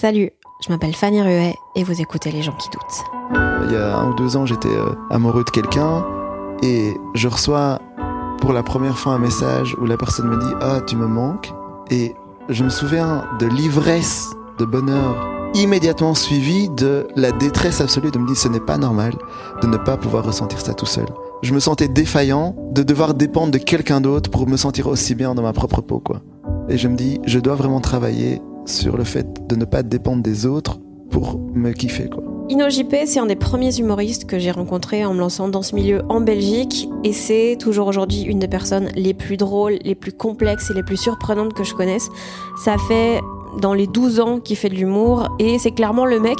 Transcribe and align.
Salut, 0.00 0.30
je 0.66 0.72
m'appelle 0.72 0.96
Fanny 0.96 1.20
Ruet 1.20 1.54
et 1.76 1.84
vous 1.84 2.00
écoutez 2.00 2.32
Les 2.32 2.40
gens 2.40 2.54
qui 2.54 2.70
doutent. 2.70 3.04
Il 3.66 3.74
y 3.74 3.76
a 3.76 3.98
un 3.98 4.08
ou 4.08 4.14
deux 4.14 4.34
ans, 4.34 4.46
j'étais 4.46 4.74
euh, 4.74 4.94
amoureux 5.10 5.44
de 5.44 5.50
quelqu'un 5.50 6.06
et 6.62 6.94
je 7.12 7.28
reçois 7.28 7.82
pour 8.40 8.54
la 8.54 8.62
première 8.62 8.96
fois 8.96 9.12
un 9.12 9.18
message 9.18 9.76
où 9.78 9.84
la 9.84 9.98
personne 9.98 10.28
me 10.28 10.38
dit 10.38 10.54
Ah, 10.62 10.80
tu 10.86 10.96
me 10.96 11.06
manques. 11.06 11.52
Et 11.90 12.14
je 12.48 12.64
me 12.64 12.70
souviens 12.70 13.26
de 13.40 13.46
l'ivresse 13.46 14.30
de 14.58 14.64
bonheur 14.64 15.28
immédiatement 15.52 16.14
suivie 16.14 16.70
de 16.70 17.06
la 17.14 17.30
détresse 17.32 17.82
absolue 17.82 18.10
de 18.10 18.18
me 18.18 18.26
dire 18.26 18.38
Ce 18.38 18.48
n'est 18.48 18.58
pas 18.58 18.78
normal 18.78 19.12
de 19.60 19.66
ne 19.66 19.76
pas 19.76 19.98
pouvoir 19.98 20.24
ressentir 20.24 20.62
ça 20.62 20.72
tout 20.72 20.86
seul. 20.86 21.04
Je 21.42 21.52
me 21.52 21.60
sentais 21.60 21.88
défaillant 21.88 22.56
de 22.72 22.82
devoir 22.82 23.12
dépendre 23.12 23.52
de 23.52 23.58
quelqu'un 23.58 24.00
d'autre 24.00 24.30
pour 24.30 24.48
me 24.48 24.56
sentir 24.56 24.86
aussi 24.86 25.14
bien 25.14 25.34
dans 25.34 25.42
ma 25.42 25.52
propre 25.52 25.82
peau, 25.82 25.98
quoi. 25.98 26.22
Et 26.70 26.78
je 26.78 26.88
me 26.88 26.96
dis 26.96 27.20
Je 27.26 27.38
dois 27.38 27.54
vraiment 27.54 27.82
travailler 27.82 28.40
sur 28.66 28.96
le 28.96 29.04
fait 29.04 29.46
de 29.48 29.56
ne 29.56 29.64
pas 29.64 29.82
dépendre 29.82 30.22
des 30.22 30.46
autres 30.46 30.78
pour 31.10 31.38
me 31.54 31.72
kiffer, 31.72 32.08
quoi. 32.08 32.22
InnoJP, 32.50 33.06
c'est 33.06 33.20
un 33.20 33.26
des 33.26 33.36
premiers 33.36 33.78
humoristes 33.78 34.24
que 34.24 34.40
j'ai 34.40 34.50
rencontré 34.50 35.04
en 35.04 35.14
me 35.14 35.20
lançant 35.20 35.46
dans 35.46 35.62
ce 35.62 35.76
milieu 35.76 36.02
en 36.08 36.20
Belgique 36.20 36.88
et 37.04 37.12
c'est 37.12 37.56
toujours 37.60 37.86
aujourd'hui 37.86 38.22
une 38.22 38.40
des 38.40 38.48
personnes 38.48 38.88
les 38.96 39.14
plus 39.14 39.36
drôles, 39.36 39.78
les 39.84 39.94
plus 39.94 40.12
complexes 40.12 40.68
et 40.68 40.74
les 40.74 40.82
plus 40.82 40.96
surprenantes 40.96 41.54
que 41.54 41.62
je 41.62 41.74
connaisse. 41.74 42.08
Ça 42.64 42.74
fait 42.88 43.20
dans 43.60 43.72
les 43.72 43.86
12 43.86 44.18
ans 44.18 44.40
qu'il 44.40 44.56
fait 44.56 44.68
de 44.68 44.74
l'humour 44.74 45.28
et 45.38 45.60
c'est 45.60 45.70
clairement 45.70 46.06
le 46.06 46.18
mec 46.18 46.38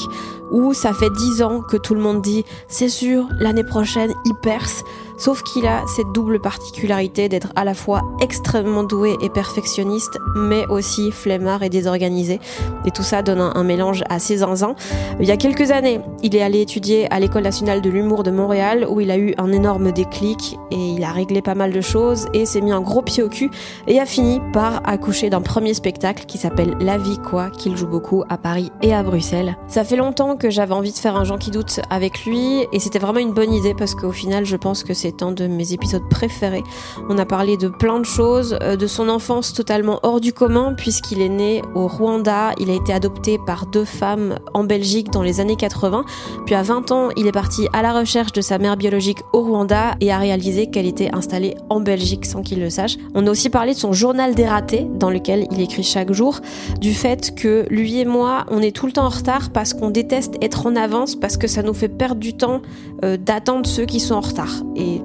où 0.50 0.74
ça 0.74 0.92
fait 0.92 1.10
10 1.10 1.42
ans 1.42 1.60
que 1.60 1.76
tout 1.76 1.94
le 1.94 2.00
monde 2.00 2.22
dit 2.22 2.42
c'est 2.66 2.88
sûr, 2.88 3.28
l'année 3.38 3.64
prochaine 3.64 4.12
il 4.24 4.34
perce. 4.42 4.82
Sauf 5.20 5.42
qu'il 5.42 5.66
a 5.66 5.84
cette 5.86 6.12
double 6.12 6.40
particularité 6.40 7.28
d'être 7.28 7.52
à 7.54 7.66
la 7.66 7.74
fois 7.74 8.00
extrêmement 8.22 8.84
doué 8.84 9.18
et 9.20 9.28
perfectionniste, 9.28 10.18
mais 10.34 10.66
aussi 10.68 11.10
flemmard 11.12 11.62
et 11.62 11.68
désorganisé. 11.68 12.40
Et 12.86 12.90
tout 12.90 13.02
ça 13.02 13.20
donne 13.20 13.42
un, 13.42 13.62
mélange 13.62 14.02
assez 14.08 14.38
zinzin. 14.38 14.74
Il 15.20 15.28
y 15.28 15.30
a 15.30 15.36
quelques 15.36 15.72
années, 15.72 16.00
il 16.22 16.34
est 16.34 16.40
allé 16.40 16.62
étudier 16.62 17.06
à 17.12 17.20
l'École 17.20 17.42
nationale 17.42 17.82
de 17.82 17.90
l'humour 17.90 18.22
de 18.22 18.30
Montréal, 18.30 18.86
où 18.88 18.98
il 19.02 19.10
a 19.10 19.18
eu 19.18 19.34
un 19.36 19.52
énorme 19.52 19.92
déclic 19.92 20.58
et 20.70 20.76
il 20.76 21.04
a 21.04 21.12
réglé 21.12 21.42
pas 21.42 21.54
mal 21.54 21.70
de 21.70 21.82
choses 21.82 22.26
et 22.32 22.46
s'est 22.46 22.62
mis 22.62 22.72
un 22.72 22.80
gros 22.80 23.02
pied 23.02 23.22
au 23.22 23.28
cul 23.28 23.50
et 23.88 24.00
a 24.00 24.06
fini 24.06 24.40
par 24.54 24.80
accoucher 24.88 25.28
d'un 25.28 25.42
premier 25.42 25.74
spectacle 25.74 26.24
qui 26.24 26.38
s'appelle 26.38 26.74
La 26.80 26.96
vie 26.96 27.18
quoi, 27.18 27.50
qu'il 27.50 27.76
joue 27.76 27.86
beaucoup 27.86 28.24
à 28.30 28.38
Paris 28.38 28.72
et 28.80 28.94
à 28.94 29.02
Bruxelles. 29.02 29.58
Ça 29.68 29.84
fait 29.84 29.96
longtemps 29.96 30.36
que 30.36 30.48
j'avais 30.48 30.72
envie 30.72 30.92
de 30.92 30.98
faire 30.98 31.16
un 31.16 31.24
Jean 31.24 31.36
qui 31.36 31.50
doute 31.50 31.80
avec 31.90 32.24
lui 32.24 32.66
et 32.72 32.80
c'était 32.80 32.98
vraiment 32.98 33.20
une 33.20 33.34
bonne 33.34 33.52
idée 33.52 33.74
parce 33.74 33.94
qu'au 33.94 34.12
final, 34.12 34.46
je 34.46 34.56
pense 34.56 34.82
que 34.82 34.94
c'est 34.94 35.09
un 35.22 35.32
de 35.32 35.46
mes 35.46 35.72
épisodes 35.72 36.08
préférés. 36.08 36.62
On 37.08 37.18
a 37.18 37.24
parlé 37.24 37.56
de 37.56 37.68
plein 37.68 37.98
de 37.98 38.04
choses, 38.04 38.56
euh, 38.62 38.76
de 38.76 38.86
son 38.86 39.08
enfance 39.08 39.52
totalement 39.52 40.00
hors 40.02 40.20
du 40.20 40.32
commun 40.32 40.74
puisqu'il 40.74 41.20
est 41.20 41.28
né 41.28 41.62
au 41.74 41.86
Rwanda, 41.86 42.52
il 42.58 42.70
a 42.70 42.74
été 42.74 42.92
adopté 42.92 43.38
par 43.46 43.66
deux 43.66 43.84
femmes 43.84 44.38
en 44.54 44.64
Belgique 44.64 45.10
dans 45.10 45.22
les 45.22 45.40
années 45.40 45.56
80, 45.56 46.04
puis 46.46 46.54
à 46.54 46.62
20 46.62 46.90
ans, 46.90 47.08
il 47.16 47.26
est 47.26 47.32
parti 47.32 47.68
à 47.72 47.82
la 47.82 47.92
recherche 47.92 48.32
de 48.32 48.40
sa 48.40 48.58
mère 48.58 48.76
biologique 48.76 49.18
au 49.32 49.42
Rwanda 49.42 49.94
et 50.00 50.12
a 50.12 50.18
réalisé 50.18 50.68
qu'elle 50.70 50.86
était 50.86 51.10
installée 51.14 51.56
en 51.68 51.80
Belgique 51.80 52.26
sans 52.26 52.42
qu'il 52.42 52.60
le 52.60 52.70
sache. 52.70 52.96
On 53.14 53.26
a 53.26 53.30
aussi 53.30 53.50
parlé 53.50 53.74
de 53.74 53.78
son 53.78 53.92
journal 53.92 54.34
des 54.34 54.46
ratés 54.46 54.86
dans 54.98 55.10
lequel 55.10 55.46
il 55.50 55.60
écrit 55.60 55.82
chaque 55.82 56.12
jour, 56.12 56.40
du 56.80 56.94
fait 56.94 57.34
que 57.34 57.66
lui 57.70 57.98
et 57.98 58.04
moi, 58.04 58.46
on 58.50 58.62
est 58.62 58.74
tout 58.74 58.86
le 58.86 58.92
temps 58.92 59.06
en 59.06 59.10
retard 59.10 59.50
parce 59.50 59.74
qu'on 59.74 59.90
déteste 59.90 60.34
être 60.42 60.66
en 60.66 60.76
avance 60.76 61.16
parce 61.16 61.36
que 61.36 61.46
ça 61.46 61.62
nous 61.62 61.74
fait 61.74 61.88
perdre 61.88 62.20
du 62.20 62.34
temps 62.34 62.62
euh, 63.04 63.16
d'attendre 63.16 63.66
ceux 63.66 63.86
qui 63.86 64.00
sont 64.00 64.14
en 64.14 64.20
retard. 64.20 64.62
Et 64.76 64.99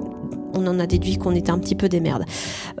on 0.56 0.66
en 0.66 0.78
a 0.78 0.86
déduit 0.86 1.18
qu'on 1.18 1.34
était 1.34 1.50
un 1.50 1.58
petit 1.58 1.74
peu 1.74 1.88
des 1.88 2.00
merdes. 2.00 2.24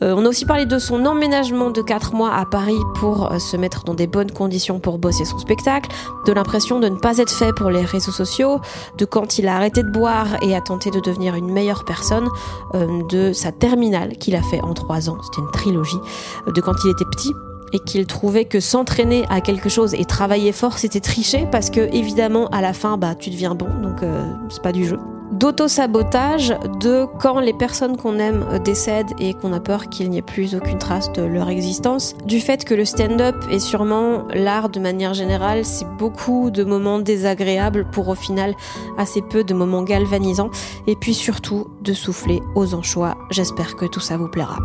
Euh, 0.02 0.14
on 0.16 0.24
a 0.24 0.28
aussi 0.28 0.44
parlé 0.44 0.66
de 0.66 0.78
son 0.78 1.04
emménagement 1.06 1.70
de 1.70 1.82
4 1.82 2.14
mois 2.14 2.34
à 2.34 2.44
Paris 2.44 2.78
pour 2.96 3.32
euh, 3.32 3.38
se 3.38 3.56
mettre 3.56 3.84
dans 3.84 3.94
des 3.94 4.06
bonnes 4.06 4.30
conditions 4.30 4.80
pour 4.80 4.98
bosser 4.98 5.24
son 5.24 5.38
spectacle, 5.38 5.90
de 6.26 6.32
l'impression 6.32 6.80
de 6.80 6.88
ne 6.88 6.96
pas 6.96 7.18
être 7.18 7.32
fait 7.32 7.52
pour 7.52 7.70
les 7.70 7.84
réseaux 7.84 8.12
sociaux, 8.12 8.60
de 8.98 9.04
quand 9.04 9.38
il 9.38 9.48
a 9.48 9.56
arrêté 9.56 9.82
de 9.82 9.90
boire 9.90 10.42
et 10.42 10.54
a 10.54 10.60
tenté 10.60 10.90
de 10.90 11.00
devenir 11.00 11.34
une 11.34 11.50
meilleure 11.50 11.84
personne, 11.84 12.28
euh, 12.74 13.02
de 13.08 13.32
sa 13.32 13.52
terminale 13.52 14.16
qu'il 14.16 14.36
a 14.36 14.42
fait 14.42 14.60
en 14.62 14.74
3 14.74 15.10
ans, 15.10 15.18
c'était 15.22 15.42
une 15.42 15.50
trilogie, 15.50 16.00
de 16.46 16.60
quand 16.60 16.74
il 16.84 16.90
était 16.90 17.04
petit 17.04 17.32
et 17.72 17.80
qu'il 17.80 18.06
trouvait 18.06 18.44
que 18.44 18.60
s'entraîner 18.60 19.24
à 19.28 19.40
quelque 19.40 19.68
chose 19.68 19.92
et 19.94 20.04
travailler 20.04 20.52
fort 20.52 20.78
c'était 20.78 21.00
tricher 21.00 21.48
parce 21.50 21.68
que 21.68 21.92
évidemment 21.92 22.46
à 22.48 22.60
la 22.60 22.72
fin 22.72 22.96
bah 22.96 23.16
tu 23.16 23.28
deviens 23.28 23.56
bon 23.56 23.66
donc 23.82 24.02
c'est 24.50 24.62
pas 24.62 24.70
du 24.70 24.86
jeu 24.86 24.98
d'auto-sabotage 25.32 26.54
de 26.80 27.06
quand 27.18 27.40
les 27.40 27.52
personnes 27.52 27.96
qu'on 27.96 28.18
aime 28.18 28.44
euh, 28.50 28.58
décèdent 28.58 29.12
et 29.18 29.34
qu'on 29.34 29.52
a 29.52 29.60
peur 29.60 29.88
qu'il 29.88 30.10
n'y 30.10 30.18
ait 30.18 30.22
plus 30.22 30.54
aucune 30.54 30.78
trace 30.78 31.12
de 31.12 31.22
leur 31.22 31.48
existence, 31.48 32.14
du 32.24 32.40
fait 32.40 32.64
que 32.64 32.74
le 32.74 32.84
stand-up 32.84 33.36
et 33.50 33.58
sûrement 33.58 34.24
l'art 34.34 34.68
de 34.68 34.80
manière 34.80 35.14
générale, 35.14 35.64
c'est 35.64 35.88
beaucoup 35.98 36.50
de 36.50 36.64
moments 36.64 36.98
désagréables 36.98 37.86
pour 37.90 38.08
au 38.08 38.14
final 38.14 38.54
assez 38.98 39.22
peu 39.22 39.44
de 39.44 39.54
moments 39.54 39.82
galvanisants, 39.82 40.50
et 40.86 40.96
puis 40.96 41.14
surtout 41.14 41.66
de 41.82 41.92
souffler 41.92 42.40
aux 42.54 42.74
anchois. 42.74 43.16
J'espère 43.30 43.76
que 43.76 43.86
tout 43.86 44.00
ça 44.00 44.16
vous 44.16 44.28
plaira. 44.28 44.58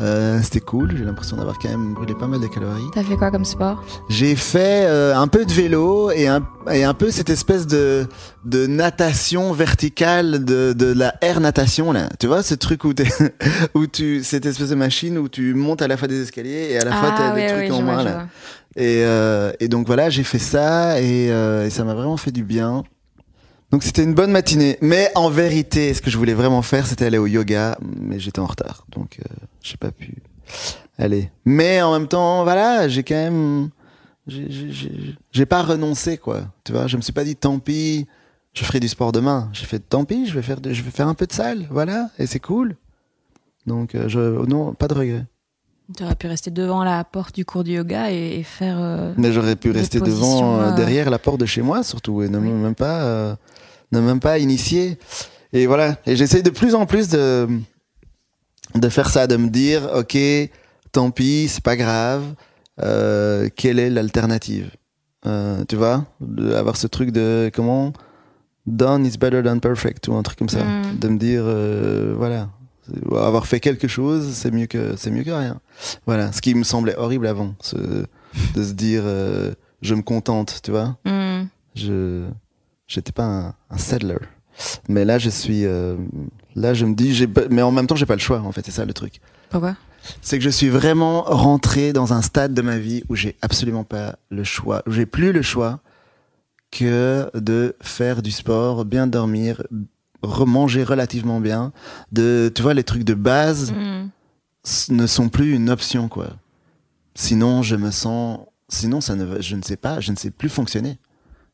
Euh, 0.00 0.38
C'était 0.42 0.60
cool, 0.60 0.94
j'ai 0.96 1.04
l'impression 1.04 1.36
d'avoir 1.36 1.58
quand 1.58 1.68
même 1.68 1.94
brûlé 1.94 2.14
pas 2.14 2.26
mal 2.28 2.40
de 2.40 2.46
calories. 2.46 2.84
T'as 2.94 3.02
fait 3.02 3.16
quoi 3.16 3.30
comme 3.32 3.44
sport? 3.44 3.82
J'ai 4.08 4.36
fait 4.36 4.86
euh, 4.86 5.16
un 5.16 5.26
peu 5.26 5.44
de 5.44 5.52
vélo 5.52 6.10
et 6.12 6.28
un, 6.28 6.46
et 6.72 6.84
un 6.84 6.94
peu 6.94 7.10
cette 7.10 7.30
espèce 7.30 7.66
de, 7.66 8.06
de 8.44 8.66
natation 8.66 9.52
verticale 9.52 10.44
de, 10.44 10.72
de 10.72 10.92
la 10.92 11.14
air 11.20 11.40
natation 11.40 11.90
là. 11.92 12.08
Tu 12.20 12.28
vois 12.28 12.42
ce 12.44 12.54
truc 12.54 12.84
où, 12.84 12.92
où 13.74 13.86
tu 13.88 14.22
cette 14.22 14.46
espèce 14.46 14.68
de 14.70 14.76
machine 14.76 15.18
où 15.18 15.28
tu 15.28 15.54
montes 15.54 15.82
à 15.82 15.88
la 15.88 15.96
fois 15.96 16.06
des 16.06 16.22
escaliers 16.22 16.68
et 16.70 16.78
à 16.78 16.84
la 16.84 16.92
fois 16.92 17.14
t'as 17.16 17.34
des 17.34 17.46
trucs 17.46 17.72
en 17.72 17.82
vois, 17.82 17.96
main 17.96 18.02
là. 18.04 18.26
Et, 18.76 19.02
euh, 19.04 19.50
et 19.58 19.66
donc 19.66 19.86
voilà, 19.88 20.10
j'ai 20.10 20.22
fait 20.22 20.38
ça 20.38 21.00
et, 21.00 21.32
euh, 21.32 21.66
et 21.66 21.70
ça 21.70 21.82
m'a 21.82 21.94
vraiment 21.94 22.16
fait 22.16 22.30
du 22.30 22.44
bien. 22.44 22.84
Donc 23.70 23.82
c'était 23.82 24.02
une 24.02 24.14
bonne 24.14 24.30
matinée. 24.30 24.78
Mais 24.80 25.10
en 25.14 25.28
vérité, 25.30 25.92
ce 25.94 26.00
que 26.00 26.10
je 26.10 26.16
voulais 26.16 26.34
vraiment 26.34 26.62
faire, 26.62 26.86
c'était 26.86 27.04
aller 27.06 27.18
au 27.18 27.26
yoga, 27.26 27.76
mais 28.00 28.18
j'étais 28.18 28.40
en 28.40 28.46
retard, 28.46 28.86
donc 28.90 29.18
euh, 29.20 29.34
j'ai 29.62 29.76
pas 29.76 29.90
pu 29.90 30.14
aller. 30.98 31.30
Mais 31.44 31.82
en 31.82 31.92
même 31.92 32.08
temps, 32.08 32.44
voilà, 32.44 32.88
j'ai 32.88 33.02
quand 33.02 33.14
même, 33.14 33.68
j'ai- 34.26 35.46
pas 35.46 35.62
renoncé 35.62 36.16
quoi. 36.18 36.42
Tu 36.64 36.72
vois, 36.72 36.86
je 36.86 36.96
me 36.96 37.02
suis 37.02 37.12
pas 37.12 37.24
dit 37.24 37.36
tant 37.36 37.58
pis, 37.58 38.06
je 38.54 38.64
ferai 38.64 38.80
du 38.80 38.88
sport 38.88 39.12
demain. 39.12 39.50
J'ai 39.52 39.66
fait 39.66 39.78
tant 39.80 40.04
pis, 40.04 40.26
je 40.26 40.34
vais 40.34 40.42
faire, 40.42 40.60
de- 40.60 40.72
je 40.72 40.82
vais 40.82 40.90
faire 40.90 41.06
un 41.08 41.14
peu 41.14 41.26
de 41.26 41.32
salle, 41.32 41.66
voilà, 41.70 42.08
et 42.18 42.26
c'est 42.26 42.40
cool. 42.40 42.74
Donc 43.66 43.94
euh, 43.94 44.08
je, 44.08 44.18
non, 44.46 44.72
pas 44.72 44.88
de 44.88 44.94
regret. 44.94 45.26
Tu 45.96 46.02
aurais 46.04 46.14
pu 46.16 46.26
rester 46.26 46.50
devant 46.50 46.84
la 46.84 47.02
porte 47.04 47.34
du 47.34 47.44
cours 47.46 47.64
de 47.64 47.70
yoga 47.70 48.10
et, 48.12 48.38
et 48.38 48.42
faire. 48.42 48.76
euh, 48.78 49.14
Mais 49.16 49.32
j'aurais 49.32 49.56
pu 49.56 49.70
rester 49.70 50.00
devant, 50.00 50.60
euh, 50.60 50.72
derrière 50.72 51.08
la 51.10 51.18
porte 51.18 51.40
de 51.40 51.46
chez 51.46 51.62
moi, 51.62 51.82
surtout, 51.82 52.22
et 52.22 52.28
ne 52.28 52.38
Oui. 52.38 52.48
même 52.50 52.74
pas, 52.74 53.36
ne 53.92 54.00
même 54.00 54.20
pas 54.20 54.38
initier. 54.38 54.98
Et 55.52 55.66
voilà. 55.66 55.96
Et 56.06 56.16
j'essaie 56.16 56.42
de 56.42 56.50
plus 56.50 56.74
en 56.74 56.86
plus 56.86 57.08
de, 57.08 57.48
de 58.74 58.88
faire 58.88 59.08
ça, 59.10 59.26
de 59.26 59.36
me 59.36 59.48
dire, 59.48 59.88
ok, 59.94 60.16
tant 60.92 61.10
pis, 61.10 61.48
c'est 61.48 61.62
pas 61.64 61.76
grave. 61.76 62.22
euh, 62.80 63.48
quelle 63.56 63.78
est 63.80 63.90
l'alternative? 63.90 64.70
Euh, 65.26 65.64
Tu 65.68 65.74
vois, 65.76 66.04
de 66.20 66.52
avoir 66.54 66.76
ce 66.76 66.86
truc 66.86 67.10
de 67.10 67.50
comment? 67.52 67.92
Done 68.66 69.04
is 69.06 69.16
better 69.18 69.42
than 69.42 69.58
perfect 69.60 70.06
ou 70.08 70.14
un 70.14 70.22
truc 70.22 70.38
comme 70.38 70.48
ça, 70.48 70.62
Mm. 70.62 70.98
de 70.98 71.08
me 71.08 71.18
dire, 71.18 71.42
euh, 71.44 72.14
voilà, 72.16 72.50
Avoir 73.12 73.46
fait 73.46 73.60
quelque 73.60 73.86
chose, 73.88 74.32
c'est 74.32 74.50
mieux 74.50 74.64
que 74.66 74.94
c'est 74.96 75.10
mieux 75.10 75.22
que 75.24 75.30
rien. 75.30 75.60
Voilà, 76.06 76.32
ce 76.32 76.40
qui 76.40 76.54
me 76.54 76.62
semblait 76.64 76.96
horrible 76.96 77.26
avant, 77.26 77.54
ce- 77.60 77.76
de 78.54 78.62
se 78.62 78.72
dire 78.72 79.02
euh, 79.04 79.52
je 79.82 79.94
me 79.94 80.00
contente, 80.02 80.60
tu 80.62 80.70
vois. 80.70 80.96
Hmm. 81.04 81.46
Je 81.74 82.24
j'étais 82.88 83.12
pas 83.12 83.24
un, 83.24 83.54
un 83.70 83.78
settler. 83.78 84.16
Mais 84.88 85.04
là, 85.04 85.18
je 85.18 85.30
suis 85.30 85.64
euh, 85.64 85.96
là, 86.56 86.74
je 86.74 86.84
me 86.84 86.94
dis 86.94 87.14
j'ai 87.14 87.28
mais 87.50 87.62
en 87.62 87.70
même 87.70 87.86
temps, 87.86 87.94
j'ai 87.94 88.06
pas 88.06 88.14
le 88.16 88.20
choix 88.20 88.40
en 88.40 88.50
fait, 88.50 88.64
c'est 88.64 88.72
ça 88.72 88.84
le 88.84 88.92
truc. 88.92 89.20
Pourquoi? 89.50 89.76
C'est 90.22 90.38
que 90.38 90.44
je 90.44 90.50
suis 90.50 90.68
vraiment 90.68 91.22
rentré 91.22 91.92
dans 91.92 92.12
un 92.12 92.22
stade 92.22 92.54
de 92.54 92.62
ma 92.62 92.78
vie 92.78 93.04
où 93.08 93.14
j'ai 93.14 93.36
absolument 93.42 93.84
pas 93.84 94.16
le 94.30 94.42
choix, 94.42 94.82
où 94.86 94.90
j'ai 94.90 95.06
plus 95.06 95.32
le 95.32 95.42
choix 95.42 95.80
que 96.70 97.30
de 97.34 97.76
faire 97.80 98.22
du 98.22 98.30
sport, 98.30 98.84
bien 98.84 99.06
dormir, 99.06 99.62
remanger 100.22 100.82
relativement 100.84 101.40
bien, 101.40 101.72
de 102.12 102.50
tu 102.54 102.62
vois 102.62 102.74
les 102.74 102.84
trucs 102.84 103.04
de 103.04 103.14
base 103.14 103.72
Hmm. 103.72 104.08
ne 104.90 105.06
sont 105.06 105.28
plus 105.28 105.54
une 105.54 105.70
option 105.70 106.08
quoi. 106.08 106.30
Sinon 107.14 107.62
je 107.62 107.76
me 107.76 107.90
sens 107.90 108.40
sinon 108.68 109.00
ça 109.00 109.14
ne 109.14 109.40
je 109.40 109.56
ne 109.56 109.62
sais 109.62 109.76
pas, 109.76 110.00
je 110.00 110.10
ne 110.12 110.16
sais 110.16 110.30
plus 110.30 110.48
fonctionner. 110.48 110.98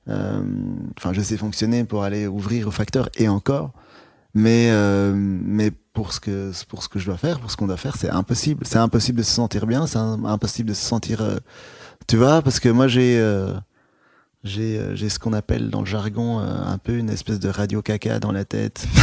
Euh, 0.09 0.43
Enfin 0.99 1.13
je 1.13 1.21
sais 1.23 1.37
fonctionner 1.37 1.85
pour 1.85 2.03
aller 2.05 2.27
ouvrir 2.27 2.69
au 2.69 2.71
facteur 2.71 3.09
et 3.17 3.29
encore 3.29 3.71
mais 4.35 4.69
euh, 4.71 5.13
mais 5.17 5.71
pour 5.93 6.13
ce 6.13 6.21
que 6.21 6.51
pour 6.69 6.83
ce 6.83 6.89
que 6.89 6.99
je 6.99 7.07
dois 7.07 7.17
faire, 7.17 7.39
pour 7.41 7.51
ce 7.51 7.57
qu'on 7.57 7.69
doit 7.69 7.77
faire, 7.77 7.97
c'est 7.97 8.11
impossible. 8.11 8.67
C'est 8.67 8.79
impossible 8.79 9.19
de 9.19 9.23
se 9.23 9.31
sentir 9.33 9.65
bien, 9.67 9.87
c'est 9.87 9.99
im- 9.99 10.25
impossible 10.25 10.69
de 10.71 10.75
se 10.75 10.85
sentir 10.85 11.23
euh, 11.23 11.37
tu 12.09 12.17
vois 12.17 12.43
parce 12.43 12.59
que 12.61 12.69
moi 12.69 12.89
j'ai 12.89 13.17
euh, 13.19 13.55
j'ai 14.43 14.81
j'ai 14.95 15.09
ce 15.09 15.19
qu'on 15.21 15.33
appelle 15.33 15.71
dans 15.71 15.81
le 15.81 15.87
jargon 15.87 16.41
euh, 16.41 16.45
un 16.67 16.79
peu 16.79 16.97
une 16.99 17.11
espèce 17.11 17.39
de 17.39 17.49
radio 17.49 17.81
caca 17.81 18.19
dans 18.19 18.33
la 18.33 18.45
tête 18.45 18.87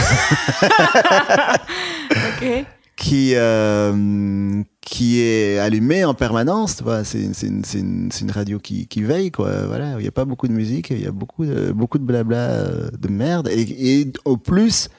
Ok. 2.12 2.66
Qui 3.02 3.32
euh, 3.34 4.62
qui 4.80 5.22
est 5.22 5.58
allumée 5.58 6.06
en 6.06 6.14
permanence 6.14 6.76
tu 6.76 6.84
vois 6.84 7.04
c'est 7.04 7.20
une, 7.20 7.34
une, 7.42 7.64
une, 7.74 8.10
une 8.22 8.32
radio 8.32 8.60
qui, 8.60 8.86
qui 8.86 9.02
veille 9.02 9.32
quoi. 9.32 9.66
Voilà 9.66 9.96
il 9.98 10.06
y 10.06 10.08
a 10.08 10.12
pas 10.12 10.26
beaucoup 10.26 10.48
de 10.48 10.54
musique 10.54 10.92
il 10.92 11.02
y 11.02 11.08
a 11.08 11.12
beaucoup 11.12 11.44
de, 11.44 11.72
beaucoup 11.72 11.98
de 11.98 12.04
blabla 12.04 12.38
euh, 12.38 12.92
de 12.92 13.08
merde. 13.08 13.48
Et, 13.48 14.02
et 14.02 14.14
au 14.24 14.38
plus 14.38 14.90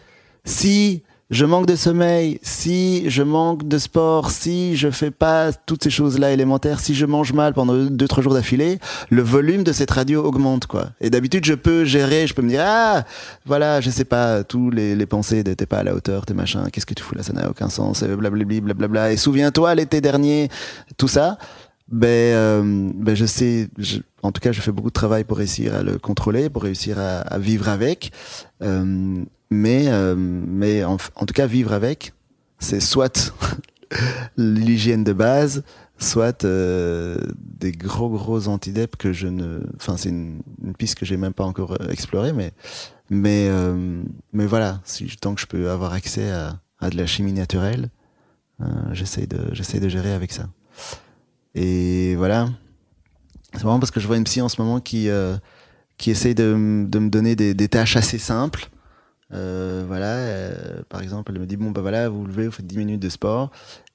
si 0.45 1.05
je 1.33 1.45
manque 1.47 1.67
de 1.67 1.75
sommeil, 1.77 2.39
si 2.43 3.09
je 3.11 3.23
manque 3.23 3.67
de 3.67 3.79
sport, 3.79 4.31
si 4.31 4.77
je 4.77 4.91
fais 4.91 5.11
pas 5.11 5.51
toutes 5.53 5.83
ces 5.83 5.91
choses-là 5.91 6.31
élémentaires, 6.31 6.79
si 6.79 6.95
je 6.95 7.07
mange 7.07 7.33
mal 7.33 7.55
pendant 7.55 7.75
deux 7.75 8.07
trois 8.07 8.23
jours 8.23 8.35
d'affilée, 8.35 8.79
le 9.11 9.23
volume 9.23 9.65
de 9.65 9.73
cette 9.73 9.91
radio 9.91 10.23
augmente 10.23 10.67
quoi. 10.67 10.91
Et 11.01 11.09
d'habitude 11.09 11.45
je 11.45 11.55
peux 11.55 11.85
gérer, 11.85 12.27
je 12.27 12.35
peux 12.35 12.43
me 12.43 12.51
dire 12.51 12.63
ah 12.65 13.05
voilà 13.47 13.81
je 13.81 13.89
sais 13.91 14.05
pas 14.05 14.45
tous 14.45 14.71
les, 14.71 14.95
les 14.95 15.07
pensées 15.07 15.43
de 15.43 15.55
t'es 15.55 15.67
pas 15.67 15.79
à 15.79 15.83
la 15.83 15.95
hauteur, 15.95 16.27
t'es 16.27 16.35
machin, 16.35 16.65
qu'est-ce 16.71 16.87
que 16.87 16.95
tu 16.95 17.03
fous 17.03 17.15
là, 17.15 17.23
ça 17.23 17.33
n'a 17.33 17.49
aucun 17.51 17.71
sens, 17.71 18.05
blablabli 18.05 18.61
blablabla. 18.61 19.13
Et 19.13 19.17
souviens-toi 19.17 19.75
l'été 19.75 20.01
dernier, 20.01 20.51
tout 20.99 21.09
ça. 21.09 21.39
Ben, 21.91 22.07
euh, 22.09 22.91
ben 22.95 23.15
je 23.15 23.27
sais, 23.27 23.69
je- 23.79 23.99
en 24.23 24.33
tout 24.33 24.41
cas, 24.41 24.53
je 24.53 24.61
fais 24.61 24.73
beaucoup 24.73 24.89
de 24.89 24.95
travail 24.95 25.25
pour 25.25 25.39
réussir 25.39 25.75
à 25.75 25.83
le 25.83 25.99
contrôler, 25.99 26.49
pour 26.49 26.63
réussir 26.63 26.99
à, 26.99 27.19
à 27.21 27.39
vivre 27.39 27.69
avec. 27.69 28.13
Euh, 28.63 29.25
mais, 29.51 29.89
euh, 29.89 30.15
mais 30.17 30.85
en, 30.85 30.97
en 31.17 31.27
tout 31.27 31.35
cas, 31.35 31.47
vivre 31.47 31.73
avec, 31.73 32.13
c'est 32.59 32.81
soit 32.81 33.35
l'hygiène 34.37 35.05
de 35.05 35.13
base, 35.13 35.65
soit 35.99 36.45
euh, 36.45 37.17
des 37.37 37.73
gros 37.73 38.09
gros 38.11 38.49
antidep 38.49 38.97
que 38.97 39.13
je 39.13 39.29
ne, 39.29 39.61
enfin 39.77 39.97
c'est 39.97 40.09
une, 40.09 40.43
une 40.65 40.75
piste 40.75 40.97
que 40.97 41.05
j'ai 41.05 41.17
même 41.17 41.33
pas 41.35 41.45
encore 41.45 41.73
euh, 41.73 41.89
explorée, 41.91 42.33
mais 42.33 42.53
mais 43.11 43.49
euh, 43.51 44.03
mais 44.33 44.47
voilà, 44.47 44.81
si 44.85 45.07
tant 45.21 45.35
que 45.35 45.41
je 45.41 45.47
peux 45.47 45.71
avoir 45.71 45.93
accès 45.93 46.31
à, 46.31 46.59
à 46.79 46.91
de 46.91 46.97
la 46.97 47.07
chimie 47.07 47.33
naturelle, 47.33 47.91
euh, 48.61 48.65
j'essaye 48.93 49.27
de 49.27 49.39
j'essaye 49.53 49.81
de 49.81 49.89
gérer 49.89 50.13
avec 50.13 50.33
ça. 50.33 50.49
Et 51.55 52.15
voilà. 52.17 52.49
C'est 53.55 53.63
vraiment 53.63 53.81
parce 53.81 53.91
que 53.91 54.01
je 54.01 54.07
vois 54.07 54.17
une 54.17 54.25
psy 54.25 54.41
en 54.41 54.49
ce 54.49 54.61
moment 54.61 54.81
qui, 54.81 55.09
euh, 55.09 55.37
qui 55.99 56.11
essaye 56.11 56.35
de, 56.35 56.87
de 56.89 56.99
me 56.99 57.09
donner 57.09 57.37
des, 57.37 57.55
des 57.55 57.69
tâches 57.69 57.97
assez 57.97 58.19
simples. 58.19 58.69
Euh, 59.35 59.85
voilà, 59.87 60.17
euh, 60.17 60.83
par 60.89 61.01
exemple, 61.01 61.33
elle 61.35 61.41
me 61.41 61.47
dit 61.47 61.57
bon 61.57 61.71
bah 61.71 61.81
voilà, 61.81 62.09
vous 62.09 62.21
vous 62.21 62.27
levez, 62.27 62.47
vous 62.47 62.53
faites 62.53 62.67
10 62.67 62.79
minutes 62.79 63.01
de 63.01 63.09
sport. 63.09 63.51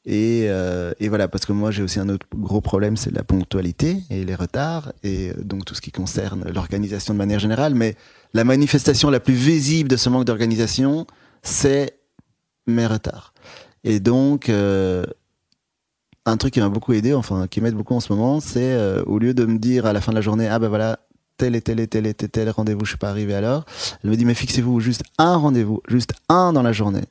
Et, 0.09 0.45
euh, 0.47 0.93
et 1.01 1.09
voilà, 1.09 1.27
parce 1.27 1.45
que 1.45 1.51
moi 1.51 1.69
j'ai 1.69 1.83
aussi 1.83 1.99
un 1.99 2.07
autre 2.07 2.25
gros 2.33 2.61
problème, 2.61 2.95
c'est 2.95 3.11
la 3.11 3.25
ponctualité 3.25 4.03
et 4.09 4.23
les 4.23 4.35
retards, 4.35 4.93
et 5.03 5.31
euh, 5.31 5.43
donc 5.43 5.65
tout 5.65 5.75
ce 5.75 5.81
qui 5.81 5.91
concerne 5.91 6.45
l'organisation 6.49 7.13
de 7.13 7.17
manière 7.17 7.39
générale. 7.39 7.75
Mais 7.75 7.95
la 8.33 8.45
manifestation 8.45 9.09
la 9.09 9.19
plus 9.19 9.33
visible 9.33 9.89
de 9.89 9.97
ce 9.97 10.09
manque 10.09 10.23
d'organisation, 10.23 11.05
c'est 11.43 11.99
mes 12.67 12.87
retards. 12.87 13.33
Et 13.83 13.99
donc, 13.99 14.47
euh, 14.47 15.05
un 16.27 16.37
truc 16.37 16.53
qui 16.53 16.59
m'a 16.59 16.69
beaucoup 16.69 16.93
aidé, 16.93 17.13
enfin 17.13 17.47
qui 17.47 17.61
m'aide 17.61 17.75
beaucoup 17.75 17.95
en 17.95 17.99
ce 17.99 18.11
moment, 18.11 18.39
c'est 18.39 18.73
euh, 18.73 19.03
au 19.05 19.17
lieu 19.17 19.33
de 19.33 19.45
me 19.45 19.57
dire 19.57 19.85
à 19.85 19.93
la 19.93 20.01
fin 20.01 20.11
de 20.11 20.17
la 20.17 20.21
journée, 20.21 20.47
ah 20.47 20.59
ben 20.59 20.67
voilà, 20.67 20.99
tel 21.37 21.55
et 21.55 21.61
tel 21.61 21.79
et 21.79 21.87
tel 21.87 22.05
et 22.05 22.13
tel, 22.13 22.49
rendez-vous, 22.49 22.83
je 22.83 22.91
suis 22.91 22.97
pas 22.97 23.09
arrivé 23.09 23.33
à 23.33 23.41
l'heure, 23.41 23.65
elle 24.03 24.09
me 24.09 24.17
dit, 24.17 24.25
mais 24.25 24.33
fixez-vous 24.33 24.79
juste 24.79 25.03
un 25.17 25.37
rendez-vous, 25.37 25.81
juste 25.87 26.13
un 26.27 26.51
dans 26.53 26.63
la 26.63 26.73
journée, 26.73 27.05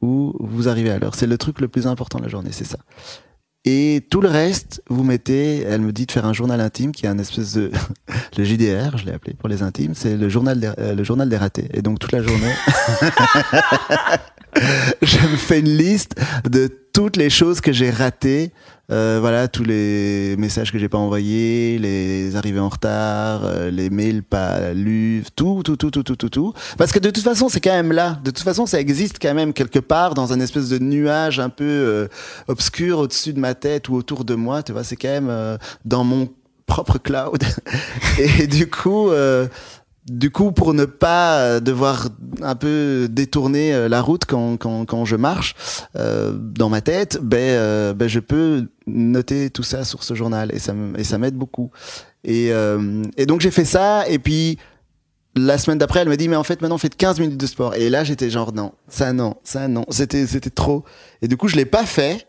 où 0.00 0.34
vous 0.40 0.68
arrivez 0.68 0.90
à 0.90 0.98
l'heure. 0.98 1.14
C'est 1.14 1.26
le 1.26 1.36
truc 1.36 1.60
le 1.60 1.68
plus 1.68 1.86
important 1.86 2.18
de 2.18 2.24
la 2.24 2.30
journée, 2.30 2.50
c'est 2.52 2.64
ça. 2.64 2.78
Et 3.66 4.06
tout 4.10 4.22
le 4.22 4.28
reste, 4.28 4.82
vous 4.88 5.04
mettez, 5.04 5.60
elle 5.60 5.82
me 5.82 5.92
dit 5.92 6.06
de 6.06 6.12
faire 6.12 6.24
un 6.24 6.32
journal 6.32 6.62
intime 6.62 6.92
qui 6.92 7.04
est 7.04 7.10
un 7.10 7.18
espèce 7.18 7.52
de, 7.52 7.70
le 8.38 8.44
JDR, 8.44 8.96
je 8.96 9.04
l'ai 9.04 9.12
appelé 9.12 9.34
pour 9.34 9.50
les 9.50 9.62
intimes, 9.62 9.92
c'est 9.94 10.16
le 10.16 10.28
journal 10.30 10.74
euh, 10.78 10.94
le 10.94 11.04
journal 11.04 11.28
des 11.28 11.36
ratés. 11.36 11.68
Et 11.74 11.82
donc 11.82 11.98
toute 11.98 12.12
la 12.12 12.22
journée, 12.22 12.54
je 15.02 15.18
me 15.28 15.36
fais 15.36 15.60
une 15.60 15.76
liste 15.76 16.18
de 16.48 16.68
toutes 17.00 17.16
les 17.16 17.30
choses 17.30 17.62
que 17.62 17.72
j'ai 17.72 17.88
ratées. 17.88 18.52
Euh, 18.92 19.16
voilà, 19.22 19.48
tous 19.48 19.64
les 19.64 20.36
messages 20.36 20.70
que 20.70 20.78
j'ai 20.78 20.90
pas 20.90 20.98
envoyés, 20.98 21.78
les 21.78 22.36
arrivées 22.36 22.60
en 22.60 22.68
retard, 22.68 23.40
euh, 23.44 23.70
les 23.70 23.88
mails 23.88 24.22
pas 24.22 24.74
lus, 24.74 25.24
tout, 25.34 25.62
tout, 25.64 25.76
tout, 25.76 25.90
tout, 25.90 26.02
tout, 26.02 26.16
tout, 26.16 26.28
tout. 26.28 26.52
Parce 26.76 26.92
que 26.92 26.98
de 26.98 27.08
toute 27.08 27.24
façon, 27.24 27.48
c'est 27.48 27.62
quand 27.62 27.70
même 27.70 27.92
là. 27.92 28.18
De 28.22 28.30
toute 28.30 28.44
façon, 28.44 28.66
ça 28.66 28.78
existe 28.78 29.16
quand 29.18 29.32
même 29.32 29.54
quelque 29.54 29.78
part 29.78 30.12
dans 30.12 30.34
un 30.34 30.40
espèce 30.40 30.68
de 30.68 30.78
nuage 30.78 31.40
un 31.40 31.48
peu 31.48 31.64
euh, 31.64 32.08
obscur 32.48 32.98
au-dessus 32.98 33.32
de 33.32 33.40
ma 33.40 33.54
tête 33.54 33.88
ou 33.88 33.94
autour 33.94 34.26
de 34.26 34.34
moi. 34.34 34.62
Tu 34.62 34.72
vois, 34.72 34.84
c'est 34.84 34.96
quand 34.96 35.08
même 35.08 35.30
euh, 35.30 35.56
dans 35.86 36.04
mon 36.04 36.28
propre 36.66 36.98
cloud. 36.98 37.42
Et 38.18 38.46
du 38.46 38.68
coup, 38.68 39.08
euh, 39.08 39.46
du 40.10 40.32
coup, 40.32 40.50
pour 40.50 40.74
ne 40.74 40.86
pas 40.86 41.38
euh, 41.38 41.60
devoir 41.60 42.08
un 42.42 42.56
peu 42.56 43.06
détourner 43.08 43.72
euh, 43.72 43.88
la 43.88 44.02
route 44.02 44.24
quand, 44.24 44.56
quand, 44.56 44.84
quand 44.84 45.04
je 45.04 45.14
marche 45.14 45.54
euh, 45.94 46.32
dans 46.32 46.68
ma 46.68 46.80
tête, 46.80 47.20
ben, 47.22 47.38
euh, 47.38 47.94
ben 47.94 48.08
je 48.08 48.18
peux 48.18 48.66
noter 48.88 49.50
tout 49.50 49.62
ça 49.62 49.84
sur 49.84 50.02
ce 50.02 50.14
journal 50.14 50.50
et 50.52 50.58
ça 50.58 50.74
et 50.98 51.04
ça 51.04 51.16
m'aide 51.18 51.36
beaucoup. 51.36 51.70
Et, 52.24 52.52
euh, 52.52 53.04
et 53.16 53.24
donc 53.24 53.40
j'ai 53.40 53.52
fait 53.52 53.64
ça 53.64 54.04
et 54.08 54.18
puis 54.18 54.58
la 55.36 55.58
semaine 55.58 55.78
d'après, 55.78 56.00
elle 56.00 56.08
me 56.08 56.16
dit 56.16 56.28
mais 56.28 56.34
en 56.36 56.42
fait 56.42 56.60
maintenant 56.60 56.76
faites 56.78 56.96
15 56.96 57.20
minutes 57.20 57.38
de 57.38 57.46
sport. 57.46 57.76
Et 57.76 57.88
là 57.88 58.02
j'étais 58.02 58.30
genre 58.30 58.52
non, 58.52 58.72
ça 58.88 59.12
non, 59.12 59.36
ça 59.44 59.68
non, 59.68 59.84
c'était 59.90 60.26
c'était 60.26 60.50
trop. 60.50 60.84
Et 61.22 61.28
du 61.28 61.36
coup 61.36 61.46
je 61.46 61.54
l'ai 61.54 61.66
pas 61.66 61.86
fait. 61.86 62.26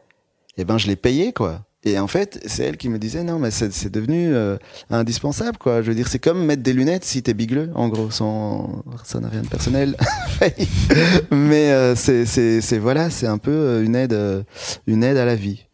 Et 0.57 0.65
ben 0.65 0.77
je 0.77 0.85
l'ai 0.85 0.95
payé 0.95 1.33
quoi. 1.33 1.65
Et 1.83 1.97
en 1.97 2.07
fait, 2.07 2.39
c'est 2.45 2.63
elle 2.63 2.77
qui 2.77 2.89
me 2.89 3.00
disait 3.00 3.23
non, 3.23 3.39
mais 3.39 3.50
c'est 3.50 3.89
devenu 3.89 4.35
euh, 4.35 4.57
indispensable, 4.91 5.57
quoi. 5.57 5.81
Je 5.81 5.88
veux 5.88 5.95
dire, 5.95 6.07
c'est 6.07 6.19
comme 6.19 6.45
mettre 6.45 6.61
des 6.61 6.73
lunettes 6.73 7.03
si 7.03 7.23
t'es 7.23 7.33
bigleux, 7.33 7.71
en 7.73 7.89
gros, 7.89 8.11
sans 8.11 8.83
ça 9.03 9.19
n'a 9.19 9.29
rien 9.29 9.41
de 9.41 9.47
personnel. 9.47 9.97
mais 11.31 11.71
euh, 11.71 11.95
c'est 11.95 12.77
voilà, 12.77 13.09
c'est 13.09 13.25
un 13.25 13.39
peu 13.39 13.51
euh, 13.51 13.83
une 13.83 13.95
aide 13.95 14.13
euh, 14.13 14.43
une 14.85 15.03
aide 15.03 15.17
à 15.17 15.25
la 15.25 15.35
vie. 15.35 15.65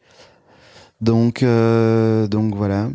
Donc 1.01 1.43
donc 1.43 2.55
voilà. 2.55 2.89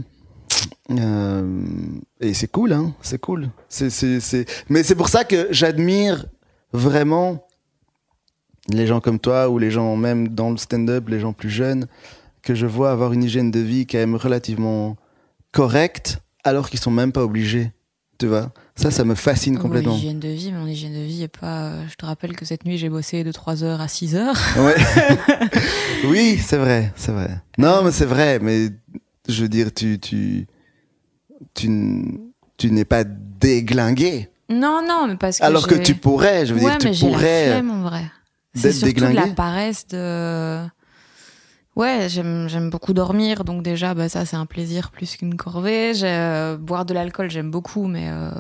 Et 0.88 2.34
c'est 2.34 2.50
cool, 2.50 2.72
hein. 2.72 2.94
C'est 3.02 3.20
cool. 3.20 3.50
C'est. 3.68 4.46
Mais 4.70 4.82
c'est 4.82 4.94
pour 4.94 5.10
ça 5.10 5.24
que 5.24 5.48
j'admire 5.50 6.24
vraiment 6.72 7.46
les 8.68 8.86
gens 8.86 9.00
comme 9.00 9.18
toi 9.18 9.50
ou 9.50 9.58
les 9.58 9.70
gens 9.70 9.96
même 9.96 10.28
dans 10.28 10.50
le 10.50 10.56
stand-up, 10.56 11.08
les 11.10 11.20
gens 11.20 11.34
plus 11.34 11.50
jeunes 11.50 11.86
que 12.42 12.54
je 12.54 12.66
vois 12.66 12.90
avoir 12.90 13.12
une 13.12 13.22
hygiène 13.24 13.50
de 13.50 13.60
vie 13.60 13.86
quand 13.86 13.98
même 13.98 14.16
relativement 14.16 14.96
correcte, 15.52 16.18
alors 16.44 16.68
qu'ils 16.70 16.80
sont 16.80 16.90
même 16.90 17.12
pas 17.12 17.22
obligés. 17.22 17.72
Tu 18.18 18.26
vois 18.26 18.52
Ça, 18.76 18.90
ça 18.90 19.04
me 19.04 19.14
fascine 19.14 19.58
complètement. 19.58 19.92
Ouais, 19.92 19.98
hygiène 19.98 20.20
de 20.20 20.28
vie, 20.28 20.52
mon 20.52 20.66
hygiène 20.66 20.92
de 20.94 21.00
vie 21.04 21.22
est 21.24 21.28
pas. 21.36 21.64
euh, 21.70 21.84
Je 21.88 21.94
te 21.96 22.06
rappelle 22.06 22.36
que 22.36 22.44
cette 22.44 22.64
nuit 22.64 22.78
j'ai 22.78 22.88
bossé 22.88 23.24
de 23.24 23.32
3 23.32 23.64
heures 23.64 23.80
à 23.80 23.88
6 23.88 24.14
heures. 24.16 24.36
Ouais. 24.58 24.76
oui, 26.04 26.38
c'est 26.38 26.56
vrai, 26.58 26.92
c'est 26.96 27.12
vrai. 27.12 27.30
Non, 27.58 27.82
mais 27.82 27.90
c'est 27.90 28.04
vrai, 28.06 28.38
mais 28.40 28.68
je 29.28 29.42
veux 29.42 29.48
dire, 29.48 29.72
tu, 29.74 29.98
tu, 29.98 30.46
tu, 31.54 31.68
tu 32.56 32.70
n'es 32.70 32.84
pas 32.84 33.04
déglingué. 33.04 34.28
Non, 34.48 34.80
non, 34.86 35.06
mais 35.08 35.16
parce 35.16 35.38
que. 35.38 35.44
Alors 35.44 35.66
que 35.66 35.74
tu 35.74 35.94
pourrais, 35.94 36.46
je 36.46 36.54
veux 36.54 36.60
ouais, 36.62 36.70
dire, 36.70 36.78
tu 36.78 36.86
mais 36.88 36.92
j'ai 36.94 37.06
la 37.06 37.12
pourrais. 37.12 37.46
flemme 37.46 37.70
en 37.70 37.82
vrai. 37.82 38.04
C'est 38.54 38.72
surtout 38.72 38.94
de 38.94 39.00
la 39.00 39.08
déglingué. 39.10 39.34
paresse 39.34 39.86
de. 39.88 40.64
Ouais, 41.74 42.06
j'aime 42.10 42.48
j'aime 42.50 42.68
beaucoup 42.68 42.92
dormir, 42.92 43.44
donc 43.44 43.62
déjà, 43.62 43.94
bah, 43.94 44.08
ça 44.10 44.26
c'est 44.26 44.36
un 44.36 44.44
plaisir 44.46 44.90
plus 44.90 45.16
qu'une 45.16 45.36
corvée. 45.36 45.94
J'ai, 45.94 46.06
euh, 46.06 46.56
boire 46.58 46.84
de 46.84 46.92
l'alcool, 46.92 47.30
j'aime 47.30 47.50
beaucoup, 47.50 47.86
mais 47.86 48.08
euh, 48.10 48.30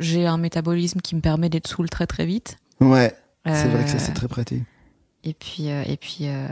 j'ai 0.00 0.26
un 0.26 0.36
métabolisme 0.36 1.00
qui 1.00 1.14
me 1.14 1.20
permet 1.20 1.48
d'être 1.48 1.68
saoul 1.68 1.88
très 1.88 2.06
très 2.08 2.26
vite. 2.26 2.56
Ouais, 2.80 3.14
c'est 3.46 3.68
vrai 3.68 3.84
que 3.84 3.90
ça, 3.90 3.96
Euh, 3.96 4.00
c'est 4.00 4.14
très 4.14 4.26
pratique. 4.28 4.64
Et 5.26 5.32
puis, 5.32 5.70
euh, 5.70 5.82
et 5.86 5.96
puis 5.96 6.18
euh, 6.28 6.48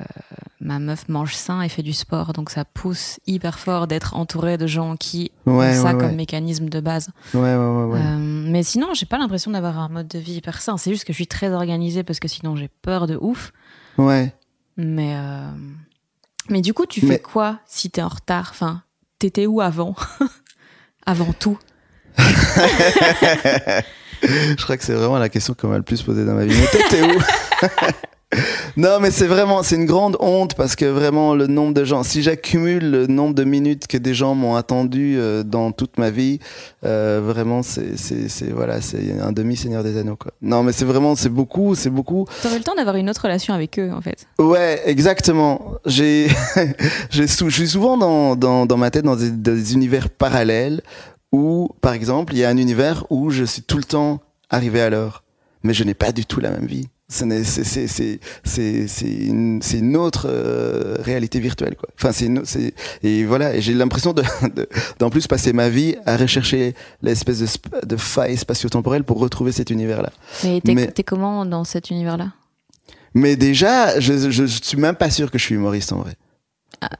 ma 0.61 0.79
meuf 0.79 1.07
mange 1.09 1.35
sain 1.35 1.61
et 1.63 1.69
fait 1.69 1.83
du 1.83 1.93
sport, 1.93 2.33
donc 2.33 2.49
ça 2.49 2.65
pousse 2.65 3.19
hyper 3.27 3.59
fort 3.59 3.87
d'être 3.87 4.15
entouré 4.17 4.57
de 4.57 4.67
gens 4.67 4.97
qui 4.97 5.31
Ouais, 5.47 5.77
ont 5.79 5.83
ça 5.83 5.93
ouais, 5.95 5.99
comme 6.01 6.15
mécanisme 6.15 6.69
de 6.71 6.81
base. 6.81 7.11
Ouais, 7.35 7.41
ouais, 7.41 7.57
ouais. 7.57 7.85
ouais. 7.93 8.01
Euh, 8.01 8.17
mais 8.19 8.63
sinon, 8.63 8.95
j'ai 8.95 9.05
pas 9.05 9.19
l'impression 9.19 9.51
d'avoir 9.51 9.79
un 9.79 9.89
mode 9.89 10.09
de 10.09 10.19
vie 10.19 10.35
hyper 10.35 10.63
sain. 10.63 10.77
C'est 10.79 10.91
juste 10.91 11.05
que 11.05 11.13
je 11.13 11.17
suis 11.19 11.27
très 11.27 11.51
organisée 11.53 12.03
parce 12.05 12.19
que 12.21 12.29
sinon 12.29 12.55
j'ai 12.57 12.69
peur 12.83 13.07
de 13.07 13.19
ouf. 13.21 13.53
Ouais. 13.99 14.33
Mais, 14.77 15.15
euh, 15.17 15.51
mais 16.49 16.61
du 16.63 16.73
coup, 16.75 16.87
tu 16.87 17.01
fais 17.01 17.07
Mais- 17.07 17.19
quoi 17.21 17.59
si 17.67 17.91
t'es 17.91 18.03
en 18.03 18.09
retard? 18.09 18.49
Enfin, 18.53 18.83
t'étais 19.19 19.47
où 19.47 19.61
avant? 19.61 19.95
Avant 21.07 21.33
tout? 21.33 21.59
Je 22.19 23.83
crois 24.63 24.77
que 24.77 24.85
c'est 24.85 24.95
vraiment 24.95 25.19
la 25.19 25.29
question 25.29 25.55
qu'on 25.55 25.67
m'a 25.69 25.79
le 25.79 25.83
plus 25.83 26.01
posée 26.03 26.25
dans 26.25 26.35
ma 26.35 26.45
vie. 26.45 26.57
Mais 26.57 26.67
t'es 26.89 27.03
où? 27.03 27.21
Non, 28.77 28.99
mais 29.01 29.11
c'est 29.11 29.27
vraiment, 29.27 29.63
c'est 29.63 29.77
une 29.77 29.85
grande 29.85 30.17
honte 30.21 30.55
parce 30.55 30.77
que 30.77 30.87
vraiment 30.87 31.35
le 31.35 31.47
nombre 31.47 31.75
de 31.75 31.85
gens, 31.85 32.03
si 32.03 32.23
j'accumule 32.23 32.91
le 32.91 33.07
nombre 33.07 33.35
de 33.35 33.45
minutes 33.45 33.87
que 33.87 33.99
des 33.99 34.15
gens 34.15 34.35
m'ont 34.35 34.57
attendu 34.57 35.17
euh, 35.19 35.43
dans 35.43 35.73
toute 35.73 35.99
ma 35.99 36.11
vie, 36.11 36.39
euh, 36.85 37.21
vraiment 37.23 37.63
c'est, 37.63 37.97
c'est, 37.97 38.29
c'est 38.29 38.51
voilà, 38.51 38.81
c'est 38.81 39.21
un 39.21 39.33
demi 39.33 39.57
Seigneur 39.57 39.85
des 39.85 39.99
Anneaux 39.99 40.17
quoi. 40.17 40.33
Non, 40.41 40.63
mais 40.63 40.73
c'est 40.73 40.85
vraiment, 40.85 41.15
c'est 41.15 41.29
beaucoup, 41.29 41.75
c'est 41.75 41.91
beaucoup. 41.91 42.27
T'aurais 42.43 42.59
le 42.59 42.65
temps 42.65 42.75
d'avoir 42.75 42.97
une 42.97 43.11
autre 43.11 43.23
relation 43.23 43.53
avec 43.55 43.79
eux, 43.79 43.91
en 43.93 44.01
fait. 44.01 44.27
Ouais, 44.39 44.81
exactement. 44.87 45.75
J'ai, 45.85 46.29
j'ai 47.11 47.27
je 47.27 47.49
suis 47.51 47.69
souvent 47.69 47.97
dans, 47.99 48.37
dans, 48.37 48.67
dans 48.67 48.77
ma 48.77 48.91
tête 48.91 49.05
dans 49.05 49.17
des, 49.17 49.31
des 49.31 49.75
univers 49.75 50.09
parallèles 50.09 50.81
où, 51.33 51.71
par 51.81 51.93
exemple, 51.93 52.35
il 52.35 52.39
y 52.39 52.45
a 52.45 52.49
un 52.49 52.57
univers 52.57 53.05
où 53.11 53.31
je 53.31 53.45
suis 53.45 53.63
tout 53.63 53.79
le 53.79 53.85
temps 53.85 54.21
arrivé 54.51 54.81
à 54.81 54.91
l'heure, 54.91 55.25
mais 55.63 55.75
je 55.75 55.85
n'ai 55.85 55.95
pas 55.95 56.13
du 56.13 56.27
tout 56.27 56.41
la 56.41 56.51
même 56.51 56.67
vie. 56.67 56.89
C'est 57.13 59.05
une, 59.79 59.97
autre 59.97 60.27
euh, 60.29 60.97
réalité 61.01 61.41
virtuelle, 61.41 61.77
quoi. 61.77 61.89
Enfin, 61.99 62.13
c'est 62.13 62.29
et 63.03 63.25
voilà. 63.25 63.55
Et 63.55 63.61
j'ai 63.61 63.75
l'impression 63.75 64.13
de, 64.13 64.23
de- 64.55 64.69
d'en 64.99 65.11
plus 65.11 65.27
passer 65.27 65.53
ma 65.53 65.69
vie 65.69 65.97
à 66.07 66.17
rechercher 66.17 66.75
l'espèce 67.03 67.41
de, 67.41 67.47
sp- 67.47 67.85
de 67.87 67.97
faille 67.97 68.37
spatio-temporelle 68.37 69.05
pour 69.05 69.19
retrouver 69.19 69.53
cet 69.53 69.71
univers-là. 69.71 70.11
Mais 70.45 70.61
t'es 70.61 70.75
Mais- 70.75 70.87
t'es 70.91 71.03
comment 71.03 71.45
dans 71.45 71.65
cet 71.65 71.91
univers-là? 71.91 72.33
Mais 73.15 73.37
déjà, 73.37 74.01
je, 74.01 74.31
je, 74.31 74.47
je 74.47 74.59
suis 74.63 74.79
même 74.79 74.97
pas 74.97 75.11
sûr 75.11 75.31
que 75.31 75.39
je 75.39 75.45
suis 75.45 75.55
humoriste 75.55 75.93
en 75.93 75.99
vrai. 75.99 76.15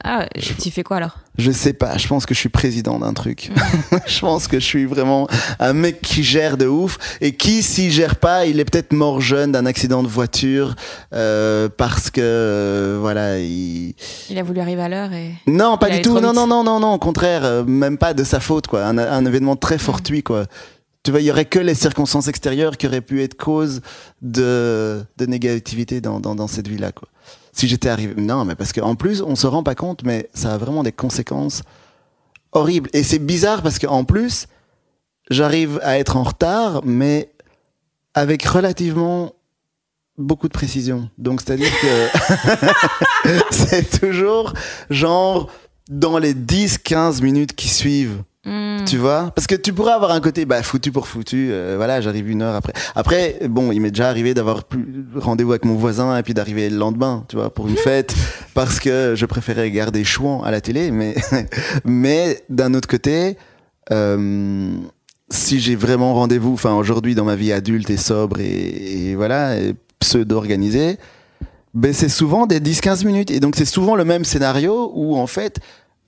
Ah, 0.03 0.25
tu 0.61 0.71
fais 0.71 0.83
quoi 0.83 0.97
alors? 0.97 1.17
Je 1.37 1.51
sais 1.51 1.73
pas, 1.73 1.97
je 1.97 2.07
pense 2.07 2.25
que 2.25 2.33
je 2.33 2.39
suis 2.39 2.49
président 2.49 2.99
d'un 2.99 3.13
truc. 3.13 3.51
je 4.05 4.19
pense 4.19 4.47
que 4.47 4.59
je 4.59 4.65
suis 4.65 4.85
vraiment 4.85 5.27
un 5.59 5.73
mec 5.73 6.01
qui 6.01 6.23
gère 6.23 6.57
de 6.57 6.67
ouf 6.67 6.97
et 7.21 7.35
qui, 7.35 7.63
s'il 7.63 7.91
gère 7.91 8.15
pas, 8.17 8.45
il 8.45 8.59
est 8.59 8.65
peut-être 8.65 8.93
mort 8.93 9.19
jeune 9.19 9.51
d'un 9.51 9.65
accident 9.65 10.03
de 10.03 10.07
voiture 10.07 10.75
euh, 11.13 11.69
parce 11.75 12.09
que 12.11 12.21
euh, 12.21 12.97
voilà, 13.01 13.39
il 13.39 13.95
Il 14.29 14.37
a 14.37 14.43
voulu 14.43 14.59
arriver 14.59 14.81
à 14.83 14.89
l'heure 14.89 15.11
et. 15.13 15.31
non, 15.47 15.77
pas 15.77 15.89
du 15.89 16.01
tout. 16.01 16.19
Non, 16.19 16.33
non, 16.33 16.47
non, 16.47 16.63
non, 16.63 16.79
non. 16.79 16.93
Au 16.93 16.99
contraire, 16.99 17.43
euh, 17.43 17.63
même 17.63 17.97
pas 17.97 18.13
de 18.13 18.23
sa 18.23 18.39
faute, 18.39 18.67
quoi. 18.67 18.85
Un, 18.85 18.97
un 18.97 19.25
événement 19.25 19.55
très 19.55 19.77
fortuit, 19.77 20.23
quoi. 20.23 20.45
Tu 21.03 21.11
vois, 21.11 21.19
il 21.19 21.25
y 21.25 21.31
aurait 21.31 21.45
que 21.45 21.59
les 21.59 21.75
circonstances 21.75 22.29
extérieures 22.29 22.77
qui 22.77 22.87
auraient 22.87 23.01
pu 23.01 23.21
être 23.23 23.35
cause 23.35 23.81
de, 24.21 25.03
de 25.17 25.25
négativité 25.25 25.99
dans, 25.99 26.21
dans, 26.21 26.33
dans 26.35 26.47
cette 26.47 26.67
vie-là, 26.69 26.91
quoi. 26.93 27.09
Si 27.53 27.67
j'étais 27.67 27.89
arrivé, 27.89 28.15
non, 28.17 28.45
mais 28.45 28.55
parce 28.55 28.73
qu'en 28.73 28.95
plus, 28.95 29.21
on 29.21 29.35
se 29.35 29.47
rend 29.47 29.63
pas 29.63 29.75
compte, 29.75 30.03
mais 30.03 30.29
ça 30.33 30.55
a 30.55 30.57
vraiment 30.57 30.83
des 30.83 30.91
conséquences 30.91 31.61
horribles. 32.51 32.89
Et 32.93 33.03
c'est 33.03 33.19
bizarre 33.19 33.61
parce 33.61 33.79
qu'en 33.79 34.03
plus, 34.03 34.47
j'arrive 35.29 35.79
à 35.83 35.99
être 35.99 36.17
en 36.17 36.23
retard, 36.23 36.81
mais 36.83 37.31
avec 38.15 38.43
relativement 38.43 39.33
beaucoup 40.17 40.47
de 40.47 40.53
précision. 40.53 41.09
Donc, 41.19 41.41
c'est-à-dire 41.41 41.71
que 41.79 42.09
c'est 43.51 43.99
toujours 43.99 44.53
genre 44.89 45.49
dans 45.89 46.17
les 46.17 46.33
10-15 46.33 47.21
minutes 47.21 47.55
qui 47.55 47.69
suivent. 47.69 48.23
Hmm. 48.45 48.83
Tu 48.85 48.97
vois? 48.97 49.31
Parce 49.35 49.47
que 49.47 49.55
tu 49.55 49.71
pourrais 49.71 49.93
avoir 49.93 50.11
un 50.11 50.19
côté 50.19 50.45
bah, 50.45 50.61
foutu 50.63 50.91
pour 50.91 51.07
foutu. 51.07 51.49
euh, 51.51 51.75
voilà, 51.77 52.01
j'arrive 52.01 52.29
une 52.29 52.41
heure 52.41 52.55
après. 52.55 52.73
Après, 52.93 53.39
bon, 53.49 53.71
il 53.71 53.79
m'est 53.79 53.91
déjà 53.91 54.09
arrivé 54.09 54.33
d'avoir 54.33 54.65
plus 54.65 55.05
rendez-vous 55.15 55.51
avec 55.51 55.63
mon 55.63 55.75
voisin 55.75 56.17
et 56.17 56.23
puis 56.23 56.33
d'arriver 56.33 56.69
le 56.69 56.77
lendemain, 56.77 57.23
tu 57.29 57.37
vois, 57.37 57.53
pour 57.53 57.69
une 57.69 57.77
fête, 57.77 58.13
parce 58.53 58.81
que 58.81 59.13
je 59.15 59.25
préférais 59.25 59.63
regarder 59.63 60.03
Chouan 60.03 60.43
à 60.43 60.51
la 60.51 60.59
télé. 60.59 60.91
Mais, 60.91 61.15
mais 61.85 62.43
d'un 62.49 62.73
autre 62.73 62.89
côté, 62.89 63.37
euh, 63.91 64.75
si 65.29 65.59
j'ai 65.61 65.75
vraiment 65.75 66.13
rendez-vous, 66.13 66.53
enfin 66.53 66.73
aujourd'hui 66.73 67.15
dans 67.15 67.25
ma 67.25 67.35
vie 67.35 67.53
adulte 67.53 67.89
et 67.89 67.97
sobre 67.97 68.41
et, 68.41 69.11
et 69.11 69.15
voilà, 69.15 69.57
et 69.57 69.73
pseudo-organisée, 69.99 70.97
ben 71.73 71.93
c'est 71.93 72.09
souvent 72.09 72.45
des 72.45 72.59
10-15 72.59 73.05
minutes. 73.05 73.31
Et 73.31 73.39
donc 73.39 73.55
c'est 73.55 73.65
souvent 73.65 73.95
le 73.95 74.05
même 74.05 74.25
scénario 74.25 74.91
où 74.93 75.17
en 75.17 75.27
fait, 75.27 75.59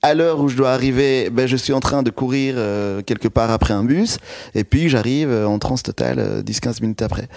à 0.02 0.14
l'heure 0.14 0.40
où 0.40 0.48
je 0.48 0.56
dois 0.56 0.70
arriver, 0.72 1.30
ben, 1.30 1.46
je 1.48 1.56
suis 1.56 1.72
en 1.72 1.80
train 1.80 2.02
de 2.02 2.10
courir 2.10 2.54
euh, 2.58 3.02
quelque 3.02 3.28
part 3.28 3.50
après 3.50 3.74
un 3.74 3.84
bus, 3.84 4.18
et 4.54 4.62
puis 4.64 4.88
j'arrive 4.88 5.30
euh, 5.30 5.46
en 5.46 5.58
transe 5.58 5.82
totale 5.82 6.18
euh, 6.18 6.42
10-15 6.42 6.80
minutes 6.82 7.02
après. 7.02 7.28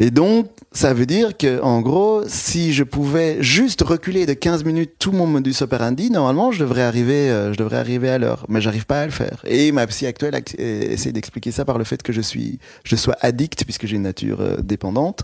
Et 0.00 0.10
donc, 0.10 0.48
ça 0.72 0.94
veut 0.94 1.06
dire 1.06 1.36
que, 1.36 1.60
en 1.62 1.80
gros, 1.80 2.22
si 2.26 2.72
je 2.72 2.82
pouvais 2.82 3.36
juste 3.40 3.82
reculer 3.82 4.26
de 4.26 4.32
15 4.32 4.64
minutes 4.64 4.94
tout 4.98 5.12
mon 5.12 5.26
modus 5.28 5.54
operandi, 5.60 6.10
normalement, 6.10 6.50
je 6.50 6.58
devrais 6.58 6.82
arriver, 6.82 7.30
euh, 7.30 7.52
je 7.52 7.58
devrais 7.58 7.76
arriver 7.76 8.08
à 8.10 8.18
l'heure. 8.18 8.44
Mais 8.48 8.60
j'arrive 8.60 8.84
pas 8.86 9.02
à 9.02 9.04
le 9.06 9.12
faire. 9.12 9.40
Et 9.46 9.70
ma 9.70 9.86
psy 9.86 10.06
actuelle 10.06 10.34
ac- 10.34 10.56
euh, 10.58 10.90
essaie 10.90 11.12
d'expliquer 11.12 11.52
ça 11.52 11.64
par 11.64 11.78
le 11.78 11.84
fait 11.84 12.02
que 12.02 12.12
je 12.12 12.20
suis, 12.20 12.58
je 12.82 12.96
sois 12.96 13.16
addict, 13.20 13.62
puisque 13.64 13.86
j'ai 13.86 13.94
une 13.96 14.02
nature 14.02 14.40
euh, 14.40 14.56
dépendante, 14.60 15.22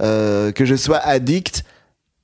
que 0.00 0.64
je 0.64 0.74
sois 0.74 0.98
addict 0.98 1.62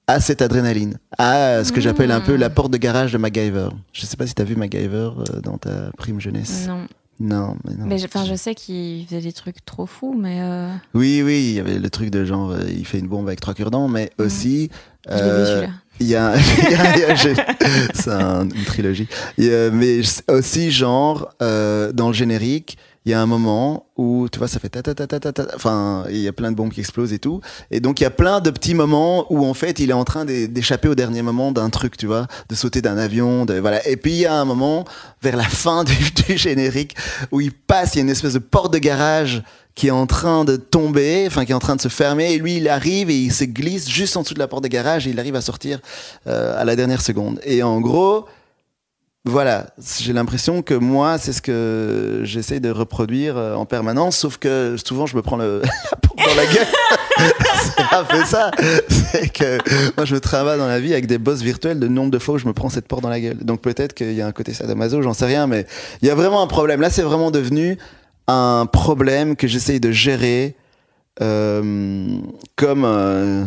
à 0.06 0.20
cette 0.20 0.42
adrénaline, 0.42 0.98
à 1.18 1.64
ce 1.64 1.72
que 1.72 1.80
j'appelle 1.80 2.10
un 2.10 2.20
peu 2.20 2.36
la 2.36 2.50
porte 2.50 2.72
de 2.72 2.76
garage 2.76 3.12
de 3.12 3.18
MacGyver. 3.18 3.68
Je 3.92 4.04
sais 4.06 4.16
pas 4.16 4.26
si 4.26 4.34
tu 4.34 4.42
as 4.42 4.44
vu 4.44 4.56
MacGyver 4.56 5.10
euh, 5.18 5.40
dans 5.42 5.58
ta 5.58 5.90
prime 5.96 6.20
jeunesse. 6.20 6.66
Non. 6.68 6.86
Non, 7.20 7.56
mais 7.64 7.74
non. 7.76 7.86
Mais 7.86 7.98
je, 7.98 8.06
je 8.26 8.34
sais 8.34 8.54
qu'il 8.54 9.06
faisait 9.06 9.20
des 9.20 9.32
trucs 9.32 9.64
trop 9.64 9.86
fous, 9.86 10.16
mais. 10.18 10.38
euh, 10.40 10.68
Oui, 10.94 11.22
oui, 11.24 11.50
il 11.50 11.54
y 11.54 11.60
avait 11.60 11.78
le 11.78 11.88
truc 11.90 12.10
de 12.10 12.24
genre, 12.24 12.50
euh, 12.50 12.60
il 12.68 12.84
fait 12.84 12.98
une 12.98 13.06
bombe 13.06 13.28
avec 13.28 13.40
trois 13.40 13.54
cure-dents, 13.54 13.86
mais 13.86 14.10
aussi. 14.18 14.70
Je 15.08 15.14
l'ai 15.14 15.20
vu 15.22 15.28
euh. 15.28 15.66
Il 16.00 16.06
y 16.08 16.16
a, 16.16 16.34
c'est 17.94 18.10
un- 18.10 18.48
une 18.48 18.64
trilogie. 18.64 19.06
A- 19.38 19.70
mais 19.70 20.00
aussi 20.28 20.70
genre 20.72 21.28
euh, 21.42 21.92
dans 21.92 22.08
le 22.08 22.14
générique, 22.14 22.76
il 23.04 23.10
y 23.10 23.14
a 23.14 23.20
un 23.20 23.26
moment 23.26 23.86
où 23.96 24.28
tu 24.30 24.38
vois 24.38 24.46
ça 24.48 24.60
fait 24.60 24.68
ta 24.68 24.82
ta 24.82 24.94
ta 24.94 25.06
ta 25.06 25.18
ta 25.18 25.32
ta. 25.32 25.46
Enfin, 25.56 26.04
il 26.08 26.18
y 26.18 26.28
a 26.28 26.32
plein 26.32 26.50
de 26.52 26.56
bombes 26.56 26.70
qui 26.72 26.80
explosent 26.80 27.12
et 27.12 27.18
tout. 27.18 27.40
Et 27.70 27.80
donc 27.80 28.00
il 28.00 28.04
y 28.04 28.06
a 28.06 28.10
plein 28.10 28.40
de 28.40 28.50
petits 28.50 28.74
moments 28.74 29.26
où 29.32 29.44
en 29.44 29.54
fait 29.54 29.80
il 29.80 29.90
est 29.90 29.94
en 29.94 30.04
train 30.04 30.24
d'é- 30.24 30.46
d'échapper 30.48 30.88
au 30.88 30.94
dernier 30.94 31.22
moment 31.22 31.50
d'un 31.50 31.68
truc, 31.70 31.96
tu 31.96 32.06
vois, 32.06 32.26
de 32.48 32.54
sauter 32.54 32.80
d'un 32.80 32.98
avion, 32.98 33.44
de 33.44 33.54
voilà. 33.54 33.86
Et 33.88 33.96
puis 33.96 34.12
il 34.12 34.18
y 34.18 34.26
a 34.26 34.34
un 34.34 34.44
moment 34.44 34.84
vers 35.20 35.36
la 35.36 35.44
fin 35.48 35.82
du, 35.84 35.94
du 36.28 36.36
générique 36.36 36.94
où 37.32 37.40
il 37.40 37.52
passe, 37.52 37.94
il 37.94 37.98
y 37.98 38.00
a 38.00 38.04
une 38.04 38.10
espèce 38.10 38.34
de 38.34 38.38
porte 38.38 38.72
de 38.72 38.78
garage 38.78 39.42
qui 39.74 39.86
est 39.88 39.90
en 39.90 40.06
train 40.06 40.44
de 40.44 40.56
tomber, 40.56 41.24
enfin 41.26 41.44
qui 41.46 41.52
est 41.52 41.54
en 41.54 41.58
train 41.58 41.76
de 41.76 41.80
se 41.80 41.88
fermer, 41.88 42.34
et 42.34 42.38
lui 42.38 42.58
il 42.58 42.68
arrive 42.68 43.08
et 43.08 43.16
il 43.16 43.32
se 43.32 43.44
glisse 43.44 43.88
juste 43.88 44.16
en 44.16 44.22
dessous 44.22 44.34
de 44.34 44.38
la 44.38 44.46
porte 44.46 44.62
de 44.64 44.68
garage 44.68 45.06
et 45.06 45.10
il 45.10 45.18
arrive 45.18 45.34
à 45.34 45.40
sortir 45.40 45.80
euh, 46.26 46.60
à 46.60 46.64
la 46.64 46.76
dernière 46.76 47.00
seconde. 47.00 47.40
Et 47.42 47.62
en 47.62 47.80
gros, 47.80 48.26
voilà, 49.24 49.66
j'ai 50.00 50.12
l'impression 50.12 50.62
que 50.62 50.74
moi 50.74 51.16
c'est 51.16 51.32
ce 51.32 51.40
que 51.40 52.22
j'essaie 52.24 52.58
de 52.58 52.70
reproduire 52.70 53.36
euh, 53.36 53.54
en 53.54 53.64
permanence, 53.66 54.16
sauf 54.16 54.36
que 54.36 54.74
souvent 54.84 55.06
je 55.06 55.14
me 55.14 55.22
prends 55.22 55.36
le, 55.36 55.62
la 55.92 55.96
porte 55.98 56.18
dans 56.18 56.34
la 56.34 56.46
gueule. 56.46 56.66
c'est 57.54 58.18
un 58.18 58.24
ça. 58.24 58.50
C'est 58.88 59.32
que 59.32 59.58
moi 59.96 60.04
je 60.06 60.16
travaille 60.16 60.58
dans 60.58 60.66
la 60.66 60.80
vie 60.80 60.92
avec 60.92 61.06
des 61.06 61.18
boss 61.18 61.40
virtuels 61.40 61.78
de 61.78 61.86
nombre 61.86 62.10
de 62.10 62.18
fois 62.18 62.34
où 62.34 62.38
je 62.38 62.48
me 62.48 62.52
prends 62.52 62.68
cette 62.68 62.88
porte 62.88 63.02
dans 63.02 63.10
la 63.10 63.20
gueule. 63.20 63.36
Donc 63.36 63.60
peut-être 63.60 63.94
qu'il 63.94 64.12
y 64.12 64.22
a 64.22 64.26
un 64.26 64.32
côté 64.32 64.54
sadomaso, 64.54 65.02
j'en 65.02 65.14
sais 65.14 65.26
rien, 65.26 65.46
mais 65.46 65.66
il 66.02 66.08
y 66.08 66.10
a 66.10 66.16
vraiment 66.16 66.42
un 66.42 66.48
problème. 66.48 66.80
Là 66.80 66.90
c'est 66.90 67.02
vraiment 67.02 67.30
devenu 67.30 67.78
un 68.26 68.66
problème 68.66 69.36
que 69.36 69.46
j'essaye 69.46 69.78
de 69.78 69.92
gérer 69.92 70.56
euh, 71.20 72.18
comme 72.56 72.84
euh, 72.84 73.44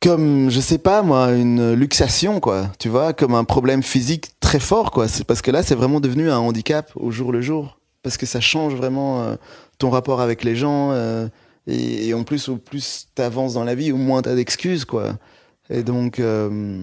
comme 0.00 0.50
je 0.50 0.60
sais 0.60 0.78
pas 0.78 1.02
moi 1.02 1.32
une 1.32 1.72
luxation 1.72 2.40
quoi. 2.40 2.70
Tu 2.78 2.88
vois 2.88 3.12
comme 3.12 3.34
un 3.34 3.44
problème 3.44 3.82
physique 3.82 4.32
très 4.40 4.60
fort 4.60 4.90
quoi. 4.90 5.06
Parce 5.26 5.42
que 5.42 5.50
là 5.50 5.62
c'est 5.62 5.74
vraiment 5.74 6.00
devenu 6.00 6.30
un 6.30 6.38
handicap 6.38 6.90
au 6.96 7.10
jour 7.10 7.32
le 7.32 7.40
jour. 7.40 7.78
Parce 8.02 8.16
que 8.16 8.26
ça 8.26 8.40
change 8.40 8.74
vraiment 8.74 9.22
euh, 9.22 9.36
ton 9.78 9.90
rapport 9.90 10.20
avec 10.20 10.44
les 10.44 10.54
gens 10.54 10.90
euh, 10.92 11.26
et, 11.66 12.14
en 12.14 12.22
plus 12.22 12.48
au 12.48 12.56
plus 12.56 13.08
t'avances 13.14 13.54
dans 13.54 13.64
la 13.64 13.74
vie 13.74 13.90
au 13.90 13.96
moins 13.96 14.22
t'as 14.22 14.34
d'excuses 14.34 14.84
quoi. 14.84 15.18
Et 15.70 15.82
donc 15.82 16.20
euh, 16.20 16.82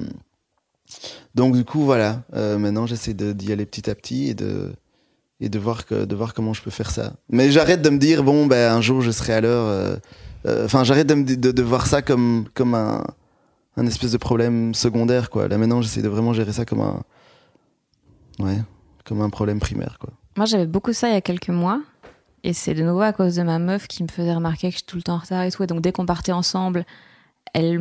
donc 1.36 1.56
du 1.56 1.64
coup 1.66 1.84
voilà. 1.84 2.24
Maintenant 2.34 2.88
j'essaie 2.88 3.14
d'y 3.14 3.52
aller 3.52 3.66
petit 3.66 3.90
à 3.90 3.96
petit 3.96 4.30
et 4.30 4.34
de 4.34 4.74
et 5.40 5.50
de 5.50 5.60
voir 5.60 5.86
que 5.86 6.06
de 6.06 6.16
voir 6.16 6.34
comment 6.34 6.54
je 6.54 6.62
peux 6.62 6.72
faire 6.72 6.90
ça. 6.90 7.14
Mais 7.30 7.52
j'arrête 7.52 7.82
de 7.82 7.90
me 7.90 8.00
dire 8.00 8.24
bon 8.24 8.48
ben 8.48 8.74
un 8.74 8.82
jour 8.82 9.02
je 9.02 9.12
serai 9.12 9.34
à 9.34 9.42
l'heure 9.42 10.00
euh, 10.46 10.50
euh, 10.62 10.66
enfin 10.66 10.84
j'arrête 10.84 11.08
de, 11.08 11.14
me- 11.16 11.24
de, 11.36 11.52
de 11.52 11.62
voir 11.64 11.88
ça 11.88 12.02
comme 12.02 12.46
comme 12.54 12.76
un 12.76 13.04
un 13.78 13.88
espèce 13.88 14.12
de 14.12 14.18
problème 14.18 14.74
secondaire 14.74 15.30
quoi 15.30 15.48
là 15.48 15.58
maintenant 15.58 15.82
j'essaie 15.82 16.02
de 16.02 16.10
vraiment 16.10 16.34
gérer 16.34 16.54
ça 16.54 16.66
comme 16.66 16.82
un 16.82 17.02
ouais 18.40 18.62
comme 19.06 19.22
un 19.22 19.30
problème 19.30 19.60
primaire 19.60 19.98
quoi 20.00 20.12
Moi, 20.38 20.46
j'avais 20.46 20.66
beaucoup 20.68 20.94
ça 20.94 21.10
il 21.10 21.14
y 21.14 21.18
a 21.18 21.22
quelques 21.22 21.50
mois. 21.50 21.82
Et 22.46 22.52
c'est 22.54 22.74
de 22.74 22.84
nouveau 22.84 23.02
à 23.02 23.14
cause 23.14 23.36
de 23.36 23.44
ma 23.44 23.58
meuf 23.60 23.88
qui 23.88 24.04
me 24.04 24.08
faisait 24.10 24.34
remarquer 24.34 24.68
que 24.68 24.74
je 24.74 24.78
suis 24.80 24.86
tout 24.86 24.98
le 24.98 25.02
temps 25.04 25.16
en 25.16 25.20
retard 25.20 25.44
et 25.44 25.52
tout. 25.52 25.64
Et 25.64 25.68
donc, 25.68 25.80
dès 25.82 25.92
qu'on 25.94 26.06
partait 26.06 26.34
ensemble, 26.34 26.86
elle 27.54 27.78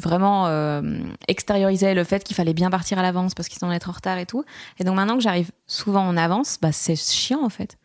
vraiment 0.00 0.46
euh, 0.46 0.82
extériorisait 1.28 1.94
le 1.94 2.04
fait 2.04 2.22
qu'il 2.24 2.36
fallait 2.36 2.54
bien 2.54 2.70
partir 2.70 2.98
à 2.98 3.02
l'avance 3.02 3.34
parce 3.34 3.48
qu'ils 3.48 3.58
sont 3.58 3.70
être 3.72 3.88
en 3.88 3.92
retard 3.92 4.18
et 4.18 4.26
tout. 4.26 4.44
Et 4.78 4.84
donc 4.84 4.94
maintenant 4.96 5.16
que 5.16 5.22
j'arrive 5.22 5.50
souvent 5.66 6.06
en 6.06 6.16
avance, 6.16 6.58
bah 6.60 6.70
c'est 6.72 6.94
chiant 6.96 7.42
en 7.44 7.48
fait. 7.48 7.76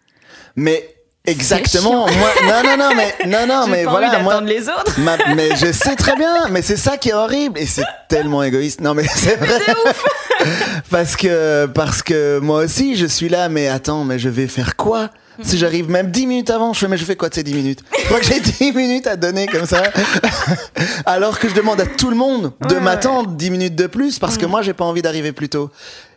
Mais 0.55 0.83
Exactement. 1.25 2.07
Moi, 2.07 2.29
non, 2.47 2.63
non, 2.63 2.77
non, 2.77 2.95
mais 2.95 3.15
non, 3.27 3.45
non, 3.47 3.67
mais 3.67 3.83
pas 3.83 3.91
voilà. 3.91 4.15
envie 4.15 4.23
Moi, 4.23 4.41
les 4.41 4.67
autres. 4.69 4.99
ma- 4.99 5.17
mais 5.35 5.55
je 5.55 5.71
sais 5.71 5.95
très 5.95 6.15
bien. 6.15 6.47
Mais 6.49 6.61
c'est 6.63 6.77
ça 6.77 6.97
qui 6.97 7.09
est 7.09 7.13
horrible 7.13 7.59
et 7.59 7.67
c'est 7.67 7.85
tellement 8.09 8.41
égoïste. 8.41 8.81
Non, 8.81 8.93
mais 8.95 9.05
c'est 9.07 9.35
vrai. 9.35 9.59
parce 10.89 11.15
que 11.15 11.67
parce 11.67 12.01
que 12.01 12.39
moi 12.39 12.63
aussi, 12.63 12.95
je 12.95 13.05
suis 13.05 13.29
là. 13.29 13.49
Mais 13.49 13.67
attends, 13.67 14.03
mais 14.03 14.17
je 14.17 14.29
vais 14.29 14.47
faire 14.47 14.75
quoi? 14.75 15.09
Si 15.43 15.57
j'arrive 15.57 15.89
même 15.89 16.11
10 16.11 16.27
minutes 16.27 16.49
avant, 16.51 16.71
je 16.73 16.79
fais, 16.79 16.87
mais 16.87 16.97
je 16.97 17.05
fais 17.05 17.15
quoi 17.15 17.29
de 17.29 17.33
ces 17.33 17.41
10 17.41 17.53
minutes? 17.55 17.79
Je 17.99 18.05
crois 18.05 18.19
que 18.19 18.25
j'ai 18.25 18.39
10 18.39 18.73
minutes 18.73 19.07
à 19.07 19.15
donner 19.15 19.47
comme 19.47 19.65
ça. 19.65 19.81
Alors 21.05 21.39
que 21.39 21.49
je 21.49 21.55
demande 21.55 21.81
à 21.81 21.85
tout 21.87 22.09
le 22.11 22.15
monde 22.15 22.51
de 22.67 22.75
m'attendre 22.75 23.29
10 23.31 23.49
minutes 23.49 23.75
de 23.75 23.87
plus 23.87 24.19
parce 24.19 24.37
que 24.37 24.45
moi, 24.45 24.61
j'ai 24.61 24.73
pas 24.73 24.85
envie 24.85 25.01
d'arriver 25.01 25.31
plus 25.31 25.49
tôt. 25.49 25.71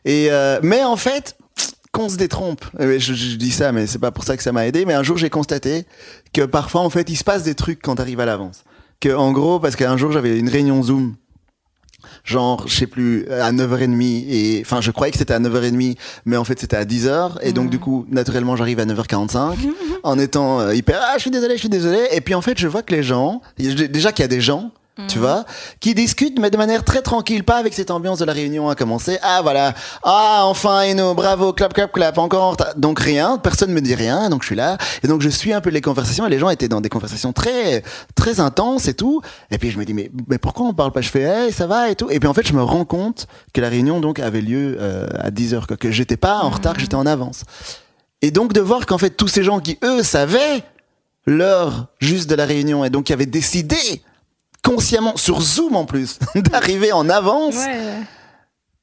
Et 0.04 0.28
euh, 0.30 0.58
mais 0.62 0.82
en 0.84 0.96
fait, 0.96 1.37
qu'on 1.94 2.08
se 2.08 2.16
détrompe. 2.16 2.64
Je, 2.78 2.98
je 2.98 3.36
dis 3.36 3.52
ça, 3.52 3.70
mais 3.70 3.86
c'est 3.86 4.00
pas 4.00 4.10
pour 4.10 4.24
ça 4.24 4.36
que 4.36 4.42
ça 4.42 4.50
m'a 4.50 4.66
aidé. 4.66 4.84
Mais 4.84 4.94
un 4.94 5.04
jour, 5.04 5.16
j'ai 5.16 5.30
constaté 5.30 5.86
que 6.32 6.42
parfois, 6.42 6.80
en 6.80 6.90
fait, 6.90 7.08
il 7.08 7.16
se 7.16 7.24
passe 7.24 7.44
des 7.44 7.54
trucs 7.54 7.80
quand 7.80 7.94
t'arrives 7.94 8.20
à 8.20 8.26
l'avance. 8.26 8.64
Que, 9.00 9.14
en 9.14 9.32
gros, 9.32 9.60
parce 9.60 9.76
qu'un 9.76 9.96
jour, 9.96 10.10
j'avais 10.10 10.38
une 10.38 10.48
réunion 10.48 10.82
Zoom. 10.82 11.14
Genre, 12.24 12.66
je 12.66 12.74
sais 12.74 12.86
plus, 12.86 13.28
à 13.30 13.52
9h30 13.52 14.02
et, 14.28 14.62
enfin, 14.64 14.80
je 14.80 14.90
croyais 14.90 15.12
que 15.12 15.18
c'était 15.18 15.34
à 15.34 15.40
9h30, 15.40 15.96
mais 16.26 16.36
en 16.36 16.44
fait, 16.44 16.58
c'était 16.58 16.76
à 16.76 16.84
10h. 16.84 17.38
Et 17.42 17.52
donc, 17.52 17.70
du 17.70 17.78
coup, 17.78 18.06
naturellement, 18.10 18.56
j'arrive 18.56 18.80
à 18.80 18.86
9h45 18.86 19.56
en 20.02 20.18
étant 20.18 20.60
euh, 20.60 20.74
hyper, 20.74 21.00
ah, 21.00 21.14
je 21.16 21.22
suis 21.22 21.30
désolé, 21.30 21.54
je 21.54 21.60
suis 21.60 21.68
désolé. 21.68 22.00
Et 22.12 22.20
puis, 22.20 22.34
en 22.34 22.42
fait, 22.42 22.58
je 22.58 22.66
vois 22.66 22.82
que 22.82 22.92
les 22.94 23.02
gens, 23.04 23.40
déjà 23.56 24.10
qu'il 24.10 24.22
y 24.22 24.24
a 24.24 24.28
des 24.28 24.40
gens, 24.40 24.72
tu 25.08 25.18
vois, 25.18 25.44
qui 25.80 25.92
discutent, 25.92 26.38
mais 26.38 26.50
de 26.50 26.56
manière 26.56 26.84
très 26.84 27.02
tranquille, 27.02 27.42
pas 27.42 27.56
avec 27.56 27.74
cette 27.74 27.90
ambiance 27.90 28.20
de 28.20 28.24
la 28.24 28.32
réunion 28.32 28.68
à 28.68 28.76
commencer. 28.76 29.18
Ah, 29.22 29.40
voilà. 29.42 29.74
Ah, 30.04 30.42
enfin, 30.44 30.82
Eno, 30.82 31.14
bravo, 31.14 31.52
clap, 31.52 31.74
clap, 31.74 31.92
clap, 31.92 32.16
encore. 32.16 32.56
Donc, 32.76 33.00
rien, 33.00 33.38
personne 33.38 33.72
me 33.72 33.80
dit 33.80 33.96
rien, 33.96 34.30
donc 34.30 34.42
je 34.42 34.46
suis 34.46 34.56
là. 34.56 34.78
Et 35.02 35.08
donc, 35.08 35.20
je 35.20 35.28
suis 35.28 35.52
un 35.52 35.60
peu 35.60 35.70
les 35.70 35.80
conversations, 35.80 36.26
et 36.26 36.30
les 36.30 36.38
gens 36.38 36.48
étaient 36.48 36.68
dans 36.68 36.80
des 36.80 36.88
conversations 36.88 37.32
très, 37.32 37.82
très 38.14 38.38
intenses 38.38 38.86
et 38.86 38.94
tout. 38.94 39.20
Et 39.50 39.58
puis, 39.58 39.72
je 39.72 39.78
me 39.78 39.84
dis, 39.84 39.94
mais, 39.94 40.12
mais 40.28 40.38
pourquoi 40.38 40.66
on 40.66 40.74
parle 40.74 40.92
pas? 40.92 41.00
Je 41.00 41.10
fais, 41.10 41.22
hey, 41.22 41.52
ça 41.52 41.66
va 41.66 41.90
et 41.90 41.96
tout. 41.96 42.08
Et 42.10 42.20
puis, 42.20 42.28
en 42.28 42.34
fait, 42.34 42.46
je 42.46 42.52
me 42.52 42.62
rends 42.62 42.84
compte 42.84 43.26
que 43.52 43.60
la 43.60 43.68
réunion, 43.68 44.00
donc, 44.00 44.20
avait 44.20 44.42
lieu 44.42 44.76
euh, 44.78 45.08
à 45.18 45.32
10 45.32 45.54
heures, 45.54 45.66
quoi, 45.66 45.76
que 45.76 45.90
j'étais 45.90 46.16
pas 46.16 46.38
en 46.38 46.50
retard, 46.50 46.74
que 46.74 46.80
j'étais 46.80 46.94
en 46.94 47.06
avance. 47.06 47.42
Et 48.22 48.30
donc, 48.30 48.52
de 48.52 48.60
voir 48.60 48.86
qu'en 48.86 48.98
fait, 48.98 49.10
tous 49.10 49.28
ces 49.28 49.42
gens 49.42 49.58
qui, 49.58 49.76
eux, 49.82 50.04
savaient 50.04 50.62
l'heure 51.26 51.88
juste 51.98 52.30
de 52.30 52.36
la 52.36 52.46
réunion, 52.46 52.84
et 52.84 52.90
donc, 52.90 53.06
qui 53.06 53.12
avaient 53.12 53.26
décidé, 53.26 53.76
consciemment, 54.64 55.16
sur 55.16 55.40
Zoom 55.40 55.76
en 55.76 55.85
plus, 55.85 56.18
d'arriver 56.35 56.90
en 56.92 57.09
avance. 57.09 57.56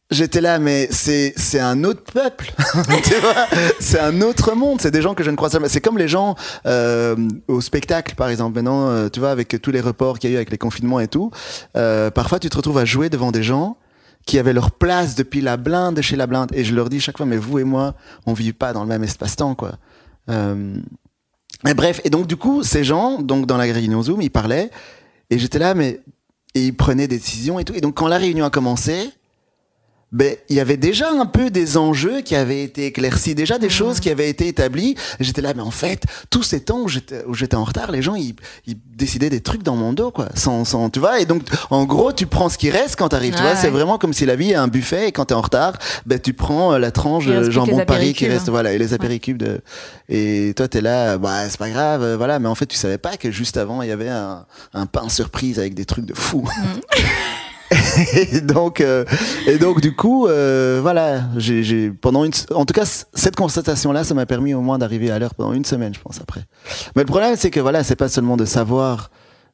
J'étais 0.10 0.42
là, 0.42 0.60
mais 0.60 0.90
c'est 0.92 1.34
c'est 1.38 1.60
un 1.60 1.86
autre 1.86 2.04
peuple, 2.04 2.54
tu 3.04 3.14
vois. 3.16 3.48
C'est 3.80 4.00
un 4.00 4.22
autre 4.22 4.56
monde. 4.56 4.82
C'est 4.82 4.92
des 4.92 5.02
gens 5.02 5.14
que 5.14 5.24
je 5.24 5.32
ne 5.32 5.38
croise 5.38 5.54
jamais. 5.54 5.70
C'est 5.70 5.80
comme 5.80 5.98
les 5.98 6.10
gens 6.10 6.36
euh, 6.66 7.16
au 7.48 7.62
spectacle, 7.62 8.16
par 8.16 8.28
exemple. 8.28 8.56
Maintenant, 8.56 8.90
euh, 8.90 9.08
tu 9.08 9.22
vois, 9.22 9.32
avec 9.32 9.62
tous 9.62 9.72
les 9.72 9.80
reports 9.80 10.20
qu'il 10.20 10.30
y 10.30 10.34
a 10.34 10.36
eu 10.36 10.38
avec 10.38 10.52
les 10.52 10.58
confinements 10.58 11.00
et 11.00 11.08
tout, 11.08 11.32
euh, 11.78 12.12
parfois 12.12 12.40
tu 12.40 12.50
te 12.50 12.58
retrouves 12.58 12.78
à 12.78 12.84
jouer 12.84 13.10
devant 13.10 13.32
des 13.32 13.44
gens 13.44 13.78
qui 14.26 14.38
avaient 14.38 14.54
leur 14.54 14.72
place 14.72 15.16
depuis 15.16 15.42
la 15.42 15.58
blinde 15.58 15.96
de 15.96 16.02
chez 16.02 16.18
la 16.18 16.28
blinde. 16.28 16.52
Et 16.54 16.64
je 16.64 16.76
leur 16.76 16.90
dis 16.90 17.00
chaque 17.00 17.18
fois, 17.18 17.26
mais 17.26 17.38
vous 17.38 17.60
et 17.60 17.64
moi, 17.64 17.96
on 18.26 18.34
vit 18.34 18.54
pas 18.54 18.74
dans 18.74 18.82
le 18.82 18.90
même 18.90 19.04
espace-temps, 19.04 19.56
quoi. 19.56 19.74
Euh, 20.30 20.76
mais 21.64 21.74
bref, 21.74 22.02
et 22.04 22.10
donc 22.10 22.28
du 22.28 22.38
coup, 22.38 22.64
ces 22.64 22.84
gens, 22.84 23.22
donc 23.22 23.46
dans 23.46 23.58
la 23.58 23.64
réunion 23.64 24.02
Zoom, 24.02 24.22
ils 24.22 24.32
parlaient, 24.32 24.72
et 25.32 25.40
j'étais 25.40 25.60
là, 25.60 25.74
mais 25.74 26.02
et 26.54 26.66
ils 26.66 26.76
prenaient 26.76 27.08
des 27.08 27.18
décisions 27.18 27.58
et 27.60 27.64
tout. 27.64 27.74
Et 27.74 27.82
donc 27.82 27.96
quand 27.96 28.08
la 28.08 28.18
réunion 28.18 28.46
a 28.46 28.50
commencé, 28.50 29.10
ben 30.12 30.36
il 30.50 30.56
y 30.56 30.60
avait 30.60 30.78
déjà 30.78 31.10
un 31.12 31.26
peu 31.26 31.50
des 31.50 31.78
enjeux 31.78 32.22
qui 32.22 32.36
avaient 32.36 32.64
été 32.64 32.88
éclaircis, 32.88 33.34
déjà 33.34 33.58
des 33.58 33.70
choses 33.70 34.00
qui 34.00 34.10
avaient 34.10 34.30
été 34.30 34.48
établies. 34.48 34.96
J'étais 35.20 35.42
là, 35.42 35.54
mais 35.56 35.62
en 35.62 35.72
fait, 35.72 36.04
tous 36.30 36.44
ces 36.44 36.62
temps 36.62 36.82
où 36.82 36.88
j'étais 37.34 37.56
en 37.56 37.64
retard, 37.64 37.92
les 37.92 38.02
gens 38.02 38.16
ils, 38.16 38.36
ils 38.68 38.78
décidaient 38.96 39.30
des 39.30 39.42
trucs 39.42 39.64
dans 39.64 39.76
mon 39.76 39.94
dos, 39.94 40.12
quoi, 40.12 40.30
sans 40.36 40.66
sans 40.66 40.90
tu 40.90 41.00
vois. 41.00 41.20
Et 41.22 41.26
donc 41.26 41.44
en 41.70 41.86
gros, 41.86 42.12
tu 42.12 42.26
prends 42.26 42.50
ce 42.50 42.58
qui 42.58 42.70
reste 42.70 42.98
quand 42.98 43.10
t'arrives. 43.10 43.36
tu 43.36 43.42
Ouais, 43.42 43.52
vois, 43.54 43.56
c'est 43.56 43.70
vraiment 43.70 43.98
comme 43.98 44.14
si 44.14 44.26
la 44.26 44.36
vie 44.36 44.52
est 44.52 44.56
un 44.56 44.68
buffet 44.68 45.08
et 45.08 45.12
quand 45.12 45.26
t'es 45.26 45.34
en 45.34 45.42
retard, 45.42 45.74
ben 46.06 46.20
tu 46.20 46.34
prends 46.34 46.74
euh, 46.74 46.78
la 46.78 46.92
tranche 46.92 47.26
de 47.26 47.50
jambon 47.50 47.78
les 47.80 47.86
Paris 47.86 48.14
qui 48.14 48.28
reste, 48.28 48.50
voilà, 48.50 48.74
et 48.74 48.78
les 48.78 48.94
apéricubes 48.94 49.38
de. 49.38 49.62
Et 50.10 50.54
toi 50.58 50.68
t'es 50.68 50.82
là, 50.82 51.18
bah 51.18 51.50
c'est 51.50 51.58
pas 51.58 51.70
grave, 51.70 52.04
euh, 52.04 52.18
voilà. 52.18 52.40
Mais 52.40 52.48
en 52.50 52.56
fait, 52.56 52.66
tu 52.66 52.78
savais 52.78 52.98
pas 52.98 53.16
que 53.18 53.32
juste 53.32 53.56
avant 53.58 53.82
il 53.82 53.88
y 53.90 53.92
avait 53.92 54.10
un, 54.10 54.46
un 54.74 54.86
pain 54.86 55.08
surprise 55.10 55.58
avec 55.58 55.74
des 55.74 55.86
trucs 55.86 56.06
de 56.06 56.14
fou. 56.14 56.48
et 58.14 58.42
donc, 58.42 58.82
euh, 58.82 59.06
et 59.48 59.58
donc 59.58 59.80
du 59.82 59.96
coup, 59.96 60.28
euh, 60.28 60.80
voilà, 60.82 61.24
j'ai, 61.38 61.90
pendant 61.92 62.26
une, 62.26 62.32
en 62.54 62.66
tout 62.66 62.74
cas, 62.74 62.86
cette 63.14 63.36
constatation-là, 63.36 64.04
ça 64.04 64.14
m'a 64.14 64.26
permis 64.26 64.54
au 64.54 64.62
moins 64.62 64.78
d'arriver 64.78 65.10
à 65.12 65.20
l'heure 65.20 65.36
pendant 65.36 65.54
une 65.54 65.66
semaine, 65.66 65.94
je 65.94 66.00
pense 66.02 66.20
après. 66.22 66.42
Mais 66.96 67.04
le 67.04 67.08
problème, 67.08 67.36
c'est 67.38 67.50
que 67.52 67.60
voilà, 67.60 67.84
c'est 67.84 67.96
pas 67.96 68.10
seulement 68.10 68.36
de 68.38 68.46
savoir 68.46 69.10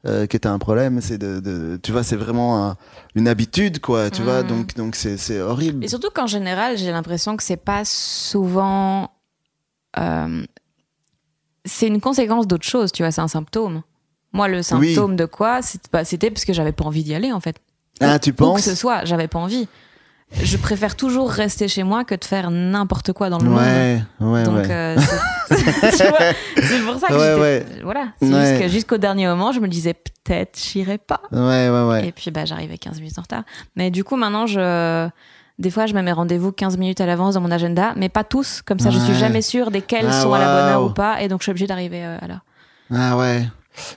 euh, 0.06 0.26
que 0.28 0.38
t'as 0.38 0.52
un 0.52 0.60
problème, 0.60 1.00
c'est 1.02 1.18
de, 1.18 1.40
de, 1.40 1.80
tu 1.82 1.92
vois, 1.92 2.04
c'est 2.04 2.16
vraiment 2.16 2.66
un- 2.70 2.78
une 3.16 3.28
habitude, 3.28 3.80
quoi, 3.80 4.10
tu 4.10 4.22
vois, 4.24 4.42
donc, 4.44 4.76
donc 4.76 4.96
c'est, 4.96 5.18
c'est 5.18 5.40
horrible. 5.42 5.84
Et 5.84 5.88
surtout 5.88 6.10
qu'en 6.14 6.28
général, 6.28 6.78
j'ai 6.78 6.92
l'impression 6.92 7.36
que 7.38 7.44
c'est 7.44 7.58
pas 7.58 7.84
souvent. 7.86 9.12
euh, 10.00 10.44
c'est 11.66 11.88
une 11.88 12.00
conséquence 12.00 12.48
d'autre 12.48 12.66
chose, 12.66 12.92
tu 12.92 13.04
vois, 13.04 13.12
c'est 13.12 13.22
un 13.22 13.28
symptôme. 13.28 13.82
Moi, 14.34 14.48
le 14.48 14.62
symptôme 14.62 15.16
de 15.16 15.26
quoi 15.26 15.60
bah, 15.92 16.06
C'était 16.06 16.30
parce 16.32 16.46
que 16.46 16.54
j'avais 16.54 16.72
pas 16.72 16.86
envie 16.86 17.04
d'y 17.04 17.14
aller, 17.16 17.32
en 17.34 17.40
fait. 17.40 17.58
Ah, 18.02 18.20
tu 18.20 18.30
Où 18.32 18.34
que 18.34 18.38
penses 18.38 18.62
ce 18.62 18.76
soit, 18.76 19.06
j'avais 19.06 19.28
pas 19.28 19.40
envie. 19.40 19.68
Je 20.42 20.58
préfère 20.58 20.98
toujours 20.98 21.32
rester 21.32 21.70
chez 21.70 21.84
moi 21.84 22.04
que 22.04 22.14
de 22.14 22.26
faire 22.26 22.52
n'importe 22.52 23.14
quoi 23.14 23.30
dans 23.30 23.38
le 23.38 23.46
monde. 23.50 23.60
Ouais, 23.60 24.02
ouais, 24.20 24.44
Donc, 24.44 24.58
ouais. 24.58 24.68
euh, 24.72 24.98
c'est 25.50 26.80
pour 26.86 27.00
ça 27.00 27.08
que 27.08 27.14
Ouais, 27.14 27.20
j'étais- 27.30 27.40
ouais. 27.40 27.66
Voilà, 27.84 28.08
c'est 28.22 28.28
Ouais. 28.34 28.46
juste 28.50 28.62
que 28.62 28.68
jusqu'au 28.68 28.98
dernier 28.98 29.26
moment, 29.28 29.54
je 29.54 29.60
me 29.62 29.68
disais 29.70 29.94
peut-être 29.94 30.60
j'irai 30.62 30.98
pas. 30.98 31.22
Ouais, 31.32 31.70
ouais, 31.70 31.84
ouais. 31.90 32.08
Et 32.08 32.12
puis 32.12 32.32
bah, 32.32 32.44
j'arrivais 32.46 32.78
15 32.78 33.00
minutes 33.00 33.18
en 33.18 33.22
retard. 33.22 33.44
Mais 33.78 33.90
du 33.90 34.04
coup, 34.04 34.18
maintenant, 34.18 34.48
je... 34.48 35.08
des 35.60 35.70
fois, 35.70 35.86
je 35.86 35.94
me 35.94 36.02
mets 36.02 36.12
rendez-vous 36.12 36.52
15 36.52 36.78
minutes 36.78 37.00
à 37.00 37.06
l'avance 37.06 37.36
dans 37.36 37.42
mon 37.42 37.52
agenda, 37.52 37.94
mais 37.96 38.10
pas 38.10 38.26
tous. 38.26 38.62
Comme 38.62 38.80
ça, 38.80 38.90
je 38.92 39.00
suis 39.00 39.14
Ouais. 39.14 39.20
jamais 39.20 39.42
sûre 39.42 39.72
desquels 39.72 40.08
Ah, 40.10 40.22
sont 40.22 40.34
à 40.34 40.40
la 40.40 40.46
bonne 40.48 40.72
heure 40.74 40.84
ou 40.84 40.90
pas. 40.90 41.22
Et 41.22 41.30
donc, 41.30 41.40
je 41.40 41.44
suis 41.44 41.52
obligée 41.52 41.68
d'arriver 41.68 42.04
euh, 42.04 42.18
à 42.22 42.28
l'heure. 42.28 42.44
Ah 42.94 43.16
ouais. 43.16 43.48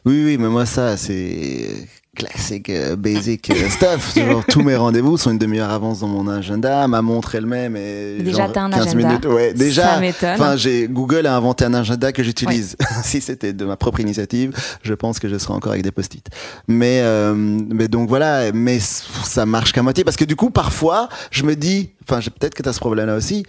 Oui, 0.05 0.23
oui, 0.25 0.37
mais 0.39 0.49
moi, 0.49 0.65
ça, 0.65 0.97
c'est 0.97 1.89
classique, 2.17 2.71
euh, 2.71 2.97
basic 2.97 3.51
euh, 3.51 3.69
stuff. 3.71 4.15
Genre, 4.17 4.45
tous 4.47 4.63
mes 4.63 4.77
rendez-vous 4.77 5.17
sont 5.17 5.31
une 5.31 5.39
demi-heure 5.39 5.71
avance 5.71 6.01
dans 6.01 6.09
mon 6.09 6.29
agenda. 6.29 6.87
Ma 6.89 7.03
montre 7.03 7.35
elle-même 7.35 7.77
est. 7.77 8.19
Déjà, 8.23 8.45
genre 8.45 8.53
t'as 8.53 8.63
un 8.63 8.71
15 8.71 8.87
agenda. 8.89 9.09
minutes. 9.09 9.27
Ouais, 9.27 9.55
déjà. 9.55 10.01
Enfin, 10.35 10.57
j'ai, 10.57 10.89
Google 10.89 11.27
a 11.27 11.37
inventé 11.37 11.65
un 11.65 11.75
agenda 11.75 12.13
que 12.13 12.23
j'utilise. 12.23 12.77
si 13.05 13.21
c'était 13.21 13.53
de 13.53 13.65
ma 13.65 13.77
propre 13.77 14.01
initiative, 14.01 14.53
je 14.83 14.95
pense 14.95 15.19
que 15.19 15.29
je 15.29 15.39
serais 15.39 15.55
encore 15.55 15.73
avec 15.73 15.85
des 15.85 15.93
post-it. 15.93 16.27
Mais, 16.69 17.01
euh, 17.03 17.35
mais 17.35 17.89
donc 17.89 18.09
voilà, 18.09 18.53
mais 18.53 18.79
ça 18.81 19.47
marche 19.47 19.73
qu'à 19.73 19.83
moitié 19.83 20.05
parce 20.05 20.17
que 20.17 20.25
du 20.25 20.37
coup, 20.37 20.51
parfois, 20.51 21.09
je 21.31 21.45
me 21.45 21.55
dis, 21.55 21.91
enfin, 22.09 22.21
j'ai- 22.21 22.31
peut-être 22.31 22.55
que 22.55 22.63
t'as 22.63 22.73
ce 22.73 22.81
problème-là 22.81 23.15
aussi. 23.17 23.45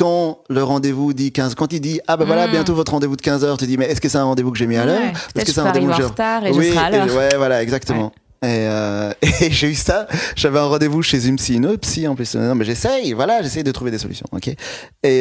Quand 0.00 0.38
le 0.48 0.62
rendez-vous 0.64 1.12
dit 1.12 1.30
15, 1.30 1.54
quand 1.56 1.74
il 1.74 1.80
dit, 1.80 2.00
ah 2.08 2.16
ben 2.16 2.24
voilà, 2.24 2.46
Mm. 2.48 2.52
bientôt 2.52 2.74
votre 2.74 2.92
rendez-vous 2.92 3.16
de 3.16 3.20
15 3.20 3.44
heures, 3.44 3.58
tu 3.58 3.66
dis, 3.66 3.76
mais 3.76 3.84
est-ce 3.84 4.00
que 4.00 4.08
c'est 4.08 4.16
un 4.16 4.24
rendez-vous 4.24 4.50
que 4.50 4.56
j'ai 4.56 4.66
mis 4.66 4.76
à 4.78 4.86
l'heure? 4.86 4.98
Ouais. 4.98 5.12
Est-ce 5.36 5.44
que 5.44 5.48
je 5.48 5.52
c'est 5.52 5.60
un 5.60 5.64
rendez-vous 5.64 5.90
en 5.92 5.96
retard 6.08 6.46
et 6.46 6.54
je 6.54 6.58
oui, 6.58 6.68
serai 6.70 6.78
à 6.78 6.90
l'heure. 6.90 7.14
ouais, 7.16 7.36
voilà, 7.36 7.62
exactement. 7.62 8.10
Et, 8.42 8.46
euh, 8.46 9.12
et 9.42 9.50
j'ai 9.50 9.68
eu 9.68 9.74
ça. 9.74 10.06
J'avais 10.36 10.58
un 10.58 10.64
rendez-vous 10.64 11.02
chez 11.02 11.26
une 11.26 11.36
psy, 11.36 11.56
une 11.56 11.66
autre 11.66 11.80
psy 11.82 12.08
en 12.08 12.14
plus. 12.14 12.34
Non, 12.34 12.54
mais 12.54 12.64
j'essaye, 12.64 13.12
voilà, 13.12 13.42
j'essaye 13.42 13.62
de 13.62 13.72
trouver 13.72 13.90
des 13.90 13.98
solutions, 13.98 14.24
ok? 14.32 14.48
Et 14.48 14.56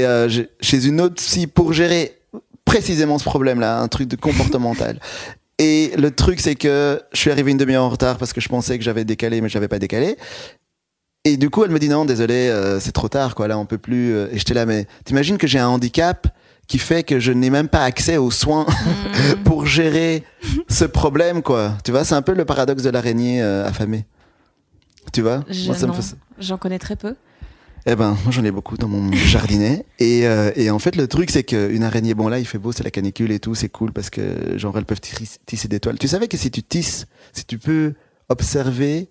euh, 0.05 0.29
chez 0.61 0.85
une 0.87 1.01
autre 1.01 1.15
psy 1.15 1.45
pour 1.47 1.73
gérer 1.73 2.15
précisément 2.63 3.19
ce 3.19 3.25
problème-là, 3.25 3.79
un 3.81 3.87
truc 3.89 4.07
de 4.07 4.15
comportemental. 4.15 4.97
Et 5.61 5.91
le 5.97 6.09
truc, 6.11 6.39
c'est 6.39 6.55
que 6.55 7.01
je 7.11 7.19
suis 7.19 7.31
arrivé 7.31 7.51
une 7.51 7.57
demi-heure 7.57 7.83
en 7.83 7.89
retard 7.89 8.17
parce 8.17 8.31
que 8.31 8.39
je 8.39 8.47
pensais 8.47 8.77
que 8.77 8.83
j'avais 8.85 9.03
décalé, 9.03 9.41
mais 9.41 9.49
j'avais 9.49 9.67
pas 9.67 9.77
décalé. 9.79 10.15
Et 11.25 11.35
du 11.37 11.49
coup, 11.49 11.63
elle 11.65 11.71
me 11.71 11.79
dit 11.79 11.89
non, 11.89 12.05
désolé, 12.05 12.47
euh, 12.49 12.79
c'est 12.79 12.93
trop 12.93 13.09
tard, 13.09 13.35
quoi. 13.35 13.47
Là, 13.47 13.57
on 13.59 13.65
peut 13.65 13.77
plus. 13.77 14.13
euh. 14.13 14.27
Et 14.31 14.37
j'étais 14.37 14.53
là, 14.53 14.65
mais 14.65 14.87
t'imagines 15.03 15.37
que 15.37 15.47
j'ai 15.47 15.59
un 15.59 15.67
handicap 15.67 16.27
qui 16.67 16.77
fait 16.77 17.03
que 17.03 17.19
je 17.19 17.31
n'ai 17.31 17.49
même 17.49 17.67
pas 17.67 17.83
accès 17.83 18.17
aux 18.17 18.31
soins 18.31 18.65
pour 19.43 19.65
gérer 19.65 20.23
ce 20.69 20.85
problème, 20.85 21.41
quoi. 21.41 21.73
Tu 21.83 21.91
vois, 21.91 22.05
c'est 22.05 22.15
un 22.15 22.21
peu 22.21 22.33
le 22.33 22.45
paradoxe 22.45 22.83
de 22.83 22.89
l'araignée 22.89 23.41
euh, 23.41 23.67
affamée. 23.67 24.05
Tu 25.11 25.21
vois 25.21 25.43
Je- 25.49 25.67
fait- 25.93 26.15
J'en 26.39 26.57
connais 26.57 26.79
très 26.79 26.95
peu. 26.95 27.15
eh 27.85 27.95
ben, 27.95 28.15
moi 28.23 28.31
j'en 28.31 28.43
ai 28.43 28.51
beaucoup 28.51 28.77
dans 28.77 28.87
mon 28.87 29.11
jardinet. 29.13 29.85
Et, 29.97 30.25
euh, 30.27 30.51
et 30.55 30.69
en 30.69 30.79
fait, 30.79 30.95
le 30.95 31.07
truc, 31.07 31.31
c'est 31.31 31.43
qu'une 31.43 31.83
araignée, 31.83 32.13
bon 32.13 32.27
là, 32.29 32.39
il 32.39 32.45
fait 32.45 32.59
beau, 32.59 32.71
c'est 32.71 32.83
la 32.83 32.91
canicule 32.91 33.31
et 33.31 33.39
tout, 33.39 33.55
c'est 33.55 33.69
cool 33.69 33.91
parce 33.91 34.09
que, 34.09 34.57
genre, 34.57 34.77
elles 34.77 34.85
peuvent 34.85 35.01
tis- 35.01 35.37
tisser 35.45 35.67
des 35.67 35.79
toiles. 35.81 35.97
Tu 35.99 36.07
savais 36.07 36.27
que 36.29 36.37
si 36.37 36.49
tu 36.51 36.61
tisses, 36.63 37.07
si 37.33 37.43
tu 37.45 37.57
peux 37.57 37.93
observer 38.29 39.09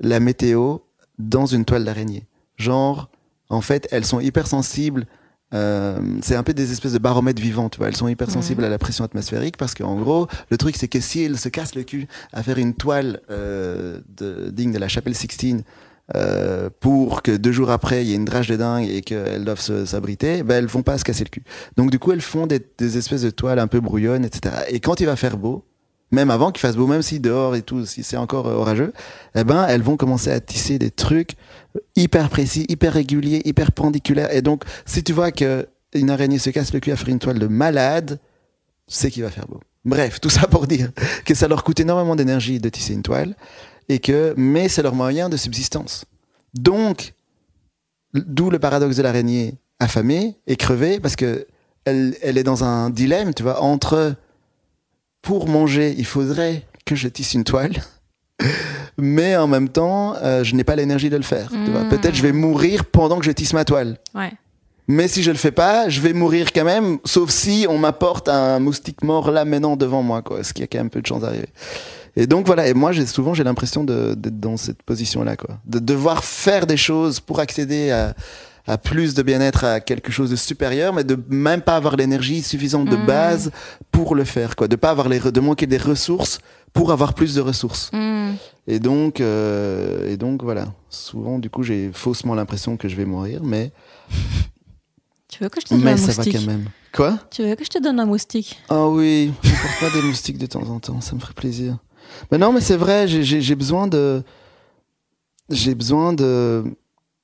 la 0.00 0.18
météo 0.18 0.78
dans 1.18 1.46
une 1.46 1.64
toile 1.64 1.84
d'araignée, 1.84 2.26
genre, 2.56 3.10
en 3.48 3.60
fait, 3.60 3.88
elles 3.90 4.04
sont 4.04 4.20
hyper 4.20 4.46
sensibles 4.46 5.06
euh, 5.54 5.98
c'est 6.22 6.34
un 6.34 6.42
peu 6.42 6.54
des 6.54 6.72
espèces 6.72 6.92
de 6.92 6.98
baromètres 6.98 7.40
vivants, 7.40 7.68
tu 7.68 7.78
vois. 7.78 7.88
Elles 7.88 7.96
sont 7.96 8.08
hypersensibles 8.08 8.64
à 8.64 8.68
la 8.68 8.78
pression 8.78 9.04
atmosphérique 9.04 9.56
parce 9.56 9.74
qu'en 9.74 9.96
gros, 9.96 10.26
le 10.50 10.56
truc, 10.56 10.76
c'est 10.76 10.88
que 10.88 11.00
si 11.00 11.22
elles 11.22 11.38
se 11.38 11.48
cassent 11.48 11.74
le 11.74 11.84
cul 11.84 12.08
à 12.32 12.42
faire 12.42 12.58
une 12.58 12.74
toile 12.74 13.20
euh, 13.30 14.00
de, 14.16 14.50
digne 14.50 14.72
de 14.72 14.78
la 14.78 14.88
chapelle 14.88 15.14
Sixtine 15.14 15.62
euh, 16.14 16.68
pour 16.80 17.22
que 17.22 17.36
deux 17.36 17.52
jours 17.52 17.70
après, 17.70 18.04
il 18.04 18.08
y 18.08 18.12
ait 18.12 18.16
une 18.16 18.24
drage 18.24 18.48
de 18.48 18.56
dingue 18.56 18.88
et 18.88 19.02
qu'elles 19.02 19.44
doivent 19.44 19.60
s'abriter, 19.60 20.42
ben, 20.42 20.56
elles 20.56 20.66
vont 20.66 20.82
pas 20.82 20.98
se 20.98 21.04
casser 21.04 21.24
le 21.24 21.30
cul. 21.30 21.44
Donc, 21.76 21.90
du 21.90 21.98
coup, 21.98 22.12
elles 22.12 22.20
font 22.20 22.46
des, 22.46 22.60
des 22.78 22.98
espèces 22.98 23.22
de 23.22 23.30
toiles 23.30 23.58
un 23.58 23.66
peu 23.68 23.80
brouillonnes, 23.80 24.24
etc. 24.24 24.54
Et 24.68 24.80
quand 24.80 25.00
il 25.00 25.06
va 25.06 25.16
faire 25.16 25.36
beau, 25.36 25.64
même 26.10 26.30
avant 26.30 26.52
qu'il 26.52 26.60
fasse 26.60 26.76
beau, 26.76 26.86
même 26.86 27.02
si 27.02 27.20
dehors 27.20 27.56
et 27.56 27.62
tout, 27.62 27.84
si 27.84 28.02
c'est 28.02 28.16
encore 28.16 28.46
orageux, 28.46 28.92
eh 29.34 29.44
ben, 29.44 29.66
elles 29.68 29.82
vont 29.82 29.96
commencer 29.96 30.30
à 30.30 30.40
tisser 30.40 30.78
des 30.78 30.90
trucs 30.90 31.32
hyper 31.96 32.28
précis, 32.28 32.64
hyper 32.68 32.92
réguliers, 32.92 33.42
hyper 33.44 33.72
pendiculaires. 33.72 34.32
Et 34.32 34.42
donc, 34.42 34.64
si 34.84 35.02
tu 35.02 35.12
vois 35.12 35.32
que 35.32 35.66
une 35.94 36.10
araignée 36.10 36.38
se 36.38 36.50
casse 36.50 36.72
le 36.72 36.80
cul 36.80 36.92
à 36.92 36.96
faire 36.96 37.08
une 37.08 37.18
toile 37.18 37.38
de 37.38 37.46
malade, 37.46 38.20
c'est 38.86 39.10
qu'il 39.10 39.22
va 39.22 39.30
faire 39.30 39.46
beau. 39.46 39.60
Bref, 39.84 40.20
tout 40.20 40.30
ça 40.30 40.46
pour 40.46 40.66
dire 40.66 40.90
que 41.24 41.34
ça 41.34 41.48
leur 41.48 41.64
coûte 41.64 41.80
énormément 41.80 42.16
d'énergie 42.16 42.60
de 42.60 42.68
tisser 42.68 42.92
une 42.92 43.02
toile 43.02 43.36
et 43.88 43.98
que, 43.98 44.34
mais 44.36 44.68
c'est 44.68 44.82
leur 44.82 44.94
moyen 44.94 45.28
de 45.28 45.36
subsistance. 45.36 46.04
Donc, 46.54 47.14
d'où 48.14 48.50
le 48.50 48.58
paradoxe 48.58 48.96
de 48.96 49.02
l'araignée 49.02 49.54
affamée 49.78 50.38
et 50.46 50.56
crevée 50.56 51.00
parce 51.00 51.16
que 51.16 51.46
elle, 51.84 52.16
elle 52.20 52.36
est 52.36 52.42
dans 52.42 52.64
un 52.64 52.90
dilemme, 52.90 53.32
tu 53.32 53.44
vois, 53.44 53.62
entre 53.62 54.16
pour 55.26 55.48
manger, 55.48 55.92
il 55.98 56.06
faudrait 56.06 56.62
que 56.84 56.94
je 56.94 57.08
tisse 57.08 57.34
une 57.34 57.42
toile. 57.42 57.72
Mais 58.96 59.36
en 59.36 59.48
même 59.48 59.68
temps, 59.68 60.14
euh, 60.22 60.44
je 60.44 60.54
n'ai 60.54 60.62
pas 60.62 60.76
l'énergie 60.76 61.10
de 61.10 61.16
le 61.16 61.24
faire. 61.24 61.52
Mmh. 61.52 61.88
Peut-être 61.90 62.14
je 62.14 62.22
vais 62.22 62.30
mourir 62.30 62.84
pendant 62.84 63.18
que 63.18 63.24
je 63.24 63.32
tisse 63.32 63.52
ma 63.52 63.64
toile. 63.64 63.98
Ouais. 64.14 64.32
Mais 64.86 65.08
si 65.08 65.24
je 65.24 65.32
le 65.32 65.36
fais 65.36 65.50
pas, 65.50 65.88
je 65.88 66.00
vais 66.00 66.12
mourir 66.12 66.52
quand 66.52 66.64
même, 66.64 66.98
sauf 67.04 67.30
si 67.30 67.66
on 67.68 67.76
m'apporte 67.76 68.28
un 68.28 68.60
moustique 68.60 69.02
mort 69.02 69.32
là 69.32 69.44
maintenant 69.44 69.76
devant 69.76 70.00
moi, 70.00 70.22
quoi. 70.22 70.44
Ce 70.44 70.52
qui 70.52 70.62
a 70.62 70.68
quand 70.68 70.78
même 70.78 70.90
peu 70.90 71.02
de 71.02 71.06
chance 71.06 71.22
d'arriver. 71.22 71.48
Et 72.14 72.28
donc 72.28 72.46
voilà. 72.46 72.68
Et 72.68 72.72
moi, 72.72 72.92
j'ai 72.92 73.04
souvent 73.04 73.34
j'ai 73.34 73.42
l'impression 73.42 73.82
d'être 73.82 74.38
dans 74.38 74.56
cette 74.56 74.84
position-là, 74.84 75.36
quoi. 75.36 75.58
De 75.66 75.80
devoir 75.80 76.22
faire 76.22 76.68
des 76.68 76.76
choses 76.76 77.18
pour 77.18 77.40
accéder 77.40 77.90
à, 77.90 78.14
à 78.66 78.78
plus 78.78 79.14
de 79.14 79.22
bien-être, 79.22 79.64
à 79.64 79.80
quelque 79.80 80.10
chose 80.10 80.30
de 80.30 80.36
supérieur, 80.36 80.92
mais 80.92 81.04
de 81.04 81.18
même 81.28 81.62
pas 81.62 81.76
avoir 81.76 81.96
l'énergie 81.96 82.42
suffisante 82.42 82.88
de 82.88 82.96
Mhm. 82.96 83.06
base 83.06 83.50
pour 83.92 84.14
le 84.14 84.24
faire, 84.24 84.56
quoi. 84.56 84.66
De 84.68 84.76
pas 84.76 84.90
avoir 84.90 85.08
les, 85.08 85.20
de 85.20 85.40
manquer 85.40 85.66
des 85.66 85.76
ressources 85.76 86.38
pour 86.72 86.90
avoir 86.92 87.14
plus 87.14 87.34
de 87.34 87.40
ressources. 87.40 87.90
Hmm. 87.92 88.32
Et 88.66 88.80
donc, 88.80 89.20
euh, 89.20 90.12
et 90.12 90.16
donc 90.16 90.42
voilà. 90.42 90.66
Souvent, 90.90 91.38
du 91.38 91.48
coup, 91.48 91.62
j'ai 91.62 91.90
faussement 91.92 92.34
l'impression 92.34 92.76
que 92.76 92.88
je 92.88 92.96
vais 92.96 93.04
mourir, 93.04 93.42
mais 93.44 93.72
Tu 95.28 95.42
veux 95.42 95.48
que 95.48 95.60
je 95.60 95.66
te 95.66 95.74
donne 95.74 95.82
mais 95.84 95.92
un 95.92 95.96
ça 95.96 96.12
va 96.12 96.16
moustique 96.24 96.34
quand 96.34 96.46
même. 96.46 96.64
Quoi? 96.92 97.18
Tu 97.30 97.42
veux 97.42 97.54
que 97.56 97.64
je 97.64 97.68
te 97.68 97.82
donne 97.82 98.00
un 98.00 98.06
moustique? 98.06 98.58
Ah 98.68 98.86
oui, 98.88 99.32
pourquoi 99.42 99.88
pas 99.90 99.94
des 99.94 100.02
moustiques 100.02 100.38
de 100.38 100.46
temps 100.46 100.62
en 100.62 100.78
temps, 100.80 101.00
ça 101.00 101.14
me 101.14 101.20
ferait 101.20 101.34
plaisir. 101.34 101.76
Mais 102.30 102.38
non, 102.38 102.52
mais 102.52 102.60
c'est 102.60 102.76
vrai, 102.76 103.06
j'ai 103.08 103.54
besoin 103.54 103.86
de, 103.86 104.22
j'ai 105.50 105.74
besoin 105.74 106.12
de, 106.12 106.64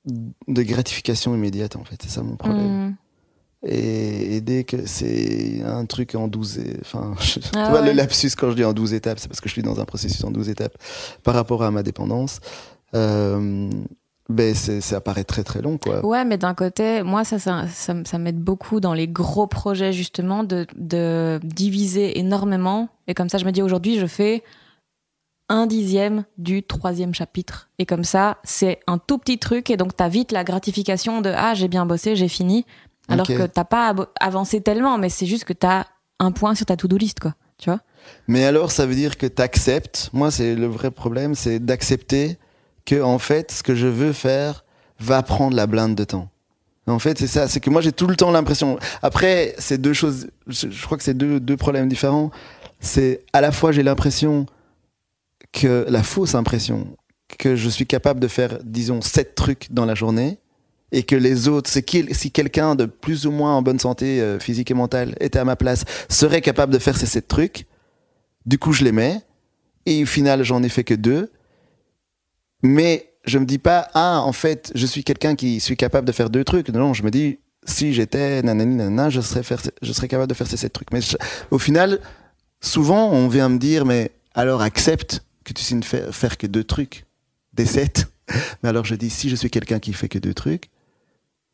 de 0.05 0.63
gratification 0.63 1.33
immédiate 1.35 1.75
en 1.75 1.83
fait, 1.83 1.95
c'est 2.01 2.09
ça 2.09 2.21
mon 2.23 2.35
problème. 2.35 2.87
Hmm. 2.89 2.95
Et, 3.65 4.35
et 4.35 4.41
dès 4.41 4.65
que 4.65 4.85
c'est 4.85 5.61
un 5.65 5.85
truc 5.85 6.15
en 6.15 6.27
12 6.27 6.57
et- 6.59 6.77
enfin 6.81 7.13
je- 7.21 7.39
tu 7.39 7.49
Ah 7.55 7.69
vois 7.69 7.81
le 7.81 7.93
lapsus 7.93 8.31
quand 8.37 8.49
je 8.51 8.55
dis 8.57 8.65
en 8.65 8.73
12 8.73 8.93
étapes 8.93 9.19
c'est 9.19 9.29
parce 9.29 9.39
que 9.39 9.47
je 9.47 9.53
suis 9.53 9.63
dans 9.63 9.79
un 9.79 9.85
processus 9.85 10.21
en 10.25 10.31
12 10.31 10.49
étapes 10.49 10.75
par 11.23 11.33
rapport 11.33 11.63
à 11.63 11.71
ma 11.71 11.81
dépendance 11.81 12.41
euh, 12.93 13.69
ben 14.29 14.53
c'est 14.55 14.81
ça 14.81 14.99
paraît 15.01 15.23
très 15.23 15.43
très 15.45 15.61
long 15.61 15.77
quoi 15.77 16.05
Ouais, 16.05 16.23
mais 16.25 16.37
d'un 16.37 16.53
côté, 16.53 17.03
moi, 17.03 17.23
ça, 17.25 17.39
ça, 17.39 17.65
ça, 17.67 17.93
ça 18.05 18.17
m'aide 18.17 18.39
beaucoup 18.39 18.79
dans 18.79 18.93
les 18.93 19.07
gros 19.07 19.47
projets, 19.47 19.91
justement, 19.91 20.43
de, 20.45 20.65
de 20.77 21.41
diviser 21.43 22.17
énormément. 22.19 22.87
Et 23.07 23.13
comme 23.15 23.27
ça, 23.27 23.37
je 23.37 23.43
me 23.45 23.51
dis, 23.51 23.61
aujourd'hui, 23.61 23.99
je 23.99 24.05
fais 24.07 24.41
un 25.49 25.65
dixième 25.67 26.25
du 26.37 26.63
troisième 26.63 27.13
chapitre. 27.13 27.69
Et 27.79 27.85
comme 27.85 28.03
ça, 28.03 28.37
c'est 28.43 28.79
un 28.87 28.97
tout 28.97 29.17
petit 29.17 29.37
truc. 29.39 29.69
Et 29.69 29.77
donc, 29.77 29.95
t'as 29.95 30.07
vite 30.09 30.31
la 30.31 30.43
gratification 30.43 31.21
de 31.21 31.31
Ah, 31.35 31.53
j'ai 31.53 31.67
bien 31.67 31.85
bossé, 31.85 32.15
j'ai 32.15 32.27
fini. 32.27 32.65
Alors 33.09 33.29
Ok. 33.29 33.37
que 33.37 33.45
t'as 33.47 33.65
pas 33.65 33.93
avancé 34.19 34.61
tellement, 34.61 34.97
mais 34.97 35.09
c'est 35.09 35.25
juste 35.25 35.43
que 35.43 35.53
t'as 35.53 35.85
un 36.19 36.31
point 36.31 36.55
sur 36.55 36.65
ta 36.65 36.77
to-do 36.77 36.97
list, 36.97 37.19
quoi. 37.19 37.33
Tu 37.57 37.69
vois? 37.69 37.81
Mais 38.27 38.45
alors 38.45 38.71
ça 38.71 38.85
veut 38.85 38.95
dire 38.95 39.17
que 39.17 39.27
t'acceptes 39.27 40.09
moi 40.11 40.31
c'est 40.31 40.55
le 40.55 40.67
vrai 40.67 40.91
problème 40.91 41.35
c'est 41.35 41.59
d'accepter 41.59 42.37
que 42.85 43.01
en 43.01 43.17
fait 43.19 43.51
ce 43.51 43.63
que 43.63 43.75
je 43.75 43.87
veux 43.87 44.11
faire 44.11 44.65
va 44.99 45.23
prendre 45.23 45.55
la 45.55 45.67
blinde 45.67 45.95
de 45.95 46.03
temps 46.03 46.27
en 46.87 46.99
fait 46.99 47.17
c'est 47.17 47.27
ça 47.27 47.47
c'est 47.47 47.61
que 47.61 47.69
moi 47.69 47.79
j'ai 47.79 47.93
tout 47.93 48.07
le 48.07 48.17
temps 48.17 48.31
l'impression 48.31 48.77
après 49.03 49.55
c'est 49.57 49.77
deux 49.77 49.93
choses 49.93 50.27
je, 50.47 50.69
je 50.69 50.85
crois 50.85 50.97
que 50.97 51.03
c'est 51.05 51.13
deux, 51.13 51.39
deux 51.39 51.55
problèmes 51.55 51.87
différents 51.87 52.31
c'est 52.81 53.23
à 53.31 53.39
la 53.39 53.53
fois 53.53 53.71
j'ai 53.71 53.83
l'impression 53.83 54.47
que 55.53 55.85
la 55.87 56.03
fausse 56.03 56.35
impression 56.35 56.97
que 57.39 57.55
je 57.55 57.69
suis 57.69 57.85
capable 57.85 58.19
de 58.19 58.27
faire 58.27 58.59
disons 58.63 59.01
sept 59.01 59.35
trucs 59.35 59.71
dans 59.71 59.85
la 59.85 59.95
journée 59.95 60.39
et 60.91 61.03
que 61.03 61.15
les 61.15 61.47
autres, 61.47 61.69
c'est 61.69 61.81
qui, 61.81 62.05
si 62.13 62.29
quelqu'un 62.29 62.75
de 62.75 62.85
plus 62.85 63.25
ou 63.25 63.31
moins 63.31 63.55
en 63.55 63.61
bonne 63.61 63.79
santé 63.79 64.21
euh, 64.21 64.39
physique 64.39 64.69
et 64.69 64.75
mentale 64.75 65.15
était 65.19 65.39
à 65.39 65.45
ma 65.45 65.55
place, 65.55 65.85
serait 66.07 66.41
capable 66.41 66.71
de 66.71 66.77
faire 66.77 66.95
ces 66.95 67.07
sept 67.07 67.27
trucs, 67.27 67.65
du 68.45 68.59
coup 68.59 68.73
je 68.73 68.83
les 68.83 68.91
mets, 68.91 69.21
et 69.87 70.03
au 70.03 70.05
final 70.05 70.43
j'en 70.43 70.61
ai 70.61 70.69
fait 70.69 70.83
que 70.83 70.93
deux, 70.93 71.31
mais 72.61 73.11
je 73.25 73.39
me 73.39 73.45
dis 73.45 73.57
pas, 73.57 73.87
ah 73.95 74.21
en 74.21 74.33
fait 74.33 74.71
je 74.75 74.85
suis 74.85 75.03
quelqu'un 75.03 75.35
qui 75.35 75.59
suis 75.59 75.77
capable 75.77 76.05
de 76.05 76.11
faire 76.11 76.29
deux 76.29 76.43
trucs, 76.43 76.69
non, 76.69 76.93
je 76.93 77.01
me 77.03 77.09
dis, 77.09 77.39
si 77.65 77.93
j'étais 77.93 78.43
nanani 78.43 78.75
nanana, 78.75 79.09
je 79.09 79.21
serais, 79.21 79.41
je 79.81 79.93
serais 79.93 80.07
capable 80.07 80.29
de 80.29 80.35
faire 80.35 80.47
ces 80.47 80.57
sept 80.57 80.73
trucs. 80.73 80.91
Mais 80.91 80.99
au 81.49 81.57
final, 81.57 81.99
souvent 82.61 83.09
on 83.09 83.27
vient 83.29 83.49
me 83.49 83.57
dire, 83.57 83.85
mais 83.85 84.11
alors 84.35 84.61
accepte 84.61 85.23
que 85.43 85.53
tu 85.53 85.63
sais 85.63 85.75
ne 85.75 85.81
faire, 85.81 86.37
que 86.37 86.47
deux 86.47 86.63
trucs, 86.63 87.05
des 87.53 87.65
sept. 87.65 88.11
Mais 88.63 88.69
alors 88.69 88.85
je 88.85 88.95
dis, 88.95 89.09
si 89.09 89.29
je 89.29 89.35
suis 89.35 89.49
quelqu'un 89.49 89.79
qui 89.79 89.93
fait 89.93 90.09
que 90.09 90.19
deux 90.19 90.33
trucs, 90.33 90.69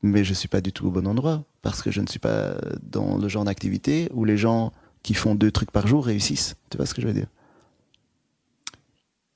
mais 0.01 0.23
je 0.23 0.33
suis 0.33 0.47
pas 0.47 0.61
du 0.61 0.71
tout 0.71 0.87
au 0.87 0.91
bon 0.91 1.07
endroit 1.07 1.43
parce 1.61 1.81
que 1.81 1.91
je 1.91 1.99
ne 1.99 2.07
suis 2.07 2.19
pas 2.19 2.55
dans 2.81 3.17
le 3.17 3.27
genre 3.27 3.43
d'activité 3.43 4.07
où 4.13 4.23
les 4.23 4.37
gens 4.37 4.71
qui 5.03 5.13
font 5.13 5.35
deux 5.35 5.51
trucs 5.51 5.71
par 5.71 5.87
jour 5.87 6.05
réussissent. 6.05 6.55
Tu 6.69 6.77
vois 6.77 6.85
ce 6.85 6.93
que 6.93 7.01
je 7.01 7.07
veux 7.07 7.13
dire? 7.13 7.27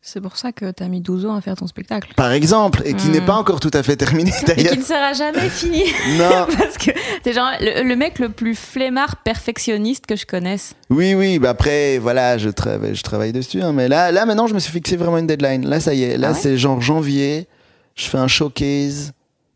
C'est 0.06 0.20
pour 0.20 0.36
ça 0.36 0.52
que 0.52 0.70
t'as 0.72 0.90
mis 0.90 1.00
12 1.00 1.26
ans 1.28 1.34
à 1.36 1.40
faire 1.40 1.56
ton 1.56 1.66
spectacle. 1.66 2.12
Par 2.18 2.34
exemple, 2.34 2.82
et 2.84 2.94
qui 2.94 3.08
n'est 3.08 3.22
pas 3.26 3.36
encore 3.36 3.62
tout 3.62 3.72
à 3.74 3.82
fait 3.84 3.96
terminé 3.96 4.32
Et 4.42 4.46
d'ailleurs. 4.46 4.74
qui 4.74 4.80
ne 4.80 4.84
sera 4.84 5.14
jamais 5.14 5.48
fini. 5.48 5.82
Non, 6.18 6.46
Parce 6.58 6.78
que 6.78 6.92
t'es 7.24 7.32
genre 7.32 7.52
le, 7.62 7.88
le 7.88 7.96
mec 7.96 8.20
le 8.20 8.28
plus 8.28 8.54
flemmard 8.54 9.16
perfectionniste 9.24 10.06
que 10.06 10.18
je 10.18 10.26
connaisse. 10.26 10.76
oui, 10.90 11.14
oui. 11.16 11.40
Bah 11.40 11.52
après, 11.52 12.00
voilà, 12.00 12.38
je 12.38 12.50
travaille, 12.50 12.96
je 12.96 13.02
travaille 13.02 13.32
dessus. 13.32 13.62
hein, 13.62 13.72
mais 13.72 13.88
là, 13.88 14.12
là, 14.12 14.26
maintenant, 14.26 14.46
je 14.48 14.54
me 14.54 14.60
suis 14.60 14.74
fixé 14.74 14.98
vraiment 14.98 15.20
une 15.20 15.28
deadline. 15.28 15.66
Là, 15.66 15.80
ça 15.80 15.94
y 15.94 16.04
est. 16.04 16.18
Là, 16.18 16.30
Ah 16.32 16.34
ouais 16.34 16.38
c'est 16.40 16.58
genre 16.58 16.82
janvier. 16.82 17.48
Je 17.96 18.04
fais 18.08 18.18
un 18.18 18.28
showcase 18.28 19.14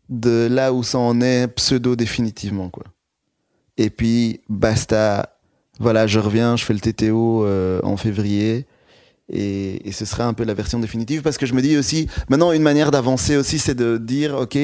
de 0.08 0.48
là 0.50 0.72
où 0.72 0.82
ça 0.82 0.96
en 0.98 1.20
est 1.20 1.46
pseudo 1.48 1.94
définitivement, 1.94 2.70
quoi. 2.70 2.84
Et 3.76 3.90
puis, 3.90 4.40
basta. 4.48 5.34
Voilà, 5.78 6.06
je 6.06 6.18
reviens, 6.18 6.56
je 6.56 6.64
fais 6.64 6.72
le 6.72 6.80
TTO 6.80 7.44
euh, 7.44 7.80
en 7.84 7.98
février. 7.98 8.66
Et, 9.30 9.86
et 9.88 9.92
ce 9.92 10.04
sera 10.04 10.24
un 10.24 10.32
peu 10.34 10.44
la 10.44 10.54
version 10.54 10.78
définitive 10.78 11.22
parce 11.22 11.36
que 11.38 11.44
je 11.46 11.52
me 11.54 11.60
dis 11.62 11.76
aussi, 11.76 12.08
maintenant, 12.30 12.52
une 12.52 12.62
manière 12.62 12.90
d'avancer 12.90 13.36
aussi, 13.36 13.58
c'est 13.58 13.74
de 13.74 13.98
dire, 13.98 14.34
OK, 14.36 14.56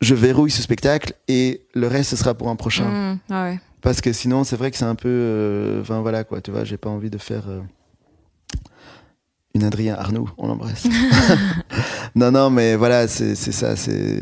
je 0.00 0.14
verrouille 0.14 0.50
ce 0.50 0.60
spectacle 0.62 1.14
et 1.28 1.62
le 1.74 1.86
reste, 1.86 2.10
ce 2.10 2.16
sera 2.16 2.34
pour 2.34 2.48
un 2.50 2.56
prochain. 2.56 2.84
Mmh, 2.84 3.18
ah 3.30 3.44
ouais. 3.44 3.60
Parce 3.80 4.00
que 4.00 4.12
sinon, 4.12 4.44
c'est 4.44 4.56
vrai 4.56 4.70
que 4.70 4.76
c'est 4.76 4.84
un 4.84 4.94
peu. 4.94 5.08
euh, 5.08 5.80
Enfin, 5.80 6.00
voilà, 6.00 6.24
quoi, 6.24 6.40
tu 6.40 6.50
vois, 6.50 6.64
j'ai 6.64 6.76
pas 6.76 6.90
envie 6.90 7.10
de 7.10 7.18
faire. 7.18 7.44
euh, 7.48 7.60
une 9.54 9.62
Adrien 9.64 9.94
Arnaud, 9.94 10.28
on 10.36 10.48
l'embrasse. 10.48 10.84
non, 12.14 12.30
non, 12.32 12.50
mais 12.50 12.76
voilà, 12.76 13.06
c'est 13.08 13.34
c'est 13.34 13.52
ça, 13.52 13.76
c'est. 13.76 14.18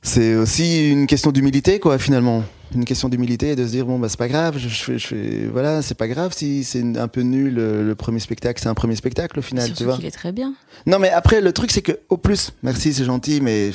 C'est 0.00 0.36
aussi 0.36 0.90
une 0.90 1.06
question 1.06 1.30
d'humilité, 1.32 1.78
quoi, 1.80 1.98
finalement. 1.98 2.42
Une 2.74 2.84
question 2.84 3.08
d'humilité 3.08 3.50
et 3.52 3.56
de 3.56 3.64
se 3.64 3.70
dire, 3.70 3.86
bon, 3.86 3.98
bah, 3.98 4.08
c'est 4.10 4.18
pas 4.18 4.28
grave, 4.28 4.58
je, 4.58 4.68
je 4.98 5.48
Voilà, 5.48 5.80
c'est 5.80 5.94
pas 5.94 6.06
grave 6.08 6.32
si 6.36 6.64
c'est 6.64 6.82
un 6.98 7.08
peu 7.08 7.22
nul 7.22 7.54
le, 7.54 7.82
le 7.86 7.94
premier 7.94 8.20
spectacle, 8.20 8.60
c'est 8.62 8.68
un 8.68 8.74
premier 8.74 8.94
spectacle 8.96 9.38
au 9.38 9.42
final, 9.42 9.72
tu 9.72 9.84
vois. 9.84 9.96
qu'il 9.96 10.04
est 10.06 10.10
très 10.10 10.32
bien. 10.32 10.54
Non, 10.86 10.98
mais 10.98 11.10
après, 11.10 11.40
le 11.40 11.52
truc, 11.52 11.70
c'est 11.70 11.80
que, 11.82 11.92
au 12.10 12.16
plus, 12.18 12.50
merci, 12.62 12.92
c'est 12.92 13.04
gentil, 13.04 13.40
mais. 13.40 13.70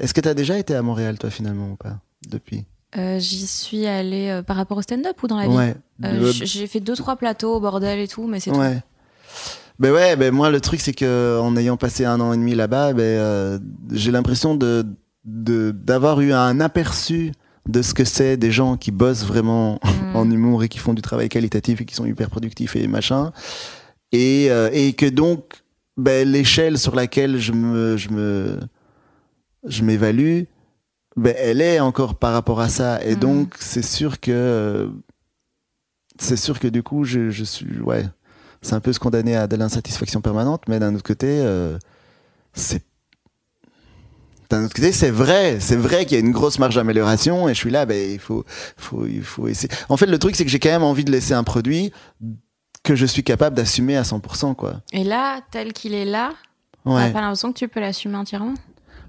Est-ce 0.00 0.14
que 0.14 0.20
t'as 0.20 0.34
déjà 0.34 0.58
été 0.58 0.74
à 0.74 0.82
Montréal, 0.82 1.18
toi, 1.18 1.30
finalement, 1.30 1.70
ou 1.72 1.76
pas 1.76 1.98
Depuis? 2.28 2.64
Euh, 2.96 3.18
J'y 3.18 3.46
suis 3.46 3.86
allée 3.86 4.28
euh, 4.28 4.42
par 4.42 4.56
rapport 4.56 4.76
au 4.78 4.82
stand-up 4.82 5.22
ou 5.22 5.26
dans 5.26 5.38
la 5.38 5.48
vie? 5.48 5.54
Ouais. 5.56 5.74
Euh, 6.04 6.20
Le- 6.20 6.30
J'ai 6.32 6.66
fait 6.66 6.80
deux 6.80 6.94
trois 6.96 7.16
plateaux 7.16 7.56
au 7.56 7.60
bordel 7.60 7.98
et 8.00 8.08
tout, 8.08 8.26
mais 8.26 8.38
c'est 8.40 8.50
tout. 8.50 8.58
Ouais. 8.58 8.82
Ben 9.78 9.90
ouais, 9.92 10.14
ben 10.16 10.32
moi 10.32 10.50
le 10.50 10.60
truc 10.60 10.80
c'est 10.80 10.92
que 10.92 11.38
en 11.40 11.56
ayant 11.56 11.78
passé 11.78 12.04
un 12.04 12.20
an 12.20 12.32
et 12.34 12.36
demi 12.36 12.54
là-bas, 12.54 12.92
ben 12.92 13.02
euh, 13.02 13.58
j'ai 13.90 14.10
l'impression 14.10 14.54
de- 14.54 14.84
d'avoir 15.24 16.20
eu 16.20 16.32
un 16.34 16.60
aperçu 16.60 17.32
de 17.68 17.80
ce 17.82 17.94
que 17.94 18.04
c'est 18.04 18.36
des 18.36 18.50
gens 18.50 18.76
qui 18.76 18.90
bossent 18.90 19.24
vraiment 19.24 19.78
Mm. 19.84 20.16
en 20.16 20.30
humour 20.30 20.64
et 20.64 20.68
qui 20.68 20.78
font 20.78 20.94
du 20.94 21.02
travail 21.02 21.28
qualitatif 21.28 21.80
et 21.80 21.84
qui 21.84 21.94
sont 21.94 22.06
hyper 22.06 22.28
productifs 22.30 22.74
et 22.76 22.86
machin. 22.88 23.32
Et, 24.12 24.50
euh, 24.50 24.68
et 24.72 24.92
que 24.94 25.06
donc 25.06 25.62
ben, 25.96 26.28
l'échelle 26.28 26.78
sur 26.78 26.94
laquelle 26.94 27.38
je 27.38 27.52
me 27.52 27.96
je 27.96 28.08
me 28.10 28.58
je 29.66 29.82
m'évalue 29.84 30.42
ben, 31.16 31.34
elle 31.38 31.60
est 31.60 31.78
encore 31.80 32.14
par 32.16 32.32
rapport 32.32 32.60
à 32.60 32.68
ça. 32.68 33.04
Et 33.04 33.14
Mhm. 33.14 33.20
donc, 33.20 33.54
c'est 33.60 33.82
sûr 33.84 34.18
que. 34.18 34.90
C'est 36.18 36.36
sûr 36.36 36.58
que 36.58 36.68
du 36.68 36.82
coup, 36.82 37.04
je, 37.04 37.30
je 37.30 37.44
suis. 37.44 37.80
Ouais. 37.80 38.04
C'est 38.62 38.74
un 38.74 38.80
peu 38.80 38.92
se 38.92 38.98
condamner 39.00 39.36
à 39.36 39.46
de 39.46 39.56
l'insatisfaction 39.56 40.20
permanente, 40.22 40.62
mais 40.68 40.78
d'un 40.78 40.94
autre 40.94 41.02
côté, 41.04 41.26
euh, 41.28 41.78
c'est. 42.54 42.82
D'un 44.52 44.64
autre 44.66 44.74
côté, 44.74 44.92
c'est 44.92 45.10
vrai, 45.10 45.60
c'est 45.60 45.76
vrai 45.76 46.04
qu'il 46.04 46.18
y 46.18 46.20
a 46.20 46.24
une 46.24 46.30
grosse 46.30 46.58
marge 46.58 46.74
d'amélioration 46.74 47.48
et 47.48 47.54
je 47.54 47.58
suis 47.58 47.70
là, 47.70 47.86
ben, 47.86 48.12
il 48.12 48.18
faut, 48.18 48.44
faut, 48.76 49.06
il 49.06 49.22
faut 49.22 49.48
essayer. 49.48 49.72
En 49.88 49.96
fait, 49.96 50.04
le 50.04 50.18
truc, 50.18 50.36
c'est 50.36 50.44
que 50.44 50.50
j'ai 50.50 50.58
quand 50.58 50.68
même 50.68 50.82
envie 50.82 51.04
de 51.04 51.10
laisser 51.10 51.32
un 51.32 51.42
produit 51.42 51.90
que 52.82 52.94
je 52.94 53.06
suis 53.06 53.24
capable 53.24 53.56
d'assumer 53.56 53.96
à 53.96 54.02
100%, 54.02 54.54
quoi. 54.54 54.82
Et 54.92 55.04
là, 55.04 55.40
tel 55.50 55.72
qu'il 55.72 55.94
est 55.94 56.04
là, 56.04 56.32
Ouais. 56.84 57.06
t'as 57.06 57.12
pas 57.12 57.20
l'impression 57.22 57.50
que 57.52 57.58
tu 57.58 57.66
peux 57.66 57.80
l'assumer 57.80 58.16
entièrement? 58.16 58.52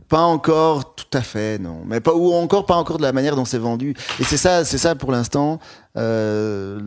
Pas 0.08 0.22
encore 0.22 0.96
tout 0.96 1.08
à 1.12 1.22
fait, 1.22 1.60
non. 1.60 1.82
Mais 1.86 2.00
pas 2.00 2.14
ou 2.14 2.32
encore 2.32 2.66
pas 2.66 2.76
encore 2.76 2.98
de 2.98 3.02
la 3.04 3.12
manière 3.12 3.36
dont 3.36 3.44
c'est 3.46 3.58
vendu. 3.58 3.96
Et 4.22 4.24
c'est 4.24 4.38
ça, 4.38 4.64
c'est 4.64 4.78
ça 4.78 4.96
pour 4.96 5.12
l'instant. 5.12 5.60
Euh, 5.98 6.80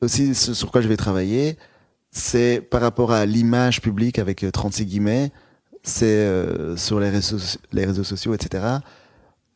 aussi, 0.00 0.32
ce 0.36 0.54
sur 0.54 0.70
quoi 0.70 0.80
je 0.80 0.86
vais 0.86 0.96
travailler, 0.96 1.56
c'est 2.12 2.60
par 2.60 2.82
rapport 2.82 3.10
à 3.10 3.26
l'image 3.26 3.80
publique 3.80 4.18
avec 4.20 4.44
euh, 4.44 4.52
36 4.52 4.84
guillemets. 4.86 5.32
C'est 5.86 6.06
euh, 6.06 6.76
sur 6.76 6.98
les 6.98 7.10
réseaux, 7.10 7.38
les 7.72 7.84
réseaux 7.86 8.04
sociaux, 8.04 8.34
etc. 8.34 8.64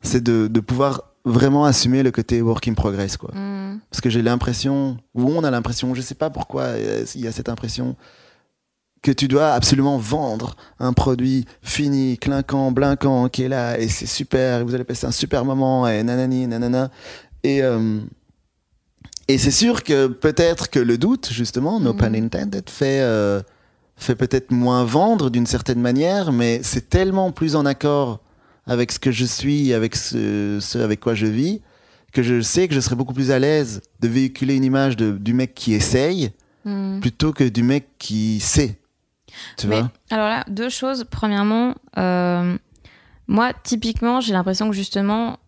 C'est 0.01 0.23
de, 0.23 0.47
de 0.47 0.61
pouvoir 0.61 1.11
vraiment 1.25 1.65
assumer 1.65 2.03
le 2.03 2.13
côté 2.13 2.41
work 2.41 2.69
in 2.69 2.75
progress, 2.75 3.17
quoi. 3.17 3.31
Hmm. 3.35 3.81
Parce 3.91 4.01
que 4.01 4.09
j'ai 4.09 4.23
l'impression, 4.23 4.97
ou 5.15 5.29
on 5.31 5.45
a 5.45 5.51
l'impression, 5.51 5.95
je 5.95 6.01
sais 6.01 6.15
pas 6.15 6.31
pourquoi 6.31 6.63
euh, 6.63 7.05
il 7.15 7.23
y 7.23 7.27
a 7.27 7.33
cette 7.33 7.49
impression, 7.49 7.97
que 9.03 9.11
tu 9.11 9.29
dois 9.29 9.53
absolument 9.53 9.99
vendre 9.99 10.57
un 10.79 10.93
produit 10.93 11.47
fini, 11.63 12.19
clinquant, 12.19 12.71
blinquant, 12.71 13.29
qui 13.29 13.43
est 13.43 13.49
là, 13.49 13.79
et 13.79 13.89
c'est 13.89 14.07
super, 14.07 14.61
et 14.61 14.65
vous 14.65 14.75
allez 14.75 14.85
passer 14.85 15.07
un 15.07 15.11
super 15.11 15.45
moment, 15.45 15.89
et 15.89 16.03
nanani, 16.03 16.47
nanana. 16.47 16.91
Et, 17.43 17.63
euh, 17.63 17.99
et 19.29 19.39
c'est 19.39 19.51
sûr 19.51 19.83
que 19.85 20.07
peut-être 20.07 20.71
que 20.71 20.79
le 20.79 20.99
doute, 20.99 21.31
justement, 21.33 21.81
no 21.81 21.95
pun 21.95 22.15
intended, 22.15 22.69
fait, 22.69 23.01
euh, 23.01 23.41
fait 24.01 24.17
peut-être 24.17 24.51
moins 24.51 24.85
vendre 24.85 25.31
d'une 25.31 25.47
certaine 25.47 25.81
manière, 25.81 26.33
mais 26.33 26.61
c'est 26.63 26.89
tellement 26.89 27.31
plus 27.33 27.55
en 27.55 27.65
accord 27.67 28.21
avec 28.67 28.93
ce 28.93 28.99
que 28.99 29.11
je 29.13 29.25
suis, 29.25 29.73
avec 29.75 29.95
ce, 29.97 30.59
ce 30.61 30.79
avec 30.79 31.01
quoi 31.01 31.15
je 31.15 31.27
vis, 31.27 31.61
que 32.13 32.23
je 32.23 32.41
sais 32.41 32.67
que 32.67 32.75
je 32.75 32.81
serais 32.81 32.97
beaucoup 32.97 33.15
plus 33.15 33.31
à 33.31 33.39
l'aise 33.39 33.83
de 34.01 34.09
véhiculer 34.09 34.57
une 34.57 34.65
image 34.65 34.97
de, 34.97 35.13
du 35.13 35.33
mec 35.35 35.55
qui 35.55 35.75
essaye 35.75 36.33
Hmm. 36.67 37.01
plutôt 37.01 37.33
que 37.33 37.45
du 37.45 37.63
mec 37.63 37.89
qui 37.99 38.39
sait. 38.39 38.79
Tu 39.57 39.67
Mais 39.67 39.81
vois? 39.81 39.91
alors 40.11 40.29
là, 40.29 40.45
deux 40.47 40.69
choses. 40.69 41.07
Premièrement, 41.11 41.75
euh, 41.97 42.55
moi, 43.29 43.53
typiquement, 43.65 44.21
j'ai 44.21 44.35
l'impression 44.35 44.69
que 44.69 44.77
justement, 44.77 45.39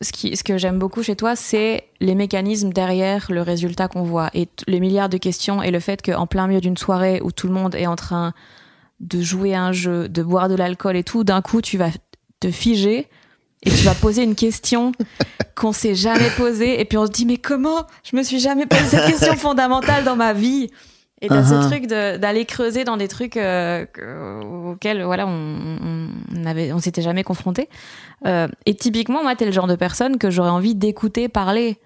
ce, 0.00 0.12
qui, 0.12 0.36
ce 0.36 0.44
que 0.44 0.58
j'aime 0.58 0.78
beaucoup 0.78 1.02
chez 1.02 1.16
toi, 1.16 1.34
c'est 1.34 1.88
les 2.00 2.14
mécanismes 2.14 2.72
derrière 2.72 3.26
le 3.30 3.42
résultat 3.42 3.88
qu'on 3.88 4.02
voit 4.02 4.30
et 4.34 4.48
les 4.66 4.80
milliards 4.80 5.08
de 5.08 5.16
questions 5.16 5.62
et 5.62 5.70
le 5.70 5.80
fait 5.80 6.02
qu'en 6.02 6.26
plein 6.26 6.46
milieu 6.46 6.60
d'une 6.60 6.76
soirée 6.76 7.20
où 7.22 7.32
tout 7.32 7.48
le 7.48 7.52
monde 7.52 7.74
est 7.74 7.86
en 7.86 7.96
train 7.96 8.32
de 9.00 9.20
jouer 9.20 9.54
à 9.54 9.62
un 9.62 9.72
jeu, 9.72 10.08
de 10.08 10.22
boire 10.22 10.48
de 10.48 10.54
l'alcool 10.54 10.96
et 10.96 11.04
tout, 11.04 11.24
d'un 11.24 11.42
coup, 11.42 11.60
tu 11.60 11.78
vas 11.78 11.90
te 12.40 12.50
figer 12.50 13.08
et 13.64 13.70
tu 13.70 13.84
vas 13.84 13.94
poser 13.94 14.22
une 14.22 14.36
question 14.36 14.92
qu'on 15.56 15.72
s'est 15.72 15.96
jamais 15.96 16.30
posée 16.36 16.80
et 16.80 16.84
puis 16.84 16.96
on 16.96 17.06
se 17.06 17.10
dit 17.10 17.26
mais 17.26 17.38
comment 17.38 17.86
je 18.04 18.16
me 18.16 18.22
suis 18.22 18.38
jamais 18.38 18.66
posé 18.66 18.84
cette 18.84 19.06
question 19.06 19.32
fondamentale 19.36 20.04
dans 20.04 20.16
ma 20.16 20.32
vie? 20.32 20.70
Et 21.20 21.28
t'as 21.28 21.42
Uh-huh. 21.42 21.62
ce 21.62 21.68
truc 21.68 21.86
de- 21.86 22.16
d'aller 22.16 22.44
creuser 22.44 22.84
dans 22.84 22.96
des 22.96 23.08
trucs 23.08 23.36
euh, 23.36 23.84
que- 23.86 24.70
auxquels 24.72 25.02
voilà 25.02 25.26
on 25.26 26.10
on- 26.36 26.44
avait 26.46 26.72
on 26.72 26.78
s'était 26.78 27.02
jamais 27.02 27.24
confronté 27.24 27.68
Euh, 28.26 28.48
et 28.66 28.74
typiquement 28.74 29.22
moi 29.22 29.34
t'es 29.36 29.44
le 29.44 29.52
genre 29.52 29.66
de 29.68 29.76
personne 29.76 30.18
que 30.18 30.30
j'aurais 30.30 30.50
envie 30.50 30.74
d'écouter 30.74 31.28
parler 31.28 31.78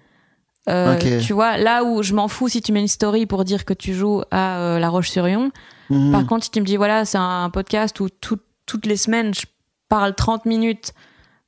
Euh, 0.69 0.97
tu 1.21 1.33
vois 1.33 1.57
là 1.57 1.83
où 1.83 2.03
je 2.03 2.13
m'en 2.13 2.27
fous 2.29 2.47
si 2.47 2.61
tu 2.61 2.71
mets 2.71 2.79
une 2.79 2.87
story 2.87 3.25
pour 3.25 3.43
dire 3.43 3.65
que 3.65 3.73
tu 3.73 3.93
joues 3.93 4.21
à 4.31 4.59
euh, 4.59 4.79
La 4.79 4.87
Roche-sur-Yon 4.89 5.51
Mhm. 5.89 6.11
par 6.13 6.25
contre, 6.25 6.45
si 6.45 6.51
tu 6.51 6.61
me 6.61 6.65
dis, 6.65 6.77
voilà, 6.77 7.03
c'est 7.03 7.17
un 7.17 7.49
podcast 7.49 7.99
où 7.99 8.07
tout- 8.09 8.39
toutes 8.65 8.85
les 8.85 8.95
semaines, 8.95 9.33
je 9.33 9.41
parle 9.89 10.15
30 10.15 10.45
minutes 10.45 10.93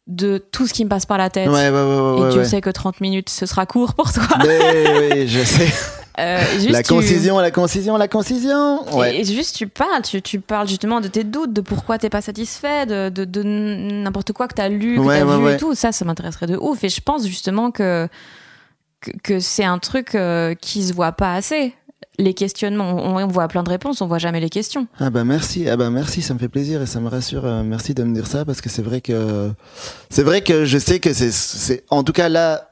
de 0.07 0.37
tout 0.37 0.67
ce 0.67 0.73
qui 0.73 0.83
me 0.83 0.89
passe 0.89 1.05
par 1.05 1.17
la 1.17 1.29
tête. 1.29 1.47
Ouais, 1.47 1.69
ouais, 1.69 1.71
ouais, 1.71 2.19
ouais. 2.21 2.27
et 2.29 2.31
Dieu 2.33 2.43
sait 2.43 2.59
que 2.59 2.69
30 2.69 2.99
minutes, 2.99 3.29
ce 3.29 3.45
sera 3.45 3.65
court 3.65 3.93
pour 3.95 4.11
toi. 4.11 4.27
Mais 4.45 5.13
oui, 5.13 5.27
je 5.29 5.39
sais. 5.45 5.71
Euh, 6.19 6.39
juste 6.55 6.69
la 6.69 6.83
tu- 6.83 6.93
concision, 6.93 7.39
la 7.39 7.51
concision, 7.51 7.97
la 7.97 8.07
concision. 8.07 8.95
Ouais. 8.97 9.17
Et, 9.19 9.23
juste, 9.25 9.55
tu 9.55 9.67
parles, 9.67 10.01
tu, 10.03 10.21
tu 10.21 10.39
parles 10.39 10.67
justement 10.67 11.01
de 11.01 11.07
tes 11.07 11.23
doutes, 11.23 11.51
de 11.53 11.61
pourquoi 11.61 11.97
t'es 11.97 12.09
pas 12.09 12.21
satisfait, 12.21 12.85
de, 12.85 13.09
de, 13.09 13.25
de 13.25 13.43
n'importe 13.43 14.31
quoi 14.33 14.47
que 14.47 14.53
t'as 14.55 14.69
lu, 14.69 14.95
que 14.95 15.01
Ouais, 15.01 15.19
t'as 15.19 15.25
ouais, 15.25 15.49
vu 15.51 15.55
et 15.55 15.57
tout. 15.57 15.75
Ça, 15.75 15.91
ça 15.91 16.05
m'intéresserait 16.05 16.47
de 16.47 16.57
ouf. 16.57 16.83
Et 16.83 16.89
je 16.89 17.01
pense 17.01 17.25
justement 17.27 17.71
que, 17.71 18.07
que, 19.01 19.11
que 19.23 19.39
c'est 19.39 19.65
un 19.65 19.77
truc 19.79 20.15
euh, 20.15 20.53
qui 20.55 20.83
se 20.83 20.93
voit 20.93 21.11
pas 21.11 21.33
assez. 21.35 21.73
Les 22.17 22.33
questionnements, 22.33 22.91
on, 22.95 23.17
on 23.17 23.27
voit 23.27 23.47
plein 23.49 23.63
de 23.63 23.69
réponses, 23.69 23.99
on 24.01 24.07
voit 24.07 24.19
jamais 24.19 24.39
les 24.39 24.49
questions. 24.49 24.87
Ah 24.99 25.09
bah 25.09 25.25
merci, 25.25 25.67
ah 25.67 25.75
bah 25.75 25.89
merci, 25.89 26.21
ça 26.21 26.33
me 26.33 26.39
fait 26.39 26.47
plaisir 26.47 26.81
et 26.81 26.85
ça 26.85 27.01
me 27.01 27.09
rassure. 27.09 27.45
euh, 27.45 27.61
merci 27.63 27.93
de 27.93 28.03
me 28.03 28.13
dire 28.13 28.27
ça 28.27 28.45
parce 28.45 28.61
que 28.61 28.69
c'est 28.69 28.81
vrai 28.83 29.01
que 29.01 29.51
c'est 30.09 30.23
vrai 30.23 30.41
que 30.41 30.63
je 30.63 30.77
sais 30.77 30.99
que 31.01 31.11
c'est 31.13 31.31
c'est 31.31 31.83
en 31.89 32.03
tout 32.03 32.13
cas 32.13 32.29
là 32.29 32.69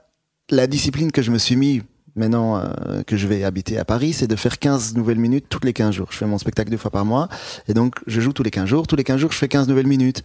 la 0.49 0.65
discipline 0.67 1.11
que 1.11 1.21
je 1.21 1.31
me 1.31 1.37
suis 1.37 1.57
mis 1.57 1.81
maintenant 2.15 2.57
euh, 2.57 3.03
que 3.03 3.17
je 3.17 3.27
vais 3.27 3.43
habiter 3.43 3.77
à 3.77 3.85
Paris, 3.85 4.13
c'est 4.13 4.27
de 4.27 4.35
faire 4.35 4.59
15 4.59 4.95
nouvelles 4.95 5.17
minutes 5.17 5.45
toutes 5.49 5.65
les 5.65 5.73
15 5.73 5.95
jours. 5.95 6.07
Je 6.11 6.17
fais 6.17 6.25
mon 6.25 6.37
spectacle 6.37 6.69
deux 6.69 6.77
fois 6.77 6.91
par 6.91 7.05
mois 7.05 7.29
et 7.67 7.73
donc 7.73 7.95
je 8.07 8.21
joue 8.21 8.33
tous 8.33 8.43
les 8.43 8.51
15 8.51 8.65
jours, 8.65 8.87
tous 8.87 8.95
les 8.95 9.03
15 9.03 9.19
jours 9.19 9.31
je 9.31 9.37
fais 9.37 9.47
15 9.47 9.67
nouvelles 9.67 9.87
minutes. 9.87 10.23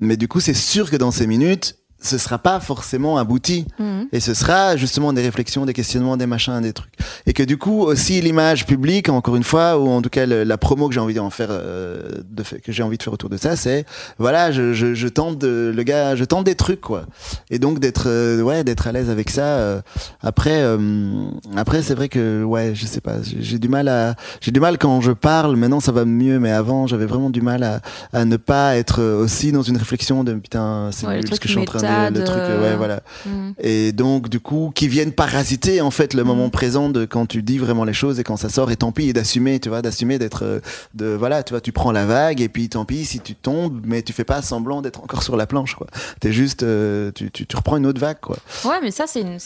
Mais 0.00 0.16
du 0.16 0.28
coup, 0.28 0.40
c'est 0.40 0.54
sûr 0.54 0.90
que 0.90 0.96
dans 0.96 1.10
ces 1.10 1.26
minutes, 1.26 1.76
ce 2.00 2.16
sera 2.18 2.38
pas 2.38 2.60
forcément 2.60 3.18
abouti. 3.18 3.66
Et 4.12 4.20
ce 4.20 4.32
sera 4.34 4.76
justement 4.76 5.12
des 5.12 5.22
réflexions, 5.22 5.66
des 5.66 5.72
questionnements, 5.72 6.16
des 6.16 6.26
machins, 6.26 6.60
des 6.60 6.72
trucs. 6.72 6.92
Et 7.26 7.32
que 7.32 7.42
du 7.42 7.58
coup, 7.58 7.82
aussi 7.82 8.20
l'image 8.20 8.66
publique, 8.66 9.08
encore 9.08 9.36
une 9.36 9.42
fois, 9.44 9.78
ou 9.78 9.88
en 9.88 10.00
tout 10.00 10.08
cas 10.08 10.24
le- 10.26 10.44
la 10.44 10.56
promo 10.58 10.88
que 10.88 10.94
j'ai 10.94 11.00
envie 11.00 11.14
d'en 11.14 11.30
faire, 11.30 11.48
euh, 11.50 12.02
de 12.30 12.42
fait, 12.42 12.60
que 12.60 12.70
j'ai 12.72 12.82
envie 12.82 12.98
de 12.98 13.02
faire 13.02 13.12
autour 13.12 13.28
de 13.30 13.36
ça, 13.36 13.56
c'est 13.56 13.84
voilà, 14.18 14.52
je, 14.52 14.72
je, 14.72 14.94
je 14.94 15.08
tente 15.08 15.38
de, 15.38 15.72
le 15.74 15.82
gars, 15.82 16.14
je 16.16 16.24
tente 16.24 16.44
des 16.44 16.54
trucs 16.54 16.80
quoi. 16.80 17.04
Et 17.50 17.58
donc 17.58 17.80
d'être 17.80 18.04
euh, 18.06 18.40
ouais, 18.42 18.64
d'être 18.64 18.86
à 18.86 18.92
l'aise 18.92 19.10
avec 19.10 19.28
ça. 19.30 19.42
euh, 19.58 19.80
après, 20.22 20.60
euh, 20.62 20.78
après 21.56 21.82
c'est 21.82 21.94
vrai 21.94 22.08
que 22.08 22.42
ouais, 22.44 22.72
je 22.74 22.86
sais 22.86 23.00
pas, 23.00 23.16
j'ai 23.22 23.58
du 23.58 23.68
mal 23.68 23.88
à, 23.88 24.14
j'ai 24.40 24.50
du 24.52 24.60
mal 24.60 24.78
quand 24.78 25.00
je 25.00 25.12
parle. 25.12 25.56
Maintenant 25.56 25.80
ça 25.80 25.92
va 25.92 26.04
mieux, 26.04 26.38
mais 26.38 26.50
avant 26.52 26.86
j'avais 26.86 27.06
vraiment 27.06 27.30
du 27.30 27.40
mal 27.42 27.62
à, 27.64 27.80
à 28.12 28.24
ne 28.24 28.36
pas 28.36 28.76
être 28.76 29.02
aussi 29.02 29.52
dans 29.52 29.62
une 29.62 29.76
réflexion 29.76 30.24
de 30.24 30.34
putain, 30.34 30.90
c'est 30.92 31.06
Ouais, 31.06 31.16
nul 31.20 31.34
ce 31.34 31.40
que 31.40 31.48
je 31.48 31.52
suis 31.52 31.60
en 31.60 31.64
train 31.64 31.78
de, 31.80 31.87
le 32.10 32.24
truc, 32.24 32.38
euh, 32.40 32.62
ouais 32.62 32.76
voilà. 32.76 33.00
Mm. 33.26 33.50
Et 33.58 33.92
donc, 33.92 34.28
du 34.28 34.40
coup, 34.40 34.70
qui 34.74 34.88
viennent 34.88 35.12
parasiter, 35.12 35.80
en 35.80 35.90
fait, 35.90 36.14
le 36.14 36.24
moment 36.24 36.48
présent 36.50 36.88
de 36.88 37.04
quand 37.04 37.26
tu 37.26 37.42
dis 37.42 37.58
vraiment 37.58 37.84
les 37.84 37.92
choses 37.92 38.18
et 38.20 38.24
quand 38.24 38.36
ça 38.36 38.48
sort, 38.48 38.70
et 38.70 38.76
tant 38.76 38.92
pis, 38.92 39.08
et 39.08 39.12
d'assumer, 39.12 39.60
tu 39.60 39.68
vois, 39.68 39.82
d'assumer 39.82 40.18
d'être, 40.18 40.44
euh, 40.44 40.60
de, 40.94 41.06
voilà, 41.06 41.42
tu 41.42 41.52
vois, 41.52 41.60
tu 41.60 41.72
prends 41.72 41.92
la 41.92 42.06
vague, 42.06 42.40
et 42.40 42.48
puis 42.48 42.68
tant 42.68 42.84
pis 42.84 43.04
si 43.04 43.20
tu 43.20 43.34
tombes, 43.34 43.80
mais 43.84 44.02
tu 44.02 44.12
fais 44.12 44.24
pas 44.24 44.42
semblant 44.42 44.82
d'être 44.82 45.02
encore 45.02 45.22
sur 45.22 45.36
la 45.36 45.46
planche, 45.46 45.74
quoi. 45.74 45.86
T'es 46.20 46.32
juste, 46.32 46.62
euh, 46.62 47.10
tu, 47.14 47.30
tu, 47.30 47.46
tu 47.46 47.56
reprends 47.56 47.76
une 47.76 47.86
autre 47.86 48.00
vague, 48.00 48.20
quoi. 48.20 48.36
Ouais, 48.64 48.78
mais 48.82 48.90
ça, 48.90 49.04
c'est 49.06 49.20
une, 49.22 49.38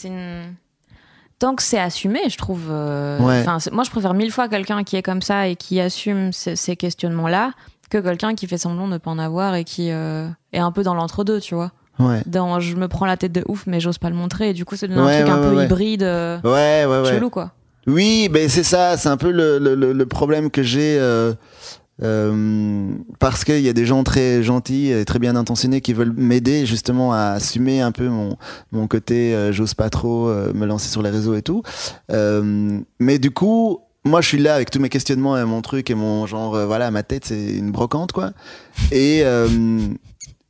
Tant 1.39 1.55
que 1.55 1.63
c'est 1.63 1.79
assumé, 1.79 2.19
je 2.29 2.37
trouve. 2.37 2.67
euh, 2.69 3.19
Ouais. 3.19 3.41
enfin, 3.41 3.59
c'est- 3.59 3.71
moi, 3.71 3.83
je 3.83 3.89
préfère 3.91 4.13
mille 4.13 4.31
fois 4.31 4.47
quelqu'un 4.47 4.83
qui 4.83 4.95
est 4.95 5.01
comme 5.01 5.21
ça 5.21 5.47
et 5.47 5.55
qui 5.57 5.81
assume 5.81 6.31
ces, 6.31 6.55
ces 6.55 6.77
questionnements-là 6.77 7.51
que 7.89 7.97
quelqu'un 7.97 8.33
qui 8.33 8.47
fait 8.47 8.57
semblant 8.57 8.87
de 8.87 8.93
ne 8.93 8.97
pas 8.97 9.11
en 9.11 9.19
avoir 9.19 9.55
et 9.55 9.65
qui 9.65 9.91
euh, 9.91 10.27
est 10.53 10.59
un 10.59 10.71
peu 10.71 10.83
dans 10.83 10.93
l'entre-deux, 10.95 11.41
tu 11.41 11.53
vois. 11.53 11.71
Ouais. 11.99 12.21
Dans 12.25 12.59
je 12.59 12.75
me 12.75 12.87
prends 12.87 13.05
la 13.05 13.17
tête 13.17 13.31
de 13.31 13.43
ouf, 13.47 13.65
mais 13.67 13.79
j'ose 13.79 13.97
pas 13.99 14.09
le 14.09 14.15
montrer. 14.15 14.49
Et 14.49 14.53
du 14.53 14.65
coup, 14.65 14.75
c'est 14.75 14.87
devenu 14.87 15.05
Ouais, 15.05 15.17
un 15.21 15.25
truc 15.25 15.33
ouais, 15.35 15.45
un 15.47 15.51
peu 15.51 15.63
hybride, 15.63 16.03
euh, 16.03 16.39
Ouais, 16.43 16.85
ouais, 16.89 17.01
ouais. 17.01 17.13
chelou, 17.15 17.29
quoi. 17.29 17.51
Oui, 17.85 18.29
ben 18.31 18.47
c'est 18.49 18.63
ça, 18.63 18.95
c'est 18.97 19.09
un 19.09 19.17
peu 19.17 19.29
le, 19.31 19.57
le, 19.59 20.05
problème 20.05 20.49
que 20.49 20.63
j'ai. 20.63 20.97
euh, 20.99 21.33
euh, 22.01 22.87
parce 23.19 23.43
qu'il 23.43 23.59
y 23.61 23.69
a 23.69 23.73
des 23.73 23.85
gens 23.85 24.03
très 24.03 24.41
gentils 24.41 24.91
et 24.91 25.05
très 25.05 25.19
bien 25.19 25.35
intentionnés 25.35 25.79
qui 25.81 25.93
veulent 25.93 26.13
m'aider 26.17 26.65
justement 26.65 27.13
à 27.13 27.33
assumer 27.33 27.81
un 27.81 27.91
peu 27.91 28.07
mon, 28.09 28.35
mon 28.71 28.87
côté 28.87 29.35
euh, 29.35 29.51
j'ose 29.51 29.75
pas 29.75 29.89
trop 29.91 30.27
euh, 30.27 30.51
me 30.55 30.65
lancer 30.65 30.89
sur 30.89 31.03
les 31.03 31.11
réseaux 31.11 31.35
et 31.35 31.43
tout. 31.43 31.61
Euh, 32.11 32.79
mais 32.99 33.19
du 33.19 33.29
coup, 33.29 33.79
moi 34.05 34.21
je 34.21 34.27
suis 34.29 34.39
là 34.39 34.55
avec 34.55 34.71
tous 34.71 34.79
mes 34.79 34.89
questionnements 34.89 35.37
et 35.37 35.45
mon 35.45 35.61
truc 35.61 35.91
et 35.91 35.95
mon 35.95 36.25
genre, 36.25 36.57
voilà, 36.65 36.89
ma 36.89 37.03
tête 37.03 37.25
c'est 37.25 37.53
une 37.53 37.71
brocante 37.71 38.11
quoi. 38.11 38.31
Et, 38.91 39.21
euh, 39.23 39.47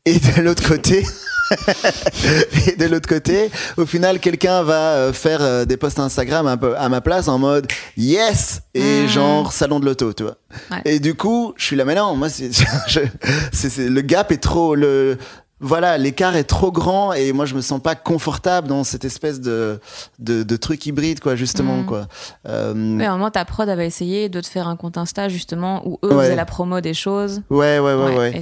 et 0.05 0.19
de 0.19 0.41
l'autre 0.41 0.67
côté. 0.67 1.05
et 2.67 2.75
de 2.75 2.85
l'autre 2.85 3.07
côté, 3.07 3.51
au 3.77 3.85
final, 3.85 4.19
quelqu'un 4.19 4.63
va 4.63 4.93
euh, 4.95 5.13
faire 5.13 5.41
euh, 5.41 5.65
des 5.65 5.77
posts 5.77 5.99
Instagram 5.99 6.47
un 6.47 6.57
peu 6.57 6.75
à 6.77 6.89
ma 6.89 7.01
place 7.01 7.27
en 7.27 7.37
mode 7.37 7.67
yes 7.97 8.61
et 8.73 9.01
Mhm. 9.03 9.07
genre 9.07 9.53
salon 9.53 9.79
de 9.79 9.85
l'auto, 9.85 10.13
tu 10.13 10.23
vois. 10.23 10.37
Ouais. 10.71 10.81
Et 10.85 10.99
du 10.99 11.13
coup, 11.15 11.53
je 11.57 11.65
suis 11.65 11.75
là, 11.75 11.85
mais 11.85 11.95
non, 11.95 12.15
moi, 12.15 12.29
c'est- 12.29 12.49
le 13.77 14.01
gap 14.01 14.31
est 14.31 14.37
trop, 14.41 14.73
le, 14.75 15.17
voilà, 15.63 15.97
l'écart 15.97 16.35
est 16.35 16.43
trop 16.43 16.71
grand 16.71 17.13
et 17.13 17.31
moi, 17.33 17.45
je 17.45 17.55
me 17.55 17.61
sens 17.61 17.81
pas 17.81 17.95
confortable 17.95 18.67
dans 18.67 18.83
cette 18.83 19.05
espèce 19.05 19.39
de, 19.41 19.79
de, 20.19 20.43
de 20.43 20.55
truc 20.57 20.85
hybride, 20.85 21.19
quoi, 21.19 21.35
justement, 21.35 21.77
Mhm. 21.77 21.85
quoi. 21.85 22.07
Euh, 22.47 22.73
Mais 22.75 23.05
à 23.05 23.13
un 23.13 23.17
moment, 23.17 23.31
ta 23.31 23.45
prod 23.45 23.67
avait 23.67 23.87
essayé 23.87 24.29
de 24.29 24.41
te 24.41 24.47
faire 24.47 24.67
un 24.67 24.75
compte 24.75 24.97
Insta, 24.97 25.29
justement, 25.29 25.81
où 25.87 25.97
eux 26.03 26.13
Ouais. 26.13 26.25
faisaient 26.25 26.35
la 26.35 26.45
promo 26.45 26.81
des 26.81 26.93
choses. 26.93 27.41
ouais, 27.49 27.79
ouais, 27.79 27.93
ouais, 27.95 28.17
ouais. 28.17 28.41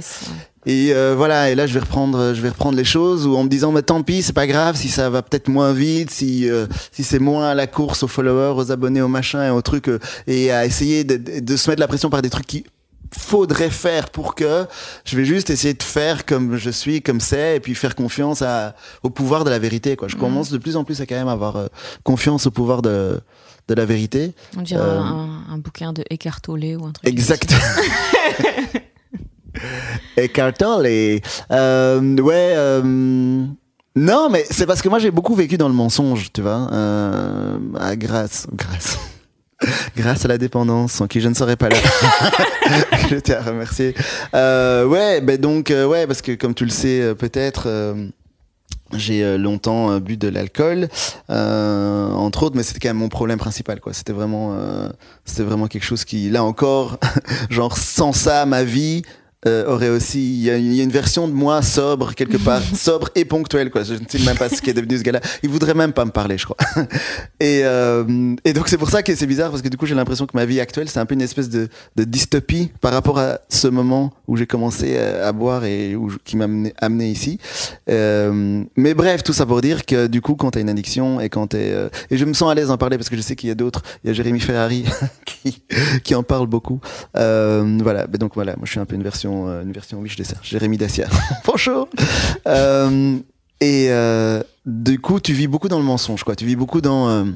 et 0.66 0.92
euh, 0.94 1.14
voilà, 1.16 1.50
et 1.50 1.54
là 1.56 1.66
je 1.66 1.74
vais 1.74 1.80
reprendre, 1.80 2.34
je 2.34 2.40
vais 2.40 2.50
reprendre 2.50 2.76
les 2.76 2.84
choses 2.84 3.26
ou 3.26 3.34
en 3.36 3.42
me 3.44 3.48
disant, 3.48 3.72
mais 3.72 3.82
tant 3.82 4.02
pis, 4.02 4.22
c'est 4.22 4.32
pas 4.32 4.46
grave 4.46 4.76
si 4.76 4.88
ça 4.88 5.10
va 5.10 5.22
peut-être 5.22 5.48
moins 5.48 5.72
vite, 5.72 6.10
si 6.10 6.48
euh, 6.48 6.66
si 6.92 7.02
c'est 7.02 7.18
moins 7.18 7.48
à 7.50 7.54
la 7.54 7.66
course 7.66 8.02
aux 8.04 8.08
followers, 8.08 8.54
aux 8.56 8.70
abonnés, 8.70 9.02
aux 9.02 9.08
machins 9.08 9.40
et 9.42 9.50
aux 9.50 9.62
trucs, 9.62 9.88
euh, 9.88 9.98
et 10.28 10.52
à 10.52 10.64
essayer 10.64 11.02
de, 11.04 11.16
de, 11.40 11.56
se 11.56 11.68
mettre 11.68 11.80
la 11.80 11.88
pression 11.88 12.10
par 12.10 12.22
des 12.22 12.30
trucs 12.30 12.46
qui 12.46 12.64
faudrait 13.16 13.70
faire 13.70 14.10
pour 14.10 14.34
que 14.34 14.66
je 15.04 15.16
vais 15.16 15.24
juste 15.24 15.50
essayer 15.50 15.74
de 15.74 15.82
faire 15.82 16.24
comme 16.24 16.56
je 16.56 16.70
suis, 16.70 17.02
comme 17.02 17.20
c'est, 17.20 17.56
et 17.56 17.60
puis 17.60 17.74
faire 17.74 17.94
confiance 17.94 18.42
à, 18.42 18.74
au 19.02 19.10
pouvoir 19.10 19.44
de 19.44 19.50
la 19.50 19.58
vérité. 19.58 19.96
Quoi. 19.96 20.08
Je 20.08 20.16
mmh. 20.16 20.20
commence 20.20 20.50
de 20.50 20.58
plus 20.58 20.76
en 20.76 20.84
plus 20.84 21.00
à 21.00 21.06
quand 21.06 21.14
même 21.14 21.28
avoir 21.28 21.68
confiance 22.04 22.46
au 22.46 22.50
pouvoir 22.50 22.82
de 22.82 23.20
de 23.68 23.74
la 23.74 23.84
vérité. 23.84 24.34
On 24.56 24.62
dirait 24.62 24.82
un, 24.82 25.44
un, 25.48 25.58
bouquin 25.58 25.92
de 25.92 26.02
Eckhart 26.10 26.40
Tolle 26.40 26.76
ou 26.78 26.86
un 26.86 26.92
truc. 26.92 27.08
Exact. 27.08 27.54
Eckhart 30.16 30.54
Tolle. 30.54 30.86
Euh, 30.86 32.16
ouais. 32.16 32.52
Euh, 32.56 33.46
non, 33.94 34.30
mais 34.30 34.44
c'est 34.50 34.66
parce 34.66 34.80
que 34.80 34.88
moi 34.88 34.98
j'ai 34.98 35.10
beaucoup 35.10 35.34
vécu 35.34 35.58
dans 35.58 35.68
le 35.68 35.74
mensonge, 35.74 36.32
tu 36.32 36.40
vois, 36.40 36.68
euh, 36.72 37.58
à 37.78 37.94
grâce, 37.94 38.46
grâce, 38.54 38.98
grâce 39.96 40.24
à 40.24 40.28
la 40.28 40.38
dépendance, 40.38 40.92
sans 40.92 41.06
qui 41.06 41.20
je 41.20 41.28
ne 41.28 41.34
serais 41.34 41.56
pas 41.56 41.68
là. 41.68 41.76
je 43.10 43.16
tiens 43.16 43.38
à 43.38 43.42
remercier. 43.42 43.94
Euh, 44.34 44.86
ouais, 44.86 45.20
ben 45.20 45.38
donc 45.38 45.70
euh, 45.70 45.86
ouais, 45.86 46.06
parce 46.06 46.22
que 46.22 46.32
comme 46.32 46.54
tu 46.54 46.64
le 46.64 46.70
sais 46.70 47.00
euh, 47.00 47.14
peut-être. 47.14 47.68
j'ai 48.94 49.38
longtemps 49.38 49.98
bu 50.00 50.16
de 50.16 50.28
l'alcool, 50.28 50.88
entre 51.28 52.42
autres, 52.42 52.56
mais 52.56 52.62
c'était 52.62 52.80
quand 52.80 52.90
même 52.90 52.98
mon 52.98 53.08
problème 53.08 53.38
principal, 53.38 53.80
quoi. 53.80 53.92
C'était 53.94 54.12
vraiment, 54.12 54.54
c'était 55.24 55.44
vraiment 55.44 55.66
quelque 55.66 55.84
chose 55.84 56.04
qui, 56.04 56.28
là 56.28 56.44
encore, 56.44 56.98
genre 57.50 57.78
sans 57.78 58.12
ça, 58.12 58.44
ma 58.44 58.64
vie, 58.64 59.02
euh, 59.46 59.66
aurait 59.66 59.88
aussi 59.88 60.20
il 60.20 60.42
y, 60.44 60.50
a, 60.50 60.56
une 60.56 60.92
version 60.92 61.26
de 61.26 61.32
moi 61.32 61.62
sobre 61.62 62.14
quelque 62.14 62.36
part 62.36 62.62
sobre 62.74 63.08
et 63.14 63.24
ponctuel 63.24 63.70
quoi. 63.70 63.82
Je 63.82 63.94
ne 63.94 64.04
sais 64.08 64.20
même 64.20 64.36
pas 64.36 64.48
ce 64.48 64.62
qui 64.62 64.70
est 64.70 64.74
devenu 64.74 64.98
ce 64.98 65.02
gars-là. 65.02 65.20
Il 65.42 65.50
voudrait 65.50 65.74
même 65.74 65.92
pas 65.92 66.04
me 66.04 66.10
parler 66.10 66.38
je 66.38 66.44
crois. 66.44 66.56
Et, 67.40 67.62
euh, 67.64 68.36
et 68.44 68.52
donc 68.52 68.68
c'est 68.68 68.78
pour 68.78 68.90
ça 68.90 69.02
que 69.02 69.14
c'est 69.16 69.26
bizarre 69.26 69.50
parce 69.50 69.62
que 69.62 69.68
du 69.68 69.76
coup 69.76 69.86
j'ai 69.86 69.96
l'impression 69.96 70.26
que 70.26 70.36
ma 70.36 70.44
vie 70.44 70.60
actuelle 70.60 70.88
c'est 70.88 71.00
un 71.00 71.06
peu 71.06 71.14
une 71.14 71.22
espèce 71.22 71.48
de, 71.48 71.68
de, 71.96 72.04
dystopie 72.04 72.70
par 72.80 72.92
rapport 72.92 73.18
à 73.18 73.40
ce 73.48 73.66
moment 73.66 74.12
où 74.28 74.36
j'ai 74.36 74.46
commencé 74.46 74.96
à, 74.96 75.32
boire 75.32 75.64
et 75.64 75.96
où, 75.96 76.12
qui 76.24 76.36
m'a 76.36 76.44
amené, 76.44 76.72
amené, 76.78 77.10
ici. 77.10 77.38
Euh, 77.90 78.62
mais 78.76 78.94
bref 78.94 79.24
tout 79.24 79.32
ça 79.32 79.44
pour 79.44 79.60
dire 79.60 79.84
que 79.86 80.06
du 80.06 80.20
coup 80.20 80.36
quand 80.36 80.52
t'as 80.52 80.60
une 80.60 80.68
addiction 80.68 81.20
et 81.20 81.28
quand 81.28 81.48
t'es 81.48 81.72
euh, 81.72 81.88
et 82.10 82.16
je 82.16 82.24
me 82.24 82.32
sens 82.32 82.50
à 82.50 82.54
l'aise 82.54 82.68
d'en 82.68 82.78
parler 82.78 82.96
parce 82.96 83.08
que 83.08 83.16
je 83.16 83.22
sais 83.22 83.34
qu'il 83.34 83.48
y 83.48 83.52
a 83.52 83.56
d'autres. 83.56 83.82
Il 84.04 84.08
y 84.08 84.10
a 84.10 84.12
Jérémy 84.12 84.38
Ferrari 84.38 84.84
qui, 85.24 85.62
qui 86.04 86.14
en 86.14 86.22
parle 86.22 86.46
beaucoup. 86.46 86.80
Euh, 87.16 87.78
voilà. 87.82 88.06
Mais 88.10 88.18
donc 88.18 88.34
voilà. 88.34 88.52
Moi 88.56 88.66
je 88.66 88.70
suis 88.70 88.80
un 88.80 88.84
peu 88.84 88.94
une 88.94 89.02
version 89.02 89.31
euh, 89.32 89.62
une 89.62 89.72
version 89.72 89.98
Wish 89.98 90.20
ça 90.22 90.36
Jérémy 90.42 90.76
Dacia. 90.76 91.08
Bonjour. 91.46 91.88
Euh, 92.46 93.18
et 93.60 93.86
euh, 93.90 94.42
du 94.66 95.00
coup, 95.00 95.20
tu 95.20 95.32
vis 95.32 95.46
beaucoup 95.46 95.68
dans 95.68 95.78
le 95.78 95.84
mensonge, 95.84 96.24
quoi. 96.24 96.36
Tu 96.36 96.44
vis 96.44 96.56
beaucoup 96.56 96.80
dans 96.80 97.26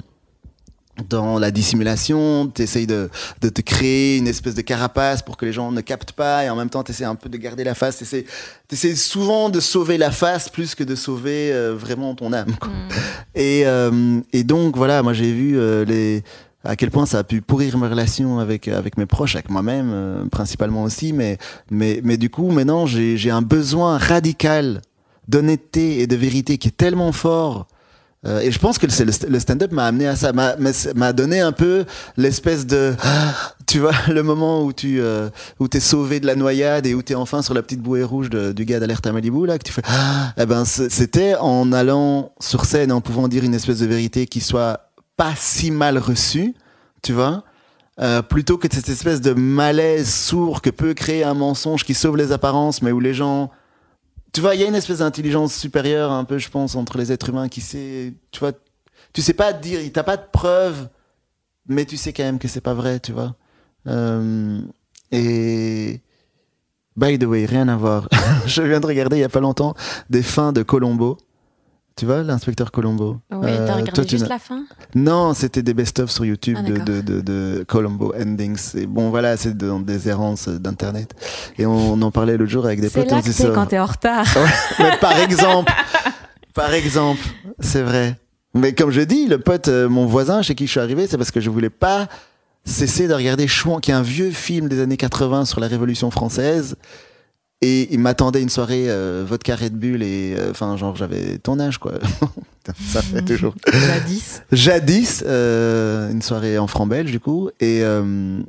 dans 1.11 1.39
la 1.39 1.51
dissimulation, 1.51 2.51
tu 2.55 2.63
essayes 2.63 2.87
de, 2.87 3.11
de 3.43 3.51
te 3.51 3.61
créer 3.61 4.17
une 4.17 4.27
espèce 4.27 4.55
de 4.55 4.63
carapace 4.63 5.21
pour 5.21 5.37
que 5.37 5.45
les 5.45 5.53
gens 5.53 5.71
ne 5.71 5.83
captent 5.83 6.13
pas, 6.13 6.45
et 6.45 6.49
en 6.49 6.57
même 6.57 6.71
temps 6.71 6.83
tu 6.83 6.93
essaies 6.93 7.05
un 7.05 7.17
peu 7.17 7.29
de 7.29 7.37
garder 7.37 7.65
la 7.65 7.75
face, 7.75 7.99
tu 7.99 8.05
essaies, 8.73 8.97
souvent 8.97 9.51
de 9.51 9.61
sauver 9.61 9.99
la 9.99 10.11
face 10.11 10.49
plus 10.49 10.75
que 10.75 10.83
de 10.83 10.95
sauver 10.95 11.53
vraiment 11.75 12.15
ton 12.15 12.33
âme. 12.33 12.49
Mm. 12.49 12.89
Et, 13.35 13.65
et 14.33 14.43
donc 14.43 14.75
voilà, 14.75 15.03
moi 15.03 15.13
j'ai 15.13 15.35
vu 15.35 15.59
les, 15.85 16.25
à 16.67 16.77
quel 16.77 16.91
point 16.91 17.07
ça 17.07 17.19
a 17.19 17.25
pu 17.25 17.41
pourrir 17.41 17.77
mes 17.79 17.89
relations 17.89 18.39
avec 18.39 18.69
avec 18.69 18.97
mes 18.99 19.07
proches, 19.07 19.37
avec 19.37 19.51
moi-même 19.51 19.91
euh, 19.93 20.25
principalement 20.27 20.83
aussi, 20.83 21.13
mais 21.13 21.39
mais 21.71 22.01
mais 22.05 22.17
du 22.17 22.31
coup 22.31 22.51
maintenant 22.51 22.87
j'ai 22.87 23.17
j'ai 23.17 23.31
un 23.31 23.43
besoin 23.43 23.99
radical 23.99 24.83
d'honnêteté 25.29 26.01
et 26.01 26.07
de 26.07 26.17
vérité 26.17 26.59
qui 26.59 26.69
est 26.69 26.77
tellement 26.77 27.13
fort. 27.13 27.67
Euh, 28.27 28.41
et 28.41 28.51
je 28.51 28.59
pense 28.59 28.79
que 28.79 28.87
le, 28.87 29.29
le 29.29 29.39
stand-up 29.39 29.73
m'a 29.73 29.87
amené 29.87 30.07
à 30.09 30.17
ça, 30.17 30.33
m'a 30.33 31.13
donné 31.13 31.41
un 31.41 31.53
peu 31.53 31.85
l'espèce 32.17 32.67
de, 32.67 32.95
tu 33.67 33.79
vois, 33.79 33.93
le 34.09 34.23
moment 34.23 34.65
où 34.65 34.73
tu 34.73 35.01
euh, 35.01 35.29
où 35.61 35.69
t'es 35.69 35.81
sauvé 35.81 36.19
de 36.19 36.27
la 36.27 36.35
noyade 36.35 36.87
et 36.87 36.95
où 36.95 37.03
t'es 37.03 37.15
enfin 37.15 37.43
sur 37.43 37.55
la 37.55 37.63
petite 37.63 37.81
bouée 37.81 38.03
rouge 38.03 38.31
de, 38.31 38.53
du 38.53 38.65
gars 38.65 38.81
d'alerte 38.81 39.07
à 39.07 39.13
Malibu 39.13 39.47
là, 39.47 39.59
que 39.59 39.65
tu 39.65 39.73
fais, 39.73 39.83
eh 40.39 40.47
ben 40.47 40.65
c'était 40.65 41.37
en 41.37 41.73
allant 41.73 42.33
sur 42.41 42.65
scène 42.65 42.91
en 42.91 43.01
pouvant 43.01 43.29
dire 43.29 43.45
une 43.45 43.55
espèce 43.55 43.79
de 43.79 43.87
vérité 43.87 44.27
qui 44.27 44.41
soit 44.41 44.86
pas 45.17 45.35
si 45.37 45.71
mal 45.71 45.99
reçu, 45.99 46.55
tu 47.03 47.13
vois, 47.13 47.45
euh, 48.01 48.23
plutôt 48.23 48.59
que 48.59 48.69
cette 48.71 48.89
espèce 48.89 49.21
de 49.21 49.33
malaise 49.33 50.13
sourd 50.13 50.61
que 50.61 50.71
peut 50.71 50.95
créer 50.95 51.25
un 51.25 51.35
mensonge 51.35 51.85
qui 51.85 51.95
sauve 51.95 52.17
les 52.17 52.33
apparences, 52.33 52.83
mais 52.83 52.93
où 52.93 53.01
les 53.01 53.15
gens, 53.15 53.51
tu 54.33 54.41
vois, 54.41 54.55
il 54.55 54.61
y 54.61 54.65
a 54.65 54.69
une 54.69 54.75
espèce 54.75 54.99
d'intelligence 54.99 55.55
supérieure 55.55 56.13
un 56.13 56.25
peu, 56.25 56.39
je 56.39 56.51
pense, 56.51 56.75
entre 56.77 56.99
les 56.99 57.11
êtres 57.11 57.31
humains 57.31 57.49
qui 57.49 57.63
sait, 57.63 58.13
tu 58.31 58.41
vois, 58.41 58.53
tu 59.13 59.23
sais 59.23 59.33
pas 59.33 59.53
dire, 59.55 59.81
t'as 59.93 60.03
pas 60.03 60.19
de 60.19 60.27
preuves, 60.31 60.89
mais 61.69 61.87
tu 61.87 61.97
sais 61.97 62.13
quand 62.13 62.25
même 62.25 62.39
que 62.39 62.49
c'est 62.49 62.61
pas 62.61 62.75
vrai, 62.75 63.01
tu 63.01 63.13
vois. 63.13 63.35
Euh, 63.87 64.61
et 65.11 66.01
by 66.97 67.19
the 67.19 67.25
way, 67.25 67.47
rien 67.47 67.69
à 67.69 67.77
voir. 67.77 68.09
je 68.47 68.63
viens 68.63 68.81
de 68.81 68.87
regarder 68.87 69.17
il 69.17 69.21
y 69.21 69.25
a 69.25 69.29
pas 69.31 69.41
longtemps 69.41 69.75
des 70.11 70.23
fins 70.23 70.53
de 70.53 70.63
Colombo. 70.63 71.17
Tu 71.97 72.05
vois, 72.05 72.23
l'inspecteur 72.23 72.73
Colombo. 72.73 73.17
Oui, 73.31 73.47
t'as 73.47 73.73
euh, 73.73 73.75
regardé 73.77 74.07
juste 74.07 74.29
la 74.29 74.39
fin 74.39 74.65
Non, 74.95 75.33
c'était 75.33 75.63
des 75.63 75.73
best-of 75.73 76.11
sur 76.11 76.27
YouTube 76.27 76.59
ah, 76.61 76.63
de, 76.63 77.01
de, 77.01 77.21
de, 77.23 77.65
Colombo 77.67 78.13
Endings. 78.15 78.77
Et 78.77 78.87
bon, 78.87 79.09
voilà, 79.09 79.39
c'est 79.39 79.57
dans 79.57 79.81
des 79.81 80.07
errances 80.07 80.47
d'Internet. 80.47 81.15
Et 81.57 81.65
on, 81.65 82.03
en 82.03 82.11
parlait 82.11 82.37
l'autre 82.37 82.51
jour 82.51 82.67
avec 82.67 82.83
des 82.83 82.91
potes. 82.91 83.09
C'est 83.25 83.49
là 83.49 83.55
quand 83.55 83.65
t'es 83.65 83.79
en 83.79 83.87
retard. 83.87 84.27
mais 84.79 84.91
par 85.01 85.19
exemple, 85.19 85.73
par 86.53 86.75
exemple, 86.75 87.23
c'est 87.61 87.83
vrai. 87.83 88.17
Mais 88.53 88.75
comme 88.75 88.91
je 88.91 89.01
dis, 89.01 89.27
le 89.27 89.39
pote, 89.39 89.69
euh, 89.69 89.89
mon 89.89 90.05
voisin 90.05 90.43
chez 90.43 90.55
qui 90.55 90.67
je 90.67 90.73
suis 90.73 90.81
arrivé, 90.81 91.07
c'est 91.07 91.17
parce 91.17 91.31
que 91.31 91.41
je 91.41 91.49
voulais 91.49 91.71
pas 91.71 92.09
cesser 92.67 93.09
de 93.09 93.15
regarder 93.15 93.49
Chouan, 93.49 93.81
qui 93.81 93.91
est 93.91 93.95
un 93.95 94.03
vieux 94.03 94.33
film 94.33 94.69
des 94.69 94.83
années 94.83 94.99
80 94.99 95.47
sur 95.47 95.61
la 95.61 95.67
Révolution 95.67 96.11
française 96.11 96.77
et 97.63 97.93
il 97.93 98.01
m'attendait 98.01 98.43
une 98.43 98.49
soirée 98.49 98.87
euh, 98.89 99.25
vodka 99.27 99.57
Red 99.57 99.75
Bull 99.75 100.03
et 100.03 100.35
euh, 100.37 100.51
enfin 100.51 100.77
genre 100.77 100.95
j'avais 100.95 101.39
ton 101.39 101.59
âge 101.59 101.79
quoi. 101.79 101.95
ça 102.89 103.03
fait 103.03 103.23
toujours. 103.25 103.55
Jadis. 103.73 104.43
Jadis, 104.53 105.25
euh, 105.27 106.11
une 106.11 106.23
soirée 106.23 106.59
en 106.59 106.67
franc 106.67 106.87
belge 106.87 107.11
du 107.11 107.21
coup 107.21 107.51
et 107.61 107.83
euh, 107.83 108.41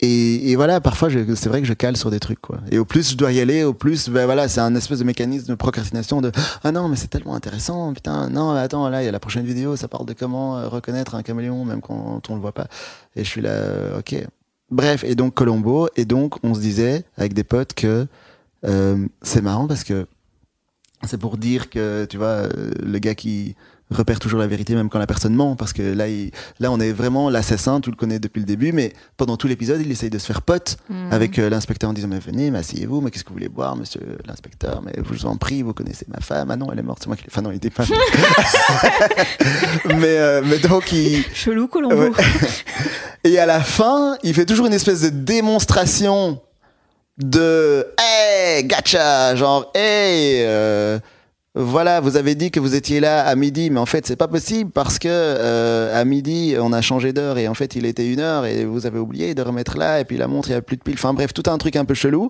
et, 0.00 0.50
et, 0.50 0.56
voilà, 0.56 0.82
parfois, 0.82 1.08
c'est 1.10 1.48
vrai 1.48 1.62
que 1.62 1.66
je 1.66 1.72
cale 1.72 1.96
sur 1.96 2.10
des 2.10 2.20
trucs, 2.20 2.42
quoi. 2.42 2.58
Et 2.70 2.78
au 2.78 2.84
plus 2.84 3.12
je 3.12 3.16
dois 3.16 3.32
y 3.32 3.40
aller, 3.40 3.64
au 3.64 3.72
plus, 3.72 4.10
ben 4.10 4.26
voilà, 4.26 4.46
c'est 4.46 4.60
un 4.60 4.74
espèce 4.74 4.98
de 4.98 5.04
mécanisme 5.04 5.46
de 5.46 5.54
procrastination 5.54 6.20
de 6.20 6.32
ah 6.64 6.70
non, 6.70 6.88
mais 6.88 6.96
c'est 6.96 7.08
tellement 7.08 7.34
intéressant, 7.34 7.94
putain, 7.94 8.28
non, 8.28 8.50
attends, 8.50 8.90
là, 8.90 9.02
il 9.02 9.06
y 9.06 9.08
a 9.08 9.12
la 9.12 9.20
prochaine 9.20 9.46
vidéo, 9.46 9.74
ça 9.74 9.88
parle 9.88 10.04
de 10.04 10.12
comment 10.12 10.68
reconnaître 10.68 11.14
un 11.14 11.22
caméléon, 11.22 11.64
même 11.64 11.80
quand 11.80 12.20
on 12.28 12.34
le 12.34 12.40
voit 12.42 12.52
pas. 12.52 12.66
Et 13.14 13.24
je 13.24 13.28
suis 13.30 13.40
là, 13.40 13.96
ok. 13.98 14.16
Bref, 14.70 15.02
et 15.02 15.14
donc 15.14 15.32
Colombo, 15.32 15.88
et 15.96 16.04
donc 16.04 16.44
on 16.44 16.52
se 16.52 16.60
disait 16.60 17.04
avec 17.16 17.32
des 17.32 17.44
potes 17.44 17.72
que 17.72 18.06
euh, 18.64 19.06
c'est 19.22 19.42
marrant 19.42 19.66
parce 19.66 19.84
que 19.84 20.06
c'est 21.06 21.18
pour 21.18 21.36
dire 21.36 21.70
que, 21.70 22.04
tu 22.06 22.16
vois, 22.16 22.26
euh, 22.26 22.70
le 22.82 22.98
gars 22.98 23.14
qui 23.14 23.54
repère 23.90 24.18
toujours 24.18 24.40
la 24.40 24.46
vérité 24.46 24.74
même 24.74 24.88
quand 24.88 24.98
la 24.98 25.06
personne 25.06 25.34
ment 25.34 25.54
parce 25.54 25.72
que 25.72 25.80
là 25.80 26.08
il, 26.08 26.32
là 26.58 26.72
on 26.72 26.80
est 26.80 26.90
vraiment 26.90 27.30
l'assassin 27.30 27.80
tu 27.80 27.90
le 27.90 27.94
connais 27.94 28.18
depuis 28.18 28.40
le 28.40 28.44
début 28.44 28.72
mais 28.72 28.92
pendant 29.16 29.36
tout 29.36 29.46
l'épisode 29.46 29.80
il 29.80 29.88
essaye 29.92 30.10
de 30.10 30.18
se 30.18 30.26
faire 30.26 30.42
pote 30.42 30.76
mhm. 30.90 31.12
avec 31.12 31.38
euh, 31.38 31.48
l'inspecteur 31.48 31.90
en 31.90 31.92
disant 31.92 32.08
mais 32.08 32.18
venez 32.18 32.50
mais 32.50 32.58
asseyez-vous 32.58 33.00
mais 33.00 33.12
qu'est-ce 33.12 33.22
que 33.22 33.28
vous 33.28 33.36
voulez 33.36 33.48
boire 33.48 33.76
monsieur 33.76 34.00
l'inspecteur? 34.26 34.82
Mais 34.82 34.92
je 34.96 35.02
vous 35.02 35.26
en 35.26 35.36
prie 35.36 35.62
vous 35.62 35.72
connaissez 35.72 36.04
ma 36.08 36.20
femme. 36.20 36.50
Ah 36.50 36.56
non 36.56 36.66
elle 36.72 36.80
est 36.80 36.82
morte 36.82 36.98
c'est 37.00 37.06
moi 37.06 37.16
qui 37.16 37.22
l'ai 37.22 37.28
enfin 37.30 37.42
non 37.42 37.52
il 37.52 37.58
était 37.58 37.70
pas 37.70 37.84
mais 39.84 40.42
mais 40.42 40.58
donc 40.58 40.92
il 40.92 41.24
chelou 41.32 41.68
Colombo. 41.68 42.12
Et 43.22 43.38
à 43.38 43.46
la 43.46 43.60
fin 43.60 44.18
il 44.24 44.34
fait 44.34 44.46
toujours 44.46 44.66
une 44.66 44.74
espèce 44.74 45.02
de 45.02 45.10
démonstration 45.10 46.40
de 47.18 47.86
hey 47.98 48.64
gacha 48.64 49.34
genre 49.36 49.70
hey 49.74 50.42
euh, 50.42 50.98
voilà 51.54 52.00
vous 52.00 52.18
avez 52.18 52.34
dit 52.34 52.50
que 52.50 52.60
vous 52.60 52.74
étiez 52.74 53.00
là 53.00 53.26
à 53.26 53.34
midi 53.34 53.70
mais 53.70 53.80
en 53.80 53.86
fait 53.86 54.06
c'est 54.06 54.16
pas 54.16 54.28
possible 54.28 54.70
parce 54.70 54.98
que 54.98 55.08
euh, 55.10 55.98
à 55.98 56.04
midi 56.04 56.54
on 56.60 56.74
a 56.74 56.82
changé 56.82 57.14
d'heure 57.14 57.38
et 57.38 57.48
en 57.48 57.54
fait 57.54 57.74
il 57.74 57.86
était 57.86 58.06
une 58.12 58.20
heure 58.20 58.44
et 58.44 58.66
vous 58.66 58.84
avez 58.84 58.98
oublié 58.98 59.34
de 59.34 59.40
remettre 59.40 59.78
là 59.78 60.00
et 60.00 60.04
puis 60.04 60.18
la 60.18 60.28
montre 60.28 60.50
il 60.50 60.52
y 60.52 60.56
a 60.56 60.60
plus 60.60 60.76
de 60.76 60.82
pile 60.82 60.94
enfin 60.94 61.14
bref 61.14 61.32
tout 61.32 61.50
un 61.50 61.56
truc 61.56 61.76
un 61.76 61.86
peu 61.86 61.94
chelou 61.94 62.28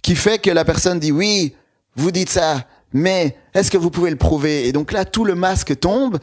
qui 0.00 0.16
fait 0.16 0.38
que 0.38 0.50
la 0.50 0.64
personne 0.64 0.98
dit 0.98 1.12
oui 1.12 1.54
vous 1.94 2.10
dites 2.10 2.30
ça 2.30 2.64
mais 2.94 3.36
est-ce 3.54 3.72
que 3.72 3.76
vous 3.76 3.90
pouvez 3.90 4.10
le 4.10 4.16
prouver? 4.16 4.68
Et 4.68 4.72
donc 4.72 4.92
là, 4.92 5.04
tout 5.04 5.24
le 5.24 5.34
masque 5.34 5.78
tombe 5.80 6.18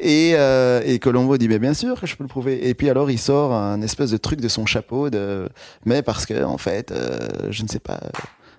et, 0.00 0.32
euh, 0.34 0.82
et 0.84 0.98
Colombo 0.98 1.38
dit, 1.38 1.48
mais 1.48 1.60
bien 1.60 1.72
sûr 1.72 1.98
que 2.00 2.06
je 2.06 2.16
peux 2.16 2.24
le 2.24 2.28
prouver. 2.28 2.68
Et 2.68 2.74
puis 2.74 2.90
alors, 2.90 3.10
il 3.12 3.18
sort 3.18 3.54
un 3.54 3.80
espèce 3.80 4.10
de 4.10 4.16
truc 4.16 4.40
de 4.40 4.48
son 4.48 4.66
chapeau, 4.66 5.08
de... 5.08 5.48
mais 5.84 6.02
parce 6.02 6.26
que 6.26 6.44
en 6.44 6.58
fait, 6.58 6.90
euh, 6.90 7.16
je 7.50 7.62
ne 7.62 7.68
sais 7.68 7.78
pas. 7.78 8.00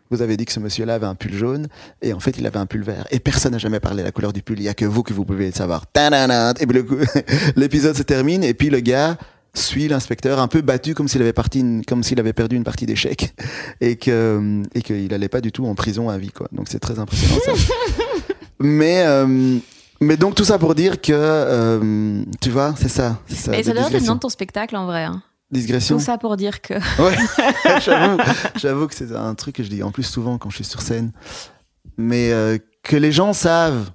Vous 0.09 0.21
avez 0.21 0.37
dit 0.37 0.45
que 0.45 0.53
ce 0.53 0.61
monsieur-là 0.61 0.95
avait 0.95 1.05
un 1.05 1.15
pull 1.15 1.33
jaune 1.33 1.67
et 2.01 2.13
en 2.13 2.21
fait 2.21 2.37
il 2.37 2.47
avait 2.47 2.59
un 2.59 2.65
pull 2.65 2.81
vert 2.81 3.05
et 3.11 3.19
personne 3.19 3.51
n'a 3.51 3.57
jamais 3.57 3.81
parlé 3.81 4.03
de 4.03 4.07
la 4.07 4.13
couleur 4.13 4.31
du 4.31 4.41
pull. 4.41 4.57
Il 4.57 4.63
y 4.63 4.69
a 4.69 4.73
que 4.73 4.85
vous 4.85 5.03
que 5.03 5.11
vous 5.11 5.25
pouvez 5.25 5.47
le 5.47 5.51
savoir. 5.51 5.83
Et 5.97 6.65
puis 6.65 6.81
l'épisode 7.57 7.97
se 7.97 8.03
termine 8.03 8.41
et 8.41 8.53
puis 8.53 8.69
le 8.69 8.79
gars 8.79 9.17
suit 9.57 9.87
l'inspecteur 9.87 10.39
un 10.39 10.47
peu 10.47 10.61
battu 10.61 10.93
comme 10.93 11.07
s'il 11.07 11.21
avait 11.21 11.33
parti 11.33 11.81
comme 11.87 12.03
s'il 12.03 12.19
avait 12.19 12.33
perdu 12.33 12.55
une 12.55 12.63
partie 12.63 12.85
d'échecs 12.85 13.33
et 13.81 13.95
que 13.97 14.61
et 14.73 14.81
qu'il 14.81 15.13
allait 15.13 15.29
pas 15.29 15.41
du 15.41 15.51
tout 15.51 15.65
en 15.65 15.75
prison 15.75 16.09
à 16.09 16.17
vie 16.17 16.31
quoi 16.31 16.47
donc 16.51 16.67
c'est 16.69 16.79
très 16.79 16.99
impressionnant 16.99 17.39
ça 17.43 17.51
mais 18.59 19.03
euh, 19.05 19.57
mais 19.99 20.17
donc 20.17 20.35
tout 20.35 20.45
ça 20.45 20.57
pour 20.59 20.75
dire 20.75 21.01
que 21.01 21.11
euh, 21.13 22.23
tu 22.41 22.49
vois 22.49 22.73
c'est 22.77 22.89
ça 22.89 23.19
c'est 23.27 23.35
ça 23.35 23.57
et 23.57 23.63
ça 23.63 23.71
des 23.73 23.79
doit 23.79 23.87
être 23.87 23.93
le 23.99 24.05
nom 24.07 24.15
de 24.15 24.19
ton 24.19 24.29
spectacle 24.29 24.75
en 24.75 24.85
vrai 24.85 25.03
hein. 25.03 25.21
Digression. 25.51 25.97
tout 25.97 26.03
ça 26.03 26.17
pour 26.17 26.35
dire 26.35 26.61
que 26.61 26.73
Ouais, 27.01 27.15
j'avoue, 27.85 28.17
j'avoue 28.57 28.87
que 28.87 28.93
c'est 28.93 29.13
un 29.15 29.33
truc 29.33 29.55
que 29.55 29.63
je 29.63 29.69
dis 29.69 29.81
en 29.81 29.91
plus 29.91 30.03
souvent 30.03 30.37
quand 30.37 30.49
je 30.49 30.57
suis 30.57 30.65
sur 30.65 30.81
scène. 30.81 31.13
Mais 31.97 32.31
euh, 32.33 32.57
que 32.83 32.97
les 32.97 33.13
gens 33.13 33.31
savent 33.31 33.91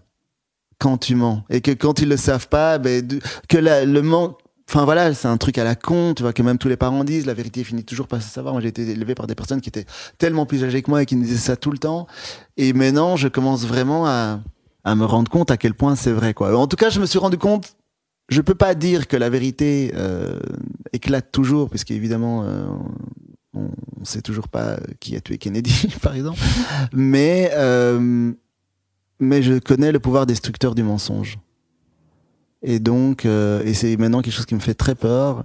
quand 0.79 0.97
tu 0.97 1.15
mens 1.15 1.45
et 1.51 1.61
que 1.61 1.71
quand 1.71 2.01
ils 2.01 2.09
le 2.09 2.17
savent 2.17 2.49
pas, 2.49 2.79
ben, 2.79 3.07
que 3.51 3.59
la- 3.59 3.85
le 3.85 4.01
manque. 4.01 4.39
Enfin 4.75 4.87
voilà, 4.87 5.12
c'est 5.12 5.29
un 5.29 5.37
truc 5.37 5.59
à 5.59 5.64
la 5.64 5.75
con, 5.75 6.14
tu 6.16 6.23
vois, 6.23 6.33
que 6.33 6.43
même 6.43 6.57
tous 6.57 6.68
les 6.68 6.79
parents 6.79 7.05
disent, 7.05 7.27
la 7.27 7.35
vérité 7.35 7.62
finit 7.62 7.85
toujours 7.85 8.09
par 8.09 8.23
se 8.23 8.31
savoir. 8.31 8.55
Moi 8.55 8.62
j'ai 8.62 8.68
été 8.68 8.89
élevé 8.89 9.14
par 9.14 9.27
des 9.27 9.35
personnes 9.35 9.61
qui 9.61 9.68
étaient 9.68 9.85
tellement 10.16 10.47
plus 10.47 10.64
âgées 10.64 10.81
que 10.81 10.91
moi 10.91 11.03
et 11.03 11.05
qui 11.05 11.14
me 11.14 11.23
disaient 11.23 11.37
ça 11.37 11.57
tout 11.57 11.70
le 11.70 11.77
temps. 11.77 12.07
Et 12.57 12.73
maintenant, 12.73 13.16
je 13.16 13.29
commence 13.29 13.66
vraiment 13.66 14.07
à, 14.07 14.41
me 14.87 15.05
rendre 15.05 15.31
compte 15.31 15.51
à 15.51 15.59
quel 15.59 15.75
point 15.75 15.95
c'est 15.95 16.11
vrai. 16.11 16.33
En 16.39 16.66
tout 16.68 16.77
cas, 16.77 16.89
je 16.89 17.01
me 17.01 17.05
suis 17.05 17.18
rendu 17.18 17.37
compte, 17.37 17.77
je 18.31 18.41
peux 18.41 18.55
pas 18.55 18.75
dire 18.75 19.09
que 19.09 19.16
la 19.18 19.29
vérité 19.29 19.93
euh, 19.95 20.41
éclate 20.95 21.31
toujours, 21.31 21.68
puisqu'évidemment, 21.68 22.45
euh, 22.45 22.64
on 23.53 23.64
ne 24.01 24.05
sait 24.05 24.23
toujours 24.23 24.49
pas 24.49 24.79
qui 25.01 25.16
a 25.16 25.20
tué 25.20 25.37
Kennedy, 25.37 25.89
par 26.01 26.14
exemple. 26.14 26.41
Euh, 26.95 28.33
mais 29.20 29.43
je 29.43 29.59
connais 29.59 29.93
le 29.93 30.01
pouvoir 30.01 30.25
destructeur 30.25 30.75
du 30.75 30.83
mensonge. 30.83 31.39
Et 32.63 32.79
donc, 32.79 33.27
euh, 33.27 33.63
et 33.65 33.75
c'est 33.75 33.97
maintenant 33.97 34.23
quelque 34.23 34.35
chose 34.35 34.47
qui 34.47 34.55
me 34.55 34.61
fait 34.61 34.75
très 34.75 34.95
peur 34.95 35.45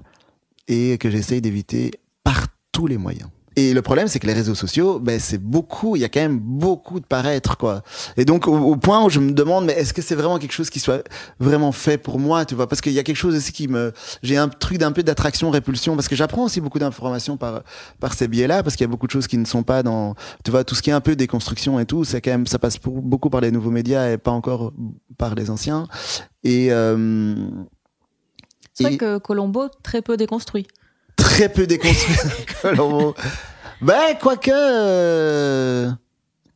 et 0.68 0.98
que 0.98 1.10
j'essaye 1.10 1.42
d'éviter 1.42 1.92
par 2.24 2.48
tous 2.72 2.88
les 2.88 2.98
moyens. 2.98 3.30
Et 3.60 3.74
le 3.74 3.82
problème, 3.82 4.08
c'est 4.08 4.20
que 4.20 4.28
les 4.28 4.34
réseaux 4.34 4.54
sociaux, 4.54 5.00
ben, 5.00 5.20
c'est 5.20 5.40
beaucoup, 5.40 5.96
il 5.96 6.04
y 6.04 6.06
a 6.06 6.10
quand 6.10 6.20
même 6.20 6.38
beaucoup 6.38 7.00
de 7.00 7.06
paraître, 7.06 7.58
quoi. 7.58 7.82
Et 8.16 8.24
donc, 8.24 8.48
au, 8.48 8.56
au 8.56 8.76
point 8.76 9.04
où 9.04 9.10
je 9.10 9.20
me 9.20 9.32
demande, 9.32 9.66
mais 9.66 9.74
est-ce 9.74 9.96
que 9.96 10.04
c'est 10.04 10.14
vraiment 10.14 10.38
quelque 10.38 10.52
chose 10.52 10.70
qui 10.70 10.80
soit 10.80 11.02
vraiment 11.40 11.72
fait 11.72 11.98
pour 11.98 12.20
moi, 12.20 12.46
tu 12.46 12.54
vois? 12.54 12.68
Parce 12.68 12.82
qu'il 12.82 12.92
y 12.94 13.00
a 13.00 13.04
quelque 13.04 13.16
chose 13.16 13.36
aussi 13.36 13.52
qui 13.52 13.68
me, 13.68 13.94
j'ai 14.22 14.38
un 14.38 14.48
truc 14.48 14.78
d'un 14.78 14.92
peu 14.92 15.02
d'attraction, 15.02 15.50
répulsion, 15.50 15.96
parce 15.96 16.08
que 16.08 16.16
j'apprends 16.16 16.44
aussi 16.44 16.62
beaucoup 16.62 16.78
d'informations 16.78 17.36
par, 17.36 17.64
par 18.00 18.14
ces 18.14 18.28
biais-là, 18.28 18.62
parce 18.62 18.76
qu'il 18.76 18.84
y 18.84 18.90
a 18.90 18.92
beaucoup 18.92 19.08
de 19.08 19.12
choses 19.12 19.26
qui 19.26 19.40
ne 19.40 19.46
sont 19.46 19.64
pas 19.64 19.82
dans, 19.82 20.14
tu 20.46 20.52
vois, 20.52 20.64
tout 20.64 20.76
ce 20.76 20.84
qui 20.84 20.92
est 20.92 20.94
un 20.94 21.02
peu 21.02 21.16
déconstruction 21.16 21.80
et 21.80 21.88
tout, 21.88 22.04
c'est 22.04 22.22
quand 22.22 22.30
même, 22.30 22.46
ça 22.46 22.60
passe 22.60 22.78
pour- 22.78 23.02
beaucoup 23.02 23.32
par 23.32 23.42
les 23.42 23.50
nouveaux 23.50 23.72
médias 23.72 24.12
et 24.12 24.20
pas 24.20 24.30
encore 24.30 24.72
par 25.18 25.34
les 25.34 25.50
anciens. 25.50 25.88
Et, 26.44 26.68
euh, 26.72 27.34
c'est 28.76 28.84
vrai 28.84 28.98
que 28.98 29.18
Colombo 29.18 29.70
très 29.82 30.04
peu 30.04 30.16
déconstruit 30.16 30.68
très 31.18 31.50
peu 31.50 31.68
déconstruit 31.68 32.16
Colombo. 32.62 33.14
Ben, 33.82 34.16
quoique, 34.22 34.50
euh, 34.54 35.90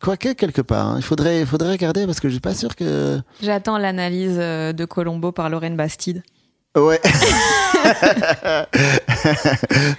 quoique 0.01 0.29
quelque 0.33 0.61
part. 0.61 0.87
hein. 0.87 0.95
Il 0.97 1.03
faudrait, 1.03 1.41
il 1.41 1.45
faudrait 1.45 1.71
regarder 1.71 2.05
parce 2.05 2.19
que 2.21 2.29
je 2.29 2.33
suis 2.33 2.39
pas 2.41 2.53
sûr 2.55 2.75
que. 2.75 3.19
j'attends 3.43 3.77
l'analyse 3.77 4.37
euh, 4.39 4.71
de 4.73 4.85
Colombo 4.85 5.31
par 5.33 5.49
Lorraine 5.49 5.75
Bastide 5.75 6.23
Ouais. 6.77 7.01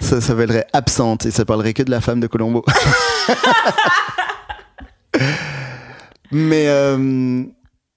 ça 0.01 0.19
s'appellerait 0.21 0.65
absente 0.73 1.25
et 1.27 1.31
ça 1.31 1.45
parlerait 1.45 1.73
que 1.73 1.83
de 1.83 1.91
la 1.91 2.01
femme 2.01 2.19
de 2.19 2.25
Colombo. 2.27 2.65
Mais 6.31 6.65
euh, 6.67 7.43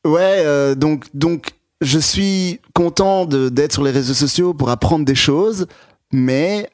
ouais, 0.05 0.43
euh, 0.45 0.75
donc 0.75 1.07
donc 1.15 1.53
je 1.81 1.99
suis 1.99 2.61
content 2.75 3.25
de- 3.25 3.49
d'être 3.49 3.73
sur 3.73 3.83
les 3.83 3.91
réseaux 3.91 4.13
sociaux 4.15 4.53
pour 4.53 4.69
apprendre 4.71 5.05
des 5.07 5.15
choses, 5.15 5.67
mais 6.13 6.71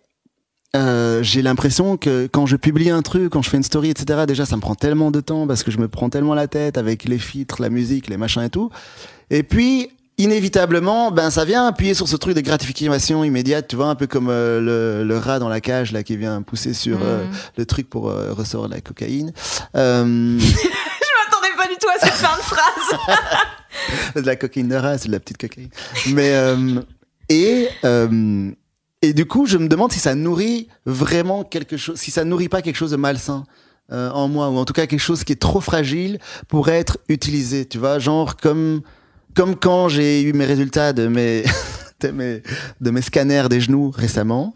euh, 0.74 1.22
j'ai 1.22 1.42
l'impression 1.42 1.96
que 1.96 2.26
quand 2.26 2.46
je 2.46 2.56
publie 2.56 2.90
un 2.90 3.02
truc, 3.02 3.30
quand 3.30 3.42
je 3.42 3.50
fais 3.50 3.56
une 3.58 3.62
story, 3.62 3.90
etc., 3.90 4.20
déjà 4.26 4.46
ça 4.46 4.56
me 4.56 4.60
prend 4.62 4.74
tellement 4.74 5.10
de 5.10 5.20
temps 5.20 5.46
parce 5.46 5.62
que 5.62 5.70
je 5.70 5.78
me 5.78 5.88
prends 5.88 6.08
tellement 6.08 6.34
la 6.34 6.46
tête 6.48 6.78
avec 6.78 7.04
les 7.04 7.18
filtres, 7.18 7.60
la 7.60 7.68
musique, 7.68 8.08
les 8.08 8.16
machins 8.16 8.42
et 8.42 8.50
tout. 8.50 8.70
Et 9.30 9.42
puis 9.42 9.90
inévitablement, 10.18 11.10
ben 11.10 11.30
ça 11.30 11.44
vient 11.44 11.66
appuyer 11.66 11.94
sur 11.94 12.06
ce 12.08 12.16
truc 12.16 12.34
de 12.36 12.40
gratification 12.42 13.24
immédiate, 13.24 13.66
tu 13.68 13.76
vois, 13.76 13.86
un 13.88 13.94
peu 13.94 14.06
comme 14.06 14.28
euh, 14.30 14.60
le, 14.60 15.04
le 15.08 15.18
rat 15.18 15.38
dans 15.38 15.48
la 15.48 15.60
cage 15.60 15.90
là 15.92 16.02
qui 16.02 16.16
vient 16.16 16.40
pousser 16.42 16.74
sur 16.74 16.98
euh, 17.02 17.24
Mhm. 17.24 17.30
le 17.58 17.66
truc 17.66 17.90
pour 17.90 18.08
euh, 18.08 18.32
ressortir 18.32 18.68
la 18.74 18.80
cocaïne. 18.80 19.32
Je 19.74 19.78
m'attendais 19.78 21.56
pas 21.56 21.66
du 21.68 21.74
tout 21.80 21.88
à 21.88 21.98
cette 21.98 22.14
fin 22.14 22.36
de 22.36 22.42
phrase 22.42 24.14
de 24.16 24.20
la 24.20 24.36
cocaïne 24.36 24.68
de 24.68 24.76
rat, 24.76 24.98
c'est 24.98 25.08
de 25.08 25.12
la 25.12 25.20
petite 25.20 25.38
cocaïne. 25.38 25.70
Mais 26.08 26.30
euh, 26.34 26.80
et 27.28 27.68
euh, 27.84 28.50
et 29.02 29.12
du 29.12 29.26
coup, 29.26 29.46
je 29.46 29.58
me 29.58 29.68
demande 29.68 29.92
si 29.92 29.98
ça 29.98 30.14
nourrit 30.14 30.68
vraiment 30.86 31.44
quelque 31.44 31.76
chose, 31.76 31.96
si 31.98 32.10
ça 32.10 32.24
nourrit 32.24 32.48
pas 32.48 32.62
quelque 32.62 32.76
chose 32.76 32.92
de 32.92 32.96
malsain. 32.96 33.44
euh, 33.92 34.10
en 34.10 34.28
moi 34.28 34.48
ou 34.48 34.56
en 34.56 34.64
tout 34.64 34.72
cas 34.72 34.86
quelque 34.86 35.00
chose 35.00 35.24
qui 35.24 35.32
est 35.32 35.40
trop 35.40 35.60
fragile 35.60 36.18
pour 36.46 36.68
être 36.68 36.98
utilisé 37.08 37.66
tu 37.66 37.78
vois 37.78 37.98
genre 37.98 38.36
comme 38.36 38.80
comme 39.34 39.56
quand 39.56 39.88
j'ai 39.88 40.22
eu 40.22 40.32
mes 40.32 40.46
résultats 40.46 40.92
de 40.92 41.08
mes 41.08 41.42
de 42.00 42.10
mes 42.12 42.42
de 42.80 42.90
mes 42.90 43.02
scanners 43.02 43.48
des 43.50 43.60
genoux 43.60 43.90
récemment 43.90 44.54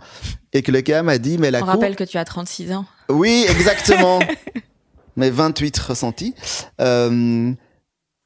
et 0.52 0.62
que 0.62 0.70
le 0.70 0.80
gars 0.80 1.02
m'a 1.02 1.18
dit 1.18 1.38
mais 1.38 1.50
la 1.50 1.60
on 1.60 1.66
rappelle 1.66 1.96
que 1.96 2.04
tu 2.04 2.16
as 2.18 2.24
36 2.24 2.72
ans 2.72 2.86
oui, 3.08 3.46
exactement. 3.48 4.18
Mais 5.16 5.30
28 5.30 5.78
ressentis. 5.78 6.34
Euh, 6.80 7.52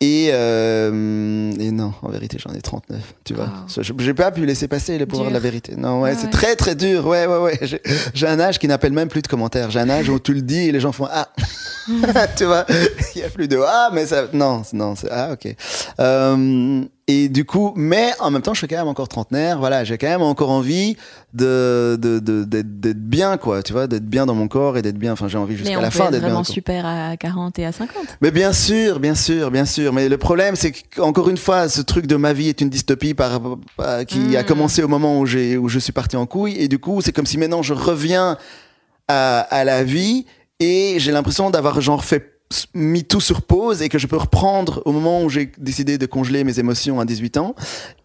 et, 0.01 0.31
euh, 0.33 1.53
et 1.59 1.71
non, 1.71 1.93
en 2.03 2.09
vérité, 2.09 2.39
j'en 2.41 2.55
ai 2.55 2.61
39, 2.61 2.99
tu 3.25 3.35
vois. 3.35 3.45
Wow. 3.77 3.83
J'ai 3.99 4.15
pas 4.15 4.31
pu 4.31 4.47
laisser 4.47 4.67
passer 4.67 4.97
le 4.99 5.07
pouvoir 5.07 5.29
de 5.29 5.35
la 5.35 5.41
vérité. 5.41 5.75
Non, 5.77 6.01
ouais, 6.01 6.13
Ah 6.15 6.19
c'est 6.19 6.25
ouais. 6.27 6.31
très 6.31 6.57
très 6.57 6.75
dur. 6.75 7.07
Ouais, 7.07 7.27
ouais, 7.27 7.37
ouais. 7.39 7.59
J'ai- 7.63 7.83
J'ai 8.15 8.27
un 8.27 8.41
âge 8.41 8.59
qui 8.59 8.67
n'appelle 8.69 8.93
même 8.93 9.09
plus 9.09 9.23
de 9.23 9.29
commentaires. 9.29 9.71
J'ai 9.71 9.81
un 9.81 9.91
âge 9.91 10.09
où 10.09 10.19
tu 10.19 10.33
le 10.33 10.43
dis 10.43 10.69
et 10.69 10.73
les 10.73 10.81
gens 10.81 10.93
font 10.93 11.07
Ah 11.11 11.29
Tu 12.37 12.45
vois, 12.45 12.65
il 13.15 13.21
y 13.21 13.25
a 13.25 13.29
plus 13.31 13.49
de 13.49 13.59
Ah, 13.67 13.91
mais 13.93 14.07
ça. 14.07 14.27
Non, 14.33 14.63
non, 14.73 14.95
c'est 14.95 15.11
Ah, 15.11 15.31
ok. 15.33 15.55
Euh, 15.99 16.83
et 17.13 17.29
du 17.29 17.45
coup, 17.45 17.73
mais 17.77 18.11
en 18.21 18.31
même 18.31 18.43
temps, 18.43 18.55
je 18.55 18.59
suis 18.59 18.69
quand 18.69 18.77
même 18.77 18.87
encore 18.89 19.09
trentenaire. 19.09 19.59
Voilà, 19.59 19.83
j'ai 19.85 19.99
quand 19.99 20.07
même 20.07 20.23
encore 20.23 20.51
envie 20.51 20.97
de 21.35 21.99
de- 22.01 22.19
de- 22.19 22.45
d'être 22.45 22.81
d'être 22.81 23.01
bien, 23.09 23.37
quoi. 23.37 23.63
Tu 23.63 23.73
vois, 23.73 23.87
d'être 23.87 24.07
bien 24.07 24.27
dans 24.27 24.35
mon 24.35 24.49
corps 24.49 24.77
et 24.79 24.83
d'être 24.83 24.99
bien. 24.99 25.13
Enfin, 25.13 25.29
j'ai 25.29 25.39
envie 25.39 25.53
mais 25.55 25.59
jusqu'à 25.59 25.79
on 25.79 25.83
la 25.83 25.91
peut 25.91 25.99
fin 25.99 26.05
être 26.07 26.11
d'être 26.13 26.21
bien. 26.21 26.29
vraiment 26.31 26.45
quoi. 26.45 26.55
super 26.55 26.87
à 26.87 27.17
40 27.17 27.59
et 27.59 27.67
à 27.67 27.73
50 27.73 27.95
Mais 28.21 28.31
bien 28.31 28.53
sûr, 28.53 29.01
bien 29.01 29.15
sûr, 29.15 29.51
bien 29.51 29.65
sûr. 29.65 29.93
Mais 29.93 30.09
le 30.09 30.19
problème, 30.19 30.57
c'est 30.57 30.73
qu'encore 30.73 31.29
une 31.29 31.37
fois, 31.39 31.69
ce 31.69 31.81
truc 31.81 32.07
de 32.07 32.17
ma 32.17 32.33
vie 32.33 32.49
est 32.49 32.61
une 32.61 32.71
dystopie 32.71 33.15
par, 33.15 33.41
par- 33.77 34.05
qui 34.07 34.37
a 34.37 34.43
Mm. 34.43 34.47
commencé 34.47 34.83
au 34.83 34.89
moment 34.89 35.19
où 35.19 35.27
j'ai 35.27 35.57
où 35.57 35.69
je 35.69 35.79
suis 35.79 35.93
parti 35.93 36.17
en 36.17 36.27
couille. 36.27 36.57
Et 36.59 36.69
du 36.69 36.79
coup, 36.79 37.01
c'est 37.01 37.13
comme 37.13 37.27
si 37.27 37.39
maintenant 37.39 37.63
je 37.63 37.75
reviens 37.75 38.37
à, 39.09 39.41
à 39.41 39.65
la 39.65 39.83
vie 39.85 40.27
et 40.61 40.97
j'ai 40.99 41.13
l'impression 41.13 41.51
d'avoir 41.51 41.81
genre 41.81 42.05
fait 42.05 42.40
mis 42.75 43.05
tout 43.05 43.21
sur 43.21 43.43
pause 43.43 43.81
et 43.83 43.89
que 43.89 43.99
je 43.99 44.07
peux 44.07 44.17
reprendre 44.17 44.83
au 44.85 44.93
moment 44.93 45.23
où 45.23 45.29
j'ai 45.31 45.53
décidé 45.59 45.99
de 45.99 46.07
congeler 46.07 46.43
mes 46.45 46.59
émotions 46.59 46.99
à 46.99 47.05
18 47.05 47.37
ans 47.37 47.55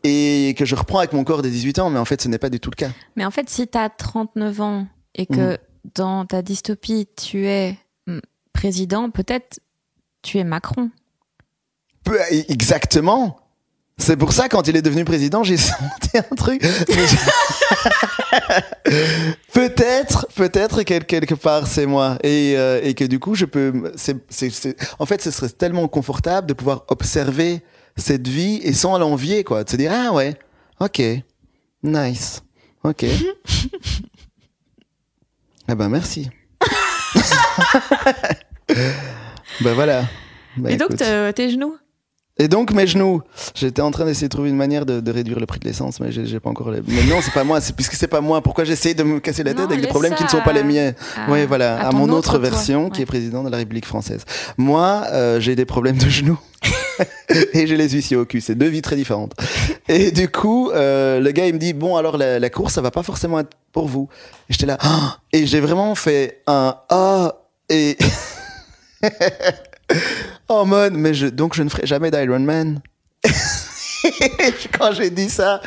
et 0.03 0.53
que 0.57 0.65
je 0.65 0.75
reprends 0.75 0.99
avec 0.99 1.13
mon 1.13 1.23
corps 1.23 1.41
des 1.41 1.49
18 1.49 1.79
ans 1.79 1.89
mais 1.89 1.97
en 1.99 2.05
fait 2.05 2.21
ce 2.21 2.27
n'est 2.27 2.37
pas 2.37 2.49
du 2.49 2.59
tout 2.59 2.69
le 2.69 2.75
cas. 2.75 2.89
Mais 3.15 3.25
en 3.25 3.31
fait, 3.31 3.49
si 3.49 3.67
tu 3.67 3.77
as 3.77 3.89
39 3.89 4.61
ans 4.61 4.87
et 5.15 5.25
que 5.25 5.51
Mhm. 5.53 5.57
dans 5.95 6.25
ta 6.25 6.41
dystopie, 6.41 7.07
tu 7.15 7.47
es 7.47 7.77
mm, 8.07 8.19
président, 8.53 9.09
peut-être 9.09 9.59
tu 10.21 10.37
es 10.37 10.43
Macron. 10.43 10.91
Exactement. 12.49 13.39
C'est 13.97 14.17
pour 14.17 14.33
ça, 14.33 14.49
quand 14.49 14.67
il 14.67 14.75
est 14.75 14.81
devenu 14.81 15.05
président, 15.05 15.43
j'ai 15.43 15.57
senti 15.57 16.17
un 16.17 16.35
truc. 16.35 16.61
Peut-être, 19.53 20.27
peut-être 20.35 20.83
quel- 20.83 21.05
quelque 21.05 21.33
part 21.35 21.65
c'est 21.67 21.85
moi, 21.85 22.17
et, 22.23 22.55
euh, 22.57 22.81
et 22.83 22.93
que 22.93 23.05
du 23.05 23.19
coup 23.19 23.35
je 23.35 23.45
peux. 23.45 23.91
c'est 23.95 24.17
c'est- 24.29 24.49
c'est- 24.49 24.75
En 24.99 25.05
fait, 25.05 25.21
ce 25.21 25.31
serait 25.31 25.49
tellement 25.49 25.87
confortable 25.87 26.47
de 26.47 26.53
pouvoir 26.53 26.83
observer 26.89 27.61
cette 27.95 28.27
vie 28.27 28.59
et 28.63 28.73
sans 28.73 28.97
l'envier, 28.97 29.43
quoi, 29.43 29.63
de 29.63 29.69
se 29.69 29.75
dire 29.77 29.91
ah 29.93 30.11
ouais, 30.11 30.37
ok, 30.79 31.01
nice, 31.83 32.43
ok. 32.83 33.05
ah 35.67 35.75
ben 35.75 35.89
merci. 35.89 36.29
ben 39.61 39.73
voilà. 39.73 40.03
Ben, 40.57 40.69
et 40.71 40.77
donc, 40.77 40.95
tes 41.33 41.49
genoux? 41.49 41.75
Et 42.38 42.49
donc 42.49 42.73
mes 42.73 42.86
genoux, 42.86 43.21
j'étais 43.53 43.81
en 43.81 43.91
train 43.91 44.03
d'essayer 44.03 44.27
de 44.27 44.33
trouver 44.33 44.49
une 44.49 44.57
manière 44.57 44.86
de, 44.86 44.99
de 44.99 45.11
réduire 45.11 45.39
le 45.39 45.45
prix 45.45 45.59
de 45.59 45.65
l'essence, 45.65 46.01
mais 46.01 46.11
j'ai 46.11 46.39
pas 46.41 46.49
encore. 46.49 46.69
Les... 46.69 46.81
Mais 46.86 47.03
non, 47.05 47.21
c'est 47.21 47.33
pas 47.33 47.45
moi, 47.45 47.61
c'est 47.61 47.73
puisque 47.73 47.93
c'est 47.93 48.09
pas 48.09 48.19
moi. 48.19 48.41
Pourquoi 48.41 48.65
j'essaye 48.65 48.93
de 48.93 49.03
me 49.03 49.21
casser 49.21 49.43
la 49.43 49.51
tête 49.51 49.61
Non, 49.61 49.65
avec 49.67 49.81
des 49.81 49.88
problèmes 49.88 50.15
qui 50.15 50.23
ne 50.23 50.29
sont 50.29 50.41
pas 50.41 50.51
les 50.51 50.63
miens? 50.63 50.91
Oui, 51.29 51.45
voilà, 51.45 51.79
à 51.88 51.91
mon 51.91 52.09
autre 52.09 52.38
version 52.38 52.89
qui 52.89 53.01
est 53.01 53.05
président 53.05 53.41
de 53.43 53.49
la 53.49 53.57
République 53.57 53.86
française. 53.86 54.25
Moi, 54.57 55.03
euh, 55.13 55.39
j'ai 55.39 55.55
des 55.55 55.65
problèmes 55.65 55.97
de 55.97 56.09
genoux 56.09 56.39
et 57.53 57.67
j'ai 57.67 57.77
les 57.77 57.89
huissiers 57.89 58.17
au 58.17 58.25
cul. 58.25 58.41
C'est 58.41 58.55
deux 58.55 58.67
vies 58.67 58.81
très 58.81 58.97
différentes. 58.97 59.33
Et 59.88 60.11
du 60.11 60.27
coup, 60.27 60.71
euh, 60.71 61.21
le 61.21 61.31
gars 61.31 61.47
il 61.47 61.53
me 61.53 61.59
dit 61.59 61.71
bon 61.73 61.95
alors 61.95 62.17
la, 62.17 62.39
la 62.39 62.49
course 62.49 62.73
ça 62.73 62.81
va 62.81 62.91
pas 62.91 63.03
forcément 63.03 63.39
être 63.39 63.55
pour 63.71 63.88
vous. 63.88 64.09
Et 64.49 64.53
j'étais 64.53 64.65
là 64.65 64.77
et 65.31 65.45
j'ai 65.45 65.61
vraiment 65.61 65.95
fait 65.95 66.41
un 66.47 66.75
ah 66.89 67.36
et 67.69 67.97
en 70.49 70.65
mode 70.65 70.93
mais 70.93 71.13
je 71.13 71.27
donc 71.27 71.55
je 71.55 71.63
ne 71.63 71.69
ferai 71.69 71.86
jamais 71.86 72.11
d'Ironman. 72.11 72.81
quand 74.77 74.91
j'ai 74.93 75.09
dit 75.09 75.29
ça, 75.29 75.61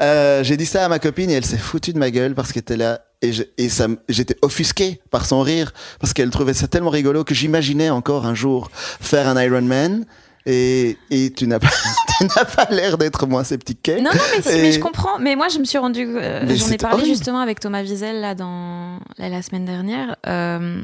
euh, 0.00 0.42
j'ai 0.42 0.56
dit 0.56 0.66
ça 0.66 0.84
à 0.84 0.88
ma 0.88 0.98
copine 0.98 1.30
et 1.30 1.34
elle 1.34 1.44
s'est 1.44 1.58
foutue 1.58 1.92
de 1.92 1.98
ma 1.98 2.10
gueule 2.10 2.34
parce 2.34 2.52
qu'elle 2.52 2.62
était 2.62 2.76
là 2.76 3.00
et, 3.20 3.32
je, 3.32 3.42
et 3.58 3.68
ça, 3.68 3.86
j'étais 4.08 4.36
offusqué 4.42 5.00
par 5.10 5.26
son 5.26 5.40
rire 5.42 5.72
parce 6.00 6.12
qu'elle 6.12 6.30
trouvait 6.30 6.54
ça 6.54 6.66
tellement 6.68 6.90
rigolo 6.90 7.22
que 7.24 7.34
j'imaginais 7.34 7.90
encore 7.90 8.26
un 8.26 8.34
jour 8.34 8.70
faire 8.72 9.28
un 9.28 9.40
Ironman. 9.42 10.04
Et, 10.44 10.96
et 11.10 11.30
tu 11.32 11.46
n'as 11.46 11.60
pas, 11.60 11.68
tu 12.18 12.24
n'as 12.24 12.44
pas 12.44 12.66
l'air 12.70 12.98
d'être 12.98 13.26
moins 13.28 13.44
sceptique 13.44 13.80
qu'elle. 13.80 14.02
Non, 14.02 14.10
non, 14.12 14.20
mais, 14.36 14.42
si, 14.42 14.48
Et- 14.58 14.62
mais 14.62 14.72
je 14.72 14.80
comprends. 14.80 15.20
Mais 15.20 15.36
moi, 15.36 15.46
je 15.46 15.60
me 15.60 15.64
suis 15.64 15.78
rendu. 15.78 16.04
euh, 16.16 16.40
J'en 16.56 16.68
ai 16.70 16.78
parlé 16.78 16.94
horrible. 16.96 17.08
justement 17.14 17.38
avec 17.38 17.60
Thomas 17.60 17.82
Wiesel 17.82 18.20
là, 18.20 18.34
dans, 18.34 18.98
là, 19.18 19.28
la 19.28 19.40
semaine 19.42 19.64
dernière. 19.66 20.16
Euh, 20.26 20.82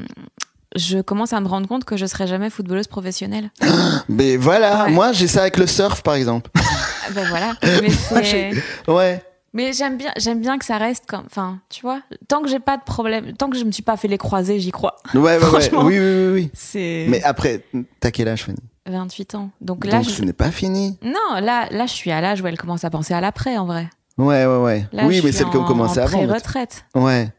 je 0.75 0.99
commence 0.99 1.33
à 1.33 1.39
me 1.39 1.47
rendre 1.47 1.67
compte 1.67 1.83
que 1.85 1.97
je 1.97 2.05
serai 2.05 2.27
jamais 2.27 2.49
footballeuse 2.49 2.87
professionnelle. 2.87 3.49
Mais 4.09 4.37
voilà, 4.37 4.85
Ouais. 4.85 4.91
moi 4.91 5.11
j'ai 5.13 5.27
ça 5.27 5.41
avec 5.41 5.57
le 5.57 5.67
surf 5.67 6.01
par 6.03 6.15
exemple. 6.15 6.49
Ah, 6.55 7.11
ben 7.13 7.27
voilà. 7.29 7.53
Mais, 7.81 7.89
c'est- 7.89 8.51
Ouais. 8.87 9.23
mais 9.53 9.73
j'aime 9.73 9.97
bien, 9.97 10.11
j'aime 10.17 10.41
bien 10.41 10.57
que 10.59 10.65
ça 10.65 10.77
reste 10.77 11.05
comme. 11.07 11.23
Enfin, 11.25 11.59
tu 11.69 11.81
vois, 11.81 12.01
tant 12.27 12.41
que 12.43 12.47
j'ai 12.49 12.59
pas 12.59 12.77
de 12.77 12.83
problème, 12.83 13.33
tant 13.33 13.49
que 13.49 13.57
je 13.57 13.63
me 13.65 13.71
suis 13.71 13.81
pas 13.83 13.97
fait 13.97 14.07
les 14.07 14.17
croisés, 14.19 14.59
j'y 14.59 14.69
crois. 14.71 14.95
Ouais, 15.15 15.37
ouais, 15.37 15.37
ouais. 15.37 15.69
Oui, 15.73 15.99
oui, 15.99 15.99
oui, 15.99 16.27
oui. 16.33 16.51
C'est 16.53 17.05
Mais 17.09 17.23
après, 17.23 17.63
t'as 17.99 18.11
quel 18.11 18.27
âge, 18.27 18.43
Fanny? 18.43 18.59
28 18.87 19.35
ans. 19.35 19.49
Donc 19.61 19.85
là, 19.85 19.97
Donc 19.97 20.05
je... 20.05 20.09
ce 20.11 20.21
n'est 20.23 20.33
pas 20.33 20.51
fini. 20.51 20.97
non, 21.03 21.39
là, 21.41 21.67
là, 21.71 21.85
je 21.87 21.93
suis 21.93 22.11
à 22.11 22.21
l'âge 22.21 22.41
où 22.41 22.47
elle 22.47 22.57
commence 22.57 22.83
à 22.83 22.89
penser 22.91 23.13
à 23.13 23.21
l'après, 23.21 23.57
en 23.57 23.65
vrai. 23.65 23.87
Ouais, 24.17 24.45
ouais, 24.45 24.57
ouais. 24.57 24.87
Là, 24.91 25.05
oui, 25.07 25.21
mais 25.23 25.31
celle 25.31 25.47
en- 25.47 25.63
commencé 25.65 25.99
en 25.99 26.03
avant. 26.03 26.17
Pré-retraite. 26.17 26.85
Ouais. 26.95 27.29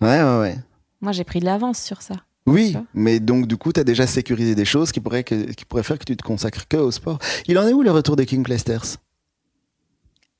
Ouais, 0.00 0.22
ouais, 0.22 0.38
ouais. 0.40 0.56
Moi, 1.00 1.12
j'ai 1.12 1.24
pris 1.24 1.40
de 1.40 1.44
l'avance 1.44 1.78
sur 1.80 2.02
ça. 2.02 2.14
Oui, 2.46 2.76
mais 2.94 3.20
donc 3.20 3.46
du 3.46 3.56
coup, 3.56 3.72
tu 3.72 3.78
as 3.80 3.84
déjà 3.84 4.06
sécurisé 4.06 4.54
des 4.56 4.64
choses 4.64 4.90
qui 4.90 4.98
pourraient, 5.00 5.22
que, 5.24 5.52
qui 5.52 5.64
pourraient 5.64 5.84
faire 5.84 5.98
que 5.98 6.04
tu 6.04 6.16
te 6.16 6.24
consacres 6.24 6.66
que 6.68 6.76
au 6.76 6.90
sport. 6.90 7.18
Il 7.46 7.56
en 7.58 7.66
est 7.68 7.72
où 7.72 7.82
le 7.82 7.90
retour 7.92 8.16
des 8.16 8.26
King 8.26 8.42
Clasters 8.42 8.96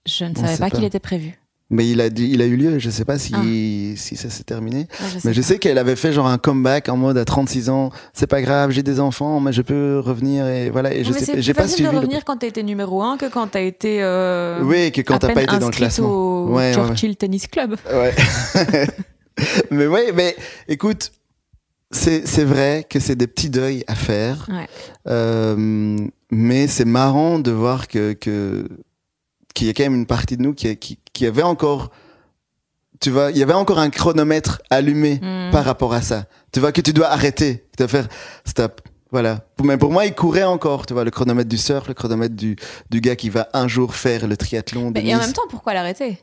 Je 0.07 0.25
ne 0.25 0.31
On 0.31 0.35
savais 0.35 0.57
pas, 0.59 0.69
pas. 0.69 0.71
qu'il 0.77 0.85
était 0.85 0.99
prévu. 0.99 1.39
Mais 1.71 1.89
il 1.89 2.03
a, 2.03 2.11
dit, 2.11 2.29
il 2.31 2.43
a 2.43 2.45
eu 2.45 2.57
lieu, 2.57 2.79
je 2.79 2.91
sais 2.91 3.07
pas 3.07 3.19
si, 3.19 3.95
si 3.97 4.15
ça 4.17 4.29
s'est 4.29 4.43
terminé. 4.45 4.81
Ouais, 4.81 4.87
je 5.15 5.19
sais 5.21 5.29
Mais 5.29 5.33
je 5.33 5.41
pas. 5.41 5.47
sais 5.47 5.59
qu'elle 5.59 5.79
avait 5.79 5.97
fait 5.97 6.13
genre 6.13 6.27
un 6.27 6.37
comeback 6.37 6.91
en 6.91 6.99
mode 6.99 7.17
à 7.17 7.25
36 7.25 7.71
ans, 7.71 7.91
c'est 8.13 8.27
pas 8.27 8.43
grave, 8.43 8.73
j'ai 8.73 8.83
des 8.83 9.01
enfants, 9.01 9.41
mais 9.41 9.55
je 9.55 9.63
peux 9.63 9.99
revenir 9.99 10.47
et 10.47 10.69
voilà. 10.69 10.93
Et 10.93 11.03
je 11.03 11.13
Non, 11.13 11.19
sais, 11.19 11.25
c'est 11.25 11.41
j'ai 11.41 11.55
pas 11.55 11.67
suivi. 11.69 11.89
de 11.89 11.93
le- 11.93 11.99
revenir 12.01 12.27
quand 12.27 12.37
t'as 12.37 12.49
été 12.49 12.63
numéro 12.63 13.01
1 13.03 13.17
que 13.17 13.25
quand 13.25 13.47
t'as 13.47 13.63
été 13.63 14.03
euh, 14.03 14.61
Oui, 14.63 14.93
que 14.93 15.01
quand 15.01 15.19
t'as 15.19 15.33
pas 15.33 15.45
été 15.45 15.57
dans 15.59 15.69
le 15.69 15.73
classement. 15.73 16.11
au 16.11 16.55
Ouais. 16.57 16.75
Churchill 16.75 17.17
Tennis 17.17 17.47
Club. 17.47 17.77
Ouais. 17.91 18.15
mais 19.71 19.87
ouais, 19.87 20.13
mais 20.13 20.37
écoute, 20.69 21.11
c'est 21.93 22.45
vrai 22.45 22.87
que 22.89 22.99
c'est 23.01 23.17
des 23.17 23.27
petits 23.27 23.51
deuils 23.51 23.85
à 23.87 23.95
faire. 23.95 24.47
Ouais. 24.51 24.69
Euh, 25.09 25.97
mais 26.31 26.67
c'est 26.67 26.85
marrant 26.85 27.39
de 27.39 27.51
voir 27.51 27.89
que 27.89 28.13
qu'il 29.55 29.67
y 29.67 29.71
a 29.71 29.75
quand 29.75 29.83
même 29.83 29.95
une 29.95 30.07
partie 30.07 30.37
de 30.39 30.43
nous 30.43 30.55
qui, 30.55 30.75
qui, 30.79 30.99
qui 31.13 31.27
avait 31.27 31.43
encore, 31.43 31.91
tu 33.01 33.11
vois, 33.11 33.31
il 33.31 33.37
y 33.37 33.43
avait 33.43 33.53
encore 33.53 33.79
un 33.79 33.91
chronomètre 33.91 34.63
allumé 34.71 35.21
Mm. 35.23 35.51
par 35.53 35.65
rapport 35.67 35.93
à 35.93 36.01
ça. 36.01 36.25
Tu 36.53 36.61
vois 36.61 36.73
que 36.73 36.81
tu 36.81 36.93
dois 36.95 37.09
arrêter, 37.09 37.67
tu 37.73 37.77
dois 37.79 37.89
faire 37.89 38.09
stop. 38.47 38.81
Voilà. 39.11 39.45
Mais 39.63 39.77
pour 39.77 39.93
moi, 39.93 40.07
il 40.07 40.15
courait 40.15 40.43
encore, 40.45 40.87
tu 40.87 40.95
vois, 40.95 41.05
le 41.05 41.11
chronomètre 41.11 41.51
du 41.51 41.59
surf, 41.59 41.87
le 41.89 41.93
chronomètre 41.93 42.35
du, 42.35 42.57
du 42.89 43.01
gars 43.03 43.15
qui 43.15 43.29
va 43.29 43.49
un 43.53 43.69
jour 43.69 43.95
faire 43.95 44.27
le 44.27 44.39
triathlon. 44.39 44.91
de 44.91 45.01
Mais- 45.01 45.07
et 45.09 45.15
en 45.15 45.19
même 45.19 45.35
temps, 45.35 45.43
pourquoi 45.51 45.75
l'arrêter? 45.75 46.19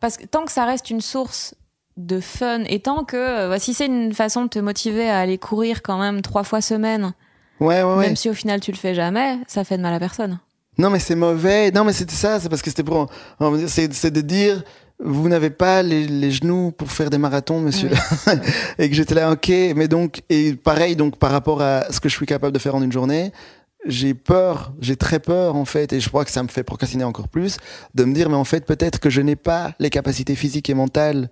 Parce 0.00 0.16
que 0.16 0.24
tant 0.24 0.46
que 0.46 0.52
ça 0.52 0.64
reste 0.64 0.88
une 0.88 1.02
source 1.02 1.54
de 1.96 2.20
fun 2.20 2.64
et 2.68 2.80
tant 2.80 3.04
que 3.04 3.16
euh, 3.16 3.48
bah, 3.48 3.58
si 3.58 3.72
c'est 3.74 3.86
une 3.86 4.12
façon 4.12 4.44
de 4.44 4.48
te 4.48 4.58
motiver 4.58 5.08
à 5.08 5.18
aller 5.18 5.38
courir 5.38 5.82
quand 5.82 5.98
même 5.98 6.22
trois 6.22 6.44
fois 6.44 6.60
semaine, 6.60 7.14
ouais, 7.60 7.82
ouais, 7.82 7.94
ouais. 7.94 8.06
même 8.06 8.16
si 8.16 8.28
au 8.28 8.34
final 8.34 8.60
tu 8.60 8.70
le 8.70 8.76
fais 8.76 8.94
jamais, 8.94 9.38
ça 9.46 9.64
fait 9.64 9.76
de 9.76 9.82
mal 9.82 9.94
à 9.94 9.98
personne. 9.98 10.38
Non, 10.78 10.90
mais 10.90 10.98
c'est 10.98 11.14
mauvais. 11.14 11.70
Non, 11.70 11.84
mais 11.84 11.92
c'était 11.92 12.14
ça. 12.14 12.38
C'est 12.38 12.48
parce 12.48 12.62
que 12.62 12.70
c'était 12.70 12.84
pour. 12.84 13.08
c'est 13.66 14.10
de 14.10 14.20
dire. 14.20 14.62
Vous 14.98 15.28
n'avez 15.28 15.50
pas 15.50 15.82
les, 15.82 16.06
les 16.06 16.30
genoux 16.30 16.72
pour 16.72 16.90
faire 16.90 17.10
des 17.10 17.18
marathons, 17.18 17.60
monsieur. 17.60 17.90
et 18.78 18.88
que 18.88 18.94
j'étais 18.94 19.14
là, 19.14 19.30
ok. 19.30 19.48
Mais 19.76 19.88
donc, 19.88 20.22
et 20.30 20.54
pareil, 20.54 20.96
donc 20.96 21.18
par 21.18 21.30
rapport 21.30 21.60
à 21.60 21.92
ce 21.92 22.00
que 22.00 22.08
je 22.08 22.14
suis 22.14 22.24
capable 22.24 22.54
de 22.54 22.58
faire 22.58 22.74
en 22.74 22.82
une 22.82 22.92
journée, 22.92 23.30
j'ai 23.84 24.14
peur, 24.14 24.72
j'ai 24.80 24.96
très 24.96 25.20
peur 25.20 25.54
en 25.54 25.66
fait, 25.66 25.92
et 25.92 26.00
je 26.00 26.08
crois 26.08 26.24
que 26.24 26.30
ça 26.30 26.42
me 26.42 26.48
fait 26.48 26.62
procrastiner 26.62 27.04
encore 27.04 27.28
plus, 27.28 27.58
de 27.94 28.04
me 28.04 28.14
dire, 28.14 28.30
mais 28.30 28.36
en 28.36 28.44
fait, 28.44 28.64
peut-être 28.64 28.98
que 28.98 29.10
je 29.10 29.20
n'ai 29.20 29.36
pas 29.36 29.74
les 29.78 29.90
capacités 29.90 30.34
physiques 30.34 30.70
et 30.70 30.74
mentales 30.74 31.28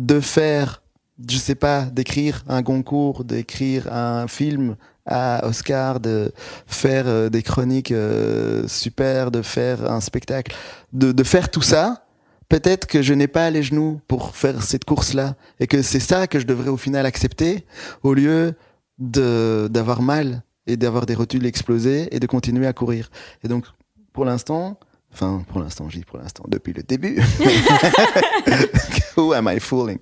de 0.00 0.18
faire, 0.20 0.82
je 1.28 1.36
sais 1.36 1.54
pas, 1.54 1.82
d'écrire 1.84 2.42
un 2.48 2.62
concours, 2.62 3.24
d'écrire 3.24 3.92
un 3.92 4.26
film 4.28 4.76
à 5.04 5.46
Oscar, 5.46 6.00
de 6.00 6.32
faire 6.66 7.06
euh, 7.06 7.28
des 7.28 7.42
chroniques 7.42 7.92
euh, 7.92 8.66
super, 8.66 9.30
de 9.30 9.42
faire 9.42 9.90
un 9.90 10.00
spectacle, 10.00 10.56
de, 10.92 11.12
de 11.12 11.22
faire 11.22 11.50
tout 11.50 11.62
ça. 11.62 12.06
Peut-être 12.48 12.86
que 12.86 13.02
je 13.02 13.12
n'ai 13.12 13.28
pas 13.28 13.50
les 13.50 13.62
genoux 13.62 14.00
pour 14.08 14.34
faire 14.34 14.62
cette 14.62 14.86
course-là 14.86 15.36
et 15.60 15.66
que 15.66 15.82
c'est 15.82 16.00
ça 16.00 16.26
que 16.26 16.40
je 16.40 16.46
devrais 16.46 16.70
au 16.70 16.78
final 16.78 17.04
accepter 17.04 17.66
au 18.02 18.14
lieu 18.14 18.54
de 18.98 19.68
d'avoir 19.70 20.02
mal 20.02 20.42
et 20.66 20.76
d'avoir 20.76 21.06
des 21.06 21.14
rotules 21.14 21.46
explosées 21.46 22.14
et 22.14 22.20
de 22.20 22.26
continuer 22.26 22.66
à 22.66 22.72
courir. 22.72 23.10
Et 23.44 23.48
donc, 23.48 23.66
pour 24.12 24.24
l'instant, 24.24 24.78
enfin, 25.12 25.42
pour 25.48 25.60
l'instant, 25.60 25.88
je 25.88 25.98
dis 25.98 26.04
pour 26.04 26.18
l'instant, 26.18 26.44
depuis 26.48 26.72
le 26.72 26.82
début. 26.82 27.20
Who 29.16 29.32
am 29.32 29.48
I 29.52 29.60
fooling? 29.60 29.98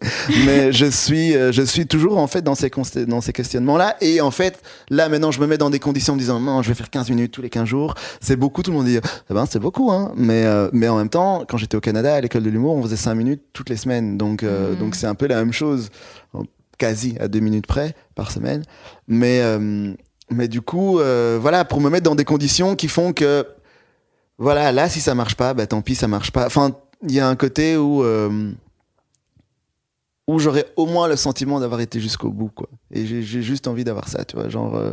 Mais 0.47 0.73
je 0.73 0.87
suis, 0.87 1.35
euh, 1.35 1.51
je 1.53 1.63
suis 1.63 1.87
toujours 1.87 2.19
en 2.19 2.27
fait 2.27 2.43
dans 2.43 2.55
ces, 2.55 2.71
dans 3.07 3.21
ces 3.21 3.33
questionnements-là. 3.33 3.97
Et 4.01 4.21
en 4.21 4.31
fait, 4.31 4.61
là 4.91 5.09
maintenant, 5.09 5.31
je 5.31 5.41
me 5.41 5.47
mets 5.47 5.59
dans 5.59 5.71
des 5.71 5.79
conditions 5.79 6.13
en 6.13 6.17
me 6.17 6.21
disant, 6.21 6.39
non, 6.41 6.63
je 6.63 6.69
vais 6.69 6.75
faire 6.75 6.91
15 6.91 7.11
minutes 7.11 7.33
tous 7.33 7.43
les 7.43 7.51
15 7.51 7.67
jours. 7.67 7.95
C'est 8.21 8.37
beaucoup, 8.37 8.63
tout 8.63 8.71
le 8.71 8.77
monde 8.77 8.87
dit, 8.87 8.99
eh 9.31 9.35
ben, 9.35 9.47
c'est 9.47 9.59
beaucoup, 9.59 9.91
hein. 9.91 10.13
Mais, 10.17 10.45
euh, 10.45 10.69
mais 10.73 10.89
en 10.89 10.97
même 10.97 11.09
temps, 11.09 11.45
quand 11.49 11.57
j'étais 11.57 11.77
au 11.77 11.81
Canada, 11.81 12.15
à 12.15 12.21
l'école 12.21 12.43
de 12.43 12.51
l'humour, 12.51 12.75
on 12.77 12.83
faisait 12.83 12.97
5 12.97 13.15
minutes 13.15 13.43
toutes 13.53 13.71
les 13.71 13.77
semaines. 13.77 14.19
Donc, 14.19 14.43
euh, 14.43 14.73
Mhm. 14.73 14.79
donc 14.79 14.95
c'est 14.95 15.07
un 15.07 15.15
peu 15.15 15.27
la 15.27 15.37
même 15.37 15.53
chose, 15.53 15.91
quasi 16.79 17.17
à 17.19 17.27
2 17.29 17.41
minutes 17.41 17.67
près 17.67 17.95
par 18.15 18.31
semaine. 18.31 18.63
Mais, 19.09 19.41
euh, 19.43 19.93
mais 20.31 20.47
du 20.49 20.61
coup, 20.61 21.01
euh, 21.01 21.39
voilà, 21.41 21.65
pour 21.65 21.81
me 21.81 21.91
mettre 21.91 22.05
dans 22.05 22.15
des 22.15 22.25
conditions 22.25 22.77
qui 22.77 22.87
font 22.89 23.13
que, 23.13 23.45
voilà, 24.39 24.73
là, 24.73 24.89
si 24.89 25.01
ça 25.01 25.15
marche 25.15 25.35
pas, 25.35 25.53
bah 25.53 25.67
tant 25.67 25.83
pis, 25.83 25.95
ça 25.95 26.09
marche 26.09 26.31
pas. 26.31 26.47
Enfin, 26.47 26.77
il 27.03 27.13
y 27.13 27.21
a 27.21 27.29
un 27.29 27.37
côté 27.37 27.77
où, 27.77 28.03
euh, 28.05 28.53
où 30.29 30.39
j'aurais 30.39 30.67
au 30.77 30.87
moins 30.87 31.09
le 31.09 31.17
sentiment 31.17 31.59
d'avoir 31.61 31.81
été 31.81 32.01
jusqu'au 32.01 32.31
bout, 32.31 32.49
quoi. 32.49 32.69
Et 32.93 33.05
j'ai 33.05 33.43
juste 33.43 33.67
envie 33.67 33.85
d'avoir 33.85 34.09
ça, 34.09 34.25
tu 34.25 34.37
vois. 34.37 34.49
Genre, 34.49 34.77
euh, 34.77 34.93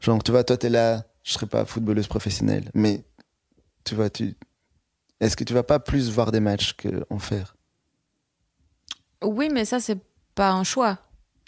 genre, 0.00 0.22
tu 0.22 0.30
vois, 0.30 0.44
toi, 0.44 0.56
t'es 0.56 0.70
là, 0.70 1.04
je 1.24 1.32
serais 1.32 1.46
pas 1.46 1.64
footballeuse 1.64 2.06
professionnelle, 2.06 2.70
mais 2.74 3.02
tu 3.84 3.94
vois, 3.94 4.08
tu. 4.08 4.36
Est-ce 5.20 5.36
que 5.36 5.44
tu 5.44 5.52
vas 5.52 5.62
pas 5.62 5.80
plus 5.80 6.10
voir 6.10 6.32
des 6.32 6.40
matchs 6.40 6.74
que 6.74 7.04
en 7.10 7.18
faire? 7.18 7.56
Oui, 9.22 9.50
mais 9.52 9.64
ça 9.64 9.80
c'est 9.80 9.98
pas 10.34 10.52
un 10.52 10.64
choix. 10.64 10.98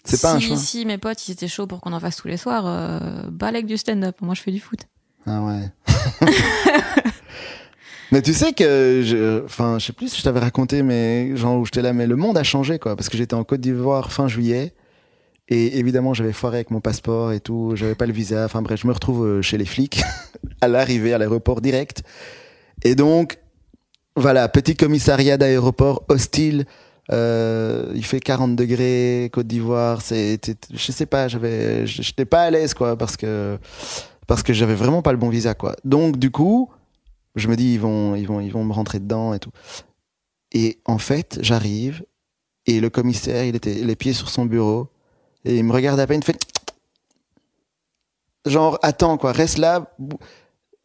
C'est 0.05 0.21
pas 0.21 0.33
un 0.33 0.39
choix. 0.39 0.57
Si 0.57 0.85
mes 0.85 0.97
potes 0.97 1.27
ils 1.27 1.31
étaient 1.31 1.47
chauds 1.47 1.65
pour 1.65 1.81
qu'on 1.81 1.93
en 1.93 1.99
fasse 1.99 2.17
tous 2.17 2.27
les 2.27 2.37
soirs, 2.37 2.65
euh, 2.67 3.23
balèque 3.31 3.65
du 3.65 3.77
stand-up. 3.77 4.17
Moi 4.21 4.35
je 4.35 4.41
fais 4.41 4.51
du 4.51 4.59
foot. 4.59 4.81
Ah 5.25 5.41
ouais. 5.41 5.71
mais 8.13 8.21
tu 8.21 8.35
sais 8.35 8.53
que, 8.53 9.01
je, 9.03 9.43
enfin, 9.43 9.79
je 9.79 9.87
sais 9.87 9.93
plus 9.93 10.09
si 10.09 10.19
je 10.19 10.23
t'avais 10.23 10.39
raconté, 10.39 10.83
mais 10.83 11.35
genre 11.35 11.57
où 11.59 11.65
j'étais 11.65 11.81
là, 11.81 11.93
mais 11.93 12.05
le 12.05 12.15
monde 12.15 12.37
a 12.37 12.43
changé, 12.43 12.77
quoi, 12.77 12.95
parce 12.95 13.09
que 13.09 13.17
j'étais 13.17 13.33
en 13.33 13.43
Côte 13.43 13.59
d'Ivoire 13.59 14.11
fin 14.11 14.27
juillet, 14.27 14.75
et 15.49 15.79
évidemment 15.79 16.13
j'avais 16.13 16.31
foiré 16.31 16.57
avec 16.57 16.69
mon 16.69 16.79
passeport 16.79 17.31
et 17.31 17.39
tout, 17.39 17.71
j'avais 17.73 17.95
pas 17.95 18.05
le 18.05 18.13
visa, 18.13 18.45
enfin 18.45 18.61
bref, 18.61 18.81
je 18.83 18.87
me 18.87 18.93
retrouve 18.93 19.25
euh, 19.25 19.41
chez 19.41 19.57
les 19.57 19.65
flics 19.65 20.03
à 20.61 20.67
l'arrivée 20.67 21.11
à 21.11 21.17
l'aéroport 21.17 21.59
direct, 21.59 22.03
et 22.83 22.93
donc 22.93 23.39
voilà, 24.15 24.47
petit 24.47 24.75
commissariat 24.75 25.37
d'aéroport 25.37 26.03
hostile. 26.07 26.65
euh, 27.11 27.91
il 27.95 28.05
fait 28.05 28.19
40 28.19 28.55
degrés, 28.55 29.31
Côte 29.33 29.47
d'Ivoire. 29.47 30.03
C'est, 30.03 30.39
je 30.71 30.91
sais 30.91 31.07
pas, 31.07 31.27
j'avais, 31.27 31.87
j'étais 31.87 32.25
pas 32.25 32.43
à 32.43 32.51
l'aise 32.51 32.75
quoi, 32.75 32.95
parce 32.95 33.17
que 33.17 33.57
parce 34.27 34.43
que 34.43 34.53
j'avais 34.53 34.75
vraiment 34.75 35.01
pas 35.01 35.11
le 35.13 35.17
bon 35.17 35.29
visa 35.29 35.55
quoi. 35.55 35.75
Donc 35.83 36.17
du 36.17 36.29
coup, 36.29 36.69
je 37.35 37.47
me 37.47 37.55
dis 37.55 37.73
ils 37.73 37.79
vont 37.79 38.15
ils 38.15 38.25
vont 38.27 38.39
ils 38.39 38.51
vont 38.51 38.63
me 38.63 38.73
rentrer 38.73 38.99
dedans 38.99 39.33
et 39.33 39.39
tout. 39.39 39.51
Et 40.51 40.79
en 40.85 40.97
fait, 40.99 41.39
j'arrive 41.41 42.03
et 42.65 42.79
le 42.79 42.89
commissaire, 42.89 43.43
il 43.45 43.55
était 43.55 43.73
les 43.73 43.95
pieds 43.95 44.13
sur 44.13 44.29
son 44.29 44.45
bureau 44.45 44.89
et 45.45 45.57
il 45.57 45.63
me 45.63 45.73
regarde 45.73 45.99
à 45.99 46.07
peine, 46.07 46.19
il 46.21 46.25
fait 46.25 46.37
genre 48.45 48.77
attends 48.81 49.17
quoi, 49.17 49.31
reste 49.31 49.57
là. 49.57 49.93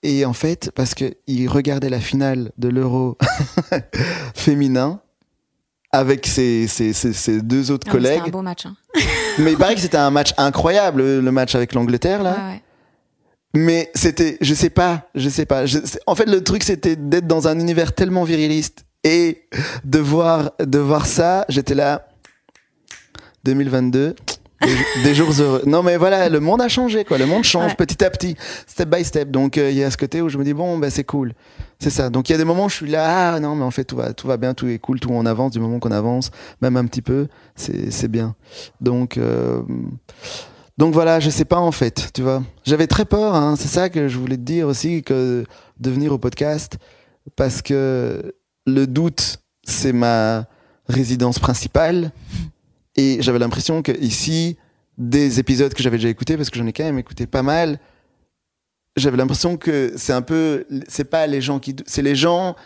Et 0.03 0.25
en 0.25 0.33
fait, 0.33 0.71
parce 0.75 0.95
que 0.95 1.15
il 1.27 1.49
regardait 1.49 1.91
la 1.91 2.01
finale 2.01 2.53
de 2.57 2.69
l'Euro 2.69 3.19
féminin 4.35 5.01
avec 5.91 6.27
ses, 6.27 6.69
ses, 6.69 6.93
ses, 6.93 7.13
ses 7.13 7.41
deux 7.43 7.71
autres 7.71 7.89
Ah, 7.91 7.95
mais 7.95 8.01
C'était 8.01 8.15
collègues. 8.17 8.29
un 8.29 8.31
beau 8.33 8.43
match. 8.43 8.67
hein. 8.67 8.77
Mais 9.39 9.53
il 9.53 9.59
paraît 9.59 9.75
que 9.75 9.81
c'était 9.81 9.97
un 9.97 10.11
match 10.11 10.35
incroyable, 10.37 11.03
le 11.03 11.33
match 11.33 11.55
avec 11.55 11.73
l'Angleterre 11.73 12.23
là. 12.23 12.33
Ouais, 12.33 12.53
ouais. 12.55 12.63
Mais 13.55 13.91
c'était, 13.95 14.37
je 14.41 14.55
sais 14.55 14.71
pas, 14.71 15.09
je 15.15 15.29
sais 15.29 15.47
pas. 15.47 15.67
Je- 15.67 15.79
en 16.07 16.15
fait, 16.15 16.27
le 16.27 16.43
truc, 16.43 16.63
c'était 16.63 16.97
d'être 16.97 17.27
dans 17.27 17.49
un 17.49 17.59
univers 17.59 17.95
tellement 17.95 18.25
viriliste 18.25 18.85
et 19.05 19.45
de 19.85 19.99
voir, 19.99 20.53
de 20.61 20.79
voir 20.79 21.07
ça. 21.07 21.45
J'étais 21.49 21.75
là, 21.75 22.09
2022, 23.45 24.15
des, 25.05 25.15
jours 25.15 25.33
heureux. 25.41 25.63
Non, 25.67 25.83
mais 25.83 25.97
voilà, 25.97 26.29
le 26.29 26.41
monde 26.41 26.61
a 26.61 26.69
changé, 26.69 27.05
quoi. 27.05 27.17
Le 27.17 27.27
monde 27.27 27.45
change 27.45 27.77
petit 27.77 28.05
à 28.05 28.11
petit, 28.11 28.37
step 28.67 28.89
by 28.89 29.05
step. 29.05 29.31
Donc, 29.31 29.57
euh, 29.57 29.71
il 29.71 29.79
y 29.79 29.85
a 29.85 29.91
ce 29.91 29.97
côté 29.97 30.21
où 30.21 30.29
je 30.29 30.37
me 30.37 30.45
dis, 30.45 30.53
bon, 30.53 30.77
ben, 30.79 30.91
c'est 30.91 31.05
cool. 31.05 31.33
C'est 31.79 31.91
ça. 31.91 32.11
Donc, 32.11 32.29
il 32.29 32.33
y 32.33 32.35
a 32.35 32.39
des 32.39 32.45
moments 32.45 32.67
où 32.67 32.69
je 32.69 32.75
suis 32.75 32.91
là, 32.91 33.35
ah 33.35 33.41
non, 33.41 33.55
mais 33.55 33.65
en 33.65 33.71
fait, 33.71 33.85
tout 33.85 33.97
va, 33.97 34.13
tout 34.13 34.27
va 34.27 34.37
bien, 34.37 34.53
tout 34.53 34.69
est 34.69 34.79
cool, 34.79 35.01
tout 35.01 35.11
on 35.11 35.25
avance 35.27 35.53
du 35.53 35.61
moment 35.61 35.79
qu'on 35.79 35.93
avance, 35.93 36.31
même 36.61 36.77
un 36.77 36.85
petit 36.87 37.03
peu, 37.03 37.29
c'est 37.55 38.09
bien. 38.09 38.35
Donc, 38.81 39.17
euh, 39.17 39.63
donc 40.79 40.95
voilà, 40.95 41.19
je 41.19 41.29
sais 41.29 41.45
pas 41.45 41.59
en 41.59 41.73
fait, 41.73 42.11
tu 42.15 42.23
vois. 42.23 42.43
J'avais 42.65 42.87
très 42.87 43.05
peur, 43.05 43.35
hein, 43.35 43.57
c'est 43.57 43.69
ça 43.69 43.91
que 43.91 44.09
je 44.09 44.17
voulais 44.17 44.37
te 44.37 44.43
dire 44.43 44.69
aussi, 44.69 45.03
que 45.03 45.45
de 45.79 45.91
venir 45.91 46.13
au 46.13 46.19
podcast, 46.19 46.79
parce 47.37 47.63
que 47.63 48.35
le 48.65 48.87
doute, 48.87 49.39
c'est 49.65 49.93
ma 49.93 50.47
résidence 50.89 51.39
principale. 51.39 52.13
Et 52.97 53.19
j'avais 53.21 53.39
l'impression 53.39 53.83
que 53.83 53.93
ici, 54.01 54.57
des 54.97 55.41
épisodes 55.41 55.75
que 55.75 55.83
j'avais 55.83 55.99
déjà 55.99 56.09
écoutés, 56.09 56.37
parce 56.37 56.49
que 56.49 56.59
j'en 56.59 56.67
ai 56.67 56.73
quand 56.73 56.85
même 56.85 56.99
écouté 56.99 57.27
pas 57.27 57.43
mal, 57.43 57.79
j'avais 58.97 59.17
l'impression 59.17 59.57
que 59.57 59.93
c'est 59.97 60.13
un 60.13 60.23
peu, 60.23 60.65
c'est 60.89 61.05
pas 61.11 61.27
les 61.27 61.41
gens 61.41 61.59
qui, 61.59 61.75
c'est 61.87 62.03
les 62.03 62.17
gens 62.17 62.57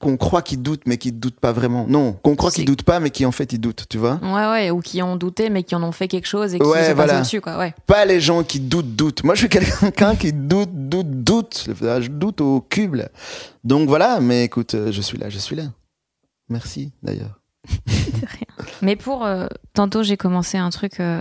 qu'on 0.00 0.16
croit 0.16 0.40
qu'ils 0.40 0.62
doutent, 0.62 0.82
mais 0.86 0.96
qui 0.96 1.12
doutent 1.12 1.38
pas 1.38 1.52
vraiment. 1.52 1.86
Non, 1.86 2.14
qu'on 2.14 2.34
croit 2.34 2.50
qu'ils 2.50 2.64
doutent 2.64 2.82
pas, 2.82 3.00
mais 3.00 3.10
qui 3.10 3.26
en 3.26 3.32
fait 3.32 3.52
ils 3.52 3.58
doutent, 3.58 3.84
tu 3.88 3.98
vois. 3.98 4.18
Ouais, 4.22 4.50
ouais, 4.50 4.70
ou 4.70 4.80
qui 4.80 5.02
ont 5.02 5.16
douté, 5.16 5.50
mais 5.50 5.62
qui 5.62 5.74
en 5.74 5.82
ont 5.82 5.92
fait 5.92 6.08
quelque 6.08 6.26
chose 6.26 6.54
et 6.54 6.58
qui 6.58 6.66
ouais, 6.66 6.88
sont 6.88 6.94
voilà. 6.94 7.20
dessus, 7.20 7.40
quoi. 7.42 7.58
Ouais. 7.58 7.74
Pas 7.86 8.06
les 8.06 8.20
gens 8.20 8.42
qui 8.42 8.60
doutent, 8.60 8.96
doutent. 8.96 9.22
Moi, 9.24 9.34
je 9.34 9.40
suis 9.40 9.48
quelqu'un 9.80 10.16
qui 10.16 10.32
doute, 10.32 10.70
doute, 10.72 11.22
doute. 11.22 11.68
Je 11.68 12.08
doute 12.08 12.40
au 12.40 12.62
cube. 12.62 12.96
Donc 13.62 13.88
voilà, 13.88 14.20
mais 14.20 14.44
écoute, 14.44 14.74
euh, 14.74 14.90
je 14.90 15.02
suis 15.02 15.18
là, 15.18 15.28
je 15.28 15.38
suis 15.38 15.54
là. 15.54 15.64
Merci 16.48 16.92
d'ailleurs. 17.02 17.38
Mais 18.82 18.96
pour. 18.96 19.24
Euh, 19.24 19.46
tantôt, 19.74 20.02
j'ai 20.02 20.16
commencé 20.16 20.56
un 20.56 20.70
truc 20.70 20.98
euh, 21.00 21.20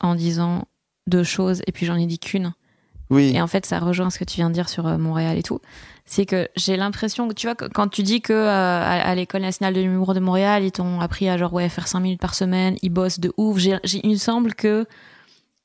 en 0.00 0.14
disant 0.14 0.64
deux 1.08 1.24
choses 1.24 1.60
et 1.66 1.72
puis 1.72 1.86
j'en 1.86 1.96
ai 1.96 2.06
dit 2.06 2.20
qu'une. 2.20 2.54
Oui. 3.12 3.32
Et 3.34 3.42
en 3.42 3.46
fait, 3.46 3.66
ça 3.66 3.78
rejoint 3.78 4.08
ce 4.08 4.18
que 4.18 4.24
tu 4.24 4.36
viens 4.36 4.48
de 4.48 4.54
dire 4.54 4.70
sur 4.70 4.86
euh, 4.86 4.96
Montréal 4.96 5.36
et 5.36 5.42
tout. 5.42 5.60
C'est 6.06 6.24
que 6.24 6.48
j'ai 6.56 6.78
l'impression 6.78 7.28
que, 7.28 7.34
tu 7.34 7.46
vois, 7.46 7.54
quand 7.54 7.88
tu 7.88 8.02
dis 8.02 8.22
que 8.22 8.32
à, 8.32 9.14
l'École 9.14 9.42
nationale 9.42 9.74
de 9.74 9.80
l'humour 9.82 10.14
de 10.14 10.20
Montréal, 10.20 10.64
ils 10.64 10.72
t'ont 10.72 11.00
appris 11.00 11.28
à 11.28 11.36
genre, 11.36 11.52
ouais, 11.52 11.68
faire 11.68 11.86
5 11.86 12.00
minutes 12.00 12.20
par 12.20 12.34
semaine, 12.34 12.76
ils 12.82 12.88
bossent 12.88 13.20
de 13.20 13.32
ouf. 13.36 13.58
J'ai, 13.58 13.78
il 13.84 14.10
me 14.10 14.16
semble 14.16 14.54
que 14.54 14.86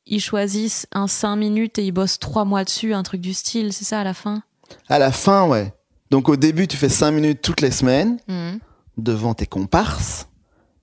ils 0.05 0.19
choisissent 0.19 0.87
un 0.91 1.07
5 1.07 1.37
minutes 1.37 1.79
et 1.79 1.85
ils 1.85 1.91
bossent 1.91 2.19
3 2.19 2.45
mois 2.45 2.65
dessus, 2.65 2.93
un 2.93 3.03
truc 3.03 3.21
du 3.21 3.33
style, 3.33 3.73
c'est 3.73 3.85
ça 3.85 4.01
à 4.01 4.03
la 4.03 4.13
fin? 4.13 4.43
À 4.89 4.99
la 4.99 5.11
fin, 5.11 5.47
ouais. 5.47 5.73
Donc 6.11 6.29
au 6.29 6.35
début, 6.35 6.67
tu 6.67 6.77
fais 6.77 6.89
5 6.89 7.11
minutes 7.11 7.41
toutes 7.41 7.61
les 7.61 7.71
semaines 7.71 8.17
mmh. 8.27 8.57
devant 8.97 9.33
tes 9.33 9.47
comparses. 9.47 10.27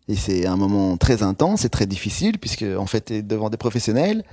Et 0.08 0.16
c'est 0.16 0.46
un 0.46 0.56
moment 0.56 0.96
très 0.96 1.22
intense 1.22 1.64
et 1.64 1.68
très 1.68 1.86
difficile, 1.86 2.38
puisque 2.38 2.64
en 2.76 2.86
fait, 2.86 3.06
tu 3.06 3.14
es 3.14 3.22
devant 3.22 3.50
des 3.50 3.56
professionnels 3.56 4.24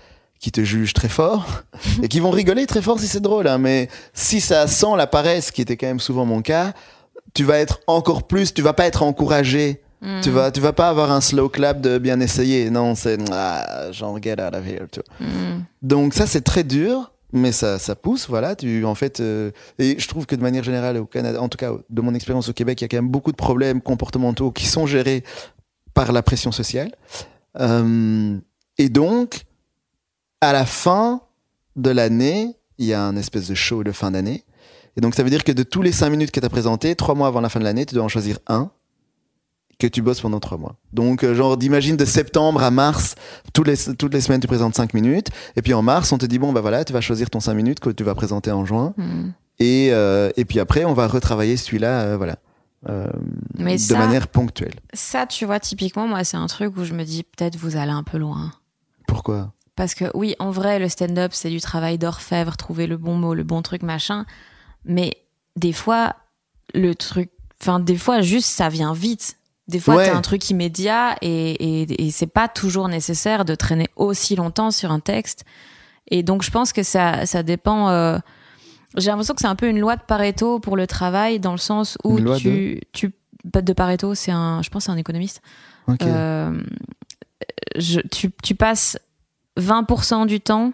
qui 0.42 0.52
te 0.52 0.64
jugent 0.64 0.94
très 0.94 1.08
fort 1.08 1.64
et 2.04 2.08
qui 2.08 2.20
vont 2.20 2.32
rigoler 2.32 2.66
très 2.66 2.82
fort 2.82 3.00
si 3.00 3.08
c'est 3.08 3.22
drôle. 3.22 3.48
Hein, 3.48 3.60
mais 3.60 3.88
si 4.14 4.42
ça 4.42 4.68
sent 4.68 4.98
la 4.98 5.08
paresse, 5.08 5.52
qui 5.52 5.62
était 5.62 5.78
quand 5.78 5.88
même 5.88 6.00
souvent 6.00 6.26
mon 6.26 6.42
cas, 6.42 6.74
tu 7.34 7.44
vas 7.44 7.60
être 7.60 7.80
encore 7.88 8.24
plus, 8.24 8.54
tu 8.54 8.62
vas 8.62 8.74
pas 8.74 8.86
être 8.88 9.04
encouragé. 9.04 9.82
Tu 10.24 10.32
mm. 10.32 10.34
vas, 10.34 10.52
tu 10.52 10.60
vas 10.60 10.74
pas 10.74 10.89
avoir 10.89 11.12
un 11.12 11.22
slow 11.22 11.48
clap 11.48 11.80
de 11.80 12.00
bien 12.00 12.20
essayer. 12.20 12.72
Non, 12.72 12.96
c'est 12.96 13.20
ah, 13.32 13.92
genre 13.92 14.20
get 14.20 14.42
out 14.42 14.56
of 14.56 14.66
here. 14.68 14.88
Mm. 15.20 15.62
Donc 15.84 16.16
ça, 16.16 16.26
c'est 16.26 16.42
très 16.42 16.64
dur 16.64 17.12
mais 17.34 17.52
ça, 17.52 17.80
ça 17.80 17.96
pousse, 17.96 18.28
voilà. 18.28 18.56
Tu, 18.56 18.84
en 18.84 18.96
fait, 18.96 19.20
euh, 19.20 19.52
et 19.80 19.98
je 19.98 20.08
trouve 20.08 20.26
que 20.26 20.36
de 20.36 20.42
manière 20.42 20.64
générale 20.64 20.98
au 20.98 21.06
Canada, 21.06 21.42
en 21.42 21.48
tout 21.48 21.58
cas 21.58 21.72
de 21.89 22.02
mon 22.02 22.14
expérience 22.14 22.50
au 22.50 22.54
Québec, 22.54 22.82
il 22.82 22.84
y 22.84 22.86
a 22.86 22.88
quand 22.89 22.98
même 22.98 23.10
beaucoup 23.10 23.32
de 23.32 23.38
problèmes 23.38 23.82
comportementaux 23.82 24.52
qui 24.52 24.66
sont 24.66 24.86
gérés 24.86 25.24
par 25.94 26.12
la 26.12 26.24
pression 26.24 26.52
sociale. 26.52 26.92
Euh, 27.60 28.38
et 28.78 28.89
donc, 28.89 29.46
à 30.42 30.54
la 30.54 30.66
fin 30.66 31.22
de 31.76 31.89
l'année, 31.89 32.58
il 32.78 32.88
y 32.88 32.94
a 32.94 33.04
un 33.04 33.16
espèce 33.16 33.48
de 33.48 33.56
show 33.56 33.84
de 33.84 33.92
fin 33.92 34.12
d'année. 34.12 34.44
Et 34.98 35.02
donc, 35.02 35.16
ça 35.16 35.24
veut 35.24 35.30
dire 35.30 35.44
que 35.44 35.52
de 35.52 35.64
tous 35.64 35.82
les 35.82 35.92
cinq 35.92 36.10
minutes 36.10 36.32
que 36.32 36.39
tu 36.39 36.46
as 36.46 36.50
présenté, 36.50 36.96
trois 36.96 37.16
mois 37.16 37.28
avant 37.28 37.42
la 37.42 37.50
fin 37.50 37.60
de 37.60 37.64
l'année, 37.64 37.86
tu 37.86 37.96
dois 37.96 38.04
en 38.04 38.10
choisir 38.10 38.39
un 38.48 38.72
que 39.80 39.88
tu 39.88 40.02
bosses 40.02 40.22
pendant 40.22 40.39
trois 40.39 40.58
mois. 40.58 40.76
Donc, 40.94 41.24
euh, 41.24 41.34
genre, 41.34 41.58
d'imagine 41.58 41.96
de 41.96 42.06
septembre 42.06 42.62
à 42.62 42.70
mars, 42.70 43.16
toutes 43.54 43.68
les, 43.68 43.78
toutes 43.96 44.14
les 44.14 44.22
semaines, 44.22 44.42
tu 44.42 44.48
présentes 44.48 44.76
cinq 44.76 44.94
minutes. 44.94 45.30
Et 45.56 45.62
puis 45.62 45.74
en 45.74 45.82
mars, 45.82 46.12
on 46.12 46.18
te 46.18 46.26
dit, 46.26 46.38
bon, 46.38 46.52
bah 46.54 46.62
voilà, 46.62 46.84
tu 46.84 46.94
vas 46.94 47.02
choisir 47.02 47.30
ton 47.30 47.39
cinq 47.39 47.56
minutes 47.56 47.80
que 47.80 47.89
tu 47.89 48.04
vas 48.04 48.14
présenter 48.14 48.52
en 48.52 48.66
juin. 48.66 48.94
Hmm. 48.98 49.30
Et, 49.60 49.89
euh, 49.92 50.30
et 50.38 50.46
puis 50.46 50.60
après, 50.60 50.86
on 50.86 50.94
va 50.94 51.08
retravailler 51.08 51.58
celui-là, 51.58 52.18
voilà. 52.18 52.38
Euh, 52.89 53.08
de 53.58 53.96
manière 53.96 54.28
ponctuelle. 54.28 54.74
Ça, 54.94 55.28
tu 55.28 55.46
vois, 55.46 55.60
typiquement, 55.60 56.08
moi, 56.08 56.24
c'est 56.24 56.38
un 56.38 56.48
truc 56.48 56.76
où 56.78 56.84
je 56.84 56.94
me 56.94 57.04
dis 57.04 57.24
peut-être 57.24 57.56
vous 57.56 57.76
allez 57.76 57.92
un 57.92 58.04
peu 58.04 58.18
loin. 58.18 58.52
Pourquoi? 59.08 59.54
Parce 59.76 59.95
que 59.95 60.05
oui, 60.13 60.36
en 60.39 60.51
vrai, 60.51 60.80
le 60.80 60.89
stand-up, 60.89 61.32
c'est 61.34 61.49
du 61.49 61.61
travail 61.61 61.97
d'orfèvre, 61.97 62.57
trouver 62.57 62.88
le 62.88 62.97
bon 62.97 63.15
mot, 63.15 63.34
le 63.34 63.43
bon 63.43 63.61
truc, 63.61 63.84
machin. 63.84 64.26
Mais 64.86 65.17
des 65.55 65.74
fois, 65.74 66.15
le 66.74 66.93
truc, 66.93 67.32
enfin, 67.61 67.80
des 67.80 67.97
fois, 67.97 68.22
juste 68.22 68.49
ça 68.49 68.69
vient 68.69 68.93
vite. 68.93 69.38
Des 69.67 69.80
fois, 69.80 70.03
t'as 70.03 70.15
un 70.15 70.22
truc 70.22 70.49
immédiat 70.49 71.15
et, 71.22 71.51
et, 71.82 72.05
et 72.05 72.11
c'est 72.11 72.28
pas 72.28 72.49
toujours 72.49 72.89
nécessaire 72.89 73.45
de 73.45 73.55
traîner 73.55 73.88
aussi 73.95 74.36
longtemps 74.36 74.72
sur 74.72 74.91
un 74.91 74.99
texte. 74.99 75.45
Et 76.09 76.24
donc, 76.24 76.43
je 76.43 76.51
pense 76.51 76.74
que 76.74 76.84
ça, 76.84 77.26
ça 77.26 77.41
dépend. 77.41 77.89
Euh, 77.89 78.17
j'ai 78.97 79.09
l'impression 79.09 79.34
que 79.34 79.39
c'est 79.39 79.47
un 79.47 79.55
peu 79.55 79.69
une 79.69 79.80
loi 79.80 79.95
de 79.95 80.01
Pareto 80.01 80.59
pour 80.59 80.76
le 80.76 80.88
travail, 80.88 81.39
dans 81.39 81.53
le 81.53 81.57
sens 81.57 81.97
où 82.03 82.17
tu, 82.36 82.49
de... 82.49 82.80
tu. 82.91 83.13
De 83.43 83.74
Pareto, 83.74 84.13
c'est 84.13 84.32
un. 84.32 84.61
Je 84.61 84.69
pense 84.69 84.84
c'est 84.86 84.91
un 84.91 84.97
économiste. 84.97 85.41
Euh, 86.03 86.61
je, 87.78 88.01
tu, 88.01 88.32
tu 88.43 88.53
passes 88.53 88.99
20% 89.60 90.26
du 90.26 90.41
temps 90.41 90.74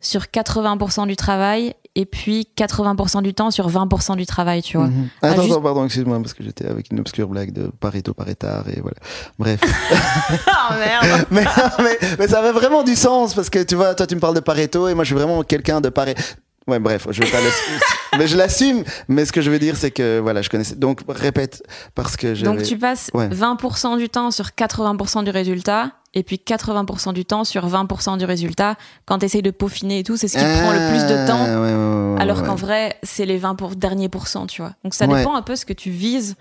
sur 0.00 0.22
80% 0.24 1.06
du 1.06 1.16
travail 1.16 1.74
et 1.94 2.04
puis 2.04 2.46
80% 2.56 3.22
du 3.22 3.32
temps 3.32 3.50
sur 3.50 3.70
20% 3.70 4.16
du 4.16 4.26
travail, 4.26 4.62
tu 4.62 4.76
vois. 4.76 4.88
Mhm. 4.88 5.08
Attends, 5.22 5.44
attends, 5.44 5.62
pardon, 5.62 5.84
excuse-moi, 5.86 6.18
parce 6.20 6.34
que 6.34 6.44
j'étais 6.44 6.66
avec 6.66 6.92
une 6.92 7.00
obscure 7.00 7.26
blague 7.26 7.52
de 7.52 7.68
Pareto, 7.80 8.12
Paretard, 8.12 8.68
et 8.68 8.80
voilà. 8.80 8.96
Bref. 9.38 9.60
oh 10.46 10.74
merde 10.78 11.26
mais, 11.30 11.44
mais, 11.78 11.98
mais, 12.18 12.28
ça 12.28 12.40
avait 12.40 12.52
vraiment 12.52 12.84
du 12.84 12.94
sens, 12.94 13.34
parce 13.34 13.48
que 13.48 13.62
tu 13.62 13.74
vois, 13.74 13.94
toi 13.94 14.06
tu 14.06 14.14
me 14.14 14.20
parles 14.20 14.34
de 14.34 14.40
Pareto, 14.40 14.88
et 14.88 14.94
moi 14.94 15.04
je 15.04 15.08
suis 15.08 15.16
vraiment 15.16 15.42
quelqu'un 15.42 15.80
de 15.80 15.88
Pareto. 15.88 16.22
Ouais, 16.68 16.80
bref, 16.80 17.06
je 17.10 17.22
vais 17.22 17.30
pas 17.30 17.38
mais 18.18 18.26
je 18.26 18.36
l'assume. 18.36 18.82
Mais 19.06 19.24
ce 19.24 19.32
que 19.32 19.40
je 19.40 19.50
veux 19.50 19.58
dire, 19.58 19.76
c'est 19.76 19.92
que 19.92 20.18
voilà, 20.18 20.42
je 20.42 20.50
connaissais. 20.50 20.74
Donc 20.74 21.02
répète 21.08 21.62
parce 21.94 22.16
que 22.16 22.42
Donc 22.42 22.62
tu 22.62 22.76
passes 22.76 23.10
20% 23.14 23.98
du 23.98 24.08
temps 24.08 24.32
sur 24.32 24.46
80% 24.46 25.22
du 25.22 25.30
résultat, 25.30 25.92
et 26.16 26.22
puis 26.22 26.40
80% 26.44 27.12
du 27.12 27.26
temps 27.26 27.44
sur 27.44 27.68
20% 27.68 28.16
du 28.16 28.24
résultat. 28.24 28.76
Quand 29.04 29.18
tu 29.18 29.26
essayes 29.26 29.42
de 29.42 29.50
peaufiner 29.50 29.98
et 29.98 30.02
tout, 30.02 30.16
c'est 30.16 30.28
ce 30.28 30.38
qui 30.38 30.44
prend 30.44 30.72
le 30.72 30.88
plus 30.88 31.02
de 31.04 31.26
temps. 31.26 32.16
Ah, 32.18 32.22
alors 32.22 32.42
qu'en 32.42 32.54
vrai, 32.54 32.98
c'est 33.02 33.26
les 33.26 33.36
20 33.36 33.54
pour, 33.54 33.76
derniers 33.76 34.08
pourcents, 34.08 34.46
tu 34.46 34.62
vois. 34.62 34.72
Donc 34.82 34.94
ça 34.94 35.06
dépend 35.06 35.36
un 35.36 35.42
peu 35.42 35.54
ce 35.54 35.66
que 35.66 35.74
tu 35.74 35.90
vises. 35.90 36.36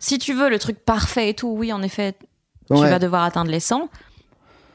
Si 0.00 0.18
tu 0.18 0.34
veux 0.34 0.50
le 0.50 0.58
truc 0.58 0.84
parfait 0.84 1.30
et 1.30 1.34
tout, 1.34 1.54
oui, 1.56 1.72
en 1.72 1.80
effet, 1.80 2.16
tu 2.68 2.74
vas 2.74 2.98
devoir 2.98 3.22
atteindre 3.22 3.52
les 3.52 3.60
100. 3.60 3.88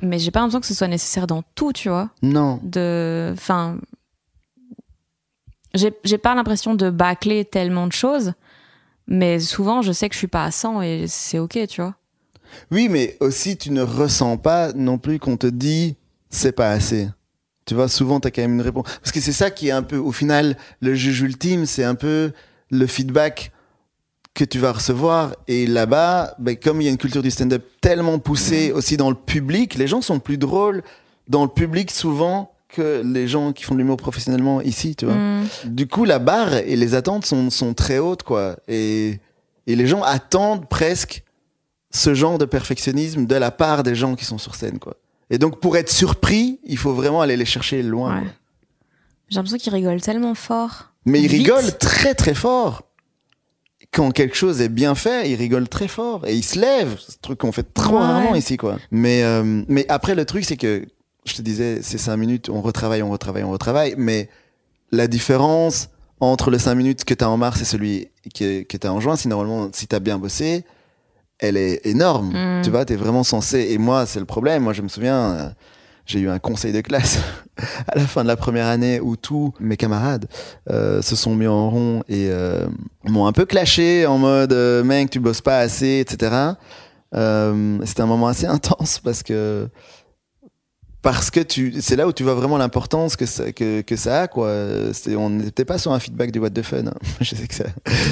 Mais 0.02 0.18
j'ai 0.18 0.32
pas 0.32 0.40
l'impression 0.40 0.62
que 0.62 0.68
ce 0.68 0.74
soit 0.74 0.88
nécessaire 0.88 1.28
dans 1.28 1.44
tout, 1.56 1.74
tu 1.74 1.90
vois. 1.90 2.10
Non. 2.22 2.62
De, 2.64 3.34
enfin, 3.34 3.78
j'ai 5.76 6.18
pas 6.18 6.34
l'impression 6.34 6.76
de 6.76 6.90
bâcler 6.90 7.44
tellement 7.44 7.88
de 7.88 7.92
choses, 7.92 8.32
mais 9.08 9.40
souvent 9.40 9.82
je 9.82 9.92
sais 9.92 10.08
que 10.08 10.14
je 10.16 10.20
suis 10.20 10.28
pas 10.28 10.46
à 10.46 10.52
100 10.52 10.82
et 10.82 11.06
c'est 11.08 11.40
ok, 11.40 11.60
tu 11.68 11.82
vois. 11.82 11.96
Oui, 12.72 12.88
mais 12.90 13.18
aussi 13.20 13.58
tu 13.58 13.72
ne 13.72 13.82
ressens 13.82 14.38
pas 14.38 14.74
non 14.74 14.98
plus 14.98 15.20
qu'on 15.20 15.38
te 15.38 15.48
dit 15.48 15.96
c'est 16.30 16.52
pas 16.52 16.72
assez. 16.72 17.10
Tu 17.66 17.76
vois, 17.76 17.88
souvent 17.88 18.20
tu 18.20 18.28
as 18.28 18.32
quand 18.32 18.42
même 18.42 18.56
une 18.56 18.62
réponse. 18.62 18.86
Parce 19.02 19.12
que 19.12 19.22
c'est 19.22 19.32
ça 19.32 19.52
qui 19.52 19.68
est 19.68 19.72
un 19.72 19.84
peu, 19.84 19.98
au 19.98 20.12
final, 20.12 20.58
le 20.82 20.96
juge 20.96 21.22
ultime, 21.22 21.66
c'est 21.66 21.84
un 21.84 21.96
peu 21.96 22.32
le 22.72 22.88
feedback 22.88 23.52
que 24.34 24.44
tu 24.44 24.58
vas 24.58 24.72
recevoir. 24.72 25.36
Et 25.48 25.68
là-bas, 25.68 26.36
ben, 26.40 26.56
comme 26.56 26.82
il 26.82 26.86
y 26.86 26.88
a 26.88 26.92
une 26.92 26.98
culture 26.98 27.22
du 27.22 27.32
stand-up 27.32 27.64
tellement 27.82 28.20
poussée 28.20 28.72
aussi 28.72 28.98
dans 28.98 29.10
le 29.10 29.16
public, 29.16 29.76
les 29.76 29.88
gens 29.88 30.02
sont 30.02 30.20
plus 30.20 30.38
drôles 30.38 30.82
dans 31.28 31.44
le 31.44 31.50
public 31.50 31.92
souvent 31.92 32.52
que 32.70 33.02
les 33.04 33.28
gens 33.28 33.52
qui 33.52 33.64
font 33.64 33.74
de 33.74 33.80
l'humour 33.80 33.98
professionnellement 33.98 34.62
ici, 34.62 34.96
tu 34.96 35.06
vois. 35.06 35.16
Mm. 35.16 35.48
Du 35.66 35.88
coup, 35.88 36.06
la 36.06 36.20
barre 36.20 36.54
et 36.54 36.76
les 36.76 36.94
attentes 36.94 37.26
sont, 37.26 37.50
sont 37.50 37.74
très 37.74 37.98
hautes, 37.98 38.24
quoi. 38.24 38.58
Et, 38.68 39.20
et 39.68 39.76
les 39.76 39.88
gens 39.88 40.04
attendent 40.04 40.68
presque 40.68 41.24
ce 41.92 42.14
genre 42.14 42.38
de 42.38 42.46
perfectionnisme 42.46 43.26
de 43.26 43.36
la 43.36 43.52
part 43.52 43.84
des 43.84 43.96
gens 43.96 44.16
qui 44.16 44.26
sont 44.26 44.38
sur 44.38 44.56
scène, 44.56 44.80
quoi. 44.80 44.96
Et 45.30 45.38
donc, 45.38 45.60
pour 45.60 45.78
être 45.78 45.90
surpris, 45.90 46.60
il 46.64 46.78
faut 46.78 46.94
vraiment 46.94 47.22
aller 47.22 47.38
les 47.38 47.46
chercher 47.46 47.84
loin. 47.84 48.24
J'ai 49.30 49.36
l'impression 49.36 49.58
qu'ils 49.58 49.74
rigolent 49.74 50.02
tellement 50.02 50.34
fort. 50.34 50.92
Mais 51.06 51.22
ils 51.22 51.28
rigolent 51.28 51.78
très 51.78 52.16
très 52.16 52.34
fort. 52.34 52.84
Quand 53.92 54.12
quelque 54.12 54.36
chose 54.36 54.62
est 54.62 54.70
bien 54.70 54.96
fait, 54.96 55.30
ils 55.30 55.36
rigolent 55.36 55.70
très 55.70 55.88
fort 55.88 56.26
et 56.26 56.36
ils 56.36 56.44
se 56.44 56.60
lèvent. 56.60 56.98
Ce 57.00 57.18
truc 57.22 57.40
qu'on 57.40 57.52
fait 57.52 57.74
trop 57.74 57.98
rarement 57.98 58.36
ici, 58.36 58.58
quoi. 58.58 58.78
Mais 58.92 59.24
euh, 59.24 59.64
mais 59.68 59.86
après 59.90 60.16
le 60.16 60.26
truc, 60.26 60.46
c'est 60.46 60.58
que 60.58 60.86
je 61.26 61.34
te 61.34 61.42
disais, 61.42 61.80
c'est 61.82 61.98
cinq 61.98 62.18
minutes, 62.18 62.50
on 62.50 62.62
retravaille, 62.62 63.02
on 63.02 63.10
retravaille, 63.10 63.44
on 63.44 63.52
retravaille, 63.52 63.96
mais 63.98 64.30
la 64.92 65.08
différence 65.08 65.90
entre 66.20 66.52
le 66.52 66.60
cinq 66.60 66.76
minutes 66.76 67.04
que 67.06 67.14
tu 67.14 67.24
as 67.24 67.30
en 67.30 67.38
mars 67.38 67.62
et 67.62 67.66
celui 67.66 68.10
que, 68.36 68.64
que 68.64 68.78
tu 68.78 68.88
as 68.88 68.94
en 68.94 69.00
juin, 69.00 69.16
si 69.16 69.28
normalement, 69.28 69.70
si 69.74 69.88
tu 69.88 69.96
as 69.96 70.00
bien 70.00 70.18
bossé, 70.18 70.66
elle 71.40 71.58
est 71.58 71.86
énorme. 71.86 72.34
Mm. 72.34 72.62
Tu 72.64 72.70
vois, 72.70 72.86
t'es 72.86 72.96
vraiment 72.96 73.24
censé. 73.24 73.68
Et 73.72 73.78
moi, 73.78 74.06
c'est 74.06 74.20
le 74.20 74.26
problème. 74.26 74.64
Moi, 74.64 74.74
je 74.74 74.82
me 74.82 74.88
souviens, 74.88 75.32
euh, 75.32 75.50
j'ai 76.06 76.20
eu 76.20 76.30
un 76.30 76.40
conseil 76.40 76.74
de 76.74 76.82
classe 76.82 77.20
à 77.88 77.98
la 77.98 78.06
fin 78.06 78.24
de 78.24 78.28
la 78.28 78.36
première 78.36 78.68
année 78.68 79.00
où 79.00 79.16
tous 79.16 79.54
mes 79.60 79.78
camarades 79.78 80.26
euh, 80.70 81.02
se 81.02 81.16
sont 81.16 81.36
mis 81.36 81.48
en 81.48 81.70
rond 81.70 82.04
et 82.10 82.28
euh, 82.30 82.68
m'ont 83.06 83.28
un 83.28 83.32
peu 83.32 83.46
clashé 83.46 84.06
en 84.06 84.18
mode 84.18 84.52
euh, 84.54 84.84
mec, 84.84 85.10
tu 85.10 85.20
bosses 85.20 85.42
pas 85.42 85.60
assez, 85.60 86.00
etc. 86.00 86.54
Euh, 87.16 87.78
C'était 87.86 88.02
un 88.02 88.08
moment 88.08 88.28
assez 88.28 88.46
intense 88.48 89.00
parce 89.00 89.24
que 89.24 89.70
parce 91.12 91.32
que 91.32 91.40
tu 91.40 91.74
c'est 91.82 91.96
là 91.96 92.08
où 92.08 92.14
tu 92.14 92.22
vois 92.24 92.36
vraiment 92.36 92.58
l'importance 92.60 93.16
que 93.16 93.26
ça, 93.26 93.52
que, 93.52 93.82
que 93.82 93.96
ça 93.96 94.22
a 94.22 94.28
quoi. 94.28 94.54
On 95.18 95.32
n'était 95.32 95.66
pas 95.66 95.80
sur 95.80 95.92
un 95.92 96.00
feedback 96.00 96.32
du 96.32 96.38
what 96.38 96.52
the 96.52 96.62
fun. 96.62 96.86
Hein. 96.86 96.94
je 97.22 97.34
sais 97.34 97.48
que 97.48 97.56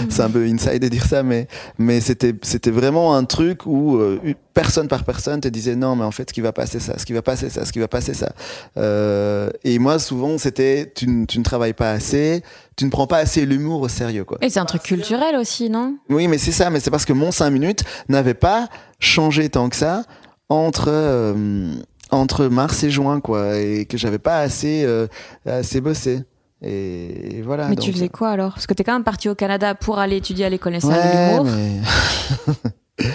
c'est 0.09 0.21
un 0.23 0.29
peu 0.31 0.43
inside 0.45 0.79
de 0.81 0.87
dire 0.87 1.05
ça 1.05 1.21
mais 1.21 1.47
mais 1.77 2.01
c'était 2.01 2.33
c'était 2.41 2.71
vraiment 2.71 3.15
un 3.15 3.23
truc 3.25 3.67
où 3.67 3.97
euh, 3.97 4.19
personne 4.55 4.87
par 4.87 5.03
personne 5.03 5.39
te 5.41 5.47
disait 5.47 5.75
non 5.75 5.95
mais 5.95 6.05
en 6.05 6.09
fait 6.11 6.27
ce 6.29 6.33
qui 6.33 6.41
va 6.41 6.51
passer 6.53 6.79
ça 6.79 6.97
ce 6.97 7.05
qui 7.05 7.13
va 7.13 7.21
passer 7.21 7.49
ça 7.51 7.65
ce 7.65 7.71
qui 7.71 7.77
va 7.77 7.87
passer 7.87 8.15
ça. 8.15 8.31
Euh, 8.77 9.49
et 9.63 9.77
moi 9.77 9.99
souvent 9.99 10.37
c'était 10.39 10.91
tu, 10.95 11.07
ne- 11.07 11.25
tu 11.25 11.37
ne 11.37 11.43
travailles 11.43 11.73
pas 11.73 11.91
assez 11.91 12.41
tu 12.75 12.85
ne 12.85 12.89
prends 12.89 13.05
pas 13.07 13.17
assez 13.17 13.45
l'humour 13.45 13.81
au 13.81 13.89
sérieux 13.89 14.23
quoi. 14.23 14.39
Et 14.41 14.49
c'est 14.49 14.59
un 14.59 14.65
truc 14.65 14.81
culturel 14.83 15.35
aussi, 15.35 15.69
non? 15.69 15.97
Oui, 16.09 16.27
mais 16.27 16.37
c'est 16.37 16.51
ça, 16.51 16.69
mais 16.69 16.79
c'est 16.79 16.91
parce 16.91 17.05
que 17.05 17.13
mon 17.13 17.31
5 17.31 17.49
minutes 17.49 17.83
n'avait 18.07 18.35
pas 18.35 18.69
changé 18.99 19.49
tant 19.49 19.67
que 19.69 19.75
ça 19.75 20.03
entre, 20.49 20.85
euh, 20.89 21.73
entre 22.12 22.45
mars 22.47 22.84
et 22.84 22.89
juin, 22.91 23.20
quoi, 23.20 23.58
et 23.58 23.86
que 23.86 23.97
j'avais 23.97 24.20
pas 24.20 24.39
assez, 24.39 24.84
euh, 24.86 25.08
assez 25.45 25.82
bossé. 25.82 26.24
Et, 26.64 27.41
voilà. 27.43 27.68
Mais 27.68 27.76
donc- 27.76 27.86
tu 27.86 27.91
faisais 27.93 28.10
quoi 28.10 28.30
alors? 28.30 28.53
Parce 28.53 28.66
que 28.68 28.74
t'es 28.74 28.84
quand 28.84 28.93
même 28.93 29.03
parti 29.03 29.30
au 29.30 29.36
Canada 29.36 29.76
pour 29.76 29.99
aller 29.99 30.18
étudier 30.18 30.45
à 30.45 30.49
l'école 30.49 30.74
nationale 30.74 31.41
Ouais, 31.41 31.51
mais... 31.51 33.05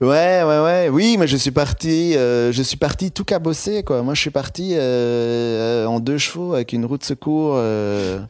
ouais, 0.00 0.42
ouais, 0.44 0.60
ouais. 0.62 0.88
Oui, 0.90 1.16
mais 1.18 1.26
je 1.26 1.36
suis 1.36 1.50
parti, 1.50 2.16
euh, 2.16 2.52
je 2.52 2.62
suis 2.62 2.76
parti 2.76 3.10
tout 3.10 3.24
cabossé, 3.24 3.82
quoi. 3.82 4.02
Moi, 4.02 4.14
je 4.14 4.20
suis 4.20 4.30
parti 4.30 4.74
euh, 4.74 4.78
euh, 4.78 5.86
en 5.86 6.00
deux 6.00 6.18
chevaux 6.18 6.54
avec 6.54 6.72
une 6.72 6.84
roue 6.84 6.98
de 6.98 7.04
secours. 7.04 7.54
euh, 7.56 8.20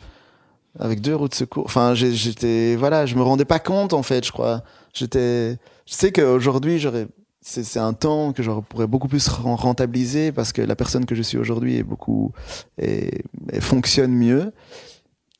avec 0.78 1.00
deux 1.00 1.14
roues 1.16 1.28
de 1.28 1.34
secours. 1.34 1.64
Enfin, 1.66 1.94
j'étais, 1.94 2.76
voilà, 2.76 3.06
je 3.06 3.14
me 3.14 3.22
rendais 3.22 3.46
pas 3.46 3.58
compte 3.58 3.94
en 3.94 4.02
fait, 4.02 4.26
je 4.26 4.32
crois. 4.32 4.62
J'étais, 4.92 5.52
je 5.86 5.94
sais 5.94 6.12
qu'aujourd'hui, 6.12 6.78
j'aurais, 6.78 7.06
c'est 7.48 7.78
un 7.78 7.92
temps 7.92 8.32
que 8.32 8.42
je 8.42 8.50
pourrais 8.50 8.88
beaucoup 8.88 9.06
plus 9.06 9.28
ren- 9.28 9.54
rentabiliser 9.54 10.32
parce 10.32 10.52
que 10.52 10.62
la 10.62 10.74
personne 10.74 11.06
que 11.06 11.14
je 11.14 11.22
suis 11.22 11.38
aujourd'hui 11.38 11.76
est 11.76 11.84
beaucoup, 11.84 12.32
et 12.78 13.22
fonctionne 13.60 14.12
mieux 14.12 14.52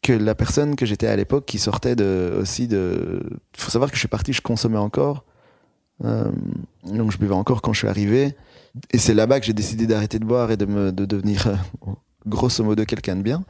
que 0.03 0.13
la 0.13 0.37
personne 0.37 0.77
que 0.77 0.87
j'étais 0.87 1.09
à 1.09 1.17
l'époque 1.17 1.47
qui 1.47 1.59
sortait 1.59 1.97
de, 1.97 2.39
aussi 2.41 2.69
de, 2.69 3.21
faut 3.57 3.71
savoir 3.73 3.91
que 3.91 3.97
je 3.97 4.01
suis 4.01 4.09
parti, 4.09 4.33
je 4.33 4.41
consommais 4.41 4.79
encore. 4.79 5.25
Euh, 6.05 6.31
donc 6.85 7.11
je 7.11 7.19
buvais 7.19 7.35
encore 7.35 7.61
quand 7.61 7.73
je 7.73 7.79
suis 7.79 7.89
arrivé. 7.89 8.37
Et 8.93 8.99
c'est 8.99 9.15
là-bas 9.15 9.41
que 9.41 9.47
j'ai 9.47 9.53
décidé 9.53 9.87
d'arrêter 9.89 10.21
de 10.21 10.25
boire 10.25 10.53
et 10.53 10.57
de 10.57 10.67
me, 10.67 10.93
de 10.93 11.07
devenir, 11.07 11.49
euh, 11.49 11.91
grosso 12.25 12.63
modo, 12.63 12.85
quelqu'un 12.85 13.17
de 13.17 13.23
bien. 13.23 13.43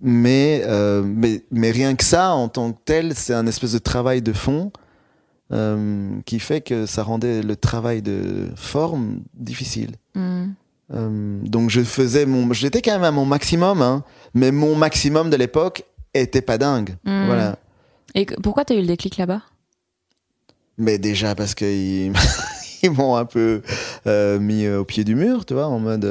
Mais, 0.00 0.62
euh, 0.64 1.02
mais, 1.04 1.44
mais 1.50 1.70
rien 1.70 1.94
que 1.94 2.04
ça, 2.04 2.32
en 2.32 2.48
tant 2.48 2.72
que 2.72 2.78
tel, 2.86 3.14
c'est 3.14 3.34
un 3.34 3.46
espèce 3.46 3.72
de 3.72 3.78
travail 3.78 4.22
de 4.22 4.32
fond 4.32 4.72
euh, 5.52 6.10
qui 6.24 6.38
fait 6.38 6.60
que 6.60 6.86
ça 6.86 7.02
rendait 7.02 7.42
le 7.42 7.56
travail 7.56 8.02
de 8.02 8.48
forme 8.56 9.20
difficile. 9.34 9.92
Hmm. 10.14 10.52
Euh, 10.94 11.38
donc 11.42 11.70
je 11.70 11.82
faisais 11.82 12.26
mon, 12.26 12.52
j'étais 12.52 12.82
quand 12.82 12.92
même 12.92 13.04
à 13.04 13.10
mon 13.10 13.24
maximum, 13.24 13.82
hein, 13.82 14.04
mais 14.34 14.50
mon 14.50 14.74
maximum 14.76 15.30
de 15.30 15.36
l'époque 15.36 15.84
était 16.14 16.42
pas 16.42 16.58
dingue. 16.58 16.96
Hmm. 17.04 17.26
Voilà. 17.26 17.58
Et 18.14 18.26
que- 18.26 18.34
pourquoi 18.40 18.64
t'as 18.64 18.74
eu 18.74 18.80
le 18.80 18.86
déclic 18.86 19.16
là-bas? 19.16 19.42
Mais 20.78 20.98
déjà 20.98 21.34
parce 21.34 21.54
qu'ils 21.54 22.12
ils 22.82 22.90
m'ont 22.90 23.16
un 23.16 23.24
peu 23.24 23.62
euh, 24.06 24.38
mis 24.38 24.68
au 24.68 24.84
pied 24.84 25.04
du 25.04 25.14
mur, 25.14 25.44
tu 25.44 25.54
vois, 25.54 25.66
en 25.66 25.78
mode 25.78 26.04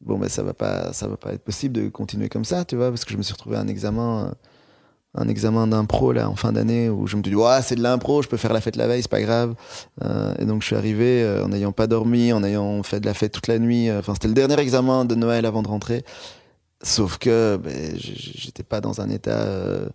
bon 0.00 0.18
ben 0.18 0.28
ça 0.28 0.42
va 0.42 0.54
pas, 0.54 0.92
ça 0.92 1.06
va 1.08 1.16
pas 1.16 1.32
être 1.32 1.44
possible 1.44 1.74
de 1.80 1.88
continuer 1.88 2.28
comme 2.28 2.44
ça, 2.44 2.64
tu 2.64 2.76
vois, 2.76 2.88
parce 2.88 3.04
que 3.04 3.12
je 3.12 3.16
me 3.18 3.22
suis 3.22 3.32
retrouvé 3.32 3.56
à 3.56 3.60
un 3.60 3.68
examen, 3.68 4.34
un 5.14 5.26
examen 5.28 5.66
d'impro 5.66 6.12
là 6.12 6.28
en 6.30 6.36
fin 6.36 6.52
d'année 6.52 6.88
où 6.88 7.06
je 7.08 7.16
me 7.16 7.22
dis 7.22 7.34
ouais 7.34 7.62
c'est 7.62 7.74
de 7.74 7.82
l'impro, 7.82 8.22
je 8.22 8.28
peux 8.28 8.36
faire 8.36 8.52
la 8.52 8.60
fête 8.60 8.76
la 8.76 8.86
veille, 8.86 9.02
c'est 9.02 9.10
pas 9.10 9.20
grave. 9.20 9.54
Euh, 10.04 10.34
et 10.38 10.44
donc 10.44 10.62
je 10.62 10.66
suis 10.68 10.76
arrivé 10.76 11.22
euh, 11.22 11.44
en 11.44 11.48
n'ayant 11.48 11.72
pas 11.72 11.86
dormi, 11.88 12.32
en 12.32 12.44
ayant 12.44 12.82
fait 12.82 13.00
de 13.00 13.06
la 13.06 13.14
fête 13.14 13.32
toute 13.32 13.48
la 13.48 13.58
nuit. 13.58 13.88
euh, 13.88 13.98
Enfin 13.98 14.14
c'était 14.14 14.28
le 14.28 14.34
dernier 14.34 14.58
examen 14.60 15.04
de 15.04 15.14
Noël 15.14 15.46
avant 15.46 15.62
de 15.62 15.68
rentrer. 15.68 16.04
Sauf 16.82 17.18
que 17.18 17.58
ben, 17.62 17.92
j'étais 17.96 18.62
pas 18.62 18.80
dans 18.80 19.00
un 19.00 19.10
état 19.10 19.42
euh, 19.42 19.88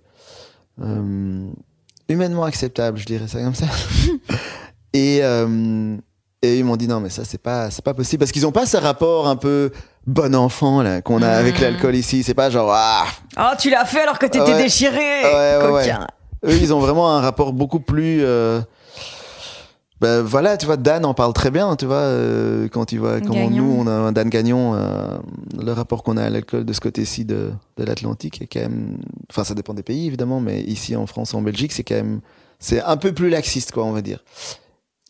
humainement 2.09 2.43
acceptable, 2.43 2.97
je 2.97 3.05
dirais 3.05 3.27
ça 3.27 3.41
comme 3.41 3.55
ça. 3.55 3.67
et, 4.93 5.21
et 6.41 6.59
ils 6.59 6.63
m'ont 6.63 6.75
dit 6.75 6.87
non, 6.87 6.99
mais 6.99 7.09
ça, 7.09 7.25
c'est 7.25 7.41
pas, 7.41 7.71
c'est 7.71 7.83
pas 7.83 7.93
possible. 7.95 8.19
Parce 8.19 8.31
qu'ils 8.31 8.43
n'ont 8.43 8.51
pas 8.51 8.65
ce 8.67 8.77
rapport 8.77 9.27
un 9.27 9.35
peu 9.35 9.71
bon 10.07 10.35
enfant 10.35 10.81
là 10.81 11.01
qu'on 11.01 11.21
a 11.21 11.29
avec 11.29 11.55
Mhm. 11.55 11.61
l'alcool 11.63 11.95
ici. 11.95 12.23
C'est 12.23 12.33
pas 12.33 12.49
genre, 12.49 12.71
ah, 12.73 13.05
Oh, 13.37 13.53
tu 13.59 13.69
l'as 13.69 13.85
fait 13.85 14.01
alors 14.01 14.19
que 14.19 14.25
t'étais 14.25 14.51
Ouais. 14.53 14.63
déchiré 14.63 14.97
Ouais, 15.23 15.57
ouais, 15.57 15.81
coquin. 15.81 16.07
eux, 16.45 16.55
ils 16.55 16.73
ont 16.73 16.79
vraiment 16.79 17.11
un 17.15 17.21
rapport 17.21 17.53
beaucoup 17.53 17.79
plus. 17.79 18.23
euh, 18.23 18.61
ben 20.01 20.21
voilà, 20.21 20.57
tu 20.57 20.65
vois, 20.65 20.75
Dan 20.77 21.05
en 21.05 21.13
parle 21.13 21.31
très 21.33 21.49
bien, 21.51 21.75
tu 21.77 21.85
vois, 21.85 21.95
euh, 21.95 22.67
quand 22.67 22.91
il 22.91 22.99
voit 22.99 23.21
comment 23.21 23.49
nous, 23.49 23.77
on 23.79 23.87
a 23.87 23.91
un 23.91 24.11
Dan 24.11 24.29
Gagnon, 24.29 24.73
euh, 24.75 25.17
le 25.57 25.71
rapport 25.71 26.03
qu'on 26.03 26.17
a 26.17 26.23
à 26.23 26.29
l'alcool 26.29 26.65
de 26.65 26.73
ce 26.73 26.81
côté-ci 26.81 27.23
de, 27.23 27.51
de 27.77 27.83
l'Atlantique 27.83 28.41
est 28.41 28.47
quand 28.47 28.59
même. 28.59 28.97
Enfin, 29.31 29.45
ça 29.45 29.53
dépend 29.53 29.73
des 29.73 29.83
pays, 29.83 30.05
évidemment, 30.07 30.41
mais 30.41 30.61
ici 30.61 30.95
en 30.97 31.07
France, 31.07 31.33
en 31.33 31.41
Belgique, 31.41 31.71
c'est 31.71 31.83
quand 31.83 31.95
même. 31.95 32.19
C'est 32.59 32.81
un 32.81 32.97
peu 32.97 33.13
plus 33.13 33.29
laxiste, 33.29 33.71
quoi, 33.71 33.85
on 33.85 33.91
va 33.93 34.01
dire. 34.01 34.23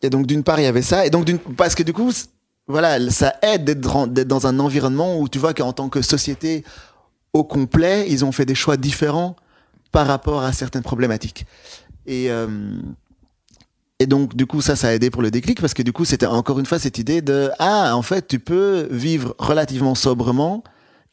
Et 0.02 0.10
donc, 0.10 0.26
d'une 0.26 0.44
part, 0.44 0.60
il 0.60 0.64
y 0.64 0.66
avait 0.66 0.82
ça, 0.82 1.04
et 1.04 1.10
donc, 1.10 1.24
d'une- 1.24 1.38
parce 1.38 1.74
que 1.74 1.82
du 1.82 1.92
coup, 1.92 2.12
voilà, 2.68 3.10
ça 3.10 3.34
aide 3.42 3.64
d'être 3.64 4.26
dans- 4.26 4.46
un 4.46 4.58
environnement 4.58 5.18
où 5.20 5.28
tu 5.28 5.38
vois 5.38 5.54
qu'en 5.54 5.72
tant 5.72 5.88
que 5.88 6.02
société 6.02 6.64
au 7.32 7.44
complet, 7.44 8.06
ils 8.08 8.24
ont 8.24 8.32
fait 8.32 8.46
des 8.46 8.54
choix 8.54 8.76
différents 8.76 9.36
par 9.92 10.06
rapport 10.06 10.42
à 10.42 10.52
certaines 10.52 10.82
problématiques. 10.82 11.46
Et, 12.06 12.30
euh, 12.30 12.46
et 13.98 14.06
donc, 14.06 14.34
du 14.36 14.46
coup, 14.46 14.60
ça, 14.60 14.76
ça 14.76 14.88
a 14.88 14.92
aidé 14.92 15.10
pour 15.10 15.22
le 15.22 15.30
déclic 15.30 15.60
parce 15.60 15.74
que 15.74 15.82
du 15.82 15.92
coup, 15.92 16.04
c'était 16.04 16.26
encore 16.26 16.58
une 16.58 16.66
fois 16.66 16.78
cette 16.78 16.98
idée 16.98 17.22
de 17.22 17.50
Ah, 17.58 17.96
en 17.96 18.02
fait, 18.02 18.26
tu 18.26 18.38
peux 18.38 18.88
vivre 18.90 19.34
relativement 19.38 19.94
sobrement 19.94 20.62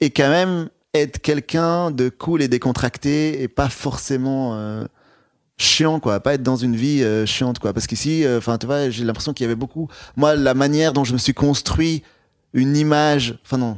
et 0.02 0.10
quand 0.10 0.30
même 0.30 0.70
être 0.94 1.20
quelqu'un 1.22 1.92
de 1.92 2.10
cool 2.10 2.42
et 2.42 2.48
décontracté 2.48 3.42
et 3.42 3.48
pas 3.48 3.70
forcément 3.70 4.56
euh, 4.56 4.86
chiant, 5.58 6.00
quoi. 6.00 6.20
Pas 6.20 6.34
être 6.36 6.44
dans 6.44 6.56
une 6.56 6.76
vie 6.76 7.04
euh, 7.04 7.26
chiante, 7.26 7.60
quoi. 7.60 7.74
Parce 7.74 7.88
qu'ici, 7.88 8.24
enfin, 8.38 8.58
tu 8.58 8.66
vois, 8.66 8.90
j'ai 8.90 9.04
l'impression 9.04 9.34
qu'il 9.34 9.44
y 9.44 9.48
avait 9.48 9.56
beaucoup. 9.56 9.88
Moi, 10.16 10.36
la 10.36 10.54
manière 10.54 10.94
dont 10.94 11.04
je 11.04 11.14
me 11.14 11.18
suis 11.18 11.34
construit 11.34 12.04
une 12.54 12.76
image, 12.78 13.38
enfin, 13.46 13.58
non, 13.58 13.78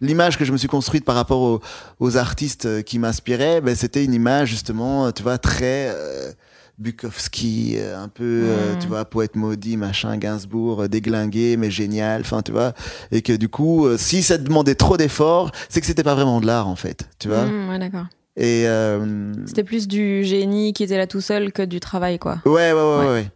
l'image 0.00 0.38
que 0.38 0.44
je 0.44 0.52
me 0.52 0.56
suis 0.56 0.68
construite 0.68 1.04
par 1.04 1.14
rapport 1.16 1.40
aux, 1.40 1.60
aux 2.00 2.16
artistes 2.16 2.66
euh, 2.66 2.82
qui 2.82 2.98
m'inspiraient, 2.98 3.60
ben, 3.60 3.74
c'était 3.74 4.04
une 4.04 4.14
image 4.14 4.48
justement, 4.50 5.06
euh, 5.06 5.10
tu 5.10 5.22
vois, 5.22 5.38
très 5.38 5.88
euh, 5.94 6.30
Bukowski, 6.78 7.74
euh, 7.78 7.98
un 7.98 8.08
peu, 8.08 8.22
euh, 8.46 8.74
tu 8.78 8.86
vois, 8.86 9.04
poète 9.06 9.34
maudit, 9.34 9.76
machin, 9.76 10.16
Gainsbourg, 10.18 10.82
euh, 10.82 10.88
déglingué, 10.88 11.56
mais 11.56 11.70
génial, 11.70 12.20
enfin, 12.20 12.42
tu 12.42 12.52
vois, 12.52 12.74
et 13.10 13.22
que 13.22 13.32
du 13.32 13.48
coup, 13.48 13.86
euh, 13.86 13.96
si 13.98 14.22
ça 14.22 14.38
demandait 14.38 14.74
trop 14.74 14.96
d'efforts, 14.96 15.50
c'est 15.68 15.80
que 15.80 15.86
c'était 15.86 16.02
pas 16.04 16.14
vraiment 16.14 16.40
de 16.40 16.46
l'art 16.46 16.68
en 16.68 16.76
fait, 16.76 17.08
tu 17.18 17.28
vois. 17.28 17.44
Hmm, 17.46 17.70
Ouais, 17.70 17.78
d'accord. 17.78 18.06
Et 18.36 18.64
euh, 18.66 19.32
C'était 19.46 19.64
plus 19.64 19.88
du 19.88 20.22
génie 20.24 20.72
qui 20.72 20.82
était 20.84 20.96
là 20.98 21.06
tout 21.06 21.20
seul 21.20 21.52
que 21.52 21.62
du 21.62 21.80
travail, 21.80 22.18
quoi. 22.18 22.38
ouais, 22.44 22.72
ouais, 22.72 22.72
ouais, 22.72 22.98
ouais, 22.98 23.08
Ouais. 23.10 23.30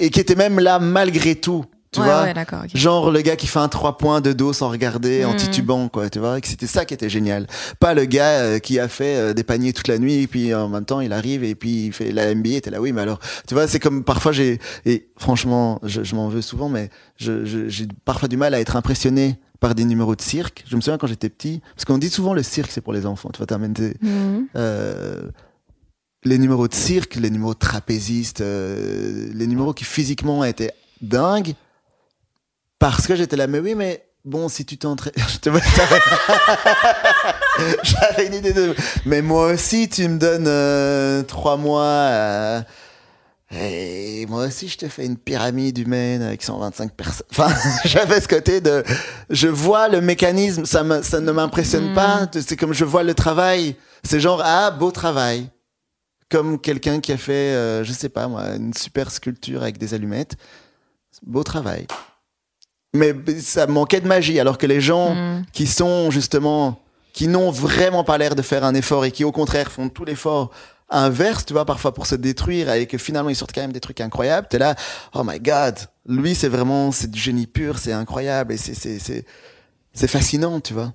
et 0.00 0.10
qui 0.10 0.20
était 0.20 0.34
même 0.34 0.58
là 0.58 0.78
malgré 0.78 1.34
tout, 1.34 1.64
tu 1.92 2.00
ouais, 2.00 2.06
vois. 2.06 2.22
ouais, 2.24 2.34
d'accord. 2.34 2.60
ok. 2.64 2.70
Genre 2.74 3.10
le 3.10 3.20
gars 3.20 3.36
qui 3.36 3.46
fait 3.46 3.58
un 3.58 3.68
3 3.68 3.98
points 3.98 4.20
de 4.22 4.32
dos 4.32 4.52
sans 4.54 4.70
regarder, 4.70 5.24
en 5.26 5.34
Mm. 5.34 5.36
titubant, 5.36 5.88
quoi, 5.88 6.08
tu 6.10 6.18
vois, 6.18 6.38
et 6.38 6.40
que 6.40 6.48
c'était 6.48 6.66
ça 6.66 6.84
qui 6.86 6.94
était 6.94 7.10
génial. 7.10 7.46
Pas 7.78 7.92
le 7.94 8.06
gars 8.06 8.40
euh, 8.40 8.58
qui 8.58 8.78
a 8.78 8.88
fait 8.88 9.16
euh, 9.16 9.34
des 9.34 9.44
paniers 9.44 9.72
toute 9.74 9.88
la 9.88 9.98
nuit, 9.98 10.22
et 10.22 10.26
puis 10.26 10.54
en 10.54 10.68
même 10.68 10.84
temps 10.86 11.00
il 11.00 11.12
arrive 11.12 11.44
et 11.44 11.54
puis 11.54 11.86
il 11.86 11.92
fait 11.92 12.10
la 12.10 12.34
NBA, 12.34 12.60
t'es 12.62 12.70
là, 12.70 12.80
oui, 12.80 12.92
mais 12.92 13.02
alors, 13.02 13.20
tu 13.46 13.54
vois, 13.54 13.68
c'est 13.68 13.80
comme 13.80 14.02
parfois 14.02 14.32
j'ai, 14.32 14.58
et 14.86 15.08
franchement, 15.18 15.78
je, 15.82 16.02
je 16.02 16.14
m'en 16.14 16.28
veux 16.28 16.42
souvent, 16.42 16.68
mais 16.70 16.88
je- 17.16 17.44
je- 17.44 17.68
j'ai 17.68 17.86
parfois 18.06 18.28
du 18.28 18.36
mal 18.38 18.54
à 18.54 18.60
être 18.60 18.76
impressionné 18.76 19.36
par 19.60 19.74
des 19.74 19.84
numéros 19.84 20.14
de 20.16 20.22
cirque. 20.22 20.64
Je 20.68 20.76
me 20.76 20.80
souviens 20.80 20.98
quand 20.98 21.06
j'étais 21.08 21.28
petit, 21.28 21.60
parce 21.74 21.84
qu'on 21.84 21.98
dit 21.98 22.10
souvent 22.10 22.34
le 22.34 22.42
cirque 22.42 22.70
c'est 22.70 22.80
pour 22.80 22.92
les 22.92 23.06
enfants, 23.06 23.30
tu 23.32 23.38
vois, 23.38 23.46
t'amènes 23.46 23.72
des, 23.72 23.94
Mhm. 24.02 24.46
euh, 24.56 25.22
les 26.24 26.38
numéros 26.38 26.68
de 26.68 26.74
cirque, 26.74 27.16
les 27.16 27.30
numéros 27.30 27.54
trapézistes, 27.54 28.40
euh, 28.40 29.28
les 29.32 29.46
numéros 29.46 29.72
qui 29.74 29.84
physiquement 29.84 30.44
étaient 30.44 30.72
dingues, 31.00 31.54
parce 32.78 33.06
que 33.06 33.16
j'étais 33.16 33.36
là, 33.36 33.46
mais 33.48 33.58
oui, 33.60 33.74
mais 33.74 34.04
bon, 34.24 34.48
si 34.48 34.64
tu 34.64 34.78
t'entraînes. 34.78 35.12
Je 35.28 35.38
te 35.38 35.50
j'avais- 35.50 35.60
J'avais 37.82 38.26
une 38.28 38.34
idée 38.34 38.52
de. 38.52 38.74
Mais 39.06 39.20
moi 39.22 39.52
aussi, 39.52 39.88
tu 39.88 40.06
me 40.08 40.18
donnes 40.18 40.46
euh, 40.46 41.22
trois 41.24 41.56
mois. 41.56 42.62
Et 43.50 44.26
moi 44.28 44.46
aussi, 44.46 44.68
je 44.68 44.76
te 44.76 44.88
fais 44.88 45.06
une 45.06 45.16
pyramide 45.16 45.78
humaine 45.78 46.20
avec 46.22 46.42
125 46.42 46.92
personnes. 46.92 47.26
Enfin, 47.30 47.48
j'avais 47.86 48.20
ce 48.20 48.28
côté 48.28 48.60
de, 48.60 48.84
je 49.30 49.48
vois 49.48 49.88
le 49.88 50.00
mécanisme, 50.02 50.66
ça, 50.66 50.82
me, 50.84 51.00
ça 51.02 51.20
ne 51.20 51.32
m'impressionne 51.32 51.92
Mm. 51.92 51.94
pas. 51.94 52.26
C'est 52.32 52.56
comme 52.56 52.74
je 52.74 52.84
vois 52.84 53.02
le 53.02 53.14
travail. 53.14 53.76
C'est 54.02 54.20
genre, 54.20 54.42
ah, 54.44 54.70
beau 54.70 54.90
travail. 54.90 55.48
comme 56.30 56.60
quelqu'un 56.60 57.00
qui 57.00 57.10
a 57.12 57.16
fait, 57.16 57.32
euh, 57.54 57.84
je 57.84 57.92
sais 57.92 58.10
pas 58.10 58.28
moi, 58.28 58.42
une 58.54 58.74
super 58.74 59.10
sculpture 59.10 59.62
avec 59.62 59.78
des 59.78 59.94
allumettes. 59.94 60.36
Beau 61.26 61.42
travail. 61.42 61.86
Mais 62.94 63.14
ça 63.40 63.66
manquait 63.66 64.02
de 64.02 64.06
magie, 64.06 64.38
alors 64.38 64.58
que 64.58 64.66
les 64.66 64.82
gens 64.82 65.14
Mm. 65.14 65.46
qui 65.54 65.66
sont 65.66 66.10
justement, 66.10 66.78
qui 67.14 67.28
n'ont 67.28 67.50
vraiment 67.50 68.04
pas 68.04 68.18
l'air 68.18 68.34
de 68.34 68.42
faire 68.42 68.62
un 68.64 68.74
effort 68.74 69.06
et 69.06 69.10
qui 69.10 69.24
au 69.24 69.32
contraire 69.32 69.72
font 69.72 69.88
tout 69.88 70.04
l'effort 70.04 70.50
inverse, 70.90 71.44
tu 71.44 71.52
vois, 71.52 71.64
parfois 71.64 71.92
pour 71.92 72.06
se 72.06 72.14
détruire 72.14 72.72
et 72.72 72.86
que 72.86 72.98
finalement 72.98 73.30
ils 73.30 73.36
sortent 73.36 73.52
quand 73.54 73.60
même 73.60 73.72
des 73.72 73.80
trucs 73.80 74.00
incroyables, 74.00 74.46
t'es 74.48 74.58
là, 74.58 74.74
oh 75.14 75.22
my 75.24 75.38
god, 75.38 75.76
lui 76.06 76.34
c'est 76.34 76.48
vraiment, 76.48 76.92
c'est 76.92 77.10
du 77.10 77.20
génie 77.20 77.46
pur, 77.46 77.78
c'est 77.78 77.92
incroyable 77.92 78.54
et 78.54 78.56
c'est, 78.56 78.74
c'est, 78.74 78.98
c'est, 78.98 79.24
c'est 79.92 80.08
fascinant, 80.08 80.60
tu 80.60 80.74
vois. 80.74 80.94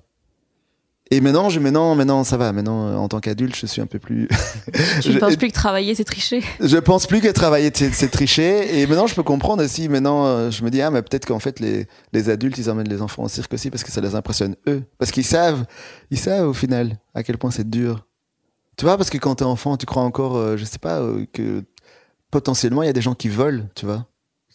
Et 1.10 1.20
maintenant, 1.20 1.50
je, 1.50 1.60
maintenant, 1.60 1.94
maintenant, 1.94 2.24
ça 2.24 2.38
va. 2.38 2.50
Maintenant, 2.52 2.88
euh, 2.88 2.96
en 2.96 3.08
tant 3.08 3.20
qu'adulte, 3.20 3.54
je 3.54 3.66
suis 3.66 3.82
un 3.82 3.86
peu 3.86 3.98
plus. 3.98 4.26
Tu 5.02 5.10
ne 5.10 5.14
je, 5.14 5.18
penses 5.18 5.36
plus 5.36 5.48
que 5.48 5.52
travailler, 5.52 5.94
c'est 5.94 6.04
tricher 6.04 6.42
je 6.60 6.78
pense 6.78 7.06
plus 7.06 7.20
que 7.20 7.28
travailler, 7.28 7.70
c'est 7.74 7.92
c'est 7.92 8.08
tricher. 8.08 8.80
Et 8.80 8.86
maintenant, 8.86 9.06
je 9.06 9.14
peux 9.14 9.22
comprendre 9.22 9.62
aussi. 9.62 9.88
Maintenant, 9.88 10.24
euh, 10.24 10.50
je 10.50 10.64
me 10.64 10.70
dis, 10.70 10.80
ah, 10.80 10.90
mais 10.90 11.02
peut-être 11.02 11.26
qu'en 11.26 11.38
fait, 11.38 11.60
les, 11.60 11.86
les 12.12 12.30
adultes, 12.30 12.56
ils 12.56 12.70
emmènent 12.70 12.88
les 12.88 13.02
enfants 13.02 13.22
au 13.22 13.28
cirque 13.28 13.52
aussi 13.52 13.70
parce 13.70 13.84
que 13.84 13.92
ça 13.92 14.00
les 14.00 14.14
impressionne 14.14 14.56
eux. 14.66 14.82
Parce 14.98 15.10
qu'ils 15.10 15.24
savent, 15.24 15.66
ils 16.10 16.18
savent 16.18 16.48
au 16.48 16.54
final 16.54 16.98
à 17.14 17.22
quel 17.22 17.36
point 17.36 17.50
c'est 17.50 17.68
dur. 17.68 18.06
Tu 18.76 18.84
vois, 18.84 18.96
parce 18.96 19.10
que 19.10 19.18
quand 19.18 19.36
t'es 19.36 19.44
enfant, 19.44 19.76
tu 19.76 19.86
crois 19.86 20.02
encore, 20.02 20.36
euh, 20.36 20.56
je 20.56 20.64
sais 20.64 20.78
pas, 20.78 21.00
euh, 21.00 21.26
que 21.32 21.62
potentiellement, 22.30 22.82
il 22.82 22.86
y 22.86 22.88
a 22.90 22.92
des 22.92 23.02
gens 23.02 23.14
qui 23.14 23.28
volent, 23.28 23.68
tu 23.74 23.86
vois. 23.86 24.06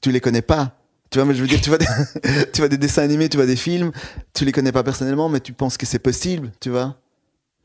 Tu 0.02 0.12
les 0.12 0.20
connais 0.20 0.42
pas. 0.42 0.76
Tu 1.10 1.18
vois, 1.18 1.26
mais 1.26 1.34
je 1.34 1.42
veux 1.42 1.48
dire, 1.48 1.62
tu 1.62 1.70
vois, 1.70 1.78
des, 1.78 1.86
tu 2.54 2.62
vois 2.62 2.68
des 2.68 2.78
dessins 2.78 3.02
animés, 3.02 3.30
tu 3.30 3.38
vois 3.38 3.46
des 3.46 3.56
films, 3.56 3.92
tu 4.34 4.46
les 4.46 4.52
connais 4.52 4.72
pas 4.72 4.84
personnellement, 4.84 5.30
mais 5.30 5.40
tu 5.40 5.54
penses 5.54 5.78
que 5.78 5.86
c'est 5.86 6.00
possible, 6.00 6.52
tu 6.60 6.70
vois. 6.70 6.98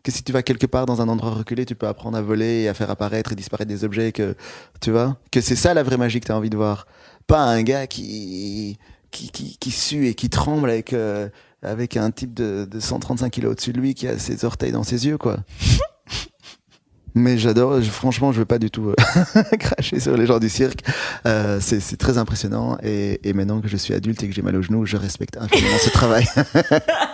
Que 0.03 0.11
si 0.11 0.23
tu 0.23 0.33
vas 0.33 0.43
quelque 0.43 0.67
part 0.67 0.87
dans 0.87 1.01
un 1.01 1.09
endroit 1.09 1.31
reculé, 1.31 1.65
tu 1.67 1.75
peux 1.75 1.89
apprendre 1.89 2.17
à 2.17 2.23
voler 2.23 2.63
et 2.63 2.69
à 2.69 2.75
faire 2.75 2.91
apparaître 2.91 3.33
et 3.33 3.35
disparaître 3.35 3.69
des 3.69 3.85
objets, 3.85 4.13
que, 4.13 4.37
tu 4.81 4.91
vois. 4.91 5.19
Que 5.33 5.41
c'est 5.41 5.57
ça 5.57 5.75
la 5.75 5.83
vraie 5.83 5.97
magie 5.97 6.21
que 6.21 6.27
tu 6.27 6.33
as 6.33 6.37
envie 6.37 6.51
de 6.51 6.57
voir. 6.57 6.87
Pas 7.27 7.43
un 7.43 7.63
gars 7.63 7.87
qui, 7.87 8.79
qui, 9.11 9.31
qui, 9.31 9.57
qui 9.59 9.71
sue 9.71 10.07
et 10.07 10.15
qui 10.15 10.31
tremble 10.31 10.71
avec, 10.71 10.93
euh, 10.93 11.29
avec 11.63 11.97
un 11.97 12.11
type 12.11 12.35
de, 12.35 12.69
de 12.71 12.81
135 12.81 13.31
kilos 13.31 13.53
au-dessus 13.53 13.73
de 13.73 13.81
lui 13.81 13.95
qui 13.95 14.07
a 14.07 14.19
ses 14.19 14.45
orteils 14.45 14.73
dans 14.73 14.85
ses 14.85 15.07
yeux, 15.07 15.19
quoi. 15.19 15.39
Mais 17.17 17.39
j'adore, 17.39 17.81
franchement, 17.85 18.33
je 18.33 18.41
veux 18.41 18.45
pas 18.45 18.59
du 18.59 18.73
tout 18.73 18.89
euh, 18.89 19.43
cracher 19.59 20.01
sur 20.01 20.17
les 20.17 20.27
gens 20.27 20.41
du 20.41 20.49
cirque. 20.49 20.81
Euh, 21.27 21.59
c'est 21.61 21.97
très 21.97 22.19
impressionnant 22.19 22.77
et, 22.83 23.21
maintenant 23.35 23.61
que 23.61 23.69
je 23.69 23.77
suis 23.77 23.95
adulte 23.95 24.23
et 24.25 24.29
que 24.29 24.35
j'ai 24.35 24.43
mal 24.43 24.57
aux 24.57 24.63
genoux, 24.63 24.85
je 24.85 24.97
respecte 24.97 25.37
infiniment 25.37 25.79
ce 25.81 25.91
travail. 25.91 26.27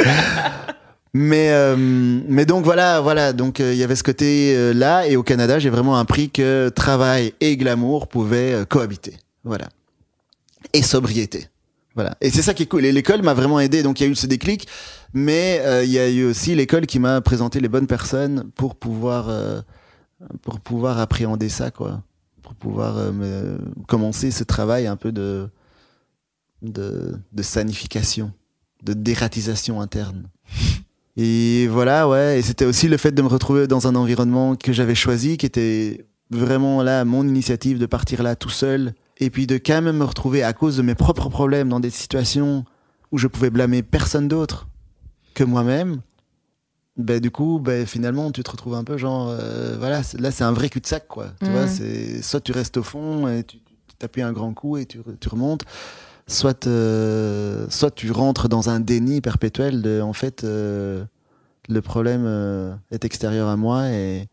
mais 1.12 1.50
euh, 1.50 1.76
mais 1.76 2.46
donc 2.46 2.64
voilà, 2.64 3.02
voilà, 3.02 3.34
donc 3.34 3.58
il 3.58 3.74
y 3.74 3.84
avait 3.84 3.94
ce 3.94 4.02
côté 4.02 4.72
là 4.72 5.06
et 5.06 5.16
au 5.16 5.22
Canada, 5.22 5.58
j'ai 5.58 5.70
vraiment 5.70 5.96
appris 5.96 6.30
que 6.30 6.70
travail 6.70 7.34
et 7.42 7.58
glamour 7.58 8.08
pouvaient 8.08 8.64
cohabiter. 8.70 9.16
Voilà. 9.44 9.68
Et 10.72 10.82
sobriété. 10.82 11.48
Voilà. 11.94 12.16
Et 12.22 12.30
c'est 12.30 12.42
ça 12.42 12.54
qui 12.54 12.62
est 12.62 12.66
cool. 12.66 12.86
Et 12.86 12.92
l'école 12.92 13.20
m'a 13.20 13.34
vraiment 13.34 13.60
aidé. 13.60 13.82
Donc 13.82 14.00
il 14.00 14.04
y 14.04 14.06
a 14.06 14.10
eu 14.10 14.14
ce 14.14 14.26
déclic, 14.26 14.66
mais 15.12 15.60
il 15.84 15.90
y 15.90 15.98
a 15.98 16.08
eu 16.08 16.24
aussi 16.24 16.54
l'école 16.54 16.86
qui 16.86 16.98
m'a 16.98 17.20
présenté 17.20 17.60
les 17.60 17.68
bonnes 17.68 17.86
personnes 17.86 18.50
pour 18.54 18.76
pouvoir 18.76 19.28
pour 20.42 20.60
pouvoir 20.60 20.98
appréhender 20.98 21.48
ça, 21.48 21.70
quoi. 21.70 22.02
Pour 22.42 22.54
pouvoir 22.54 22.96
euh, 22.98 23.12
me- 23.12 23.58
commencer 23.86 24.30
ce 24.30 24.44
travail 24.44 24.86
un 24.86 24.96
peu 24.96 25.12
de 25.12 25.48
de, 26.62 27.16
de 27.32 27.42
sanification, 27.42 28.32
de 28.82 28.92
dératisation 28.92 29.80
interne. 29.80 30.28
Et 31.16 31.66
voilà, 31.68 32.08
ouais. 32.08 32.38
Et 32.38 32.42
c'était 32.42 32.64
aussi 32.64 32.86
le 32.88 32.96
fait 32.96 33.12
de 33.12 33.22
me 33.22 33.28
retrouver 33.28 33.66
dans 33.66 33.86
un 33.86 33.94
environnement 33.94 34.56
que 34.56 34.72
j'avais 34.72 34.94
choisi, 34.94 35.36
qui 35.36 35.46
était 35.46 36.06
vraiment 36.30 36.82
là, 36.82 37.04
mon 37.04 37.26
initiative 37.26 37.78
de 37.78 37.86
partir 37.86 38.22
là 38.22 38.36
tout 38.36 38.50
seul. 38.50 38.94
Et 39.18 39.28
puis 39.30 39.46
de 39.46 39.56
quand 39.56 39.82
même 39.82 39.96
me 39.98 40.04
retrouver 40.04 40.42
à 40.42 40.52
cause 40.52 40.76
de 40.76 40.82
mes 40.82 40.94
propres 40.94 41.28
problèmes 41.28 41.68
dans 41.68 41.80
des 41.80 41.90
situations 41.90 42.64
où 43.10 43.18
je 43.18 43.26
pouvais 43.26 43.50
blâmer 43.50 43.82
personne 43.82 44.28
d'autre 44.28 44.68
que 45.34 45.44
moi-même. 45.44 46.00
Ben, 46.96 47.20
du 47.20 47.30
coup, 47.30 47.58
ben, 47.60 47.86
finalement, 47.86 48.30
tu 48.30 48.42
te 48.42 48.50
retrouves 48.50 48.74
un 48.74 48.84
peu 48.84 48.98
genre, 48.98 49.28
euh, 49.30 49.76
voilà, 49.78 50.02
là, 50.18 50.30
c'est 50.30 50.44
un 50.44 50.52
vrai 50.52 50.68
cul-de-sac, 50.68 51.06
quoi. 51.08 51.28
Tu 51.42 51.50
vois, 51.50 51.66
c'est, 51.66 52.20
soit 52.22 52.40
tu 52.40 52.52
restes 52.52 52.76
au 52.76 52.82
fond 52.82 53.28
et 53.28 53.44
tu, 53.44 53.58
t'appuies 53.98 54.22
un 54.22 54.32
grand 54.32 54.52
coup 54.54 54.76
et 54.76 54.86
tu, 54.86 54.98
tu 55.20 55.28
remontes, 55.28 55.62
soit, 56.26 56.66
euh, 56.66 57.66
soit 57.70 57.90
tu 57.90 58.10
rentres 58.10 58.48
dans 58.48 58.68
un 58.70 58.80
déni 58.80 59.20
perpétuel 59.20 59.82
de, 59.82 60.00
en 60.00 60.12
fait, 60.12 60.42
euh, 60.44 61.04
le 61.68 61.80
problème 61.82 62.24
euh, 62.26 62.74
est 62.90 63.04
extérieur 63.04 63.48
à 63.48 63.56
moi 63.56 63.88
et, 63.90 64.26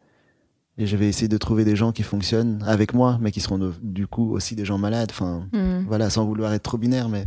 et 0.78 0.88
je 0.88 0.96
vais 0.98 1.08
essayer 1.08 1.28
de 1.28 1.38
trouver 1.38 1.64
des 1.66 1.76
gens 1.76 1.92
qui 1.92 2.04
fonctionnent 2.04 2.64
avec 2.66 2.94
moi, 2.94 3.18
mais 3.22 3.32
qui 3.32 3.42
seront 3.42 3.58
de- 3.58 3.74
du 3.82 4.08
coup 4.08 4.32
aussi 4.34 4.56
des 4.56 4.66
gens 4.66 4.78
malades. 4.78 5.10
Enfin, 5.12 5.48
Mm. 5.54 5.86
voilà, 5.88 6.10
sans 6.10 6.26
vouloir 6.26 6.54
être 6.54 6.64
trop 6.64 6.78
binaire, 6.78 7.10
mais, 7.10 7.26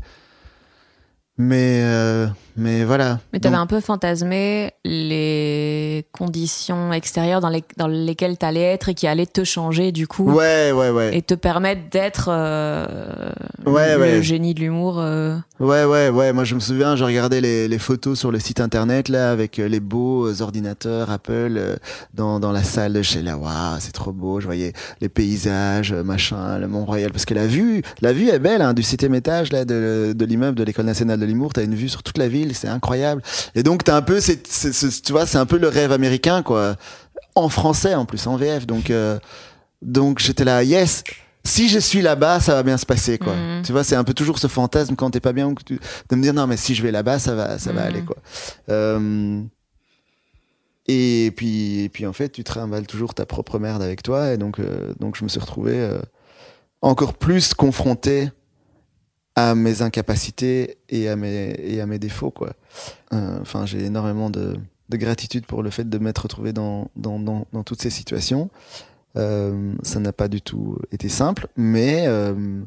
mais, 1.41 1.81
euh, 1.83 2.27
mais 2.57 2.85
voilà. 2.85 3.19
Mais 3.33 3.41
tu 3.41 3.47
avais 3.49 3.57
Donc, 3.57 3.63
un 3.65 3.67
peu 3.67 3.81
fantasmé 3.81 4.73
les 4.85 6.05
conditions 6.13 6.93
extérieures 6.93 7.41
dans, 7.41 7.49
les- 7.49 7.65
dans 7.79 7.87
lesquelles 7.87 8.37
tu 8.39 8.45
allais 8.45 8.61
être 8.63 8.91
et 8.91 8.95
qui 8.95 9.07
allaient 9.07 9.25
te 9.27 9.43
changer 9.45 9.91
du 9.93 10.07
coup 10.07 10.31
Ouais, 10.31 10.71
ouais, 10.73 10.91
ouais. 10.91 11.17
et 11.17 11.23
te 11.23 11.35
permettre 11.35 11.83
d'être 11.91 12.29
euh, 12.31 12.87
Ouais, 13.65 13.95
le 13.97 14.01
ouais. 14.01 14.23
génie 14.23 14.53
de 14.55 14.61
l'humour. 14.61 14.97
euh. 14.99 15.37
Ouais, 15.61 15.85
ouais, 15.85 16.09
ouais. 16.11 16.33
Moi, 16.33 16.45
je 16.45 16.55
me 16.55 16.61
souviens, 16.61 16.97
je 16.97 17.05
regardais 17.05 17.41
les, 17.41 17.69
les 17.69 17.79
photos 17.79 18.19
sur 18.19 18.31
le 18.31 18.39
site 18.39 18.61
internet, 18.61 19.09
là, 19.09 19.31
avec 19.31 19.59
euh, 19.59 19.69
les 19.69 19.81
beaux 19.81 20.41
ordinateurs 20.43 21.11
Apple 21.11 21.79
dans, 22.15 22.41
dans 22.41 22.53
la 22.53 22.63
salle 22.63 22.93
de 22.95 23.03
chez 23.03 23.23
là. 23.23 23.37
Waouh, 23.39 23.77
c'est 23.79 23.93
trop 23.93 24.13
beau. 24.13 24.41
Je 24.41 24.47
voyais 24.47 24.73
les 25.01 25.09
paysages, 25.09 25.93
machin, 25.93 26.59
le 26.59 26.69
Mont-Royal. 26.69 27.11
Parce 27.13 27.25
que 27.25 27.35
la 27.35 27.47
vue, 27.47 27.83
la 28.03 28.13
vue 28.13 28.29
est 28.29 28.39
belle, 28.39 28.63
hein, 28.63 28.75
du 28.75 28.83
septième 28.83 29.15
étage, 29.15 29.53
là, 29.53 29.65
de, 29.65 30.13
de 30.15 30.25
l'immeuble 30.25 30.57
de 30.59 30.65
l'École 30.65 30.87
nationale 30.87 31.19
de 31.21 31.27
l'humour. 31.31 31.53
T'as 31.53 31.65
une 31.65 31.75
vue 31.75 31.89
sur 31.89 32.03
toute 32.03 32.19
la 32.19 32.29
ville, 32.29 32.55
c'est 32.55 32.69
incroyable. 32.69 33.23
Et 33.55 33.63
donc, 33.63 33.85
t'as 33.85 33.97
un 33.97 34.03
peu, 34.03 34.21
c'est, 34.21 34.47
c'est- 34.47 34.73
c'est- 34.73 35.03
tu 35.03 35.13
vois, 35.13 35.25
c'est 35.27 35.39
un 35.39 35.47
peu 35.47 35.57
le 35.59 35.69
rêve 35.69 35.93
américain, 35.93 36.43
quoi. 36.43 36.77
En 37.35 37.49
français, 37.49 37.95
en 37.95 38.05
plus, 38.05 38.27
en 38.27 38.37
VF. 38.37 38.67
Donc, 38.67 38.91
euh, 38.91 39.19
donc 39.83 40.19
j'étais 40.19 40.45
là, 40.45 40.63
yes. 40.63 41.05
Si 41.43 41.71
je 41.71 41.79
suis 41.79 42.03
là-bas, 42.03 42.39
ça 42.41 42.55
va 42.55 42.63
bien 42.63 42.77
se 42.77 42.85
passer, 42.85 43.17
quoi. 43.17 43.35
Mhm. 43.35 43.63
Tu 43.65 43.73
vois, 43.73 43.83
c'est 43.83 43.97
un 43.97 44.05
peu 44.05 44.13
toujours 44.13 44.39
ce 44.39 44.47
fantasme 44.47 44.95
quand 44.95 45.11
t'es 45.11 45.21
pas 45.21 45.33
bien, 45.33 45.47
ou 45.47 45.55
que 45.55 45.63
tu- 45.65 45.81
de 46.11 46.17
me 46.17 46.23
dire 46.23 46.35
non, 46.35 46.47
mais 46.47 46.59
si 46.59 46.75
je 46.75 46.83
vais 46.83 46.91
là-bas, 46.91 47.19
ça 47.19 47.35
va, 47.35 47.59
ça 47.59 47.73
va 47.73 47.81
Mhm. 47.83 47.87
aller, 47.87 48.03
quoi. 48.03 48.17
Euh, 48.69 49.41
et 50.87 51.33
puis, 51.37 51.81
et 51.85 51.89
puis 51.89 52.07
en 52.07 52.13
fait, 52.13 52.31
tu 52.31 52.45
trimbales 52.45 52.87
toujours 52.87 53.15
ta 53.15 53.27
propre 53.27 53.59
merde 53.59 53.83
avec 53.83 54.03
toi, 54.03 54.33
et 54.33 54.37
donc, 54.39 54.59
euh, 54.59 54.93
donc 54.99 55.17
je 55.17 55.25
me 55.25 55.29
suis 55.29 55.41
retrouvé 55.41 55.75
euh, 55.77 56.01
encore 56.83 57.15
plus 57.15 57.55
confronté 57.55 58.31
à 59.37 59.55
mes 59.55 59.83
incapacités 59.83 60.77
et 60.89 61.09
à 61.09 61.17
mes, 61.17 61.55
et 61.59 61.81
à 61.81 61.87
mes 61.87 61.99
défauts, 61.99 62.31
quoi. 62.31 62.53
Euh, 63.13 63.39
Enfin, 63.41 63.67
j'ai 63.67 63.85
énormément 63.85 64.31
de, 64.31 64.57
de 64.89 64.97
gratitude 64.97 65.47
pour 65.47 65.63
le 65.63 65.71
fait 65.71 65.89
de 65.89 65.99
m'être 65.99 66.19
retrouvé 66.23 66.53
dans, 66.53 66.91
dans, 66.97 67.19
dans, 67.19 67.47
dans 67.53 67.63
toutes 67.63 67.81
ces 67.81 67.91
situations. 67.91 68.51
Euh, 69.17 69.73
ça 69.83 69.99
n'a 70.01 70.13
pas 70.13 70.29
du 70.29 70.41
tout 70.41 70.79
été 70.93 71.09
simple, 71.09 71.49
mais 71.57 72.05
euh, 72.07 72.63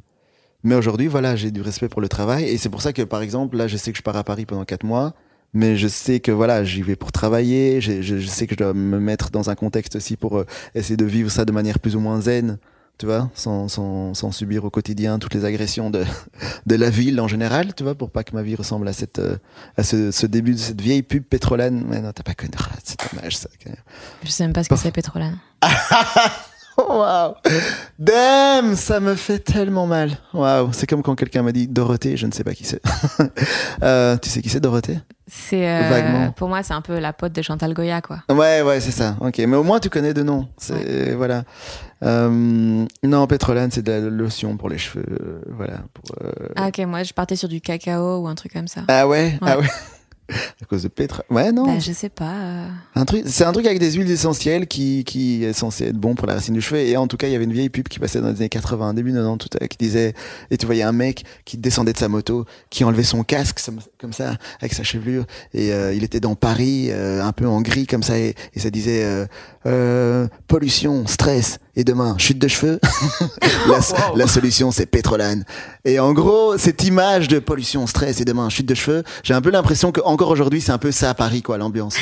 mais 0.64 0.76
aujourd'hui, 0.76 1.08
voilà, 1.08 1.36
j'ai 1.36 1.52
du 1.52 1.62
respect 1.62 1.90
pour 1.90 2.02
le 2.02 2.08
travail 2.08 2.46
et 2.46 2.58
c'est 2.58 2.70
pour 2.70 2.82
ça 2.82 2.94
que, 2.94 3.02
par 3.02 3.22
exemple, 3.22 3.58
là, 3.58 3.68
je 3.68 3.76
sais 3.78 3.92
que 3.92 3.98
je 3.98 4.04
pars 4.04 4.16
à 4.16 4.24
Paris 4.24 4.46
pendant 4.46 4.64
quatre 4.66 4.86
mois, 4.86 5.14
mais 5.54 5.76
je 5.76 5.88
sais 5.88 6.20
que 6.22 6.32
voilà, 6.32 6.64
j'y 6.64 6.82
vais 6.82 6.96
pour 6.96 7.12
travailler. 7.12 7.82
Je, 7.82 8.02
je 8.02 8.26
sais 8.28 8.48
que 8.48 8.56
je 8.56 8.64
dois 8.64 8.74
me 8.74 9.00
mettre 9.00 9.30
dans 9.30 9.50
un 9.50 9.56
contexte 9.56 9.96
aussi 9.98 10.16
pour 10.18 10.38
euh, 10.38 10.46
essayer 10.74 10.98
de 10.98 11.06
vivre 11.06 11.30
ça 11.30 11.46
de 11.46 11.52
manière 11.52 11.80
plus 11.80 11.96
ou 11.96 12.00
moins 12.00 12.22
zen, 12.22 12.58
tu 13.00 13.06
vois, 13.08 13.30
sans, 13.34 13.68
sans, 13.68 14.14
sans 14.14 14.32
subir 14.32 14.64
au 14.66 14.70
quotidien 14.70 15.20
toutes 15.20 15.34
les 15.34 15.46
agressions 15.46 15.90
de, 15.90 16.06
de 16.66 16.76
la 16.76 16.90
ville 16.90 17.20
en 17.20 17.28
général, 17.28 17.74
tu 17.76 17.84
vois, 17.84 17.96
pour 17.96 18.12
pas 18.12 18.24
que 18.24 18.34
ma 18.36 18.44
vie 18.44 18.56
ressemble 18.56 18.88
à 18.88 18.94
cette 18.94 19.20
euh, 19.20 19.38
à 19.78 19.84
ce, 19.84 20.12
ce 20.12 20.26
début 20.26 20.54
de 20.54 20.60
cette 20.60 20.80
vieille 20.82 21.04
pub 21.04 21.24
pétrolane. 21.24 21.84
Mais 21.88 22.02
non, 22.02 22.12
t'as 22.14 22.24
pas 22.24 22.34
connu, 22.36 22.52
Ah, 22.58 22.70
c'est 22.84 23.00
dommage 23.14 23.38
ça. 23.38 23.50
quand 23.64 23.70
même. 23.72 23.80
Je 24.24 24.30
sais 24.30 24.44
même 24.44 24.54
pas 24.54 24.64
ce 24.64 24.70
que 24.70 24.76
c'est 24.76 24.92
Pétrolane. 24.92 25.38
Waouh 26.90 27.34
Damn 28.00 28.76
Ça 28.76 29.00
me 29.00 29.16
fait 29.16 29.40
tellement 29.40 29.86
mal. 29.88 30.12
Waouh 30.34 30.70
C'est 30.74 30.88
comme 30.88 31.04
quand 31.04 31.16
quelqu'un 31.16 31.44
m'a 31.44 31.52
dit 31.52 31.68
Dorothée, 31.68 32.18
je 32.18 32.26
ne 32.28 32.32
sais 32.32 32.44
pas 32.44 32.54
qui 32.54 32.64
c'est. 32.66 32.82
Euh, 33.84 34.18
tu 34.18 34.30
sais 34.30 34.42
qui 34.42 34.50
c'est 34.50 34.60
Dorothée? 34.62 35.00
C'est 35.28 35.68
euh, 35.68 35.90
Vaguement. 35.90 36.32
pour 36.32 36.48
moi 36.48 36.64
c'est 36.64 36.74
un 36.74 36.82
peu 36.82 37.00
la 37.00 37.12
pote 37.12 37.34
de 37.34 37.42
Chantal 37.42 37.74
Goya 37.74 38.02
quoi. 38.02 38.20
Ouais, 38.30 38.62
ouais, 38.62 38.80
c'est 38.80 38.92
ça. 38.92 39.16
Ok, 39.20 39.40
mais 39.40 39.56
au 39.58 39.64
moins 39.64 39.80
tu 39.80 39.90
connais 39.90 40.14
de 40.14 40.22
nom. 40.24 40.48
C'est 40.58 41.14
voilà. 41.14 41.44
Euh, 42.04 42.86
non, 43.04 43.28
pétrolane, 43.28 43.72
c'est 43.72 43.82
de 43.82 43.92
la 43.92 44.00
lotion 44.02 44.58
pour 44.58 44.70
les 44.70 44.78
cheveux. 44.78 45.06
euh, 45.10 45.42
voilà. 45.50 45.80
Pour, 45.94 46.04
euh, 46.24 46.32
Ah 46.56 46.68
ok 46.68 46.80
moi 46.86 47.04
je 47.04 47.14
partais 47.14 47.36
sur 47.36 47.50
du 47.50 47.62
cacao 47.62 48.20
ou 48.20 48.28
un 48.28 48.36
truc 48.36 48.54
comme 48.54 48.68
ça. 48.68 48.82
Ah 48.88 49.08
ouais, 49.08 49.38
Ah 49.42 49.58
ouais? 49.58 49.68
à 50.62 50.66
cause 50.66 50.84
de 50.84 50.88
pétrole. 50.88 51.26
Ouais, 51.30 51.52
non. 51.52 51.66
Bah, 51.66 51.80
je 51.80 51.92
sais 51.92 52.10
pas. 52.10 52.34
euh. 52.34 52.68
Un 52.96 53.06
truc, 53.06 53.24
c'est 53.26 53.44
un 53.44 53.52
truc 53.52 53.66
avec 53.66 53.80
des 53.80 53.92
huiles 53.92 54.10
essentielles 54.10 54.68
qui, 54.68 55.04
qui 55.04 55.44
est 55.44 55.54
censé 55.54 55.86
être 55.86 55.98
bon 55.98 56.16
pour 56.16 56.28
la 56.28 56.36
racine 56.36 56.54
du 56.54 56.62
cheveu. 56.62 56.80
Et 56.82 56.96
en 56.98 57.08
tout 57.08 57.18
cas, 57.18 57.28
il 57.28 57.34
y 57.34 57.36
avait 57.36 57.44
une 57.46 57.54
vieille 57.54 57.70
pub 57.70 57.88
qui 57.88 58.00
passait 58.00 58.22
dans 58.22 58.30
les 58.30 58.36
années 58.36 58.50
80, 58.50 58.94
début 58.94 59.12
90, 59.12 59.38
tout 59.50 59.58
à, 59.62 59.68
qui 59.68 59.78
disait, 59.78 60.14
et 60.52 60.58
tu 60.58 60.66
voyais 60.66 60.84
un 60.84 60.92
mec 60.92 61.24
qui 61.46 61.58
descendait 61.58 61.94
de 61.94 61.98
sa 61.98 62.08
moto, 62.08 62.46
qui 62.70 62.84
enlevait 62.84 63.04
son 63.04 63.24
casque 63.24 63.60
comme- 63.66 63.80
comme 64.00 64.14
ça, 64.14 64.38
avec 64.62 64.74
sa 64.74 64.84
chevelure, 64.84 65.26
et 65.54 65.72
euh, 65.74 65.94
il 65.94 66.04
était 66.04 66.20
dans 66.20 66.36
Paris, 66.36 66.88
euh, 66.92 67.24
un 67.24 67.32
peu 67.32 67.48
en 67.48 67.62
gris 67.62 67.86
comme 67.88 68.04
ça, 68.04 68.18
et, 68.18 68.36
et 68.54 68.60
ça 68.60 68.70
disait 68.70 69.04
euh, 69.04 69.26
euh, 69.66 70.28
pollution, 70.48 71.06
stress, 71.08 71.60
et 71.76 71.84
demain 71.84 72.16
chute 72.18 72.40
de 72.40 72.48
cheveux. 72.48 72.80
la, 73.68 73.80
la 74.16 74.28
solution, 74.28 74.72
c'est 74.72 74.86
pétrolane. 74.86 75.44
Et 75.86 76.00
en 76.00 76.14
gros, 76.14 76.58
cette 76.58 76.84
image 76.84 77.28
de 77.28 77.40
pollution, 77.40 77.88
stress, 77.88 78.22
et 78.22 78.26
demain 78.26 78.50
chute 78.50 78.68
de 78.68 78.76
cheveux, 78.76 79.04
j'ai 79.24 79.34
un 79.34 79.42
peu 79.42 79.50
l'impression 79.50 79.92
que 79.92 80.02
encore 80.02 80.30
aujourd'hui, 80.30 80.62
c'est 80.62 80.72
un 80.72 80.78
peu 80.78 80.92
ça 80.92 81.10
à 81.10 81.14
Paris, 81.14 81.42
quoi, 81.42 81.58
l'ambiance. 81.58 81.96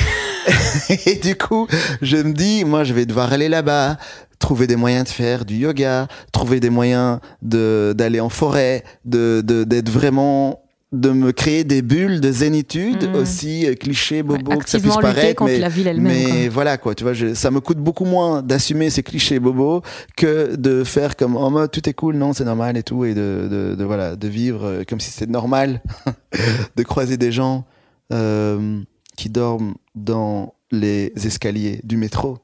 Et 1.06 1.16
du 1.16 1.36
coup, 1.36 1.66
je 2.02 2.16
me 2.16 2.32
dis, 2.32 2.64
moi, 2.64 2.84
je 2.84 2.92
vais 2.92 3.06
devoir 3.06 3.32
aller 3.32 3.48
là-bas, 3.48 3.96
trouver 4.38 4.66
des 4.66 4.76
moyens 4.76 5.04
de 5.04 5.08
faire 5.10 5.44
du 5.44 5.54
yoga, 5.56 6.08
trouver 6.32 6.58
des 6.60 6.70
moyens 6.70 7.20
de 7.42 7.94
d'aller 7.96 8.18
en 8.20 8.28
forêt, 8.28 8.82
de 9.04 9.40
de- 9.44 9.62
d'être 9.64 9.88
vraiment 9.88 10.60
de 10.92 11.10
me 11.10 11.32
créer 11.32 11.64
des 11.64 11.80
bulles 11.80 12.20
de 12.20 12.30
zénitude 12.30 13.08
Mhm. 13.08 13.14
aussi 13.16 13.66
euh, 13.66 13.74
cliché 13.74 14.22
bobo 14.22 14.50
Ouais, 14.52 14.58
que 14.58 14.68
ça 14.68 14.78
puisse 14.78 14.94
paraître 14.96 15.42
mais 15.44 15.58
la 15.58 15.68
ville 15.70 15.94
mais 15.98 16.48
voilà 16.48 16.76
quoi 16.76 16.94
tu 16.94 17.02
vois 17.04 17.14
je- 17.14 17.32
ça 17.32 17.50
me 17.50 17.60
coûte 17.60 17.78
beaucoup 17.78 18.04
moins 18.04 18.42
d'assumer 18.42 18.90
ces 18.90 19.02
clichés 19.02 19.38
bobo 19.40 19.80
que 20.18 20.54
de 20.56 20.84
faire 20.84 21.16
comme 21.16 21.36
en 21.36 21.50
mode 21.50 21.70
tout 21.70 21.88
est 21.88 21.94
cool 21.94 22.16
non 22.16 22.34
c'est 22.34 22.44
normal 22.44 22.76
et 22.76 22.82
tout 22.82 23.06
et 23.06 23.14
de, 23.14 23.48
de, 23.50 23.74
de, 23.74 23.84
voilà 23.84 24.16
de 24.16 24.28
vivre 24.28 24.64
euh, 24.66 24.82
comme 24.86 25.00
si 25.00 25.10
c'était 25.10 25.30
normal 25.32 25.80
de 26.76 26.82
croiser 26.82 27.16
des 27.16 27.32
gens 27.32 27.64
euh, 28.12 28.80
qui 29.16 29.30
dorment 29.30 29.74
dans 29.94 30.54
les 30.70 31.12
escaliers 31.24 31.80
du 31.84 31.96
métro 31.96 32.38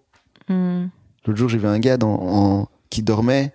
Hmm. 0.50 0.86
L'autre 1.26 1.38
jour, 1.38 1.50
j'ai 1.50 1.58
vu 1.58 1.66
un 1.66 1.78
gars 1.78 1.98
dans, 1.98 2.14
en- 2.14 2.68
qui 2.88 3.02
dormait 3.02 3.52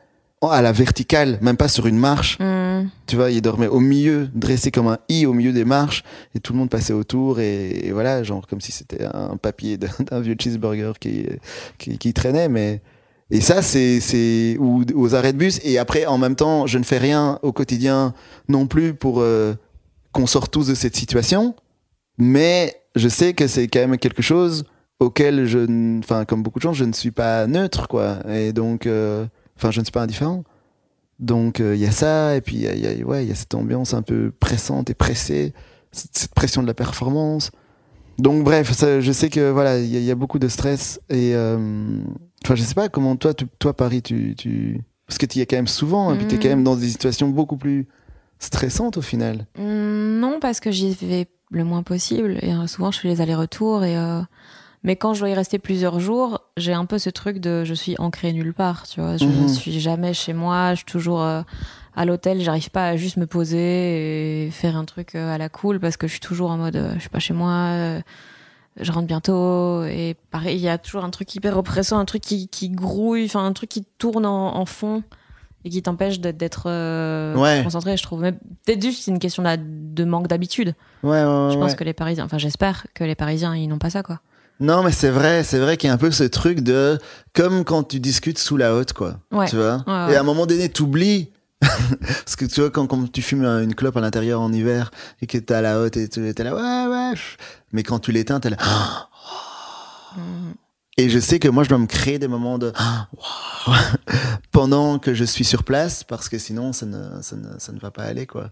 à 0.51 0.61
la 0.61 0.71
verticale, 0.71 1.37
même 1.41 1.57
pas 1.57 1.67
sur 1.67 1.87
une 1.87 1.97
marche. 1.97 2.37
Hmm. 2.39 2.87
Tu 3.07 3.15
vois, 3.15 3.31
il 3.31 3.41
dormait 3.41 3.67
au 3.67 3.79
milieu, 3.79 4.29
dressé 4.33 4.71
comme 4.71 4.87
un 4.87 4.97
i 5.09 5.25
au 5.25 5.33
milieu 5.33 5.53
des 5.53 5.65
marches, 5.65 6.03
et 6.35 6.39
tout 6.39 6.53
le 6.53 6.59
monde 6.59 6.69
passait 6.69 6.93
autour, 6.93 7.39
et, 7.39 7.85
et 7.85 7.91
voilà, 7.91 8.23
genre 8.23 8.45
comme 8.47 8.61
si 8.61 8.71
c'était 8.71 9.05
un 9.05 9.37
papier 9.37 9.77
d'un 9.77 10.19
vieux 10.19 10.35
cheeseburger 10.37 10.93
qui, 10.99 11.25
qui, 11.77 11.97
qui 11.97 12.13
traînait, 12.13 12.49
mais. 12.49 12.81
Et 13.31 13.41
ça, 13.41 13.63
c'est, 13.63 13.99
c'est, 13.99 14.57
ou 14.59 14.83
aux 14.93 15.15
arrêts 15.15 15.33
de 15.33 15.37
bus, 15.37 15.59
et 15.63 15.79
après, 15.79 16.05
en 16.05 16.17
même 16.19 16.35
temps, 16.35 16.67
je 16.67 16.77
ne 16.77 16.83
fais 16.83 16.99
rien 16.99 17.39
au 17.41 17.51
quotidien 17.51 18.13
non 18.47 18.67
plus 18.67 18.93
pour 18.93 19.21
euh, 19.21 19.55
qu'on 20.11 20.27
sorte 20.27 20.51
tous 20.51 20.67
de 20.67 20.75
cette 20.75 20.95
situation, 20.95 21.55
mais 22.19 22.75
je 22.95 23.07
sais 23.07 23.33
que 23.33 23.47
c'est 23.47 23.67
quand 23.67 23.79
même 23.79 23.97
quelque 23.97 24.21
chose 24.21 24.65
auquel 24.99 25.47
je, 25.47 25.99
enfin, 25.99 26.25
comme 26.25 26.43
beaucoup 26.43 26.59
de 26.59 26.63
gens, 26.63 26.73
je 26.73 26.85
ne 26.85 26.93
suis 26.93 27.11
pas 27.11 27.47
neutre, 27.47 27.87
quoi. 27.87 28.19
Et 28.29 28.53
donc, 28.53 28.85
euh, 28.85 29.25
enfin, 29.57 29.71
je 29.71 29.79
ne 29.79 29.85
suis 29.85 29.91
pas 29.91 30.01
indifférent. 30.03 30.43
Donc, 31.19 31.59
euh, 31.59 31.75
il 31.75 31.81
y 31.81 31.85
a 31.85 31.91
ça, 31.91 32.35
et 32.35 32.41
puis 32.41 32.55
il 32.57 32.63
y 32.63 32.99
y 32.99 33.03
ouais, 33.03 33.25
y 33.25 33.31
a 33.31 33.35
cette 33.35 33.53
ambiance 33.55 33.93
un 33.93 34.01
peu 34.01 34.31
pressante 34.39 34.89
et 34.89 34.93
pressée, 34.93 35.53
cette, 35.91 36.17
cette 36.17 36.33
pression 36.33 36.61
de 36.61 36.67
la 36.67 36.73
performance. 36.73 37.51
Donc, 38.17 38.43
bref, 38.43 38.71
ça, 38.73 38.99
je 38.99 39.11
sais 39.11 39.29
que 39.29 39.49
voilà, 39.51 39.79
il 39.79 39.87
y, 39.87 39.95
a- 39.95 39.99
il 39.99 40.05
y 40.05 40.11
a 40.11 40.15
beaucoup 40.15 40.39
de 40.39 40.47
stress. 40.47 40.99
Et, 41.09 41.33
euh, 41.35 41.99
enfin, 42.43 42.55
je 42.55 42.63
sais 42.63 42.73
pas 42.75 42.89
comment 42.89 43.15
toi, 43.15 43.33
tu- 43.33 43.47
toi, 43.59 43.75
Paris, 43.75 44.01
tu, 44.01 44.35
tu, 44.35 44.81
parce 45.07 45.17
que 45.17 45.25
tu 45.25 45.39
y 45.39 45.41
es 45.41 45.45
quand 45.45 45.55
même 45.55 45.67
souvent, 45.67 46.13
et 46.13 46.17
puis 46.17 46.27
tu 46.27 46.35
es 46.35 46.39
quand 46.39 46.49
même 46.49 46.63
dans 46.63 46.75
des 46.75 46.89
situations 46.89 47.29
beaucoup 47.29 47.57
plus 47.57 47.87
stressantes 48.39 48.97
au 48.97 49.01
final. 49.01 49.47
Hmm, 49.57 50.19
Non, 50.19 50.39
parce 50.39 50.59
que 50.59 50.71
j'y 50.71 50.93
vais 50.93 51.27
le 51.51 51.63
moins 51.63 51.83
possible. 51.83 52.37
Et 52.41 52.53
euh, 52.53 52.67
souvent, 52.67 52.91
je 52.91 52.99
fais 52.99 53.07
les 53.07 53.21
allers-retours. 53.21 53.83
Et, 53.83 53.95
euh, 53.97 54.21
Mais 54.83 54.95
quand 54.97 55.13
je 55.13 55.19
dois 55.21 55.29
y 55.29 55.33
rester 55.33 55.59
plusieurs 55.59 55.99
jours, 55.99 56.41
j'ai 56.57 56.73
un 56.73 56.85
peu 56.85 56.97
ce 56.99 57.09
truc 57.09 57.39
de 57.39 57.63
je 57.63 57.73
suis 57.73 57.95
ancrée 57.99 58.33
nulle 58.33 58.53
part. 58.53 58.83
Tu 58.87 58.99
vois, 58.99 59.15
je 59.17 59.25
Mhm. 59.25 59.43
ne 59.43 59.47
suis 59.47 59.79
jamais 59.79 60.13
chez 60.13 60.33
moi. 60.33 60.71
Je 60.71 60.77
suis 60.77 60.85
toujours 60.85 61.21
euh, 61.21 61.41
à 61.95 62.03
l'hôtel. 62.05 62.41
J'arrive 62.41 62.69
pas 62.69 62.87
à 62.89 62.97
juste 62.97 63.15
me 63.17 63.25
poser 63.25 64.45
et 64.47 64.51
faire 64.51 64.75
un 64.75 64.83
truc 64.85 65.15
euh, 65.15 65.33
à 65.33 65.37
la 65.37 65.47
cool 65.49 65.79
parce 65.79 65.95
que 65.95 66.07
je 66.07 66.11
suis 66.13 66.19
toujours 66.19 66.51
en 66.51 66.57
mode 66.57 66.75
euh, 66.75 66.93
je 66.95 66.99
suis 66.99 67.09
pas 67.09 67.19
chez 67.19 67.33
moi. 67.33 67.51
euh, 67.51 68.01
je 68.81 68.91
rentre 68.91 69.05
bientôt 69.05 69.83
et 69.85 70.15
pareil 70.31 70.57
il 70.57 70.61
y 70.63 70.67
a 70.67 70.79
toujours 70.79 71.03
un 71.05 71.11
truc 71.11 71.35
hyper 71.35 71.55
oppressant 71.59 71.99
un 71.99 72.05
truc 72.05 72.23
qui, 72.23 72.47
qui 72.47 72.69
grouille 72.71 73.25
enfin 73.25 73.45
un 73.45 73.53
truc 73.53 73.69
qui 73.69 73.85
tourne 73.99 74.25
en, 74.25 74.55
en 74.57 74.65
fond 74.65 75.03
et 75.63 75.69
qui 75.69 75.79
t'empêche 75.83 76.19
d'être- 76.19 76.63
euh, 76.65 77.35
Ouais. 77.37 77.61
concentré 77.63 77.95
je 77.97 78.01
trouve 78.01 78.21
mais 78.21 78.31
peut-être 78.31 78.81
juste 78.81 79.03
c'est 79.03 79.11
une 79.11 79.19
question 79.19 79.43
de, 79.43 79.57
de 79.59 80.03
manque 80.05 80.27
d'habitude 80.27 80.73
Ouais, 81.03 81.09
ouais, 81.11 81.23
ouais. 81.23 81.51
je 81.53 81.59
pense 81.59 81.75
que 81.75 81.83
les 81.83 81.93
parisiens 81.93 82.25
enfin 82.25 82.39
j'espère 82.39 82.87
que 82.95 83.03
les 83.03 83.13
parisiens 83.13 83.55
ils 83.55 83.67
n'ont 83.67 83.77
pas 83.77 83.91
ça 83.91 84.01
quoi 84.01 84.21
Non, 84.59 84.83
mais 84.83 84.91
c'est 84.91 85.09
vrai, 85.09 85.43
c'est 85.43 85.59
vrai 85.59 85.77
qu'il 85.77 85.87
y 85.87 85.91
a 85.91 85.93
un 85.93 85.97
peu 85.97 86.11
ce 86.11 86.23
truc 86.23 86.61
de 86.61 86.97
comme 87.33 87.63
quand 87.65 87.83
tu 87.83 87.99
discutes 87.99 88.37
sous 88.39 88.55
la 88.57 88.75
haute, 88.75 88.93
quoi. 88.93 89.19
ouais 89.31 89.47
Tu 89.47 89.55
vois 89.55 89.83
Ouais, 89.87 89.93
ouais. 90.07 90.13
Et 90.13 90.15
à 90.15 90.19
un 90.19 90.23
moment 90.23 90.45
donné, 90.45 90.69
t'oublies. 90.69 91.31
Parce 91.61 92.35
que 92.35 92.45
tu 92.45 92.59
vois, 92.61 92.69
quand, 92.69 92.87
quand 92.87 93.11
tu 93.11 93.21
fumes 93.21 93.45
un- 93.45 93.61
une 93.63 93.73
clope 93.73 93.95
à 93.97 94.01
l'intérieur 94.01 94.41
en 94.41 94.51
hiver 94.51 94.91
et 95.21 95.27
que 95.27 95.37
t'es 95.37 95.53
à 95.53 95.61
la 95.61 95.79
haute 95.79 95.95
et 95.97 96.07
tu 96.09 96.27
es 96.27 96.43
là, 96.43 96.53
ouais, 96.55 96.91
ouais. 96.93 97.13
Mais 97.71 97.83
quand 97.83 97.99
tu 97.99 98.11
l'éteins, 98.11 98.39
t'es 98.39 98.49
là. 98.49 98.57
Mhm. 100.15 100.53
Et 100.97 101.09
je 101.09 101.17
sais 101.17 101.39
que 101.39 101.47
moi, 101.47 101.63
je 101.63 101.69
dois 101.69 101.79
me 101.79 101.87
créer 101.87 102.19
des 102.19 102.27
moments 102.27 102.59
de 102.59 102.71
pendant 104.51 104.99
que 104.99 105.13
je 105.13 105.23
suis 105.23 105.43
sur 105.45 105.63
place 105.63 106.03
parce 106.03 106.29
que 106.29 106.37
sinon, 106.37 106.73
ça 106.73 106.85
ne, 106.85 107.21
ça 107.21 107.35
ne, 107.35 107.57
ça 107.57 107.71
ne 107.71 107.79
va 107.79 107.91
pas 107.91 108.03
aller, 108.03 108.27
quoi. 108.27 108.51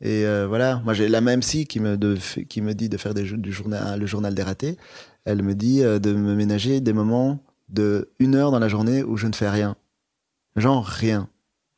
Et 0.00 0.24
euh, 0.26 0.46
voilà, 0.48 0.80
moi, 0.84 0.94
j'ai 0.94 1.08
la 1.08 1.20
même 1.20 1.40
psy 1.40 1.66
qui 1.66 1.80
me, 1.80 1.96
de, 1.96 2.16
qui 2.48 2.60
me 2.62 2.74
dit 2.74 2.88
de 2.88 2.96
faire 2.96 3.14
des, 3.14 3.22
du 3.24 3.52
journal, 3.52 3.98
le 4.00 4.06
journal 4.06 4.34
des 4.34 4.42
ratés. 4.42 4.76
Elle 5.24 5.42
me 5.42 5.54
dit 5.54 5.82
euh, 5.82 5.98
de 5.98 6.12
me 6.12 6.34
ménager 6.34 6.80
des 6.80 6.92
moments 6.92 7.38
de 7.68 8.10
une 8.18 8.34
heure 8.34 8.50
dans 8.50 8.58
la 8.58 8.68
journée 8.68 9.02
où 9.02 9.16
je 9.16 9.26
ne 9.26 9.32
fais 9.32 9.48
rien. 9.50 9.76
Genre 10.56 10.84
rien. 10.84 11.28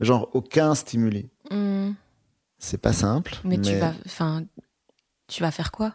Genre 0.00 0.28
aucun 0.34 0.74
stimuli. 0.74 1.28
Mhm. 1.50 1.94
C'est 2.58 2.78
pas 2.78 2.92
simple. 2.92 3.36
mais, 3.44 3.60
tu 3.60 3.74
vas 3.76 3.92
enfin 4.06 4.44
tu 5.28 5.42
vas 5.42 5.50
faire 5.50 5.70
quoi? 5.72 5.94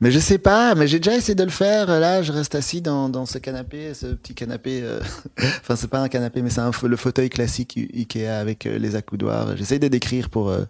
Mais 0.00 0.10
je 0.10 0.18
sais 0.18 0.38
pas, 0.38 0.74
mais 0.74 0.88
j'ai 0.88 0.98
déjà 0.98 1.16
essayé 1.16 1.36
de 1.36 1.44
le 1.44 1.50
faire. 1.50 1.86
Là, 1.86 2.22
je 2.22 2.32
reste 2.32 2.56
assis 2.56 2.80
dans, 2.82 3.08
dans 3.08 3.24
ce 3.24 3.38
canapé, 3.38 3.94
ce 3.94 4.06
petit 4.06 4.34
canapé. 4.34 4.80
euh, 4.82 5.00
Enfin, 5.38 5.76
c'est 5.76 5.86
pas 5.86 6.00
un 6.00 6.08
canapé, 6.08 6.42
mais 6.42 6.50
c'est 6.50 6.60
le 6.82 6.96
fauteuil 6.96 7.30
classique 7.30 7.76
Ikea 7.94 8.26
avec 8.26 8.66
euh, 8.66 8.78
les 8.78 8.96
accoudoirs. 8.96 9.56
J'essaye 9.56 9.78
de 9.78 9.86
décrire 9.86 10.28
pour 10.28 10.48
euh, 10.48 10.64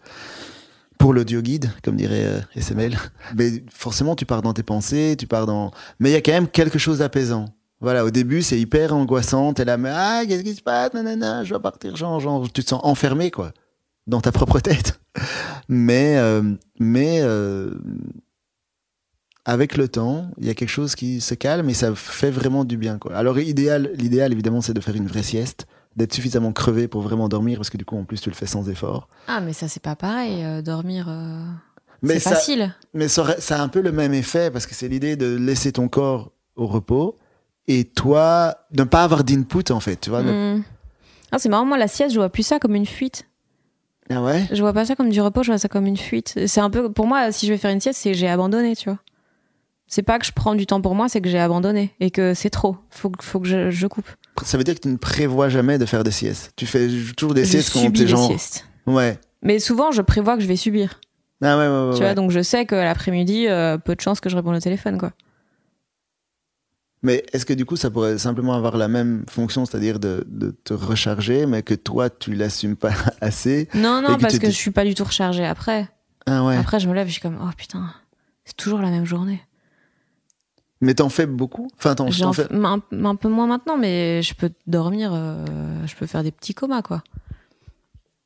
pour 1.02 1.12
l'audio 1.12 1.42
guide, 1.42 1.68
comme 1.82 1.96
dirait 1.96 2.24
euh, 2.24 2.40
SML. 2.54 2.96
Mais 3.36 3.64
forcément, 3.72 4.14
tu 4.14 4.24
pars 4.24 4.40
dans 4.40 4.52
tes 4.52 4.62
pensées, 4.62 5.16
tu 5.18 5.26
pars 5.26 5.46
dans. 5.46 5.72
Mais 5.98 6.10
il 6.10 6.12
y 6.12 6.16
a 6.16 6.20
quand 6.20 6.30
même 6.30 6.46
quelque 6.46 6.78
chose 6.78 6.98
d'apaisant. 6.98 7.46
Voilà, 7.80 8.04
au 8.04 8.10
début, 8.10 8.40
c'est 8.40 8.60
hyper 8.60 8.94
angoissant. 8.94 9.52
T'es 9.52 9.64
là, 9.64 9.76
mais 9.76 9.90
ah, 9.92 10.22
qu'est-ce 10.28 10.44
qui 10.44 10.54
se 10.54 10.62
passe? 10.62 10.94
Nanana, 10.94 11.42
je 11.42 11.50
dois 11.50 11.60
partir, 11.60 11.96
genre, 11.96 12.20
genre, 12.20 12.44
tu 12.52 12.62
te 12.62 12.68
sens 12.68 12.80
enfermé, 12.84 13.32
quoi, 13.32 13.50
dans 14.06 14.20
ta 14.20 14.30
propre 14.30 14.60
tête. 14.60 15.00
Mais, 15.68 16.18
euh, 16.18 16.42
mais 16.78 17.20
euh, 17.22 17.70
avec 19.44 19.76
le 19.76 19.88
temps, 19.88 20.30
il 20.38 20.46
y 20.46 20.50
a 20.50 20.54
quelque 20.54 20.68
chose 20.68 20.94
qui 20.94 21.20
se 21.20 21.34
calme 21.34 21.68
et 21.68 21.74
ça 21.74 21.94
fait 21.94 22.30
vraiment 22.30 22.64
du 22.64 22.76
bien. 22.76 22.98
Quoi. 22.98 23.14
Alors, 23.16 23.38
idéal, 23.38 23.90
l'idéal, 23.94 24.32
évidemment, 24.32 24.60
c'est 24.60 24.74
de 24.74 24.80
faire 24.80 24.96
une 24.96 25.06
vraie 25.06 25.22
sieste, 25.22 25.66
d'être 25.96 26.12
suffisamment 26.14 26.52
crevé 26.52 26.88
pour 26.88 27.02
vraiment 27.02 27.28
dormir, 27.28 27.58
parce 27.58 27.70
que 27.70 27.76
du 27.76 27.84
coup, 27.84 27.96
en 27.98 28.04
plus, 28.04 28.20
tu 28.20 28.30
le 28.30 28.34
fais 28.34 28.46
sans 28.46 28.68
effort. 28.68 29.08
ah 29.28 29.40
mais 29.40 29.52
ça 29.52 29.68
c'est 29.68 29.82
pas 29.82 29.96
pareil 29.96 30.42
euh, 30.44 30.62
dormir 30.62 31.06
euh, 31.08 31.44
c'est 32.04 32.18
facile 32.20 32.74
mais 32.94 33.08
ça, 33.08 33.24
a 33.50 33.60
un 33.62 33.68
peu 33.68 33.80
le 33.80 33.92
même 33.92 34.12
effet, 34.14 34.50
parce 34.50 34.66
que 34.66 34.74
c'est 34.74 34.88
l'idée 34.88 35.16
de 35.16 35.36
laisser 35.36 35.72
ton 35.72 35.88
corps 35.88 36.32
au 36.56 36.66
repos 36.66 37.16
et 37.68 37.84
toi, 37.84 38.56
de 38.72 38.82
ne 38.82 38.88
pas 38.88 39.04
avoir 39.04 39.22
d'input, 39.22 39.70
en 39.70 39.78
fait. 39.80 39.96
Tu 40.00 40.10
vois, 40.10 40.22
Mhm. 40.22 40.62
ah, 41.30 41.38
c'est 41.38 41.48
marrant 41.48 41.64
moi 41.64 41.78
la 41.78 41.86
sieste 41.88 42.12
je 42.12 42.18
vois 42.18 42.28
plus 42.28 42.42
ça 42.42 42.58
comme 42.58 42.74
une 42.74 42.86
fuite 42.86 43.24
Ah 44.10 44.20
ouais? 44.22 44.46
Je 44.50 44.60
vois 44.60 44.72
pas 44.72 44.84
ça 44.84 44.96
comme 44.96 45.10
du 45.10 45.20
repos, 45.20 45.42
je 45.44 45.52
vois 45.52 45.58
ça 45.58 45.68
comme 45.68 45.86
une 45.86 45.96
fuite. 45.96 46.38
C'est 46.46 46.60
un 46.60 46.70
peu, 46.70 46.90
pour 46.92 47.06
moi, 47.06 47.30
si 47.30 47.46
je 47.46 47.52
vais 47.52 47.58
faire 47.58 47.70
une 47.70 47.80
sieste, 47.80 48.00
c'est 48.02 48.10
que 48.12 48.16
j'ai 48.18 48.28
abandonné, 48.28 48.74
tu 48.74 48.88
vois. 48.90 48.98
C'est 49.86 50.02
pas 50.02 50.18
que 50.18 50.24
je 50.26 50.32
prends 50.32 50.54
du 50.56 50.66
temps 50.66 50.80
pour 50.80 50.94
moi, 50.94 51.08
c'est 51.08 51.20
que 51.20 51.28
j'ai 51.28 51.38
abandonné 51.38 51.94
et 52.00 52.10
que 52.10 52.34
c'est 52.34 52.50
trop. 52.50 52.76
Faut, 52.90 53.12
faut 53.20 53.38
que 53.40 53.46
je, 53.46 53.70
je 53.70 53.86
coupe. 53.86 54.08
Ça 54.44 54.58
veut 54.58 54.64
dire 54.64 54.74
que 54.74 54.80
tu 54.80 54.88
ne 54.88 54.96
prévois 54.96 55.48
jamais 55.48 55.78
de 55.78 55.86
faire 55.86 56.04
des 56.04 56.10
siestes. 56.10 56.52
Tu 56.56 56.66
fais 56.66 56.88
toujours 57.16 57.34
des 57.34 57.44
je 57.44 57.50
siestes 57.50 57.72
quand 57.72 57.90
t'es 57.92 58.06
genre. 58.06 58.26
siestes. 58.26 58.66
Ouais. 58.86 59.18
Mais 59.42 59.58
souvent, 59.58 59.92
je 59.92 60.02
prévois 60.02 60.36
que 60.36 60.42
je 60.42 60.48
vais 60.48 60.56
subir. 60.56 61.00
Ah 61.42 61.58
ouais, 61.58 61.66
ouais, 61.66 61.68
ouais. 61.68 61.90
tu 61.90 62.00
ouais. 62.00 62.06
vois, 62.06 62.14
donc 62.14 62.30
je 62.30 62.40
sais 62.42 62.64
que 62.66 62.74
l'après-midi, 62.74 63.48
euh, 63.48 63.76
peu 63.76 63.94
de 63.94 64.00
chances 64.00 64.20
que 64.20 64.30
je 64.30 64.36
réponde 64.36 64.56
au 64.56 64.60
téléphone, 64.60 64.98
quoi. 64.98 65.12
Mais 67.02 67.24
est-ce 67.32 67.44
que 67.44 67.52
du 67.52 67.64
coup, 67.64 67.74
ça 67.74 67.90
pourrait 67.90 68.16
simplement 68.16 68.54
avoir 68.54 68.76
la 68.76 68.86
même 68.86 69.24
fonction, 69.28 69.66
c'est-à-dire 69.66 69.98
de, 69.98 70.24
de 70.28 70.54
te 70.62 70.72
recharger, 70.72 71.46
mais 71.46 71.62
que 71.62 71.74
toi, 71.74 72.08
tu 72.10 72.32
l'assumes 72.34 72.76
pas 72.76 72.92
assez 73.20 73.68
Non, 73.74 74.00
non, 74.02 74.14
que 74.16 74.20
parce 74.20 74.38
que 74.38 74.46
je 74.46 74.56
suis 74.56 74.70
pas 74.70 74.84
du 74.84 74.94
tout 74.94 75.04
rechargée 75.04 75.44
après. 75.44 75.88
Ah 76.26 76.44
ouais. 76.44 76.56
Après, 76.56 76.78
je 76.78 76.88
me 76.88 76.94
lève, 76.94 77.08
je 77.08 77.12
suis 77.12 77.20
comme, 77.20 77.38
oh 77.42 77.50
putain, 77.56 77.92
c'est 78.44 78.56
toujours 78.56 78.80
la 78.80 78.90
même 78.90 79.04
journée. 79.04 79.42
Mais 80.82 80.94
t'en 80.94 81.08
fais 81.08 81.26
beaucoup? 81.26 81.70
Enfin, 81.78 81.94
t'en, 81.94 82.10
fais... 82.10 82.46
un, 82.52 82.80
un 83.04 83.14
peu 83.16 83.28
moins 83.28 83.46
maintenant, 83.46 83.78
mais 83.78 84.20
je 84.22 84.34
peux 84.34 84.50
dormir, 84.66 85.12
euh, 85.14 85.46
je 85.86 85.94
peux 85.94 86.06
faire 86.06 86.22
des 86.24 86.32
petits 86.32 86.52
comas, 86.54 86.82
quoi. 86.82 87.02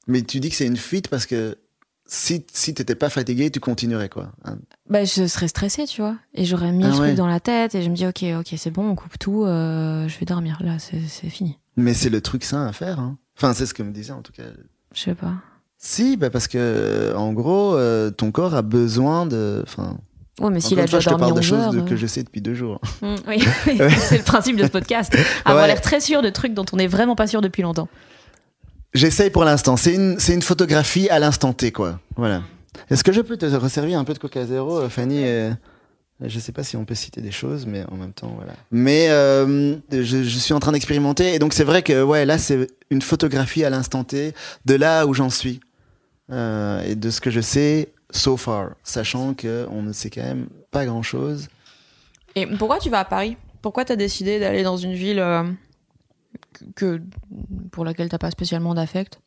Mais 0.08 0.22
tu 0.22 0.40
dis 0.40 0.48
que 0.50 0.56
c'est 0.56 0.66
une 0.66 0.76
fuite 0.78 1.08
parce 1.08 1.26
que 1.26 1.58
si, 2.06 2.46
si 2.52 2.72
t'étais 2.72 2.94
pas 2.94 3.10
fatigué, 3.10 3.50
tu 3.50 3.60
continuerais 3.60 4.08
quoi. 4.08 4.32
hein? 4.44 4.56
Bah, 4.88 5.04
je 5.04 5.26
serais 5.26 5.48
stressée, 5.48 5.84
tu 5.86 6.00
vois. 6.00 6.16
Et 6.32 6.44
j'aurais 6.44 6.72
mis 6.72 6.84
Ah 6.84 6.88
le 6.88 6.92
truc 6.94 7.06
ouais. 7.08 7.14
dans 7.14 7.26
la 7.26 7.40
tête 7.40 7.74
et 7.74 7.82
je 7.82 7.90
me 7.90 7.94
dis, 7.96 8.06
ok, 8.06 8.24
ok, 8.40 8.54
c'est 8.56 8.70
bon, 8.70 8.88
on 8.90 8.94
coupe 8.94 9.18
tout, 9.18 9.44
euh, 9.44 10.08
je 10.08 10.18
vais 10.18 10.26
dormir. 10.26 10.58
Là, 10.62 10.78
c'est 10.78 11.00
c'est 11.08 11.28
fini. 11.28 11.58
Mais 11.76 11.92
c'est 11.92 12.08
le 12.10 12.20
truc 12.20 12.42
sain 12.44 12.66
à 12.66 12.72
faire. 12.72 13.00
Hein. 13.00 13.18
Enfin, 13.36 13.52
c'est 13.52 13.66
ce 13.66 13.74
que 13.74 13.82
me 13.82 13.90
disait 13.92 14.12
en 14.12 14.22
tout 14.22 14.32
cas. 14.32 14.44
Je 14.94 15.00
sais 15.02 15.14
pas. 15.14 15.34
Si, 15.78 16.16
bah 16.16 16.30
parce 16.30 16.48
que 16.48 17.12
en 17.16 17.34
gros, 17.34 17.74
euh, 17.74 18.10
ton 18.10 18.30
corps 18.30 18.54
a 18.54 18.62
besoin 18.62 19.26
de. 19.26 19.62
Enfin, 19.66 19.98
Ouais, 20.40 20.50
mais 20.50 20.60
s'il 20.60 20.78
a 20.78 20.82
déjà 20.84 21.00
je 21.00 21.04
te 21.06 21.10
dormi 21.10 21.20
parle 21.22 21.34
de 21.34 21.38
11 21.38 21.46
choses 21.46 21.58
heures. 21.60 21.72
de- 21.72 21.78
euh. 21.80 21.82
que 21.84 21.96
je 21.96 22.06
sais 22.06 22.22
depuis 22.22 22.40
deux 22.42 22.54
jours. 22.54 22.80
Mm, 23.02 23.14
oui, 23.28 23.44
c'est 23.98 24.18
le 24.18 24.22
principe 24.24 24.56
de 24.56 24.64
ce 24.64 24.68
podcast. 24.68 25.16
Avoir 25.44 25.62
Ouais. 25.62 25.68
l'air 25.68 25.80
très 25.80 26.00
sûr 26.00 26.20
de 26.22 26.28
trucs 26.30 26.52
dont 26.54 26.66
on 26.72 26.76
n'est 26.76 26.86
vraiment 26.86 27.16
pas 27.16 27.26
sûr 27.26 27.40
depuis 27.40 27.62
longtemps. 27.62 27.88
J'essaye 28.94 29.30
pour 29.30 29.44
l'instant. 29.44 29.76
C'est 29.76 29.94
une, 29.94 30.18
c'est 30.18 30.32
une 30.34 30.42
photographie 30.42 31.08
à 31.10 31.18
l'instant 31.18 31.52
T, 31.52 31.70
quoi. 31.72 32.00
Voilà. 32.16 32.42
Est-ce 32.90 33.04
que 33.04 33.12
je 33.12 33.20
peux 33.20 33.36
te 33.36 33.46
resservir 33.46 33.98
un 33.98 34.04
peu 34.04 34.14
de 34.14 34.18
Coca 34.18 34.44
Zéro, 34.46 34.78
euh, 34.78 34.88
Fanny 34.88 35.22
euh, 35.24 35.50
Je 36.24 36.38
sais 36.38 36.52
pas 36.52 36.62
si 36.62 36.76
on 36.76 36.84
peut 36.84 36.94
citer 36.94 37.20
des 37.20 37.30
choses, 37.32 37.66
mais 37.66 37.84
en 37.90 37.96
même 37.96 38.12
temps, 38.12 38.32
voilà. 38.36 38.52
Mais 38.70 39.08
euh, 39.10 39.76
je, 39.90 40.02
je 40.02 40.38
suis 40.38 40.54
en 40.54 40.60
train 40.60 40.72
d'expérimenter, 40.72 41.34
et 41.34 41.38
donc 41.38 41.52
c'est 41.54 41.64
vrai 41.64 41.82
que 41.82 42.02
ouais, 42.02 42.24
là 42.24 42.38
c'est 42.38 42.66
une 42.90 43.02
photographie 43.02 43.64
à 43.64 43.70
l'instant 43.70 44.04
T 44.04 44.34
de 44.64 44.74
là 44.74 45.06
où 45.06 45.14
j'en 45.14 45.30
suis 45.30 45.60
Euh, 46.32 46.82
et 46.84 46.96
de 46.96 47.10
ce 47.10 47.20
que 47.20 47.30
je 47.30 47.40
sais 47.40 47.88
so 48.10 48.36
far, 48.36 48.76
sachant 48.82 49.34
que 49.34 49.66
on 49.70 49.82
ne 49.82 49.92
sait 49.92 50.10
quand 50.10 50.22
même 50.22 50.48
pas 50.70 50.86
grand 50.86 51.02
chose. 51.02 51.48
Et 52.34 52.46
pourquoi 52.46 52.78
tu 52.78 52.90
vas 52.90 53.00
à 53.00 53.04
Paris? 53.04 53.36
Pourquoi 53.62 53.84
t'as 53.84 53.96
décidé 53.96 54.38
d'aller 54.38 54.62
dans 54.62 54.76
une 54.76 54.92
ville 54.92 55.18
euh, 55.18 55.44
que, 56.74 57.00
pour 57.72 57.84
laquelle 57.84 58.08
t'as 58.08 58.18
pas 58.18 58.30
spécialement 58.30 58.74
d'affect? 58.74 59.20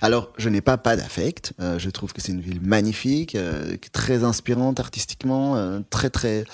Alors, 0.00 0.32
je 0.38 0.48
n'ai 0.48 0.60
pas 0.60 0.76
pas 0.76 0.96
d'affect. 0.96 1.52
Euh, 1.60 1.78
je 1.78 1.90
trouve 1.90 2.12
que 2.12 2.20
c'est 2.20 2.32
une 2.32 2.40
ville 2.40 2.60
magnifique, 2.60 3.34
euh, 3.34 3.76
très 3.92 4.24
inspirante 4.24 4.80
artistiquement, 4.80 5.56
euh, 5.56 5.80
très 5.90 6.10
très 6.10 6.44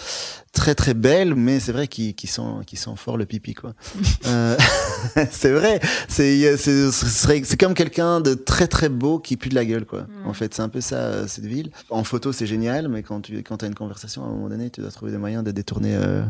très 0.53 0.75
très 0.75 0.95
belle, 0.95 1.35
mais 1.35 1.59
c'est 1.61 1.73
vrai 1.73 1.89
qu'il 1.89 2.15
qu'il 2.15 2.31
sent 2.31 2.43
qu'il 2.67 2.79
sent 2.79 2.93
fort 2.97 3.17
le 3.17 3.27
pipi 3.27 3.55
quoi. 3.55 3.75
Euh, 4.27 4.57
c'est 5.31 5.51
vrai. 5.53 5.81
C'est 6.09 6.57
c'est 6.57 7.61
comme 7.61 7.75
quelqu'un 7.75 8.21
de 8.21 8.35
très 8.35 8.67
très 8.67 8.89
beau 8.89 9.19
qui 9.19 9.37
pue 9.37 9.51
de 9.51 9.55
la 9.55 9.65
gueule 9.65 9.85
quoi. 9.85 10.07
En 10.25 10.33
fait, 10.33 10.55
c'est 10.55 10.63
un 10.63 10.69
peu 10.71 10.81
ça 10.81 10.97
euh, 10.97 11.27
cette 11.27 11.45
ville. 11.45 11.71
En 11.91 12.05
photo, 12.05 12.33
c'est 12.33 12.47
génial, 12.47 12.89
mais 12.89 13.03
quand 13.03 13.21
tu 13.21 13.43
quand 13.43 13.63
as 13.63 13.67
une 13.67 13.75
conversation 13.75 14.23
à 14.25 14.27
un 14.27 14.31
moment 14.31 14.49
donné, 14.49 14.71
tu 14.71 14.81
dois 14.81 14.91
trouver 14.91 15.13
des 15.13 15.19
moyens 15.19 15.45
de 15.45 15.51
détourner 15.51 15.95
euh, 15.95 16.23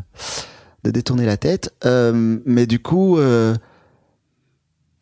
de 0.83 0.91
détourner 0.91 1.25
la 1.27 1.37
tête. 1.37 1.73
Euh, 1.85 2.39
mais 2.45 2.67
du 2.67 2.81
coup. 2.81 3.19
euh, 3.19 3.55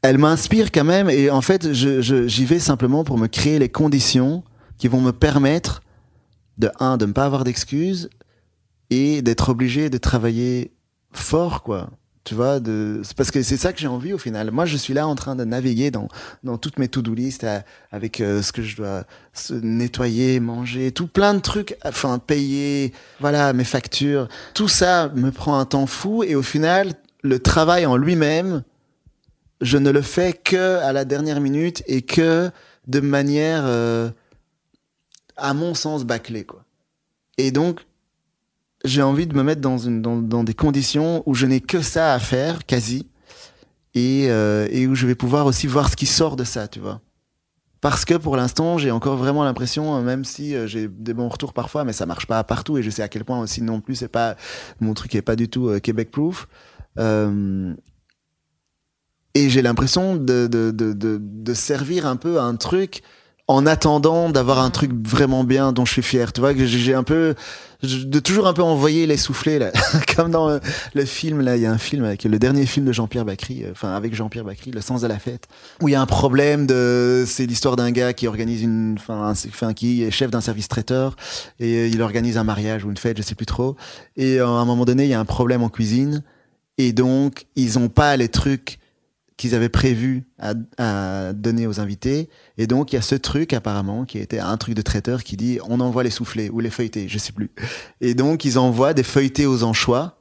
elle 0.03 0.19
m'inspire 0.19 0.71
quand 0.73 0.85
même 0.85 1.09
et 1.09 1.31
en 1.31 1.41
fait 1.41 1.73
je- 1.73 2.01
je- 2.03 2.27
j'y 2.27 2.45
vais 2.45 2.59
simplement 2.59 3.05
pour 3.05 3.19
me 3.19 3.29
créer 3.29 3.59
les 3.59 3.69
conditions 3.69 4.43
qui 4.79 4.89
vont 4.89 5.01
me 5.01 5.13
permettre 5.13 5.83
de 6.59 6.71
un 6.81 6.97
de 6.97 7.07
ne 7.07 7.13
pas 7.13 7.25
avoir 7.25 7.45
d'excuses 7.45 8.11
et 8.91 9.23
d'être 9.23 9.49
obligé 9.49 9.91
de 9.91 9.99
travailler 9.99 10.73
fort 11.13 11.63
quoi. 11.63 11.91
Tu 12.25 12.37
vois 12.37 12.61
de 12.61 13.03
parce 13.17 13.33
que 13.33 13.43
c'est 13.43 13.57
ça 13.57 13.73
que 13.73 13.81
j'ai 13.81 13.89
envie 13.89 14.13
au 14.13 14.19
final. 14.19 14.51
Moi 14.53 14.65
je 14.65 14.77
suis 14.77 14.95
là 14.95 15.07
en 15.09 15.15
train 15.17 15.35
de 15.35 15.45
naviguer 15.45 15.91
dans 15.91 16.07
dans 16.45 16.57
toutes 16.59 16.79
mes 16.79 16.87
to-do 16.89 17.15
list 17.15 17.43
à- 17.45 17.65
avec 17.91 18.21
euh, 18.21 18.43
ce 18.43 18.53
que 18.53 18.63
je 18.63 18.77
dois 18.77 19.05
se 19.33 19.55
nettoyer 19.55 20.39
manger 20.41 20.93
tout 20.93 21.07
plein 21.09 21.35
de 21.35 21.41
trucs 21.41 21.77
enfin 21.85 22.19
payer 22.19 22.93
voilà 23.21 23.53
mes 23.53 23.65
factures. 23.65 24.29
Tout 24.55 24.69
ça 24.69 25.11
me 25.17 25.31
prend 25.33 25.59
un 25.59 25.65
temps 25.65 25.87
fou 25.87 26.23
et 26.23 26.35
au 26.37 26.43
final 26.43 26.93
le 27.23 27.39
travail 27.41 27.87
en 27.87 27.97
lui-même 27.97 28.63
je 29.63 29.79
ne 29.79 29.91
le 29.91 30.03
fais 30.03 30.33
que 30.33 30.79
à 30.81 30.93
la 30.93 31.05
dernière 31.05 31.41
minute 31.41 31.83
et 31.87 32.03
que 32.03 32.51
de 32.87 33.01
manière, 33.01 33.63
euh, 33.65 34.11
à 35.37 35.55
mon 35.55 35.75
sens, 35.75 36.05
bâclée. 36.05 36.45
Quoi. 36.45 36.65
Et 37.39 37.51
donc, 37.51 37.81
j'ai 38.85 39.03
envie 39.03 39.27
de 39.27 39.35
me 39.35 39.43
mettre 39.43 39.61
dans, 39.61 39.79
une, 39.79 40.03
dans, 40.03 40.45
des 40.45 40.55
conditions 40.55 41.23
où 41.27 41.35
je 41.35 41.47
n'ai 41.47 41.61
que 41.61 41.81
ça 41.81 42.13
à 42.13 42.19
faire, 42.19 42.67
quasi, 42.67 43.07
et, 43.95 44.27
euh, 44.29 44.67
et 44.71 44.87
où 44.87 44.95
je 44.95 45.07
vais 45.07 45.15
pouvoir 45.15 45.47
aussi 45.47 45.67
voir 45.67 45.89
ce 45.89 45.97
qui 45.97 46.07
sort 46.07 46.37
de 46.37 46.45
ça, 46.45 46.67
tu 46.69 46.81
vois. 46.81 47.01
Parce 47.83 48.05
que 48.05 48.15
pour 48.15 48.37
l'instant, 48.37 48.79
j'ai 48.79 48.93
encore 48.93 49.17
vraiment 49.17 49.43
l'impression, 49.43 49.97
euh, 49.97 50.03
même 50.03 50.25
si 50.25 50.55
euh, 50.55 50.69
j'ai 50.69 50.87
des 50.87 51.15
bons 51.15 51.29
retours 51.29 51.53
parfois, 51.53 51.83
mais 51.83 51.93
ça 51.93 52.07
marche 52.07 52.27
pas 52.27 52.43
partout, 52.45 52.79
et 52.79 52.83
je 52.83 52.91
sais 52.91 53.03
à 53.03 53.09
quel 53.09 53.25
point 53.25 53.41
aussi 53.41 53.61
non 53.61 53.81
plus, 53.81 53.97
c'est 53.97 54.09
pas 54.09 54.37
mon 54.81 54.95
truc 54.95 55.17
est 55.17 55.23
pas 55.23 55.35
du 55.35 55.49
tout 55.49 55.69
euh, 55.69 55.81
Québec 55.81 56.13
proof. 56.13 56.47
Euh, 56.99 57.75
et 59.35 59.49
j'ai 59.49 59.63
l'impression 59.63 60.17
de, 60.17 60.47
de, 60.47 60.71
de, 60.71 60.93
de, 60.93 61.55
servir 61.55 62.07
un 62.07 62.17
peu 62.17 62.39
à 62.39 62.43
un 62.43 62.57
truc 62.57 63.03
en 63.49 63.67
attendant 63.67 64.31
d'avoir 64.31 64.61
un 64.61 64.71
truc 64.71 64.93
vraiment 65.07 65.45
bien 65.45 65.73
dont 65.73 65.85
je 65.85 65.93
suis 65.93 66.03
fier. 66.03 66.33
Tu 66.33 66.41
vois, 66.41 66.55
que 66.55 66.65
j'ai 66.65 66.95
un 66.95 67.03
peu, 67.03 67.35
de 67.83 68.21
toujours 68.21 68.47
un 68.47 68.53
peu 68.53 68.63
envoyer 68.63 69.07
les 69.07 69.17
soufflets, 69.17 69.59
là. 69.59 69.73
Comme 70.17 70.31
dans 70.31 70.49
euh, 70.49 70.59
le 70.95 71.05
film, 71.05 71.41
là, 71.41 71.57
il 71.57 71.63
y 71.63 71.67
a 71.67 71.73
un 71.73 71.79
film 71.79 72.05
avec 72.05 72.25
le 72.25 72.39
dernier 72.39 72.67
film 72.67 72.87
de 72.87 72.93
Jean-Pierre 72.93 73.25
Bacry, 73.25 73.65
euh, 73.65 73.73
enfin, 73.73 73.95
avec 73.95 74.15
Jean-Pierre 74.15 74.45
Bacry, 74.45 74.71
Le 74.71 74.81
sens 74.81 75.01
de 75.01 75.07
la 75.07 75.19
fête, 75.19 75.49
où 75.81 75.89
il 75.89 75.93
y 75.93 75.95
a 75.95 76.01
un 76.01 76.07
problème 76.07 76.67
de, 76.67 77.25
c'est 77.27 77.47
l'histoire 77.47 77.77
d'un 77.77 77.91
gars 77.91 78.13
qui 78.13 78.27
organise 78.27 78.63
une, 78.63 78.97
enfin, 78.99 79.75
qui 79.75 80.05
est 80.05 80.11
chef 80.11 80.31
d'un 80.31 80.41
service 80.41 80.69
traiteur 80.69 81.17
et 81.59 81.79
euh, 81.79 81.89
il 81.89 82.01
organise 82.01 82.39
un 82.39 82.45
mariage 82.45 82.85
ou 82.85 82.91
une 82.91 82.97
fête, 82.97 83.17
je 83.17 83.23
sais 83.23 83.35
plus 83.35 83.47
trop. 83.47 83.77
Et 84.17 84.39
à 84.39 84.47
un 84.47 84.65
moment 84.65 84.85
donné, 84.85 85.05
il 85.05 85.11
y 85.11 85.15
a 85.15 85.21
un 85.21 85.25
problème 85.25 85.63
en 85.63 85.69
cuisine 85.69 86.23
et 86.79 86.93
donc, 86.93 87.47
ils 87.57 87.79
ont 87.79 87.89
pas 87.89 88.17
les 88.17 88.29
trucs 88.29 88.79
qu'ils 89.43 89.57
avaient 89.57 89.69
prévu 89.69 90.25
à, 90.39 91.33
donner 91.33 91.67
aux 91.67 91.81
invités. 91.81 92.31
Et 92.59 92.69
donc, 92.69 92.93
il 92.93 92.95
y 92.95 92.99
a 92.99 93.03
ce 93.03 93.17
truc, 93.17 93.53
apparemment, 93.55 94.05
qui 94.05 94.19
était 94.19 94.39
un 94.39 94.57
truc 94.57 94.75
de 94.77 94.83
traiteur 94.83 95.25
qui 95.25 95.37
dit 95.37 95.59
on 95.69 95.81
envoie 95.81 96.05
les 96.05 96.11
soufflés 96.11 96.49
ou 96.49 96.61
les 96.61 96.71
feuilletés, 96.71 97.09
je 97.09 97.19
sais 97.19 97.33
plus. 97.33 97.51
Et 98.01 98.15
donc, 98.15 98.45
ils 98.45 98.57
envoient 98.57 98.95
des 98.95 99.03
feuilletés 99.03 99.47
aux 99.47 99.65
anchois 99.65 100.17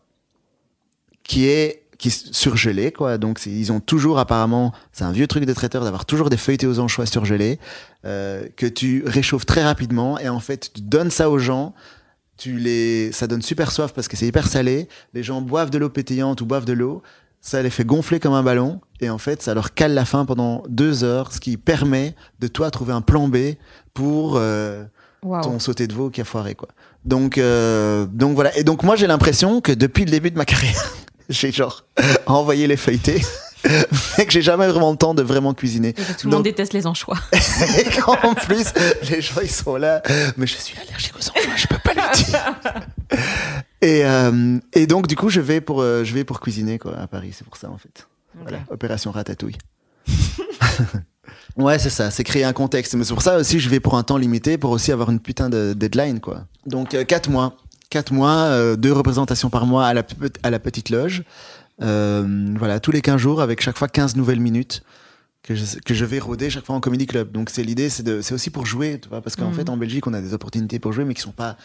qui 1.24 1.46
est 1.46 1.84
qui 2.00 2.10
surgelé 2.10 2.92
quoi 2.92 3.20
donc 3.20 3.40
ils 3.46 3.72
ont 3.72 3.80
toujours 3.80 4.18
apparemment 4.18 4.74
c'est 4.92 5.04
un 5.04 5.12
vieux 5.12 5.28
truc 5.28 5.46
de 5.46 5.54
traiteur 5.54 5.84
d'avoir 5.84 6.08
toujours 6.08 6.32
des 6.32 6.38
feuilletés 6.38 6.66
aux 6.66 6.80
anchois 6.80 7.06
surgelés 7.06 7.60
euh, 8.06 8.48
que 8.58 8.66
tu 8.66 9.04
réchauffes 9.06 9.46
très 9.46 9.64
rapidement 9.64 10.18
et 10.18 10.28
en 10.28 10.40
fait 10.40 10.72
tu 10.74 10.82
donnes 10.82 11.12
ça 11.12 11.30
aux 11.30 11.38
gens 11.38 11.76
tu 12.38 12.58
les 12.58 13.12
ça 13.12 13.28
donne 13.28 13.44
super 13.44 13.72
soif 13.72 13.94
parce 13.94 14.08
que 14.08 14.18
c'est 14.18 14.26
hyper 14.26 14.48
salé 14.48 14.88
les 15.14 15.22
gens 15.22 15.42
boivent 15.42 15.70
de 15.70 15.78
l'eau 15.78 15.90
pétillante 15.90 16.42
ou 16.42 16.48
boivent 16.48 16.66
de 16.66 16.74
l'eau 16.74 17.04
ça 17.42 17.62
les 17.62 17.72
fait 17.72 17.84
gonfler 17.84 18.20
comme 18.20 18.34
un 18.34 18.44
ballon 18.44 18.80
et 19.00 19.10
en 19.10 19.18
fait 19.18 19.42
ça 19.42 19.54
leur 19.54 19.74
cale 19.74 19.94
la 19.94 20.06
faim 20.06 20.26
pendant 20.26 20.64
deux 20.70 21.04
heures 21.04 21.34
ce 21.34 21.40
qui 21.40 21.58
permet 21.58 22.16
de 22.40 22.48
toi 22.48 22.70
trouver 22.70 22.94
un 22.94 23.02
plan 23.02 23.28
B 23.28 23.56
pour 23.94 24.36
euh, 24.36 24.84
ton 25.22 25.60
sauté 25.60 25.88
de 25.88 25.94
veau 25.94 26.10
qui 26.10 26.22
a 26.22 26.24
foiré 26.24 26.56
quoi. 26.56 26.70
Donc 27.04 27.38
euh, 27.38 28.06
donc 28.06 28.36
voilà. 28.36 28.56
Et 28.58 28.64
donc 28.64 28.84
moi 28.84 28.96
j'ai 28.96 29.08
l'impression 29.08 29.60
que 29.60 29.72
depuis 29.72 30.06
le 30.06 30.12
début 30.12 30.32
de 30.32 30.38
ma 30.38 30.46
carrière 30.46 30.94
j'ai 31.30 31.52
genre 31.52 31.86
envoyé 32.28 32.68
les 32.68 32.78
feuilletés 32.78 33.22
que 34.18 34.32
j'ai 34.32 34.42
jamais 34.42 34.68
vraiment 34.68 34.92
le 34.92 34.98
temps 34.98 35.14
de 35.14 35.22
vraiment 35.22 35.54
cuisiner. 35.54 35.90
Et 35.90 35.94
que 35.94 36.02
tout 36.02 36.08
le 36.28 36.32
Donc- 36.32 36.34
monde 36.34 36.44
déteste 36.44 36.74
les 36.74 36.88
anchois. 36.88 37.18
et 37.80 37.84
qu'en 38.02 38.34
plus 38.34 38.68
les 39.10 39.22
gens 39.22 39.42
ils 39.42 39.50
sont 39.50 39.76
là 39.76 40.02
mais 40.38 40.48
je 40.48 40.56
suis 40.56 40.78
allergique 40.80 41.14
aux 41.16 41.30
anchois 41.30 41.56
je 41.56 41.68
peux 41.68 41.78
pas 41.78 41.94
le 41.94 42.16
dire. 42.16 42.56
Et 43.84 44.06
euh, 44.06 44.60
et 44.74 44.86
donc 44.86 45.08
du 45.08 45.16
coup 45.16 45.30
je 45.30 45.42
vais 45.42 45.60
pour 45.60 45.82
euh, 45.82 46.04
je 46.04 46.14
vais 46.14 46.24
pour 46.24 46.40
cuisiner 46.40 46.78
quoi 46.78 46.96
à 47.00 47.08
Paris 47.08 47.32
c'est 47.36 47.44
pour 47.46 47.58
ça 47.58 47.70
en 47.70 47.78
fait. 47.78 48.08
Voilà, 48.44 48.60
opération 48.70 49.12
ratatouille. 49.12 49.58
Ouais, 51.58 51.78
c'est 51.80 51.90
ça, 51.90 52.12
c'est 52.12 52.24
créer 52.24 52.44
un 52.46 52.54
contexte. 52.54 52.94
Mais 52.96 53.04
c'est 53.04 53.14
pour 53.14 53.22
ça 53.22 53.38
aussi 53.38 53.60
je 53.60 53.70
vais 53.70 53.80
pour 53.80 53.98
un 53.98 54.04
temps 54.04 54.18
limité 54.18 54.58
pour 54.58 54.72
aussi 54.72 54.92
avoir 54.92 55.10
une 55.12 55.20
putain 55.20 55.50
de 55.50 55.74
deadline, 55.74 56.20
quoi. 56.20 56.46
Donc, 56.66 56.94
euh, 56.94 57.04
quatre 57.04 57.30
mois. 57.30 57.56
Quatre 57.90 58.14
mois, 58.14 58.32
euh, 58.46 58.78
deux 58.78 58.94
représentations 58.94 59.50
par 59.50 59.66
mois 59.66 59.86
à 59.86 59.94
la, 59.94 60.04
pe- 60.04 60.32
à 60.44 60.50
la 60.50 60.60
petite 60.60 60.90
loge. 60.90 61.24
Euh, 61.82 62.54
voilà, 62.58 62.80
tous 62.80 62.92
les 62.92 63.02
15 63.02 63.18
jours 63.20 63.42
avec 63.42 63.62
chaque 63.62 63.78
fois 63.78 63.88
15 63.88 64.16
nouvelles 64.16 64.40
minutes 64.40 64.84
que 65.44 65.56
je, 65.56 65.80
que 65.80 65.94
je 65.94 66.06
vais 66.06 66.20
rôder 66.20 66.50
chaque 66.50 66.66
fois 66.66 66.76
en 66.76 66.80
comedy 66.80 67.08
club. 67.08 67.32
Donc, 67.32 67.50
c'est 67.50 67.64
l'idée, 67.64 67.90
c'est 67.90 68.32
aussi 68.32 68.50
pour 68.52 68.66
jouer, 68.66 69.00
tu 69.02 69.10
vois, 69.10 69.22
parce 69.22 69.36
qu'en 69.36 69.48
Mhm. 69.50 69.54
fait, 69.56 69.70
en 69.70 69.78
Belgique, 69.78 70.06
on 70.08 70.14
a 70.14 70.22
des 70.22 70.34
opportunités 70.34 70.78
pour 70.80 70.94
jouer, 70.94 71.04
mais 71.06 71.14
qui 71.16 71.22
sont 71.22 71.32
pas 71.32 71.58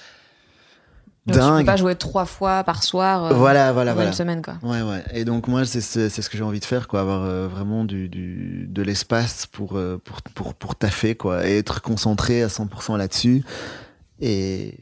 Donc, 1.26 1.34
tu 1.34 1.40
peux 1.40 1.46
dingues. 1.46 1.66
pas 1.66 1.76
jouer 1.76 1.94
trois 1.96 2.24
fois 2.24 2.62
par 2.64 2.82
soir 2.84 3.24
euh, 3.24 3.34
Voilà, 3.34 3.72
voilà, 3.72 3.92
voilà. 3.94 4.08
une 4.10 4.14
semaine, 4.14 4.40
quoi. 4.42 4.58
Ouais, 4.62 4.80
ouais. 4.82 5.02
Et 5.12 5.24
donc 5.24 5.48
moi, 5.48 5.64
c'est 5.66 5.80
ce 5.82 6.30
que 6.30 6.38
j'ai 6.38 6.44
envie 6.44 6.60
de 6.60 6.64
faire, 6.64 6.86
quoi, 6.88 7.00
avoir 7.00 7.22
euh, 7.24 7.48
vraiment 7.48 7.84
du, 7.84 8.08
du 8.08 8.66
de 8.70 8.80
l'espace 8.82 9.44
pour 9.46 9.76
euh, 9.76 10.00
pour 10.04 10.22
pour 10.22 10.54
pour 10.54 10.76
taffer, 10.76 11.14
quoi, 11.16 11.46
et 11.48 11.58
être 11.58 11.82
concentré 11.82 12.42
à 12.42 12.46
100% 12.48 12.96
là-dessus. 12.96 13.42
Et 14.20 14.74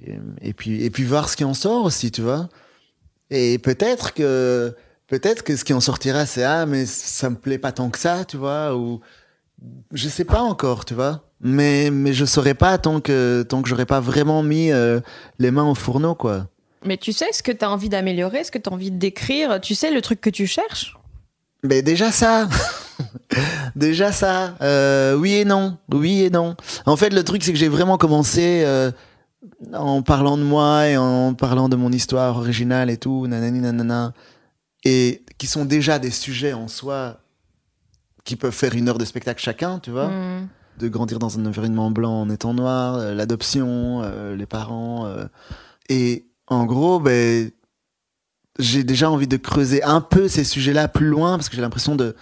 et 0.42 0.52
puis 0.52 0.84
et 0.84 0.90
puis 0.90 1.02
voir 1.04 1.28
ce 1.28 1.36
qui 1.36 1.44
en 1.44 1.54
sort 1.54 1.84
aussi, 1.84 2.12
tu 2.12 2.20
vois. 2.22 2.48
Et 3.30 3.58
peut-être 3.58 4.12
que 4.14 4.76
peut-être 5.18 5.44
que 5.44 5.54
ce 5.56 5.64
qui 5.64 5.72
en 5.72 5.80
sortira, 5.80 6.26
c'est 6.26 6.42
ah 6.42 6.66
mais 6.66 6.86
ça 6.86 7.30
me 7.30 7.36
plaît 7.36 7.58
pas 7.58 7.70
tant 7.70 7.88
que 7.88 7.98
ça, 7.98 8.24
tu 8.24 8.36
vois, 8.36 8.76
ou 8.76 9.00
je 9.92 10.08
sais 10.08 10.24
pas 10.24 10.40
encore, 10.40 10.84
tu 10.84 10.94
vois. 10.94 11.22
Mais 11.40 11.90
mais 11.90 12.12
je 12.12 12.24
saurais 12.24 12.54
pas 12.54 12.78
tant 12.78 13.00
que 13.00 13.44
tant 13.48 13.62
que 13.62 13.68
j'aurais 13.68 13.86
pas 13.86 14.00
vraiment 14.00 14.42
mis 14.42 14.72
euh, 14.72 15.00
les 15.38 15.52
mains 15.52 15.70
au 15.70 15.76
fourneau, 15.76 16.16
quoi. 16.16 16.48
Mais 16.84 16.96
tu 16.96 17.12
sais 17.12 17.32
ce 17.32 17.44
que 17.44 17.52
tu 17.52 17.64
as 17.64 17.70
envie 17.70 17.88
d'améliorer, 17.88 18.42
ce 18.42 18.50
que 18.50 18.58
tu 18.58 18.68
as 18.68 18.72
envie 18.72 18.90
de 18.90 18.98
décrire 18.98 19.60
Tu 19.60 19.76
sais 19.76 19.92
le 19.92 20.02
truc 20.02 20.20
que 20.20 20.30
tu 20.30 20.46
cherches? 20.48 20.96
Mais 21.62 21.80
déjà 21.80 22.10
ça, 22.10 22.48
Déjà 23.76 24.10
ça, 24.10 24.54
euh, 24.62 25.14
oui 25.16 25.34
et 25.34 25.44
non, 25.44 25.78
oui 25.92 26.24
et 26.24 26.30
non. 26.30 26.56
En 26.86 26.96
fait, 26.96 27.10
le 27.10 27.22
truc 27.22 27.44
c'est 27.44 27.52
que 27.52 27.58
j'ai 27.58 27.68
vraiment 27.68 27.98
commencé 27.98 28.62
euh, 28.64 28.90
en 29.72 30.02
parlant 30.02 30.36
de 30.36 30.42
moi 30.42 30.88
et 30.88 30.96
en 30.96 31.34
parlant 31.34 31.68
de 31.68 31.76
mon 31.76 31.92
histoire 31.92 32.36
originale 32.36 32.90
et 32.90 32.96
tout, 32.96 33.26
nanani 33.26 33.60
nanana, 33.60 34.12
et 34.84 35.24
qui 35.38 35.46
sont 35.46 35.64
déjà 35.64 35.98
des 35.98 36.10
sujets 36.10 36.52
en 36.52 36.68
soi 36.68 37.20
qui 38.24 38.36
peuvent 38.36 38.54
faire 38.54 38.74
une 38.74 38.88
heure 38.88 38.98
de 38.98 39.04
spectacle 39.04 39.42
chacun, 39.42 39.78
tu 39.78 39.90
vois. 39.90 40.08
Mm. 40.08 40.48
De 40.78 40.88
grandir 40.88 41.18
dans 41.18 41.38
un 41.38 41.46
environnement 41.46 41.90
blanc 41.90 42.22
en 42.22 42.30
étant 42.30 42.52
noir, 42.54 42.96
euh, 42.96 43.14
l'adoption, 43.14 44.02
euh, 44.02 44.34
les 44.36 44.46
parents. 44.46 45.06
euh. 45.06 45.24
et 45.88 46.26
en 46.46 46.64
gros, 46.66 47.00
ben, 47.00 47.50
j'ai 48.58 48.84
déjà 48.84 49.10
envie 49.10 49.26
de 49.28 49.36
creuser 49.36 49.82
un 49.82 50.00
peu 50.00 50.28
ces 50.28 50.44
sujets-là 50.44 50.88
plus 50.88 51.06
loin 51.06 51.36
parce 51.36 51.48
que 51.48 51.56
j'ai 51.56 51.62
l'impression 51.62 51.96
de 51.96 52.14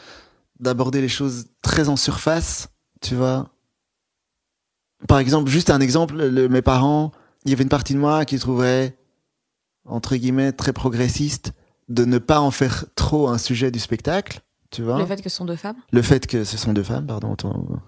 d'aborder 0.60 1.00
les 1.00 1.08
choses 1.08 1.46
très 1.60 1.88
en 1.88 1.96
surface, 1.96 2.68
tu 3.00 3.14
vois. 3.16 3.48
Par 5.08 5.18
exemple, 5.18 5.50
juste 5.50 5.70
un 5.70 5.80
exemple, 5.80 6.14
le- 6.16 6.48
mes 6.48 6.62
parents, 6.62 7.10
il 7.44 7.50
y 7.50 7.54
avait 7.54 7.64
une 7.64 7.68
partie 7.68 7.94
de 7.94 7.98
moi 7.98 8.24
qui 8.24 8.38
trouverait, 8.38 8.96
entre 9.84 10.14
guillemets, 10.14 10.52
très 10.52 10.72
progressiste 10.72 11.52
de 11.92 12.04
ne 12.04 12.18
pas 12.18 12.40
en 12.40 12.50
faire 12.50 12.84
trop 12.94 13.28
un 13.28 13.38
sujet 13.38 13.70
du 13.70 13.78
spectacle, 13.78 14.40
tu 14.70 14.82
vois. 14.82 14.98
Le 14.98 15.06
fait 15.06 15.20
que 15.20 15.28
ce 15.28 15.36
sont 15.36 15.44
deux 15.44 15.56
femmes 15.56 15.76
Le 15.92 16.02
fait 16.02 16.26
que 16.26 16.44
ce 16.44 16.56
sont 16.56 16.72
deux 16.72 16.82
femmes, 16.82 17.06
pardon, 17.06 17.36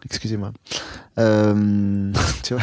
excusez-moi. 0.05 0.53
Euh, 1.19 2.13
tu 2.43 2.55
vois, 2.55 2.63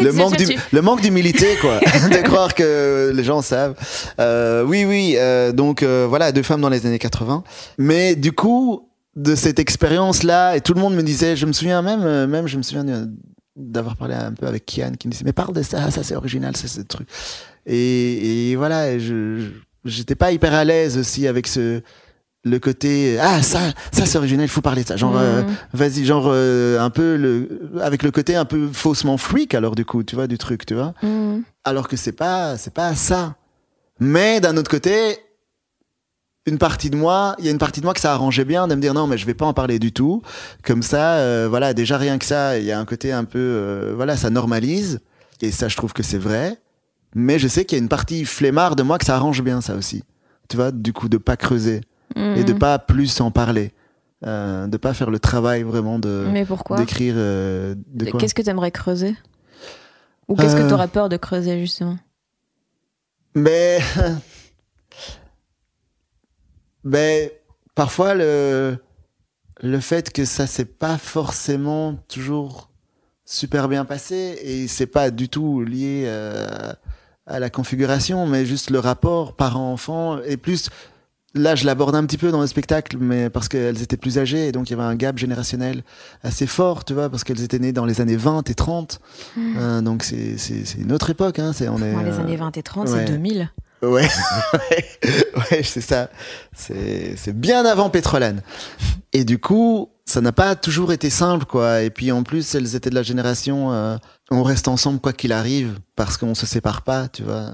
le 0.00 0.12
manque, 0.18 0.36
d'hum- 0.36 0.56
le 0.72 0.82
manque 0.82 1.00
d'humilité, 1.00 1.56
quoi, 1.60 1.80
de 2.10 2.22
croire 2.22 2.54
que 2.54 3.12
les 3.14 3.24
gens 3.24 3.42
savent. 3.42 3.74
Euh, 4.20 4.64
oui, 4.64 4.84
oui, 4.84 5.14
euh, 5.18 5.52
donc 5.52 5.82
voilà, 5.82 6.32
deux 6.32 6.42
femmes 6.42 6.60
dans 6.60 6.68
les 6.68 6.86
années 6.86 6.98
80. 6.98 7.42
Mais 7.78 8.14
du 8.14 8.32
coup, 8.32 8.88
de 9.16 9.34
cette 9.34 9.58
expérience-là, 9.58 10.56
et 10.56 10.60
tout 10.60 10.74
le 10.74 10.80
monde 10.80 10.94
me 10.94 11.02
disait, 11.02 11.36
je 11.36 11.46
me 11.46 11.52
souviens 11.52 11.82
même, 11.82 12.26
même 12.26 12.46
je 12.46 12.56
me 12.56 12.62
souviens 12.62 12.84
d'avoir 13.56 13.96
parlé 13.96 14.14
un 14.14 14.32
peu 14.32 14.46
avec 14.46 14.64
Kian 14.64 14.92
qui 14.98 15.08
me 15.08 15.12
disait, 15.12 15.24
mais 15.24 15.32
parle 15.34 15.54
de 15.54 15.62
ça, 15.62 15.90
ça 15.90 16.02
c'est 16.02 16.14
original, 16.16 16.56
ça 16.56 16.68
c'est 16.68 16.78
le 16.80 16.86
truc. 16.86 17.08
Et, 17.66 18.50
et 18.52 18.56
voilà, 18.56 18.98
je- 18.98 19.50
j'étais 19.84 20.14
pas 20.14 20.32
hyper 20.32 20.54
à 20.54 20.64
l'aise 20.64 20.96
aussi 20.98 21.26
avec 21.26 21.46
ce 21.46 21.80
le 22.44 22.58
côté 22.58 23.18
ah 23.20 23.40
ça 23.40 23.60
ça 23.92 24.04
c'est 24.04 24.18
original 24.18 24.44
il 24.46 24.48
faut 24.48 24.60
parler 24.62 24.82
de 24.82 24.88
ça. 24.88 24.96
Genre 24.96 25.16
euh, 25.16 25.42
Mm. 25.42 25.46
vas-y 25.74 26.04
genre 26.04 26.26
euh, 26.26 26.80
un 26.80 26.90
peu 26.90 27.16
le 27.16 27.70
avec 27.80 28.02
le 28.02 28.10
côté 28.10 28.34
un 28.34 28.44
peu 28.44 28.68
faussement 28.72 29.16
freak 29.16 29.54
alors 29.54 29.74
du 29.76 29.84
coup 29.84 30.02
tu 30.02 30.16
vois 30.16 30.26
du 30.26 30.38
truc 30.38 30.66
tu 30.66 30.74
vois. 30.74 30.92
Mm. 31.02 31.42
alors 31.64 31.86
que 31.88 31.96
c'est 31.96 32.12
pas 32.12 32.56
c'est 32.58 32.74
pas 32.74 32.94
ça. 32.96 33.36
Mais 34.00 34.40
d'un 34.40 34.56
autre 34.56 34.70
côté 34.70 35.18
une 36.44 36.58
partie 36.58 36.90
de 36.90 36.96
moi 36.96 37.36
il 37.38 37.44
y 37.44 37.48
a 37.48 37.52
une 37.52 37.58
partie 37.58 37.78
de 37.80 37.86
moi 37.86 37.94
que 37.94 38.00
ça 38.00 38.12
arrangeait 38.12 38.44
bien 38.44 38.66
de 38.66 38.74
me 38.74 38.80
dire 38.80 38.94
non 38.94 39.06
mais 39.06 39.18
je 39.18 39.26
vais 39.26 39.34
pas 39.34 39.46
en 39.46 39.54
parler 39.54 39.78
du 39.78 39.92
tout. 39.92 40.22
Comme 40.64 40.82
ça 40.82 41.14
euh, 41.18 41.46
voilà 41.48 41.74
déjà 41.74 41.96
rien 41.96 42.18
que 42.18 42.24
ça 42.24 42.58
il 42.58 42.64
y 42.64 42.72
a 42.72 42.78
un 42.80 42.84
côté 42.84 43.12
un 43.12 43.22
peu 43.24 43.38
euh, 43.38 43.92
voilà 43.94 44.16
ça 44.16 44.30
normalise. 44.30 44.98
Et 45.42 45.52
ça 45.52 45.68
je 45.68 45.76
trouve 45.76 45.92
que 45.92 46.02
c'est 46.02 46.18
vrai 46.18 46.56
mais 47.14 47.38
je 47.38 47.48
sais 47.48 47.64
qu'il 47.64 47.78
y 47.78 47.80
a 47.80 47.82
une 47.82 47.88
partie 47.88 48.24
flemmard 48.24 48.76
de 48.76 48.82
moi 48.82 48.98
que 48.98 49.04
ça 49.04 49.16
arrange 49.16 49.42
bien 49.42 49.60
ça 49.60 49.74
aussi 49.74 50.02
tu 50.48 50.56
vois 50.56 50.70
du 50.72 50.92
coup 50.92 51.08
de 51.08 51.18
pas 51.18 51.36
creuser 51.36 51.80
et 52.16 52.44
de 52.44 52.52
Mm. 52.52 52.58
pas 52.58 52.78
plus 52.78 53.20
en 53.20 53.30
parler 53.30 53.72
euh, 54.24 54.66
de 54.66 54.76
pas 54.76 54.94
faire 54.94 55.10
le 55.10 55.18
travail 55.18 55.62
vraiment 55.62 55.98
de 55.98 56.26
Mais 56.30 56.44
pourquoi 56.44 56.76
d'écrire 56.76 57.14
euh, 57.16 57.74
de 57.88 58.10
quoi 58.10 58.20
Qu'est-ce 58.20 58.34
que 58.34 58.42
tu 58.42 58.50
aimerais 58.50 58.70
creuser? 58.70 59.16
Ou 60.28 60.36
qu'est-ce 60.36 60.54
que 60.54 60.60
Euh. 60.62 60.68
tu 60.68 60.74
aurais 60.74 60.86
peur 60.88 61.08
de 61.08 61.16
creuser, 61.16 61.58
justement? 61.58 61.98
Mais. 63.34 63.80
Mais 66.84 67.40
parfois, 67.74 68.14
le, 68.14 68.76
le 69.60 69.80
fait 69.80 70.12
que 70.12 70.24
ça 70.24 70.46
s'est 70.46 70.64
pas 70.64 70.98
forcément 70.98 71.94
toujours 72.08 72.70
super 73.24 73.68
bien 73.68 73.84
passé 73.84 74.38
et 74.42 74.68
c'est 74.68 74.86
pas 74.86 75.10
du 75.10 75.28
tout 75.28 75.62
lié 75.62 76.04
euh, 76.06 76.72
à 77.32 77.40
la 77.40 77.50
configuration, 77.50 78.26
mais 78.26 78.46
juste 78.46 78.70
le 78.70 78.78
rapport 78.78 79.34
parent-enfant 79.34 80.18
et 80.24 80.36
plus. 80.36 80.68
Là, 81.34 81.54
je 81.54 81.64
l'aborde 81.64 81.94
un 81.94 82.04
petit 82.04 82.18
peu 82.18 82.30
dans 82.30 82.42
le 82.42 82.46
spectacle, 82.46 82.98
mais 83.00 83.30
parce 83.30 83.48
qu'elles 83.48 83.80
étaient 83.80 83.96
plus 83.96 84.18
âgées 84.18 84.48
et 84.48 84.52
donc 84.52 84.68
il 84.68 84.74
y 84.74 84.76
avait 84.78 84.86
un 84.86 84.94
gap 84.94 85.16
générationnel 85.16 85.82
assez 86.22 86.46
fort, 86.46 86.84
tu 86.84 86.92
vois, 86.92 87.08
parce 87.08 87.24
qu'elles 87.24 87.42
étaient 87.42 87.58
nées 87.58 87.72
dans 87.72 87.86
les 87.86 88.02
années 88.02 88.16
20 88.16 88.50
et 88.50 88.54
30. 88.54 89.00
Euh, 89.38 89.80
donc 89.80 90.02
c'est 90.02 90.36
c'est 90.36 90.66
c'est 90.66 90.78
une 90.78 90.92
autre 90.92 91.08
époque, 91.08 91.38
hein. 91.38 91.52
C'est 91.54 91.70
on 91.70 91.78
est. 91.78 92.04
Les 92.04 92.12
euh, 92.12 92.20
années 92.20 92.36
20 92.36 92.58
et 92.58 92.62
30, 92.62 92.88
ouais. 92.88 93.06
c'est 93.06 93.12
2000. 93.12 93.50
Ouais, 93.88 94.08
ouais, 95.50 95.62
c'est 95.64 95.80
ça. 95.80 96.08
C'est 96.54 97.16
c'est 97.16 97.36
bien 97.36 97.64
avant 97.64 97.90
Pétrolane. 97.90 98.42
Et 99.12 99.24
du 99.24 99.38
coup, 99.38 99.90
ça 100.04 100.20
n'a 100.20 100.32
pas 100.32 100.54
toujours 100.54 100.92
été 100.92 101.10
simple, 101.10 101.46
quoi. 101.46 101.82
Et 101.82 101.90
puis 101.90 102.12
en 102.12 102.22
plus, 102.22 102.54
elles 102.54 102.76
étaient 102.76 102.90
de 102.90 102.94
la 102.94 103.02
génération, 103.02 103.72
euh, 103.72 103.96
on 104.30 104.42
reste 104.42 104.68
ensemble 104.68 105.00
quoi 105.00 105.12
qu'il 105.12 105.32
arrive, 105.32 105.80
parce 105.96 106.16
qu'on 106.16 106.34
se 106.34 106.46
sépare 106.46 106.82
pas, 106.82 107.08
tu 107.08 107.22
vois. 107.24 107.50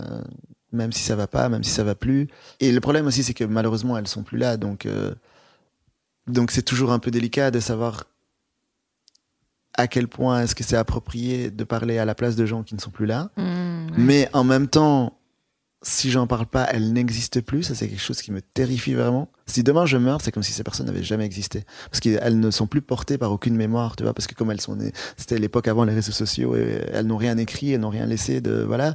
Même 0.70 0.92
si 0.92 1.02
ça 1.02 1.16
va 1.16 1.26
pas, 1.26 1.48
même 1.48 1.64
si 1.64 1.70
ça 1.70 1.82
va 1.82 1.94
plus. 1.94 2.28
Et 2.60 2.72
le 2.72 2.80
problème 2.80 3.06
aussi, 3.06 3.22
c'est 3.22 3.32
que 3.32 3.44
malheureusement, 3.44 3.96
elles 3.96 4.08
sont 4.08 4.22
plus 4.22 4.36
là, 4.36 4.58
donc 4.58 4.84
euh, 4.84 5.14
donc 6.26 6.50
c'est 6.50 6.62
toujours 6.62 6.92
un 6.92 6.98
peu 6.98 7.10
délicat 7.10 7.50
de 7.50 7.58
savoir 7.58 8.04
à 9.74 9.86
quel 9.86 10.08
point 10.08 10.42
est-ce 10.42 10.54
que 10.54 10.64
c'est 10.64 10.76
approprié 10.76 11.50
de 11.50 11.64
parler 11.64 11.98
à 11.98 12.04
la 12.04 12.14
place 12.14 12.36
de 12.36 12.44
gens 12.44 12.64
qui 12.64 12.74
ne 12.74 12.80
sont 12.80 12.90
plus 12.90 13.06
là. 13.06 13.30
Mm, 13.36 13.42
ouais. 13.42 13.92
Mais 13.96 14.28
en 14.32 14.44
même 14.44 14.68
temps, 14.68 15.18
si 15.82 16.10
j'en 16.10 16.26
parle 16.26 16.46
pas, 16.46 16.66
elle 16.70 16.92
n'existe 16.92 17.40
plus. 17.40 17.62
Ça, 17.62 17.74
c'est 17.74 17.88
quelque 17.88 18.02
chose 18.02 18.20
qui 18.20 18.32
me 18.32 18.42
terrifie 18.42 18.94
vraiment. 18.94 19.30
Si 19.46 19.62
demain 19.62 19.86
je 19.86 19.96
meurs, 19.96 20.20
c'est 20.20 20.32
comme 20.32 20.42
si 20.42 20.52
ces 20.52 20.64
personnes 20.64 20.86
n'avaient 20.86 21.04
jamais 21.04 21.24
existé. 21.24 21.64
Parce 21.90 22.00
qu'elles 22.00 22.40
ne 22.40 22.50
sont 22.50 22.66
plus 22.66 22.82
portées 22.82 23.16
par 23.16 23.30
aucune 23.30 23.54
mémoire, 23.54 23.94
tu 23.94 24.02
vois, 24.02 24.12
parce 24.12 24.26
que 24.26 24.34
comme 24.34 24.50
elles 24.50 24.60
sont 24.60 24.76
nées, 24.76 24.92
c'était 25.16 25.38
l'époque 25.38 25.68
avant 25.68 25.84
les 25.84 25.94
réseaux 25.94 26.12
sociaux 26.12 26.56
et 26.56 26.82
elles 26.92 27.06
n'ont 27.06 27.16
rien 27.16 27.38
écrit, 27.38 27.72
elles 27.72 27.80
n'ont 27.80 27.90
rien 27.90 28.06
laissé 28.06 28.40
de, 28.40 28.62
voilà. 28.62 28.94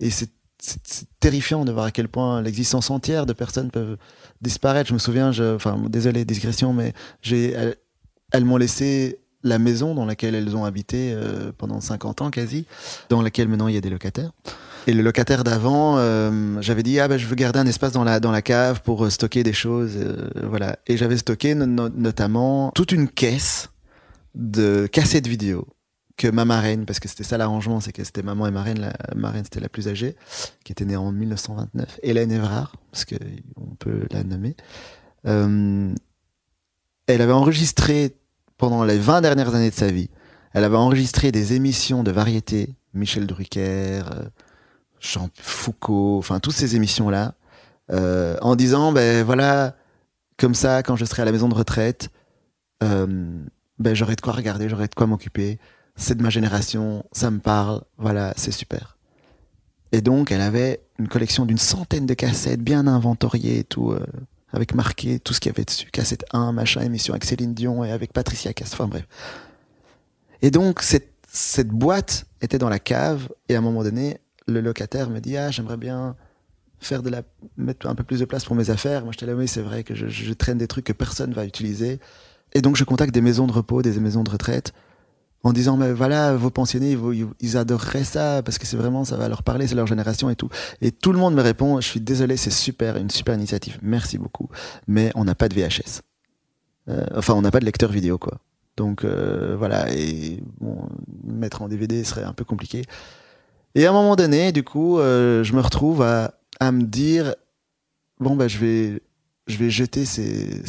Et 0.00 0.10
c'est, 0.10 0.30
terrifiant 1.20 1.64
de 1.64 1.70
voir 1.70 1.84
à 1.84 1.90
quel 1.92 2.08
point 2.08 2.42
l'existence 2.42 2.90
entière 2.90 3.26
de 3.26 3.32
personnes 3.32 3.70
peuvent 3.70 3.98
disparaître. 4.40 4.88
Je 4.88 4.94
me 4.94 4.98
souviens, 4.98 5.30
je, 5.30 5.54
enfin, 5.54 5.80
désolé, 5.88 6.24
digression, 6.24 6.72
mais 6.72 6.92
j'ai, 7.20 7.52
elles, 7.52 7.76
elles 8.32 8.44
m'ont 8.44 8.56
laissé 8.56 9.20
la 9.46 9.58
maison 9.58 9.94
dans 9.94 10.04
laquelle 10.04 10.34
elles 10.34 10.56
ont 10.56 10.64
habité 10.64 11.12
euh, 11.14 11.52
pendant 11.56 11.80
50 11.80 12.22
ans 12.22 12.30
quasi, 12.30 12.66
dans 13.08 13.22
laquelle 13.22 13.48
maintenant 13.48 13.68
il 13.68 13.74
y 13.74 13.78
a 13.78 13.80
des 13.80 13.90
locataires. 13.90 14.32
Et 14.88 14.92
le 14.92 15.02
locataire 15.02 15.42
d'avant, 15.42 15.96
euh, 15.98 16.60
j'avais 16.60 16.82
dit 16.84 17.00
ah 17.00 17.08
ben 17.08 17.18
je 17.18 17.26
veux 17.26 17.34
garder 17.34 17.58
un 17.58 17.66
espace 17.66 17.92
dans 17.92 18.04
la 18.04 18.20
dans 18.20 18.30
la 18.30 18.42
cave 18.42 18.82
pour 18.82 19.04
euh, 19.04 19.10
stocker 19.10 19.42
des 19.42 19.52
choses, 19.52 19.94
euh, 19.96 20.28
voilà. 20.48 20.78
Et 20.86 20.96
j'avais 20.96 21.16
stocké 21.16 21.54
no- 21.56 21.66
no- 21.66 21.88
notamment 21.88 22.70
toute 22.74 22.92
une 22.92 23.08
caisse 23.08 23.70
de 24.36 24.86
cassettes 24.86 25.26
vidéo 25.26 25.66
que 26.16 26.28
ma 26.28 26.44
marraine, 26.44 26.86
parce 26.86 26.98
que 27.00 27.08
c'était 27.08 27.24
ça 27.24 27.36
l'arrangement, 27.36 27.80
c'est 27.80 27.92
que 27.92 28.04
c'était 28.04 28.22
maman 28.22 28.46
et 28.46 28.50
marraine, 28.50 28.78
la 28.78 28.94
marraine 29.16 29.44
c'était 29.44 29.60
la 29.60 29.68
plus 29.68 29.88
âgée, 29.88 30.16
qui 30.64 30.72
était 30.72 30.84
née 30.86 30.96
en 30.96 31.10
1929, 31.12 31.98
Hélène 32.02 32.30
Evrard, 32.32 32.76
parce 32.90 33.04
que 33.04 33.16
on 33.56 33.74
peut 33.74 34.06
la 34.10 34.24
nommer. 34.24 34.56
Euh, 35.26 35.92
elle 37.06 37.20
avait 37.22 37.32
enregistré 37.32 38.16
pendant 38.56 38.84
les 38.84 38.98
20 38.98 39.20
dernières 39.20 39.54
années 39.54 39.68
de 39.70 39.74
sa 39.74 39.90
vie, 39.90 40.08
elle 40.54 40.64
avait 40.64 40.76
enregistré 40.76 41.32
des 41.32 41.52
émissions 41.52 42.02
de 42.02 42.10
variété, 42.12 42.74
Michel 42.94 43.26
Drucker, 43.26 44.02
euh, 44.10 44.24
Jean 45.06 45.28
Foucault, 45.34 46.18
enfin 46.18 46.40
toutes 46.40 46.54
ces 46.54 46.76
émissions 46.76 47.10
là, 47.10 47.34
euh, 47.90 48.36
en 48.40 48.56
disant 48.56 48.92
ben 48.92 49.24
voilà, 49.24 49.76
comme 50.36 50.54
ça 50.54 50.82
quand 50.82 50.96
je 50.96 51.04
serai 51.04 51.22
à 51.22 51.24
la 51.24 51.32
maison 51.32 51.48
de 51.48 51.54
retraite, 51.54 52.10
euh, 52.82 53.06
ben 53.78 53.94
j'aurai 53.94 54.16
de 54.16 54.20
quoi 54.20 54.32
regarder, 54.32 54.68
j'aurai 54.68 54.88
de 54.88 54.94
quoi 54.94 55.06
m'occuper. 55.06 55.58
C'est 55.96 56.16
de 56.16 56.22
ma 56.22 56.30
génération, 56.30 57.04
ça 57.12 57.30
me 57.30 57.38
parle, 57.38 57.82
voilà, 57.96 58.34
c'est 58.36 58.52
super. 58.52 58.98
Et 59.92 60.00
donc 60.00 60.30
elle 60.30 60.42
avait 60.42 60.82
une 60.98 61.08
collection 61.08 61.46
d'une 61.46 61.58
centaine 61.58 62.06
de 62.06 62.14
cassettes 62.14 62.60
bien 62.60 62.86
inventoriées 62.86 63.64
tout, 63.64 63.92
euh, 63.92 64.04
avec 64.52 64.74
marqué 64.74 65.20
tout 65.20 65.32
ce 65.32 65.40
qu'il 65.40 65.52
y 65.52 65.54
avait 65.54 65.64
dessus, 65.64 65.90
cassette 65.90 66.24
1, 66.32 66.52
machin, 66.52 66.82
émission 66.82 67.14
avec 67.14 67.24
Céline 67.24 67.54
Dion 67.54 67.84
et 67.84 67.92
avec 67.92 68.12
Patricia 68.12 68.52
Cass, 68.52 68.72
enfin 68.72 68.88
bref. 68.88 69.06
Et 70.42 70.50
donc 70.50 70.82
cette, 70.82 71.12
cette 71.28 71.68
boîte 71.68 72.26
était 72.40 72.58
dans 72.58 72.68
la 72.68 72.78
cave 72.78 73.28
et 73.48 73.54
à 73.54 73.58
un 73.58 73.62
moment 73.62 73.82
donné, 73.82 74.18
le 74.46 74.60
locataire 74.60 75.10
me 75.10 75.20
dit 75.20 75.36
ah 75.36 75.50
j'aimerais 75.50 75.76
bien 75.76 76.16
faire 76.78 77.02
de 77.02 77.10
la 77.10 77.22
mettre 77.56 77.86
un 77.86 77.94
peu 77.94 78.04
plus 78.04 78.20
de 78.20 78.24
place 78.24 78.44
pour 78.44 78.56
mes 78.56 78.70
affaires 78.70 79.02
moi 79.02 79.12
j'étais 79.12 79.26
là 79.26 79.34
oui 79.34 79.48
c'est 79.48 79.62
vrai 79.62 79.82
que 79.82 79.94
je, 79.94 80.08
je 80.08 80.32
traîne 80.32 80.58
des 80.58 80.68
trucs 80.68 80.84
que 80.84 80.92
personne 80.92 81.32
va 81.32 81.44
utiliser 81.44 82.00
et 82.52 82.60
donc 82.60 82.76
je 82.76 82.84
contacte 82.84 83.14
des 83.14 83.22
maisons 83.22 83.46
de 83.46 83.52
repos 83.52 83.82
des 83.82 83.98
maisons 83.98 84.24
de 84.24 84.30
retraite 84.30 84.72
en 85.42 85.52
disant 85.52 85.76
mais 85.76 85.92
voilà 85.92 86.34
vos 86.36 86.50
pensionnés 86.50 86.92
ils, 86.92 87.26
ils 87.40 87.56
adoreraient 87.56 88.04
ça 88.04 88.42
parce 88.42 88.58
que 88.58 88.66
c'est 88.66 88.76
vraiment 88.76 89.04
ça 89.04 89.16
va 89.16 89.28
leur 89.28 89.42
parler 89.42 89.66
c'est 89.66 89.74
leur 89.74 89.86
génération 89.86 90.28
et 90.28 90.36
tout 90.36 90.48
et 90.80 90.92
tout 90.92 91.12
le 91.12 91.18
monde 91.18 91.34
me 91.34 91.42
répond 91.42 91.80
je 91.80 91.86
suis 91.86 92.00
désolé 92.00 92.36
c'est 92.36 92.50
super 92.50 92.96
une 92.96 93.10
super 93.10 93.34
initiative. 93.34 93.78
Merci 93.82 94.18
beaucoup. 94.18 94.48
Mais 94.86 95.10
on 95.14 95.24
n'a 95.24 95.34
pas 95.34 95.48
de 95.48 95.54
VHS 95.54 96.02
euh, 96.88 97.04
enfin 97.14 97.34
on 97.34 97.42
n'a 97.42 97.50
pas 97.50 97.60
de 97.60 97.64
lecteur 97.64 97.90
vidéo 97.90 98.18
quoi. 98.18 98.38
Donc 98.76 99.04
euh, 99.04 99.56
voilà. 99.56 99.92
Et 99.92 100.42
mettre 101.24 101.62
en 101.62 101.68
DVD 101.68 102.04
serait 102.04 102.24
un 102.24 102.32
peu 102.32 102.44
compliqué 102.44 102.82
et 103.76 103.86
à 103.86 103.90
un 103.90 103.92
moment 103.92 104.16
donné, 104.16 104.50
du 104.50 104.64
coup, 104.64 104.98
euh, 104.98 105.44
je 105.44 105.52
me 105.52 105.60
retrouve 105.60 106.02
à, 106.02 106.34
à 106.58 106.72
me 106.72 106.82
dire 106.82 107.34
bon 108.18 108.34
bah 108.34 108.48
je 108.48 108.58
vais 108.58 109.02
je 109.46 109.58
vais 109.58 109.70
jeter 109.70 110.04
ces 110.04 110.62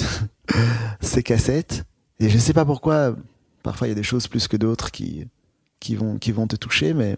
ces 1.02 1.24
cassettes. 1.24 1.84
Et 2.20 2.30
je 2.30 2.38
sais 2.38 2.54
pas 2.54 2.66
pourquoi, 2.66 3.16
parfois 3.64 3.88
il 3.88 3.92
y 3.92 3.94
a 3.94 3.96
des 3.96 4.04
choses 4.04 4.28
plus 4.28 4.48
que 4.48 4.58
d'autres 4.58 4.92
qui, 4.92 5.28
qui, 5.80 5.96
vont, 5.96 6.18
qui 6.18 6.32
vont 6.32 6.48
te 6.48 6.56
toucher, 6.56 6.94
mais 6.94 7.18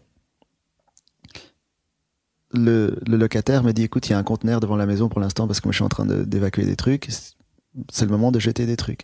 le, 2.51 2.99
le, 3.07 3.17
locataire 3.17 3.63
me 3.63 3.71
dit 3.71 3.83
écoute, 3.83 4.09
il 4.09 4.11
y 4.11 4.15
a 4.15 4.17
un 4.17 4.23
conteneur 4.23 4.59
devant 4.59 4.75
la 4.75 4.85
maison 4.85 5.07
pour 5.07 5.21
l'instant 5.21 5.47
parce 5.47 5.61
que 5.61 5.71
je 5.71 5.75
suis 5.75 5.83
en 5.83 5.89
train 5.89 6.05
d'évacuer 6.05 6.65
des 6.65 6.75
trucs. 6.75 7.07
C'est 7.91 8.05
le 8.05 8.11
moment 8.11 8.31
de 8.31 8.39
jeter 8.39 8.65
des 8.65 8.75
trucs. 8.75 9.03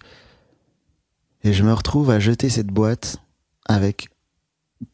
Et 1.44 1.54
je 1.54 1.64
me 1.64 1.72
retrouve 1.72 2.10
à 2.10 2.20
jeter 2.20 2.50
cette 2.50 2.68
boîte 2.68 3.18
avec 3.66 4.10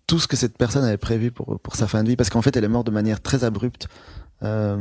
tout 0.08 0.20
ce 0.20 0.28
que 0.28 0.36
cette 0.36 0.58
personne 0.58 0.84
avait 0.84 0.98
prévu 0.98 1.32
pour, 1.32 1.60
pour 1.60 1.76
sa 1.76 1.88
fin 1.88 2.03
de 2.03 2.10
vie, 2.10 2.16
parce 2.16 2.30
qu'en 2.30 2.41
fait, 2.41 2.56
elle 2.56 2.64
est 2.64 2.70
morte 2.70 2.88
de 2.88 2.91
manière 2.91 3.22
très 3.22 3.44
abrupte. 3.44 3.88
Euh, 4.44 4.78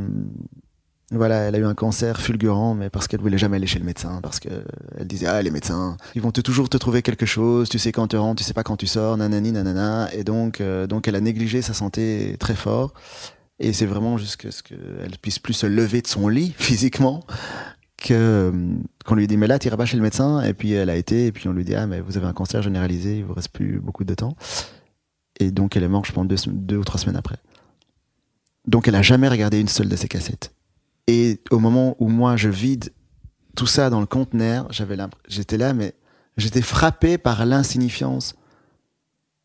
voilà, 1.11 1.39
elle 1.39 1.55
a 1.55 1.57
eu 1.57 1.65
un 1.65 1.73
cancer 1.73 2.21
fulgurant, 2.21 2.73
mais 2.73 2.89
parce 2.89 3.07
qu'elle 3.07 3.19
voulait 3.19 3.37
jamais 3.37 3.57
aller 3.57 3.67
chez 3.67 3.79
le 3.79 3.85
médecin, 3.85 4.21
parce 4.23 4.39
que 4.39 4.49
elle 4.97 5.07
disait 5.07 5.27
ah 5.27 5.41
les 5.41 5.51
médecins, 5.51 5.97
ils 6.15 6.21
vont 6.21 6.31
toujours 6.31 6.69
te 6.69 6.77
trouver 6.77 7.01
quelque 7.01 7.25
chose, 7.25 7.67
tu 7.67 7.79
sais 7.79 7.91
quand 7.91 8.07
tu 8.07 8.17
rentres, 8.17 8.37
tu 8.37 8.45
sais 8.45 8.53
pas 8.53 8.63
quand 8.63 8.77
tu 8.77 8.87
sors, 8.87 9.17
nanani 9.17 9.51
nanana, 9.51 10.09
et 10.13 10.23
donc 10.23 10.61
euh, 10.61 10.87
donc 10.87 11.09
elle 11.09 11.15
a 11.15 11.19
négligé 11.19 11.61
sa 11.61 11.73
santé 11.73 12.37
très 12.39 12.55
fort, 12.55 12.93
et 13.59 13.73
c'est 13.73 13.85
vraiment 13.85 14.17
jusqu'à 14.17 14.51
ce 14.51 14.63
qu'elle 14.63 15.17
puisse 15.21 15.37
plus 15.37 15.53
se 15.53 15.67
lever 15.67 16.01
de 16.01 16.07
son 16.07 16.29
lit 16.29 16.53
physiquement 16.57 17.25
que 17.97 18.53
qu'on 19.05 19.15
lui 19.15 19.27
dit 19.27 19.35
mais 19.35 19.47
là 19.47 19.59
tu 19.59 19.67
iras 19.67 19.75
pas 19.75 19.85
chez 19.85 19.97
le 19.97 20.03
médecin, 20.03 20.41
et 20.41 20.53
puis 20.53 20.71
elle 20.71 20.89
a 20.89 20.95
été, 20.95 21.25
et 21.25 21.31
puis 21.33 21.49
on 21.49 21.53
lui 21.53 21.65
dit 21.65 21.75
ah 21.75 21.87
mais 21.87 21.99
vous 21.99 22.17
avez 22.17 22.27
un 22.27 22.33
cancer 22.33 22.61
généralisé, 22.61 23.17
il 23.17 23.25
vous 23.25 23.33
reste 23.33 23.49
plus 23.49 23.81
beaucoup 23.81 24.05
de 24.05 24.13
temps. 24.13 24.37
Et 25.41 25.49
donc, 25.49 25.75
elle 25.75 25.81
est 25.81 25.87
morte, 25.87 26.05
je 26.05 26.11
pense, 26.11 26.27
deux, 26.47 26.77
ou 26.77 26.83
trois 26.83 26.99
semaines 26.99 27.15
après. 27.15 27.37
Donc, 28.67 28.87
elle 28.87 28.93
a 28.93 29.01
jamais 29.01 29.27
regardé 29.27 29.59
une 29.59 29.67
seule 29.67 29.89
de 29.89 29.95
ces 29.95 30.07
cassettes. 30.07 30.53
Et 31.07 31.41
au 31.49 31.57
moment 31.57 31.95
où 31.97 32.09
moi, 32.09 32.37
je 32.37 32.47
vide 32.47 32.93
tout 33.55 33.65
ça 33.65 33.89
dans 33.89 33.99
le 33.99 34.05
conteneur, 34.05 34.71
j'avais 34.71 34.95
j'étais 35.27 35.57
là, 35.57 35.73
mais 35.73 35.95
j'étais 36.37 36.61
frappé 36.61 37.17
par 37.17 37.43
l'insignifiance 37.47 38.35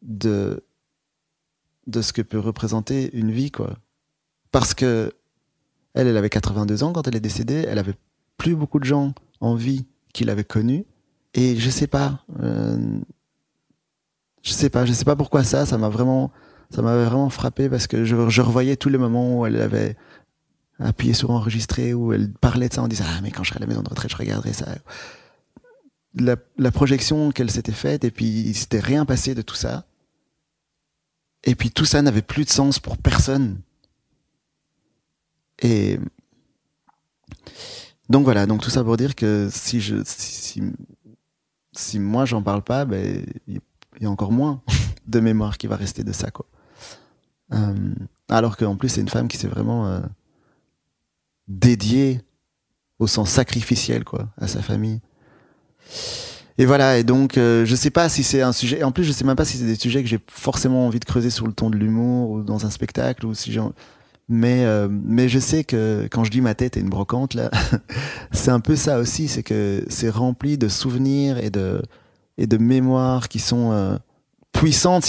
de, 0.03 0.63
de 1.87 2.03
ce 2.03 2.13
que 2.13 2.21
peut 2.21 2.39
représenter 2.39 3.17
une 3.17 3.33
vie, 3.33 3.51
quoi. 3.51 3.79
Parce 4.53 4.75
que 4.75 5.15
elle, 5.95 6.09
elle 6.09 6.17
avait 6.19 6.29
82 6.29 6.83
ans 6.83 6.93
quand 6.93 7.09
elle 7.09 7.17
est 7.17 7.21
décédée, 7.21 7.65
elle 7.67 7.79
avait 7.79 7.95
plus 8.37 8.55
beaucoup 8.55 8.79
de 8.79 8.85
gens 8.85 9.15
en 9.41 9.55
vie 9.55 9.87
qui 10.13 10.25
l'avaient 10.25 10.45
connue. 10.45 10.85
Et 11.33 11.57
je 11.57 11.71
sais 11.71 11.87
pas, 11.87 12.23
euh, 12.43 13.01
je 14.47 14.53
sais 14.53 14.71
pas, 14.71 14.87
je 14.87 14.93
sais 14.93 15.05
pas 15.05 15.17
pourquoi 15.17 15.43
ça, 15.43 15.67
ça 15.67 15.77
m'a 15.77 15.89
vraiment, 15.89 16.31
ça 16.71 16.81
m'avait 16.81 17.05
vraiment 17.05 17.31
frappé 17.31 17.69
parce 17.69 17.89
que 17.89 18.05
je, 18.05 18.29
je, 18.29 18.43
revoyais 18.43 18.77
tous 18.77 18.89
les 18.89 18.97
moments 18.97 19.41
où 19.41 19.47
elle 19.47 19.61
avait 19.61 19.97
appuyé 20.79 21.15
sur 21.15 21.33
enregistrer, 21.33 21.95
où 21.95 22.13
elle 22.13 22.33
parlait 22.33 22.69
de 22.69 22.75
ça 22.75 22.83
en 22.83 22.87
disant 22.87 23.07
ah 23.09 23.21
mais 23.23 23.33
quand 23.33 23.43
je 23.43 23.49
serai 23.49 23.59
à 23.59 23.61
la 23.63 23.67
maison 23.67 23.83
de 23.83 23.89
retraite, 23.89 24.13
je 24.13 24.17
regarderai 24.17 24.53
ça. 24.53 24.67
La, 26.15 26.37
la 26.59 26.71
projection 26.71 27.33
qu'elle 27.33 27.51
s'était 27.51 27.73
faite 27.73 28.05
et 28.05 28.13
puis 28.13 28.27
il 28.27 28.55
s'était 28.55 28.79
rien 28.79 29.05
passé 29.05 29.35
de 29.35 29.43
tout 29.43 29.57
ça. 29.57 29.85
Et 31.43 31.57
puis 31.57 31.73
tout 31.73 31.85
ça 31.85 32.01
n'avait 32.01 32.23
plus 32.23 32.45
de 32.45 32.51
sens 32.51 32.79
pour 32.79 32.97
personne. 32.99 33.61
Et 35.61 35.99
donc 38.09 38.23
voilà, 38.23 38.47
donc 38.47 38.63
tout 38.63 38.71
ça 38.71 38.85
pour 38.85 38.97
dire 38.97 39.17
que 39.17 39.49
si 39.51 39.81
je 39.81 39.97
si, 40.05 40.63
si, 41.73 41.99
moi 41.99 42.27
j'en 42.27 42.43
parle 42.43 42.63
pas, 42.63 42.85
ben 42.85 43.27
il 43.99 44.05
y 44.05 44.07
a 44.07 44.11
encore 44.11 44.33
moins 44.33 44.63
de 45.07 45.21
mémoire 45.21 45.59
qui 45.59 45.67
va 45.67 45.77
rester 45.77 46.05
de 46.05 46.13
ça, 46.13 46.31
quoi. 46.31 46.47
Euh, 47.53 47.95
alors 48.29 48.57
qu'en 48.57 48.77
plus, 48.77 48.89
c'est 48.89 49.01
une 49.01 49.09
femme 49.09 49.29
qui 49.29 49.37
s'est 49.37 49.49
vraiment 49.49 49.87
euh, 49.87 50.01
dédiée 51.49 52.21
au 52.99 53.07
sens 53.07 53.31
sacrificiel, 53.31 54.05
quoi, 54.05 54.29
à 54.39 54.49
sa 54.49 54.63
famille. 54.63 55.01
Et 56.59 56.65
voilà, 56.65 56.99
et 56.99 57.05
donc, 57.05 57.37
euh, 57.37 57.67
je 57.67 57.77
sais 57.77 57.91
pas 57.91 58.09
si 58.09 58.23
c'est 58.23 58.41
un 58.41 58.53
sujet, 58.53 58.83
en 58.83 58.91
plus, 58.91 59.05
je 59.05 59.13
sais 59.13 59.25
même 59.25 59.37
pas 59.37 59.45
si 59.45 59.59
c'est 59.59 59.67
des 59.67 59.77
sujets 59.77 60.03
que 60.03 60.09
j'ai 60.09 60.21
forcément 60.29 60.87
envie 60.87 61.01
de 61.01 61.05
creuser 61.05 61.31
sur 61.31 61.47
le 61.47 61.53
ton 61.53 61.69
de 61.69 61.77
l'humour 61.77 62.31
ou 62.31 62.43
dans 62.43 62.65
un 62.65 62.71
spectacle 62.71 63.27
ou 63.27 63.35
si 63.35 63.53
j'ai, 63.53 63.61
mais, 64.29 64.65
euh, 64.65 64.89
mais 64.91 65.29
je 65.29 65.39
sais 65.39 65.65
que 65.65 66.09
quand 66.11 66.25
je 66.25 66.31
dis 66.31 66.41
ma 66.41 66.55
tête 66.55 66.77
est 66.77 66.81
une 66.81 66.89
brocante, 66.89 67.35
là, 67.35 67.51
c'est 68.33 68.51
un 68.51 68.61
peu 68.61 68.75
ça 68.75 68.99
aussi, 68.99 69.29
c'est 69.29 69.43
que 69.43 69.85
c'est 69.89 70.11
rempli 70.11 70.57
de 70.57 70.69
souvenirs 70.69 71.39
et 71.39 71.51
de, 71.51 71.83
et 72.39 72.47
de 72.47 72.59
mémoires 72.59 73.29
qui 73.29 73.39
sont 73.39 73.73
euh, 73.73 73.97
puissantes, 74.53 75.05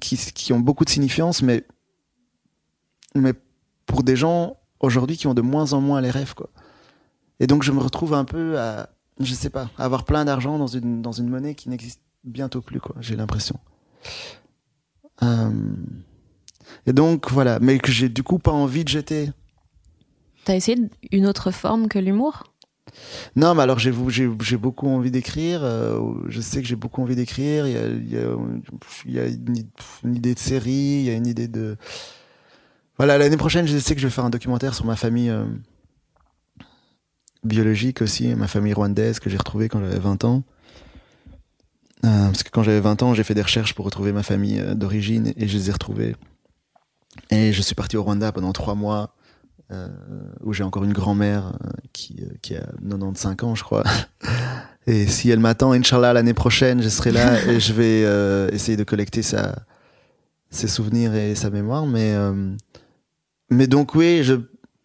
qui, 0.00 0.52
ont 0.52 0.60
beaucoup 0.60 0.84
de 0.84 0.90
signifiance, 0.90 1.42
mais, 1.42 1.64
mais 3.14 3.32
pour 3.86 4.02
des 4.02 4.16
gens 4.16 4.56
aujourd'hui 4.80 5.16
qui 5.16 5.26
ont 5.26 5.34
de 5.34 5.42
moins 5.42 5.72
en 5.72 5.80
moins 5.80 6.00
les 6.00 6.10
rêves. 6.10 6.34
Quoi. 6.34 6.50
Et 7.40 7.46
donc 7.46 7.62
je 7.62 7.72
me 7.72 7.80
retrouve 7.80 8.14
un 8.14 8.24
peu 8.24 8.58
à, 8.58 8.90
je 9.20 9.34
sais 9.34 9.50
pas, 9.50 9.70
à 9.78 9.84
avoir 9.84 10.04
plein 10.04 10.24
d'argent 10.24 10.58
dans 10.58 10.66
une, 10.66 11.02
dans 11.02 11.12
une 11.12 11.28
monnaie 11.28 11.54
qui 11.54 11.68
n'existe 11.68 12.00
bientôt 12.24 12.60
plus, 12.60 12.80
quoi, 12.80 12.96
j'ai 13.00 13.16
l'impression. 13.16 13.58
Euh, 15.22 15.50
et 16.86 16.92
donc 16.92 17.30
voilà, 17.30 17.58
mais 17.60 17.78
que 17.78 17.90
j'ai 17.90 18.08
du 18.08 18.22
coup 18.22 18.38
pas 18.38 18.52
envie 18.52 18.84
de 18.84 18.88
jeter. 18.88 19.30
T'as 20.44 20.54
essayé 20.54 20.78
une 21.10 21.26
autre 21.26 21.50
forme 21.50 21.88
que 21.88 21.98
l'humour? 21.98 22.44
Non, 23.34 23.54
mais 23.54 23.62
alors 23.62 23.78
j'ai 23.78 23.90
beaucoup 23.90 24.88
envie 24.88 25.10
d'écrire. 25.10 25.60
Euh, 25.62 26.00
je 26.28 26.40
sais 26.40 26.62
que 26.62 26.68
j'ai 26.68 26.76
beaucoup 26.76 27.02
envie 27.02 27.16
d'écrire. 27.16 27.66
Il 27.66 28.10
y 28.10 29.18
a, 29.18 29.26
une, 29.26 30.16
idée 30.16 30.34
de 30.34 30.38
série, 30.38 30.70
il 30.70 31.02
y 31.02 31.10
a 31.10 31.14
une 31.14 31.26
idée 31.26 31.48
de. 31.48 31.76
Voilà, 32.96 33.18
l'année 33.18 33.36
prochaine, 33.36 33.66
je 33.66 33.76
sais 33.76 33.94
que 33.94 34.00
je 34.00 34.06
vais 34.06 34.12
faire 34.12 34.24
un 34.24 34.30
documentaire 34.30 34.74
sur 34.74 34.86
ma 34.86 34.96
famille 34.96 35.28
euh, 35.28 35.44
biologique 37.44 38.00
aussi, 38.00 38.34
ma 38.34 38.46
famille 38.46 38.72
rwandaise 38.72 39.20
que 39.20 39.28
j'ai 39.28 39.36
retrouvée 39.36 39.68
quand 39.68 39.80
j'avais 39.80 39.98
20 39.98 40.24
ans. 40.24 40.42
Euh, 42.04 42.26
parce 42.26 42.42
que 42.42 42.50
quand 42.50 42.62
j'avais 42.62 42.80
20 42.80 43.02
ans, 43.02 43.14
j'ai 43.14 43.24
fait 43.24 43.34
des 43.34 43.42
recherches 43.42 43.74
pour 43.74 43.84
retrouver 43.84 44.12
ma 44.12 44.22
famille 44.22 44.62
d'origine 44.74 45.34
et 45.36 45.46
je 45.46 45.58
les 45.58 45.68
ai 45.68 45.72
retrouvées. 45.72 46.16
Et 47.30 47.52
je 47.52 47.60
suis 47.60 47.74
parti 47.74 47.96
au 47.96 48.02
Rwanda 48.02 48.32
pendant 48.32 48.52
trois 48.52 48.74
mois 48.74 49.15
où 50.42 50.52
j'ai 50.52 50.62
encore 50.62 50.84
une 50.84 50.92
grand-mère 50.92 51.46
euh, 51.46 51.70
qui, 51.92 52.16
euh, 52.22 52.34
qui 52.40 52.54
a 52.54 52.66
95 52.88 53.36
ans, 53.42 53.54
je 53.54 53.64
crois. 53.64 53.84
Et 54.86 55.06
si 55.08 55.30
elle 55.30 55.40
m'attend, 55.40 55.72
Inch'Allah, 55.72 56.12
l'année 56.12 56.34
prochaine, 56.34 56.80
je 56.82 56.88
serai 56.88 57.10
là 57.10 57.42
et 57.48 57.58
je 57.58 57.72
vais 57.72 58.02
essayer 58.54 58.76
de 58.76 58.84
collecter 58.84 59.22
sa, 59.22 59.56
ses 60.48 60.68
souvenirs 60.68 61.12
et 61.16 61.34
sa 61.34 61.50
mémoire. 61.50 61.86
Mais, 61.86 62.14
mais 63.50 63.66
donc, 63.66 63.96
oui, 63.96 64.22
je, 64.22 64.34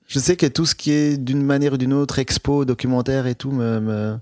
je 0.08 0.18
sais 0.18 0.36
que 0.38 0.48
tout 0.48 0.66
ce 0.66 0.74
qui 0.74 0.90
est 0.90 1.18
d'une 1.18 1.44
manière 1.44 1.74
ou 1.74 1.78
d'une 1.78 1.94
autre, 1.94 2.18
expo, 2.18 2.66
documentaire 2.66 3.28
et 3.28 3.36
tout, 3.36 3.52
me, 3.52 3.80
me 3.80 4.18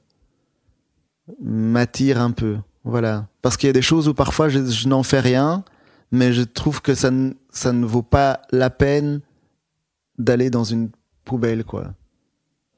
m'attire 1.41 2.19
un 2.19 2.31
peu. 2.31 2.57
Voilà. 2.83 3.27
Parce 3.41 3.55
qu'il 3.55 3.67
y 3.67 3.69
a 3.69 3.73
des 3.73 3.81
choses 3.81 4.09
où 4.09 4.13
parfois 4.13 4.49
je, 4.49 4.65
je 4.65 4.89
n'en 4.89 5.03
fais 5.03 5.21
rien, 5.21 5.63
mais 6.11 6.33
je 6.33 6.41
trouve 6.41 6.81
que 6.81 6.95
ça, 6.95 7.09
ça 7.51 7.71
ne 7.71 7.85
vaut 7.85 8.01
pas 8.01 8.41
la 8.51 8.69
peine 8.69 9.21
d'aller 10.19 10.49
dans 10.49 10.63
une 10.63 10.89
poubelle, 11.25 11.63
quoi. 11.63 11.93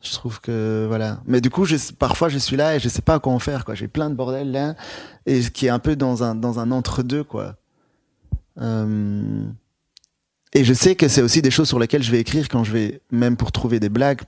Je 0.01 0.11
trouve 0.13 0.39
que 0.41 0.85
voilà. 0.87 1.21
Mais 1.25 1.41
du 1.41 1.49
coup, 1.49 1.65
je, 1.65 1.75
parfois, 1.93 2.29
je 2.29 2.37
suis 2.37 2.55
là 2.55 2.75
et 2.75 2.79
je 2.79 2.89
sais 2.89 3.01
pas 3.01 3.19
quoi 3.19 3.33
en 3.33 3.39
faire, 3.39 3.65
quoi. 3.65 3.75
J'ai 3.75 3.87
plein 3.87 4.09
de 4.09 4.15
bordel 4.15 4.51
là 4.51 4.75
et 5.25 5.41
qui 5.41 5.67
est 5.67 5.69
un 5.69 5.79
peu 5.79 5.95
dans 5.95 6.23
un 6.23 6.33
dans 6.33 6.59
un 6.59 6.71
entre 6.71 7.03
deux, 7.03 7.23
quoi. 7.23 7.55
Euh... 8.59 9.43
Et 10.53 10.63
je 10.63 10.73
sais 10.73 10.95
que 10.95 11.07
c'est 11.07 11.21
aussi 11.21 11.41
des 11.41 11.51
choses 11.51 11.67
sur 11.67 11.79
lesquelles 11.79 12.03
je 12.03 12.11
vais 12.11 12.19
écrire 12.19 12.49
quand 12.49 12.63
je 12.63 12.71
vais, 12.71 13.01
même 13.11 13.37
pour 13.37 13.51
trouver 13.51 13.79
des 13.79 13.89
blagues. 13.89 14.21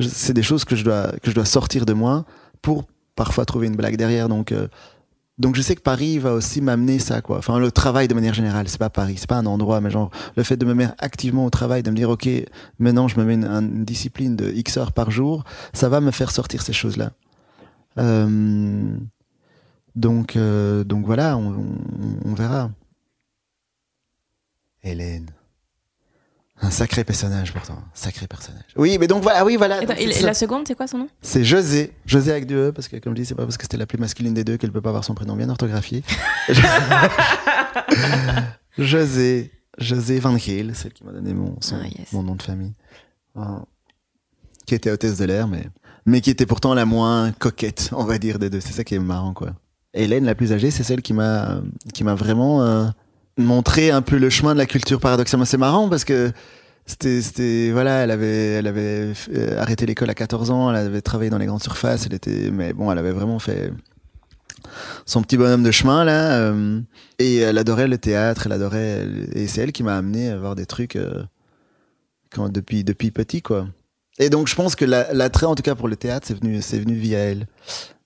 C'est 0.00 0.32
des 0.32 0.42
choses 0.42 0.64
que 0.64 0.76
je 0.76 0.84
dois 0.84 1.12
que 1.22 1.30
je 1.30 1.34
dois 1.34 1.44
sortir 1.44 1.84
de 1.84 1.92
moi 1.92 2.24
pour 2.62 2.84
parfois 3.16 3.44
trouver 3.44 3.66
une 3.66 3.76
blague 3.76 3.96
derrière. 3.96 4.28
Donc 4.28 4.52
euh, 4.52 4.68
donc 5.38 5.54
je 5.54 5.62
sais 5.62 5.74
que 5.76 5.80
Paris 5.80 6.18
va 6.18 6.32
aussi 6.32 6.60
m'amener 6.60 6.98
ça 6.98 7.20
quoi. 7.20 7.38
Enfin 7.38 7.58
le 7.58 7.70
travail 7.70 8.08
de 8.08 8.14
manière 8.14 8.34
générale, 8.34 8.68
c'est 8.68 8.78
pas 8.78 8.90
Paris, 8.90 9.16
c'est 9.18 9.28
pas 9.28 9.36
un 9.36 9.46
endroit, 9.46 9.80
mais 9.80 9.90
genre 9.90 10.10
le 10.36 10.42
fait 10.42 10.56
de 10.56 10.64
me 10.64 10.74
mettre 10.74 10.94
activement 10.98 11.44
au 11.44 11.50
travail, 11.50 11.82
de 11.82 11.90
me 11.90 11.96
dire 11.96 12.10
ok, 12.10 12.28
maintenant 12.78 13.08
je 13.08 13.18
me 13.18 13.24
mets 13.24 13.34
une, 13.34 13.84
discipline 13.84 14.36
de 14.36 14.50
X 14.50 14.76
heures 14.76 14.92
par 14.92 15.10
jour, 15.10 15.44
ça 15.72 15.88
va 15.88 16.00
me 16.00 16.10
faire 16.10 16.30
sortir 16.30 16.62
ces 16.62 16.72
choses 16.72 16.96
là. 16.96 17.12
Euh, 17.98 18.96
donc 19.94 20.36
euh, 20.36 20.84
donc 20.84 21.06
voilà, 21.06 21.36
on 21.36 22.34
verra. 22.34 22.70
Hélène. 24.82 25.30
Un 26.60 26.70
sacré 26.70 27.04
personnage 27.04 27.52
pourtant, 27.52 27.78
sacré 27.94 28.26
personnage. 28.26 28.64
Oui, 28.76 28.98
mais 28.98 29.06
donc 29.06 29.22
voilà, 29.22 29.44
oui, 29.44 29.56
voilà. 29.56 29.80
Et, 29.98 30.22
la 30.22 30.34
seconde, 30.34 30.66
c'est 30.66 30.74
quoi 30.74 30.88
son 30.88 30.98
nom? 30.98 31.08
C'est 31.22 31.44
José, 31.44 31.92
José 32.04 32.32
avec 32.32 32.46
deux 32.46 32.68
E, 32.68 32.72
parce 32.72 32.88
que 32.88 32.96
comme 32.96 33.12
je 33.14 33.22
dis, 33.22 33.26
c'est 33.26 33.36
pas 33.36 33.44
parce 33.44 33.56
que 33.56 33.62
c'était 33.62 33.76
la 33.76 33.86
plus 33.86 33.98
masculine 33.98 34.34
des 34.34 34.42
deux 34.42 34.56
qu'elle 34.56 34.72
peut 34.72 34.80
pas 34.80 34.88
avoir 34.88 35.04
son 35.04 35.14
prénom 35.14 35.36
bien 35.36 35.48
orthographié. 35.48 36.02
José, 38.78 39.52
José 39.78 40.18
Van 40.18 40.36
Geel, 40.36 40.74
celle 40.74 40.92
qui 40.92 41.04
m'a 41.04 41.12
donné 41.12 41.32
mon, 41.32 41.56
son, 41.60 41.76
ah, 41.76 41.86
mon 42.12 42.24
nom 42.24 42.34
de 42.34 42.42
famille, 42.42 42.74
ah. 43.36 43.62
qui 44.66 44.74
était 44.74 44.90
hôtesse 44.90 45.18
de 45.18 45.26
l'air, 45.26 45.46
mais 45.46 45.64
mais 46.06 46.22
qui 46.22 46.30
était 46.30 46.46
pourtant 46.46 46.74
la 46.74 46.86
moins 46.86 47.32
coquette, 47.32 47.90
on 47.92 48.04
va 48.04 48.18
dire 48.18 48.38
des 48.38 48.50
deux. 48.50 48.60
C'est 48.60 48.72
ça 48.72 48.82
qui 48.82 48.94
est 48.94 48.98
marrant, 48.98 49.34
quoi. 49.34 49.52
Hélène, 49.94 50.24
la 50.24 50.34
plus 50.34 50.52
âgée, 50.52 50.70
c'est 50.70 50.82
celle 50.82 51.02
qui 51.02 51.12
m'a 51.12 51.60
qui 51.94 52.02
m'a 52.02 52.14
vraiment 52.14 52.62
euh, 52.62 52.86
montrer 53.38 53.90
un 53.90 54.02
peu 54.02 54.18
le 54.18 54.30
chemin 54.30 54.52
de 54.52 54.58
la 54.58 54.66
culture 54.66 55.00
paradoxalement. 55.00 55.44
C'est 55.44 55.56
marrant 55.56 55.88
parce 55.88 56.04
que 56.04 56.32
c'était, 56.88 57.20
c'était, 57.20 57.70
voilà, 57.70 58.02
elle 58.02 58.10
avait, 58.10 58.46
elle 58.54 58.66
avait 58.66 59.12
euh, 59.34 59.60
arrêté 59.60 59.84
l'école 59.84 60.08
à 60.08 60.14
14 60.14 60.50
ans, 60.50 60.70
elle 60.70 60.76
avait 60.86 61.02
travaillé 61.02 61.30
dans 61.30 61.36
les 61.36 61.44
grandes 61.44 61.62
surfaces, 61.62 62.06
elle 62.06 62.14
était, 62.14 62.50
mais 62.50 62.72
bon, 62.72 62.90
elle 62.90 62.96
avait 62.98 63.12
vraiment 63.12 63.38
fait 63.38 63.70
son 65.04 65.22
petit 65.22 65.36
bonhomme 65.36 65.62
de 65.62 65.70
chemin 65.70 66.04
là, 66.04 66.32
euh, 66.38 66.80
et 67.18 67.36
elle 67.36 67.58
adorait 67.58 67.88
le 67.88 67.98
théâtre, 67.98 68.46
elle 68.46 68.52
adorait, 68.52 69.06
et 69.34 69.46
c'est 69.48 69.60
elle 69.60 69.72
qui 69.72 69.82
m'a 69.82 69.98
amené 69.98 70.30
à 70.30 70.38
voir 70.38 70.54
des 70.54 70.64
trucs 70.64 70.96
euh, 70.96 71.22
quand, 72.30 72.48
depuis, 72.48 72.84
depuis 72.84 73.10
petit 73.10 73.42
quoi. 73.42 73.68
Et 74.18 74.30
donc 74.30 74.48
je 74.48 74.54
pense 74.54 74.74
que 74.74 74.86
l'attrait 74.86 75.46
en 75.46 75.54
tout 75.54 75.62
cas 75.62 75.74
pour 75.74 75.88
le 75.88 75.96
théâtre, 75.96 76.26
c'est 76.26 76.40
venu, 76.40 76.62
c'est 76.62 76.78
venu 76.78 76.94
via 76.94 77.18
elle. 77.18 77.46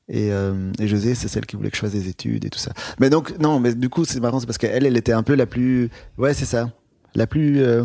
Et, 0.08 0.32
euh, 0.32 0.72
et 0.78 0.88
José, 0.88 1.14
c'est 1.14 1.28
celle 1.28 1.46
qui 1.46 1.56
voulait 1.56 1.70
que 1.70 1.76
je 1.76 1.80
fasse 1.80 1.92
des 1.92 2.08
études 2.08 2.44
et 2.44 2.50
tout 2.50 2.58
ça. 2.58 2.72
Mais 2.98 3.08
donc, 3.08 3.38
non, 3.38 3.60
mais 3.60 3.74
du 3.74 3.88
coup, 3.88 4.04
c'est 4.04 4.20
marrant, 4.20 4.40
c'est 4.40 4.46
parce 4.46 4.58
qu'elle, 4.58 4.84
elle 4.84 4.96
était 4.96 5.12
un 5.12 5.22
peu 5.22 5.34
la 5.34 5.46
plus. 5.46 5.90
Ouais, 6.18 6.34
c'est 6.34 6.44
ça. 6.44 6.70
La 7.14 7.26
plus. 7.26 7.62
Euh, 7.62 7.84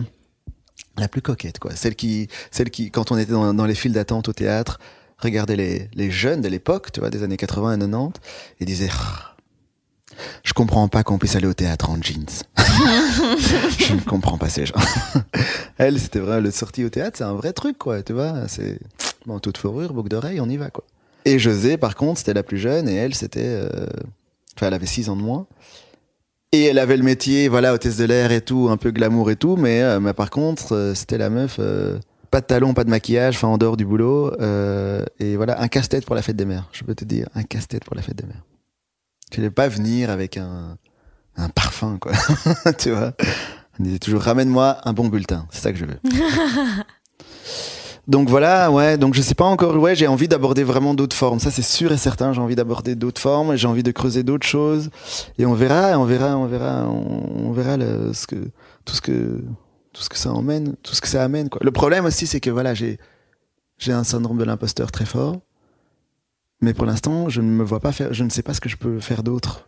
la 0.97 1.07
plus 1.07 1.21
coquette, 1.21 1.59
quoi. 1.59 1.75
Celle 1.75 1.95
qui, 1.95 2.27
celle 2.51 2.71
qui, 2.71 2.89
quand 2.89 3.11
on 3.11 3.17
était 3.17 3.31
dans, 3.31 3.65
les 3.65 3.75
files 3.75 3.93
d'attente 3.93 4.29
au 4.29 4.33
théâtre, 4.33 4.79
regardait 5.19 5.55
les, 5.55 5.89
les 5.93 6.11
jeunes 6.11 6.41
de 6.41 6.47
l'époque, 6.47 6.91
tu 6.91 6.99
vois, 6.99 7.09
des 7.09 7.23
années 7.23 7.37
80 7.37 7.75
et 7.75 7.79
90, 7.79 8.19
et 8.59 8.65
disait 8.65 8.89
ah, 8.91 9.35
Je 10.43 10.53
comprends 10.53 10.87
pas 10.87 11.03
qu'on 11.03 11.19
puisse 11.19 11.35
aller 11.35 11.47
au 11.47 11.53
théâtre 11.53 11.91
en 11.91 12.01
jeans. 12.01 12.25
je 12.57 13.93
ne 13.93 14.01
comprends 14.01 14.39
pas 14.39 14.49
ces 14.49 14.65
gens. 14.65 14.75
elle, 15.77 15.99
c'était 15.99 16.19
vrai, 16.19 16.41
le 16.41 16.49
sortie 16.49 16.83
au 16.83 16.89
théâtre, 16.89 17.17
c'est 17.19 17.23
un 17.23 17.33
vrai 17.33 17.53
truc, 17.53 17.77
quoi, 17.77 18.01
tu 18.01 18.13
vois. 18.13 18.47
C'est 18.47 18.79
manteau 19.27 19.51
de 19.51 19.57
fourrure, 19.57 19.93
boucle 19.93 20.09
d'oreille, 20.09 20.41
on 20.41 20.49
y 20.49 20.57
va, 20.57 20.71
quoi. 20.71 20.83
Et 21.27 21.39
José, 21.39 21.75
par 21.75 21.95
contre, 21.95 22.19
c'était 22.19 22.33
la 22.33 22.41
plus 22.41 22.57
jeune 22.57 22.87
et 22.87 22.95
elle, 22.95 23.13
c'était. 23.13 23.41
Euh, 23.43 23.67
enfin, 24.55 24.67
elle 24.67 24.73
avait 24.73 24.85
6 24.85 25.09
ans 25.09 25.17
de 25.17 25.21
moins. 25.21 25.45
Et 26.53 26.63
elle 26.63 26.79
avait 26.79 26.95
le 26.95 27.03
métier, 27.03 27.49
voilà, 27.49 27.73
hôtesse 27.73 27.97
de 27.97 28.05
l'air 28.05 28.31
et 28.31 28.39
tout, 28.39 28.69
un 28.71 28.77
peu 28.77 28.91
glamour 28.91 29.29
et 29.29 29.35
tout, 29.35 29.57
mais, 29.57 29.81
euh, 29.81 29.99
mais 29.99 30.13
par 30.13 30.29
contre, 30.29 30.73
euh, 30.73 30.93
c'était 30.95 31.17
la 31.17 31.29
meuf, 31.29 31.59
pas 32.31 32.39
de 32.39 32.45
talons, 32.45 32.73
pas 32.73 32.85
de 32.85 32.89
maquillage, 32.89 33.35
enfin 33.35 33.49
en 33.49 33.57
dehors 33.57 33.75
du 33.75 33.85
boulot, 33.85 34.31
et 35.19 35.35
voilà, 35.35 35.61
un 35.61 35.67
casse-tête 35.67 36.05
pour 36.05 36.15
la 36.15 36.21
fête 36.21 36.37
des 36.37 36.45
mères, 36.45 36.69
je 36.71 36.85
peux 36.85 36.95
te 36.95 37.03
dire, 37.03 37.27
un 37.35 37.43
casse-tête 37.43 37.83
pour 37.83 37.97
la 37.97 38.01
fête 38.01 38.15
des 38.15 38.25
mères. 38.25 38.45
Tu 39.29 39.41
n'allais 39.41 39.51
pas 39.51 39.67
venir 39.67 40.09
avec 40.09 40.37
un, 40.37 40.77
un 41.35 41.49
parfum, 41.49 41.97
quoi, 41.99 42.13
tu 42.77 42.91
vois. 42.91 43.11
On 43.77 43.83
disait 43.83 43.99
toujours, 43.99 44.21
ramène-moi 44.21 44.77
un 44.85 44.93
bon 44.93 45.09
bulletin, 45.09 45.45
c'est 45.51 45.59
ça 45.59 45.73
que 45.73 45.77
je 45.77 45.85
veux. 45.85 45.99
Donc 48.07 48.29
voilà, 48.29 48.71
ouais, 48.71 48.97
donc 48.97 49.15
je 49.15 49.21
sais 49.21 49.35
pas 49.35 49.43
encore, 49.43 49.75
ouais, 49.75 49.93
j'ai 49.93 50.07
envie 50.07 50.29
d'aborder 50.29 50.63
vraiment 50.63 50.93
d'autres 50.93 51.15
formes, 51.15 51.39
ça 51.39 51.51
c'est 51.51 51.61
sûr 51.61 51.91
et 51.91 51.97
certain, 51.97 52.31
j'ai 52.31 52.39
envie 52.39 52.55
d'aborder 52.55 52.95
d'autres 52.95 53.19
formes, 53.19 53.57
j'ai 53.57 53.67
envie 53.67 53.83
de 53.83 53.91
creuser 53.91 54.23
d'autres 54.23 54.47
choses, 54.47 54.89
et 55.37 55.45
on 55.45 55.53
verra, 55.53 55.99
on 55.99 56.05
verra, 56.05 56.37
on 56.37 56.45
verra, 56.45 56.87
on, 56.87 57.51
verra 57.51 57.75
le, 57.75 58.13
ce 58.13 58.25
que, 58.25 58.37
tout 58.85 58.95
ce 58.95 59.01
que, 59.01 59.43
tout 59.91 60.01
ce 60.01 60.07
que 60.07 60.17
ça 60.17 60.31
emmène, 60.31 60.75
tout 60.83 60.95
ce 60.95 61.01
que 61.01 61.09
ça 61.09 61.21
amène, 61.21 61.49
quoi. 61.49 61.59
Le 61.61 61.71
problème 61.71 62.05
aussi, 62.05 62.27
c'est 62.27 62.39
que 62.39 62.49
voilà, 62.49 62.73
j'ai, 62.73 62.97
j'ai 63.77 63.91
un 63.91 64.05
syndrome 64.05 64.37
de 64.37 64.45
l'imposteur 64.45 64.89
très 64.89 65.05
fort, 65.05 65.41
mais 66.61 66.73
pour 66.73 66.85
l'instant, 66.85 67.27
je 67.27 67.41
ne 67.41 67.49
me 67.49 67.63
vois 67.65 67.81
pas 67.81 67.91
faire, 67.91 68.13
je 68.13 68.23
ne 68.23 68.29
sais 68.29 68.41
pas 68.41 68.53
ce 68.53 68.61
que 68.61 68.69
je 68.69 68.77
peux 68.77 69.01
faire 69.01 69.21
d'autre. 69.21 69.67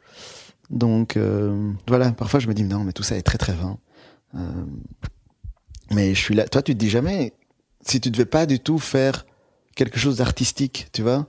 Donc 0.69 1.17
euh, 1.17 1.71
voilà, 1.87 2.11
parfois 2.11 2.39
je 2.39 2.47
me 2.47 2.53
dis 2.53 2.63
non, 2.63 2.83
mais 2.83 2.93
tout 2.93 3.03
ça 3.03 3.17
est 3.17 3.21
très 3.21 3.37
très 3.37 3.53
vain. 3.53 3.77
Euh, 4.35 4.39
mais 5.91 6.13
je 6.13 6.19
suis 6.19 6.35
là. 6.35 6.47
Toi, 6.47 6.61
tu 6.61 6.73
te 6.73 6.79
dis 6.79 6.89
jamais, 6.89 7.33
si 7.89 7.99
tu 7.99 8.11
devais 8.11 8.25
pas 8.25 8.45
du 8.45 8.59
tout 8.59 8.79
faire 8.79 9.25
quelque 9.75 9.99
chose 9.99 10.17
d'artistique, 10.17 10.87
tu 10.93 11.01
vois 11.01 11.27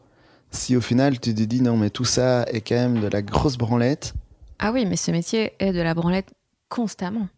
Si 0.50 0.76
au 0.76 0.80
final 0.80 1.18
tu 1.18 1.34
te 1.34 1.42
dis 1.42 1.62
non, 1.62 1.76
mais 1.76 1.90
tout 1.90 2.04
ça 2.04 2.44
est 2.44 2.60
quand 2.60 2.74
même 2.74 3.00
de 3.00 3.06
la 3.06 3.22
grosse 3.22 3.56
branlette. 3.56 4.14
Ah 4.58 4.72
oui, 4.72 4.84
mais 4.84 4.96
ce 4.96 5.10
métier 5.10 5.54
est 5.58 5.72
de 5.72 5.80
la 5.80 5.94
branlette 5.94 6.32
constamment. 6.68 7.28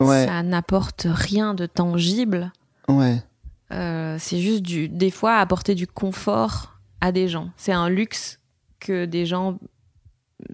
Ouais. 0.00 0.26
Ça 0.26 0.42
n'apporte 0.42 1.06
rien 1.10 1.54
de 1.54 1.66
tangible. 1.66 2.52
Ouais. 2.88 3.22
Euh, 3.72 4.16
c'est 4.20 4.40
juste 4.40 4.62
du, 4.62 4.88
des 4.88 5.10
fois 5.10 5.36
apporter 5.36 5.74
du 5.74 5.86
confort 5.86 6.78
à 7.00 7.12
des 7.12 7.28
gens. 7.28 7.50
C'est 7.56 7.72
un 7.72 7.88
luxe 7.88 8.38
que 8.80 9.06
des 9.06 9.26
gens 9.26 9.58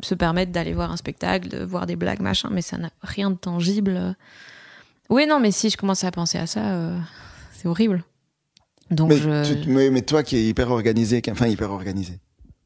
se 0.03 0.15
permettent 0.15 0.53
d'aller 0.53 0.73
voir 0.73 0.93
un 0.93 0.97
spectacle, 0.97 1.49
de 1.49 1.65
voir 1.65 1.87
des 1.87 1.97
blagues, 1.97 2.21
machin, 2.21 2.49
mais 2.51 2.63
ça 2.63 2.79
n'a 2.79 2.91
rien 3.03 3.31
de 3.31 3.37
tangible. 3.37 4.17
Oui, 5.09 5.27
non, 5.27 5.41
mais 5.41 5.51
si 5.51 5.71
je 5.71 5.77
commençais 5.77 6.07
à 6.07 6.13
penser 6.13 6.39
à 6.39 6.47
ça, 6.47 6.61
euh, 6.61 6.99
c'est 7.61 7.69
horrible. 7.69 8.05
Donc 8.91 9.13
mais, 9.67 9.91
mais, 9.91 10.03
toi 10.03 10.23
qui 10.23 10.37
es 10.37 10.45
hyper 10.45 10.71
organisé, 10.71 11.21
enfin 11.31 11.47
hyper 11.47 11.71
organisé, 11.71 12.19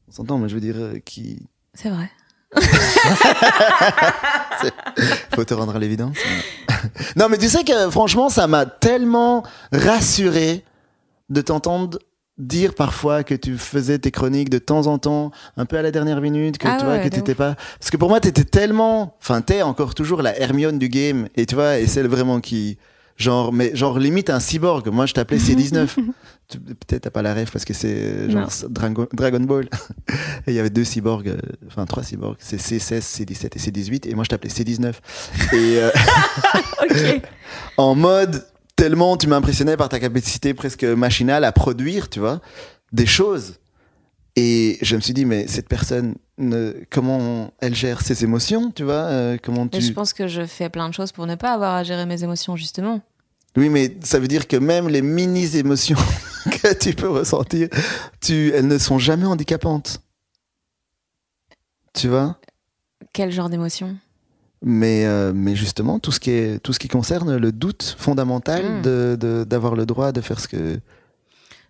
on 0.07 0.11
s'entend, 0.11 0.37
mais 0.37 0.47
je 0.47 0.55
veux 0.55 0.61
dire, 0.61 0.77
euh, 0.77 0.99
qui. 1.03 1.39
C'est 1.73 1.89
vrai. 1.89 2.09
Faut 5.35 5.43
te 5.43 5.53
rendre 5.53 5.75
à 5.75 5.79
l'évidence. 5.79 6.17
non, 7.17 7.27
mais 7.29 7.37
tu 7.37 7.49
sais 7.49 7.65
que 7.65 7.91
franchement, 7.91 8.29
ça 8.29 8.47
m'a 8.47 8.65
tellement 8.65 9.43
rassuré 9.73 10.63
de 11.29 11.41
t'entendre 11.41 11.99
dire 12.37 12.73
parfois 12.73 13.23
que 13.23 13.35
tu 13.35 13.57
faisais 13.57 13.99
tes 13.99 14.11
chroniques 14.11 14.49
de 14.49 14.59
temps 14.59 14.87
en 14.87 14.97
temps, 14.97 15.31
un 15.57 15.65
peu 15.65 15.77
à 15.77 15.81
la 15.81 15.91
dernière 15.91 16.21
minute, 16.21 16.57
que 16.57 16.67
ah 16.69 16.77
tu 16.79 16.85
vois, 16.85 16.99
que 16.99 17.09
t'étais 17.09 17.35
pas. 17.35 17.55
Parce 17.79 17.91
que 17.91 17.97
pour 17.97 18.07
moi, 18.07 18.21
t'étais 18.21 18.45
tellement. 18.45 19.17
Enfin, 19.21 19.41
t'es 19.41 19.61
encore 19.61 19.93
toujours 19.93 20.21
la 20.21 20.39
Hermione 20.39 20.79
du 20.79 20.87
game, 20.87 21.27
et 21.35 21.45
tu 21.45 21.55
vois, 21.55 21.79
et 21.79 21.87
celle 21.87 22.07
vraiment 22.07 22.39
qui 22.39 22.77
genre 23.17 23.53
mais 23.53 23.75
genre 23.75 23.99
limite 23.99 24.29
un 24.29 24.39
cyborg. 24.39 24.87
Moi 24.89 25.05
je 25.05 25.13
t'appelais 25.13 25.37
C19 25.37 25.87
peut-être 26.47 27.03
t'as 27.03 27.09
pas 27.09 27.21
la 27.21 27.33
rêve 27.33 27.49
parce 27.51 27.65
que 27.65 27.73
c'est 27.73 28.29
genre 28.29 28.49
Dragon, 28.69 29.39
Ball. 29.39 29.69
Et 30.47 30.51
il 30.51 30.53
y 30.53 30.59
avait 30.59 30.69
deux 30.69 30.83
cyborgs 30.83 31.29
euh, 31.29 31.37
enfin 31.67 31.85
trois 31.85 32.03
cyborgs. 32.03 32.37
C'est 32.39 32.57
C16 32.57 33.01
C17 33.01 33.45
et 33.45 33.59
C18 33.59 34.09
et 34.09 34.15
moi 34.15 34.23
je 34.23 34.29
t'appelais 34.29 34.49
C19 34.49 34.93
et 35.53 35.79
euh, 35.79 35.91
en 37.77 37.95
mode 37.95 38.45
tellement 38.75 39.17
tu 39.17 39.27
m'impressionnais 39.27 39.77
par 39.77 39.89
ta 39.89 39.99
capacité 39.99 40.53
presque 40.53 40.83
machinale 40.83 41.43
à 41.45 41.51
produire 41.51 42.09
tu 42.09 42.19
vois 42.19 42.41
des 42.91 43.05
choses 43.05 43.55
et 44.35 44.77
je 44.81 44.95
me 44.95 45.01
suis 45.01 45.13
dit 45.13 45.25
mais 45.25 45.47
cette 45.47 45.69
personne 45.69 46.15
comment 46.89 47.53
elle 47.59 47.75
gère 47.75 48.01
ses 48.01 48.23
émotions, 48.23 48.71
tu 48.71 48.83
vois 48.83 48.93
euh, 48.93 49.37
Comment 49.41 49.67
tu... 49.67 49.81
Je 49.81 49.93
pense 49.93 50.13
que 50.13 50.27
je 50.27 50.45
fais 50.45 50.69
plein 50.69 50.89
de 50.89 50.93
choses 50.93 51.11
pour 51.11 51.25
ne 51.27 51.35
pas 51.35 51.53
avoir 51.53 51.75
à 51.75 51.83
gérer 51.83 52.05
mes 52.05 52.23
émotions, 52.23 52.55
justement. 52.55 53.01
Oui, 53.55 53.69
mais 53.69 53.95
ça 54.01 54.19
veut 54.19 54.27
dire 54.27 54.47
que 54.47 54.57
même 54.57 54.89
les 54.89 55.01
mini 55.01 55.55
émotions 55.55 55.97
que 56.61 56.73
tu 56.73 56.93
peux 56.93 57.09
ressentir, 57.09 57.69
tu, 58.19 58.51
elles 58.53 58.67
ne 58.67 58.77
sont 58.77 58.99
jamais 58.99 59.25
handicapantes. 59.25 60.01
Tu 61.93 62.09
vois? 62.09 62.37
Quel 63.13 63.31
genre 63.31 63.49
d'émotion? 63.49 63.95
Mais, 64.61 65.05
euh, 65.05 65.31
mais 65.33 65.55
justement, 65.55 65.99
tout 65.99 66.11
ce, 66.11 66.19
qui 66.19 66.31
est, 66.31 66.59
tout 66.59 66.73
ce 66.73 66.79
qui 66.79 66.89
concerne 66.89 67.37
le 67.37 67.51
doute 67.53 67.95
fondamental 67.97 68.81
hmm. 68.81 69.45
d'avoir 69.45 69.75
le 69.75 69.85
droit 69.85 70.11
de 70.11 70.19
faire 70.19 70.39
ce 70.39 70.49
que, 70.49 70.79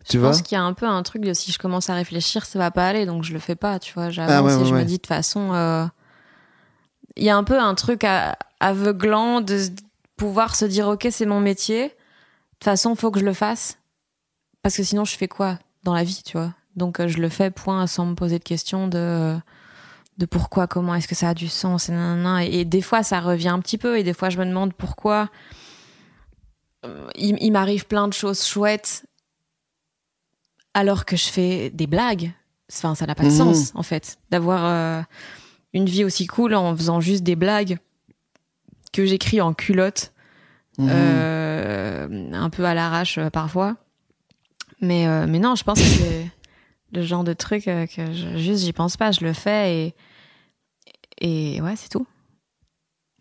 je 0.09 0.19
pense 0.19 0.41
qu'il 0.41 0.55
y 0.55 0.59
a 0.59 0.63
un 0.63 0.73
peu 0.73 0.85
un 0.85 1.01
truc 1.03 1.23
de 1.23 1.33
si 1.33 1.51
je 1.51 1.57
commence 1.57 1.89
à 1.89 1.95
réfléchir, 1.95 2.45
ça 2.45 2.59
va 2.59 2.71
pas 2.71 2.87
aller, 2.87 3.05
donc 3.05 3.23
je 3.23 3.33
le 3.33 3.39
fais 3.39 3.55
pas, 3.55 3.79
tu 3.79 3.93
vois. 3.93 4.09
J'avance 4.09 4.51
ah 4.53 4.61
et 4.61 4.65
je 4.65 4.73
me 4.73 4.83
dis 4.83 4.97
de 4.97 5.01
toute 5.01 5.07
façon, 5.07 5.53
euh, 5.53 5.85
il 7.15 7.23
y 7.23 7.29
a 7.29 7.35
un 7.35 7.43
peu 7.43 7.59
un 7.59 7.73
truc 7.75 8.05
aveuglant 8.59 9.41
de 9.41 9.59
pouvoir 10.15 10.55
se 10.55 10.65
dire 10.65 10.87
ok 10.87 11.07
c'est 11.11 11.25
mon 11.25 11.39
métier, 11.39 11.87
de 11.87 11.89
toute 11.89 12.65
façon 12.65 12.95
faut 12.95 13.11
que 13.11 13.19
je 13.19 13.25
le 13.25 13.33
fasse, 13.33 13.77
parce 14.61 14.77
que 14.77 14.83
sinon 14.83 15.05
je 15.05 15.17
fais 15.17 15.27
quoi 15.27 15.57
dans 15.83 15.93
la 15.93 16.03
vie, 16.03 16.21
tu 16.23 16.37
vois? 16.37 16.53
Donc 16.75 16.99
euh, 16.99 17.07
je 17.07 17.17
le 17.17 17.29
fais 17.29 17.51
point 17.51 17.87
sans 17.87 18.05
me 18.05 18.15
poser 18.15 18.39
de 18.39 18.43
questions 18.43 18.87
de 18.87 19.35
de 20.17 20.25
pourquoi, 20.25 20.65
comment, 20.65 20.95
est-ce 20.95 21.09
que 21.09 21.15
ça 21.15 21.29
a 21.29 21.33
du 21.33 21.49
sens, 21.49 21.89
et, 21.89 22.59
et 22.59 22.63
des 22.63 22.81
fois 22.81 23.03
ça 23.03 23.19
revient 23.19 23.49
un 23.49 23.59
petit 23.59 23.77
peu, 23.77 23.97
et 23.97 24.03
des 24.03 24.13
fois 24.13 24.29
je 24.29 24.37
me 24.37 24.45
demande 24.45 24.73
pourquoi. 24.73 25.29
Euh, 26.85 27.09
il 27.15 27.51
m'arrive 27.51 27.87
plein 27.87 28.07
de 28.07 28.13
choses 28.13 28.45
chouettes 28.45 29.04
alors 30.75 31.05
que 31.05 31.15
je 31.15 31.25
fais 31.25 31.71
des 31.71 31.87
blagues. 31.87 32.31
Enfin, 32.71 32.93
ça 32.93 33.07
n'a 33.07 33.15
pas 33.15 33.23
de 33.23 33.29
mhm. 33.29 33.35
sens, 33.35 33.71
en 33.73 33.81
fait, 33.81 34.17
d'avoir 34.29 34.65
euh, 34.65 35.01
une 35.73 35.85
vie 35.85 36.03
aussi 36.03 36.27
cool 36.27 36.53
en 36.53 36.75
faisant 36.75 36.99
juste 36.99 37.23
des 37.23 37.35
blagues 37.35 37.77
que 38.91 39.05
j'écris 39.05 39.41
en 39.41 39.53
culotte, 39.53 40.13
mhm. 40.77 40.89
euh, 40.91 42.31
un 42.33 42.49
peu 42.49 42.65
à 42.65 42.73
l'arrache 42.73 43.17
euh, 43.17 43.29
parfois. 43.29 43.77
Mais, 44.81 45.07
mais 45.25 45.39
non, 45.39 45.55
je 45.55 45.63
pense 45.63 45.79
que 45.79 45.85
c'est 45.85 46.29
le 46.91 47.01
genre 47.01 47.23
de 47.23 47.33
truc 47.33 47.63
que 47.63 48.13
je, 48.13 48.37
juste 48.37 48.65
j'y 48.65 48.73
pense 48.73 48.97
pas, 48.97 49.11
je 49.11 49.23
le 49.23 49.31
fais 49.31 49.93
et, 51.21 51.55
et 51.55 51.61
ouais, 51.61 51.75
c'est 51.77 51.87
tout. 51.87 52.05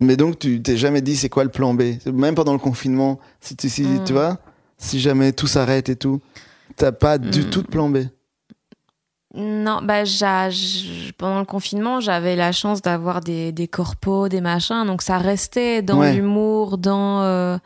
Mais 0.00 0.16
donc, 0.16 0.40
tu 0.40 0.60
t'es 0.60 0.76
jamais 0.76 1.00
dit 1.00 1.16
c'est 1.16 1.28
quoi 1.28 1.44
le 1.44 1.50
plan 1.50 1.72
B? 1.72 1.82
Même 2.12 2.34
pendant 2.34 2.52
le 2.52 2.58
confinement, 2.58 3.20
si, 3.40 3.56
tu, 3.56 3.68
si 3.68 3.84
tu 4.04 4.12
mm. 4.12 4.16
vois, 4.16 4.38
si 4.76 4.98
jamais 4.98 5.32
tout 5.32 5.46
s'arrête 5.46 5.88
et 5.88 5.96
tout. 5.96 6.20
T'as 6.76 6.92
pas 6.92 7.18
du 7.18 7.42
hmm. 7.42 7.50
tout 7.50 7.62
de 7.62 7.68
plan 7.68 7.88
B 7.88 7.98
non, 9.36 9.80
bah, 9.82 10.04
pendant 11.18 11.40
le 11.40 11.44
confinement, 11.44 11.98
j'avais 11.98 12.36
la 12.36 12.52
chance 12.52 12.82
d'avoir 12.82 13.20
des, 13.20 13.50
des 13.50 13.66
corpos, 13.66 14.28
des 14.28 14.40
machins, 14.40 14.84
donc 14.86 15.02
ça 15.02 15.18
restait 15.18 15.82
dans 15.82 16.02
l'humour, 16.04 16.78
dans. 16.78 17.22
Euh, 17.22 17.58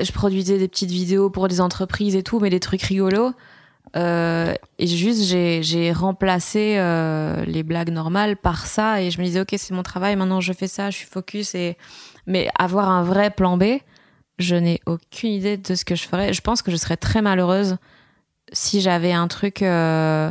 je 0.00 0.10
produisais 0.10 0.58
des 0.58 0.66
petites 0.66 0.90
vidéos 0.90 1.30
pour 1.30 1.46
des 1.46 1.60
entreprises 1.60 2.16
et 2.16 2.24
tout, 2.24 2.40
mais 2.40 2.50
des 2.50 2.58
trucs 2.58 2.82
rigolos. 2.82 3.30
Euh, 3.94 4.54
et 4.78 4.86
juste, 4.86 5.22
j'ai 5.22 5.92
remplacé 5.92 6.74
euh, 6.78 7.44
les 7.44 7.62
blagues 7.62 7.90
normales 7.90 8.36
par 8.36 8.66
ça, 8.66 9.00
et 9.00 9.12
je 9.12 9.20
me 9.20 9.24
disais, 9.24 9.40
ok, 9.40 9.54
c'est 9.56 9.72
mon 9.72 9.84
travail, 9.84 10.16
maintenant 10.16 10.40
je 10.40 10.52
fais 10.52 10.66
ça, 10.66 10.90
je 10.90 10.96
suis 10.96 11.06
focus, 11.06 11.54
et... 11.54 11.76
mais 12.26 12.48
avoir 12.58 12.90
un 12.90 13.04
vrai 13.04 13.30
plan 13.30 13.56
B, 13.56 13.78
je 14.38 14.54
n'ai 14.56 14.80
aucune 14.86 15.30
idée 15.32 15.56
de 15.56 15.74
ce 15.74 15.84
que 15.84 15.94
je 15.94 16.04
ferais. 16.04 16.32
Je 16.32 16.40
pense 16.40 16.62
que 16.62 16.70
je 16.70 16.76
serais 16.76 16.96
très 16.96 17.22
malheureuse 17.22 17.76
si 18.52 18.80
j'avais 18.80 19.12
un 19.12 19.28
truc 19.28 19.62
euh, 19.62 20.30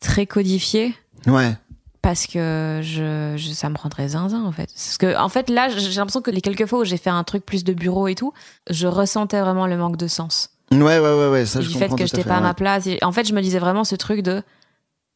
très 0.00 0.26
codifié. 0.26 0.94
Ouais. 1.26 1.56
Parce 2.02 2.26
que 2.26 2.80
je, 2.82 3.34
je- 3.36 3.52
ça 3.52 3.68
me 3.68 3.76
rendrait 3.76 4.08
zinzin 4.08 4.44
en 4.44 4.52
fait. 4.52 4.66
Parce 4.72 4.96
que 4.98 5.16
en 5.18 5.28
fait 5.28 5.50
là, 5.50 5.68
j'ai 5.68 5.90
l'impression 5.98 6.22
que 6.22 6.30
les 6.30 6.40
quelques 6.40 6.66
fois 6.66 6.80
où 6.80 6.84
j'ai 6.84 6.96
fait 6.98 7.10
un 7.10 7.24
truc 7.24 7.44
plus 7.44 7.64
de 7.64 7.72
bureau 7.72 8.06
et 8.08 8.14
tout, 8.14 8.32
je 8.70 8.86
ressentais 8.86 9.40
vraiment 9.40 9.66
le 9.66 9.76
manque 9.76 9.96
de 9.96 10.06
sens. 10.06 10.50
Ouais, 10.70 10.80
ouais, 10.80 10.98
ouais, 11.00 11.28
ouais, 11.30 11.46
ça 11.46 11.60
je 11.60 11.68
du 11.68 11.74
fait 11.78 11.88
que 11.94 12.06
j'étais 12.06 12.24
pas 12.24 12.36
à 12.36 12.40
ma 12.40 12.54
place. 12.54 12.88
En 13.02 13.12
fait, 13.12 13.26
je 13.26 13.34
me 13.34 13.40
disais 13.40 13.58
vraiment 13.58 13.84
ce 13.84 13.94
truc 13.96 14.20
de 14.22 14.42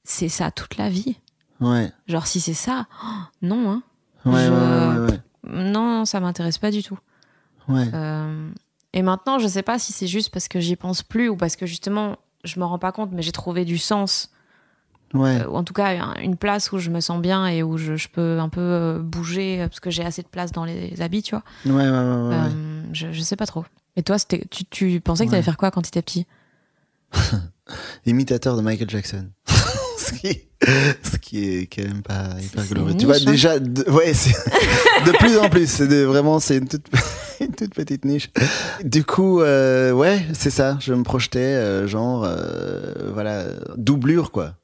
c'est 0.05 0.29
ça 0.29 0.51
toute 0.51 0.77
la 0.79 0.89
vie. 0.89 1.17
Ouais, 1.61 1.93
Genre 2.09 2.27
si 2.27 2.41
c'est 2.41 2.55
ça, 2.55 2.87
oh, 3.05 3.07
non 3.43 3.71
hein. 3.71 3.83
ouais, 4.25 4.47
Je- 4.47 4.51
ouais, 4.51 4.99
ouais, 5.07 5.11
ouais, 5.11 5.21
Non, 5.63 6.05
ça 6.05 6.19
m'intéresse 6.21 6.59
pas 6.59 6.71
du 6.71 6.83
tout. 6.83 6.99
Ouais. 7.69 7.87
Euh, 7.95 8.51
et 8.93 9.03
maintenant, 9.03 9.39
je 9.39 9.47
sais 9.49 9.63
pas 9.63 9.79
si 9.79 9.93
c'est 9.93 10.07
juste 10.07 10.31
parce 10.31 10.49
que 10.49 10.59
j'y 10.61 10.77
pense 10.77 11.03
plus 11.03 11.29
ou 11.29 11.37
parce 11.37 11.57
que 11.57 11.67
justement, 11.67 12.17
je 12.45 12.59
me 12.59 12.65
rends 12.65 12.79
pas 12.79 12.93
compte, 12.93 13.11
mais 13.13 13.23
j'ai 13.23 13.33
trouvé 13.33 13.65
du 13.65 13.79
sens, 13.79 14.31
ouais. 15.15 15.43
euh, 15.43 15.49
ou 15.49 15.55
en 15.57 15.63
tout 15.65 15.73
cas 15.75 15.91
un- 16.03 16.15
une 16.21 16.37
place 16.37 16.73
où 16.73 16.79
je 16.79 16.91
me 16.91 17.01
sens 17.01 17.21
bien 17.21 17.47
et 17.47 17.63
où 17.63 17.77
je, 17.77 17.95
je 17.97 18.09
peux 18.09 18.41
un 18.41 18.49
peu 18.49 18.61
euh, 18.61 18.99
bouger 18.99 19.61
euh, 19.63 19.69
parce 19.69 19.81
que 19.81 19.91
j'ai 19.91 20.05
assez 20.05 20.23
de 20.23 20.29
place 20.29 20.51
dans 20.53 20.65
les 20.65 21.01
habits, 21.03 21.23
tu 21.23 21.35
vois. 21.37 21.45
Ouais, 21.67 21.73
ouais, 21.73 21.89
ouais, 21.89 21.89
ouais, 21.91 22.29
ouais. 22.29 22.35
Euh, 22.37 22.83
je, 22.93 23.13
je 23.13 23.21
sais 23.21 23.37
pas 23.37 23.47
trop. 23.47 23.65
Et 23.97 24.03
toi, 24.03 24.17
tu, 24.19 24.65
tu 24.71 25.01
pensais 25.01 25.27
que 25.27 25.31
t'allais 25.31 25.43
faire 25.43 25.57
quoi 25.57 25.71
quand 25.71 25.83
t'étais 25.83 26.03
petit? 26.03 26.27
Imitateur 28.07 28.57
de 28.57 28.63
Michael 28.63 28.91
Jackson. 28.91 29.29
ce, 29.99 30.13
qui, 30.13 30.41
ce 31.03 31.17
qui 31.19 31.45
est 31.45 31.67
quand 31.67 31.83
même 31.87 32.03
pas 32.03 32.31
hyper 32.41 32.65
glorieux. 32.67 32.97
Tu 32.97 33.07
vois, 33.07 33.17
niche, 33.19 33.27
hein. 33.27 33.31
déjà, 33.31 33.59
de, 33.59 33.89
ouais, 33.91 34.13
de 35.07 35.17
plus 35.19 35.37
en 35.39 35.49
plus. 35.49 35.69
C'est 35.71 36.05
vraiment, 36.05 36.41
c'est 36.41 36.59
une 36.59 36.69
toute, 36.69 36.87
une 37.41 37.55
toute 37.57 37.75
petite 37.75 38.05
niche. 38.05 38.31
Du 38.85 39.05
coup, 39.05 39.41
euh, 39.41 39.93
ouais, 39.93 40.23
c'est 40.33 40.51
ça. 40.51 40.77
Je 40.81 40.93
me 40.95 41.03
projetais, 41.03 41.39
euh, 41.39 41.87
genre, 41.87 42.25
euh, 42.25 42.93
voilà, 43.13 43.45
doublure, 43.77 44.31
quoi. 44.31 44.55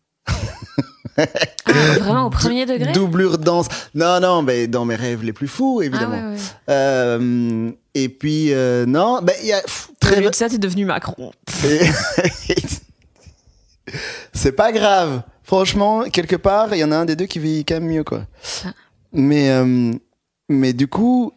Ah, 1.18 1.24
Vraiment 1.98 2.26
au 2.26 2.30
premier 2.30 2.66
degré 2.66 2.92
Doublure 2.92 3.38
danse. 3.38 3.68
Non, 3.94 4.20
non, 4.20 4.42
mais 4.42 4.66
dans 4.66 4.84
mes 4.84 4.96
rêves 4.96 5.22
les 5.24 5.32
plus 5.32 5.48
fous, 5.48 5.78
Ah 5.80 5.84
évidemment. 5.86 6.30
ouais, 6.30 6.34
ouais. 6.34 6.40
Euh, 6.68 7.70
et 7.94 8.08
puis, 8.10 8.52
euh, 8.52 8.84
non, 8.86 9.20
ben, 9.22 9.34
il 9.42 9.48
y 9.48 9.52
a 9.52 9.60
pff, 9.62 9.88
très 9.98 10.20
de 10.20 10.34
ça, 10.34 10.48
t'es 10.50 10.58
devenu 10.58 10.84
Macron. 10.84 11.32
C'est 14.34 14.52
pas 14.52 14.72
grave. 14.72 15.22
Franchement, 15.42 16.02
quelque 16.12 16.36
part, 16.36 16.74
il 16.74 16.78
y 16.78 16.84
en 16.84 16.92
a 16.92 16.96
un 16.96 17.04
des 17.04 17.16
deux 17.16 17.26
qui 17.26 17.38
vit 17.38 17.64
quand 17.64 17.74
même 17.76 17.86
mieux, 17.86 18.04
quoi. 18.04 18.22
Ah. 18.64 18.70
Mais, 19.12 19.50
euh, 19.50 19.92
mais 20.48 20.72
du 20.72 20.88
coup, 20.88 21.32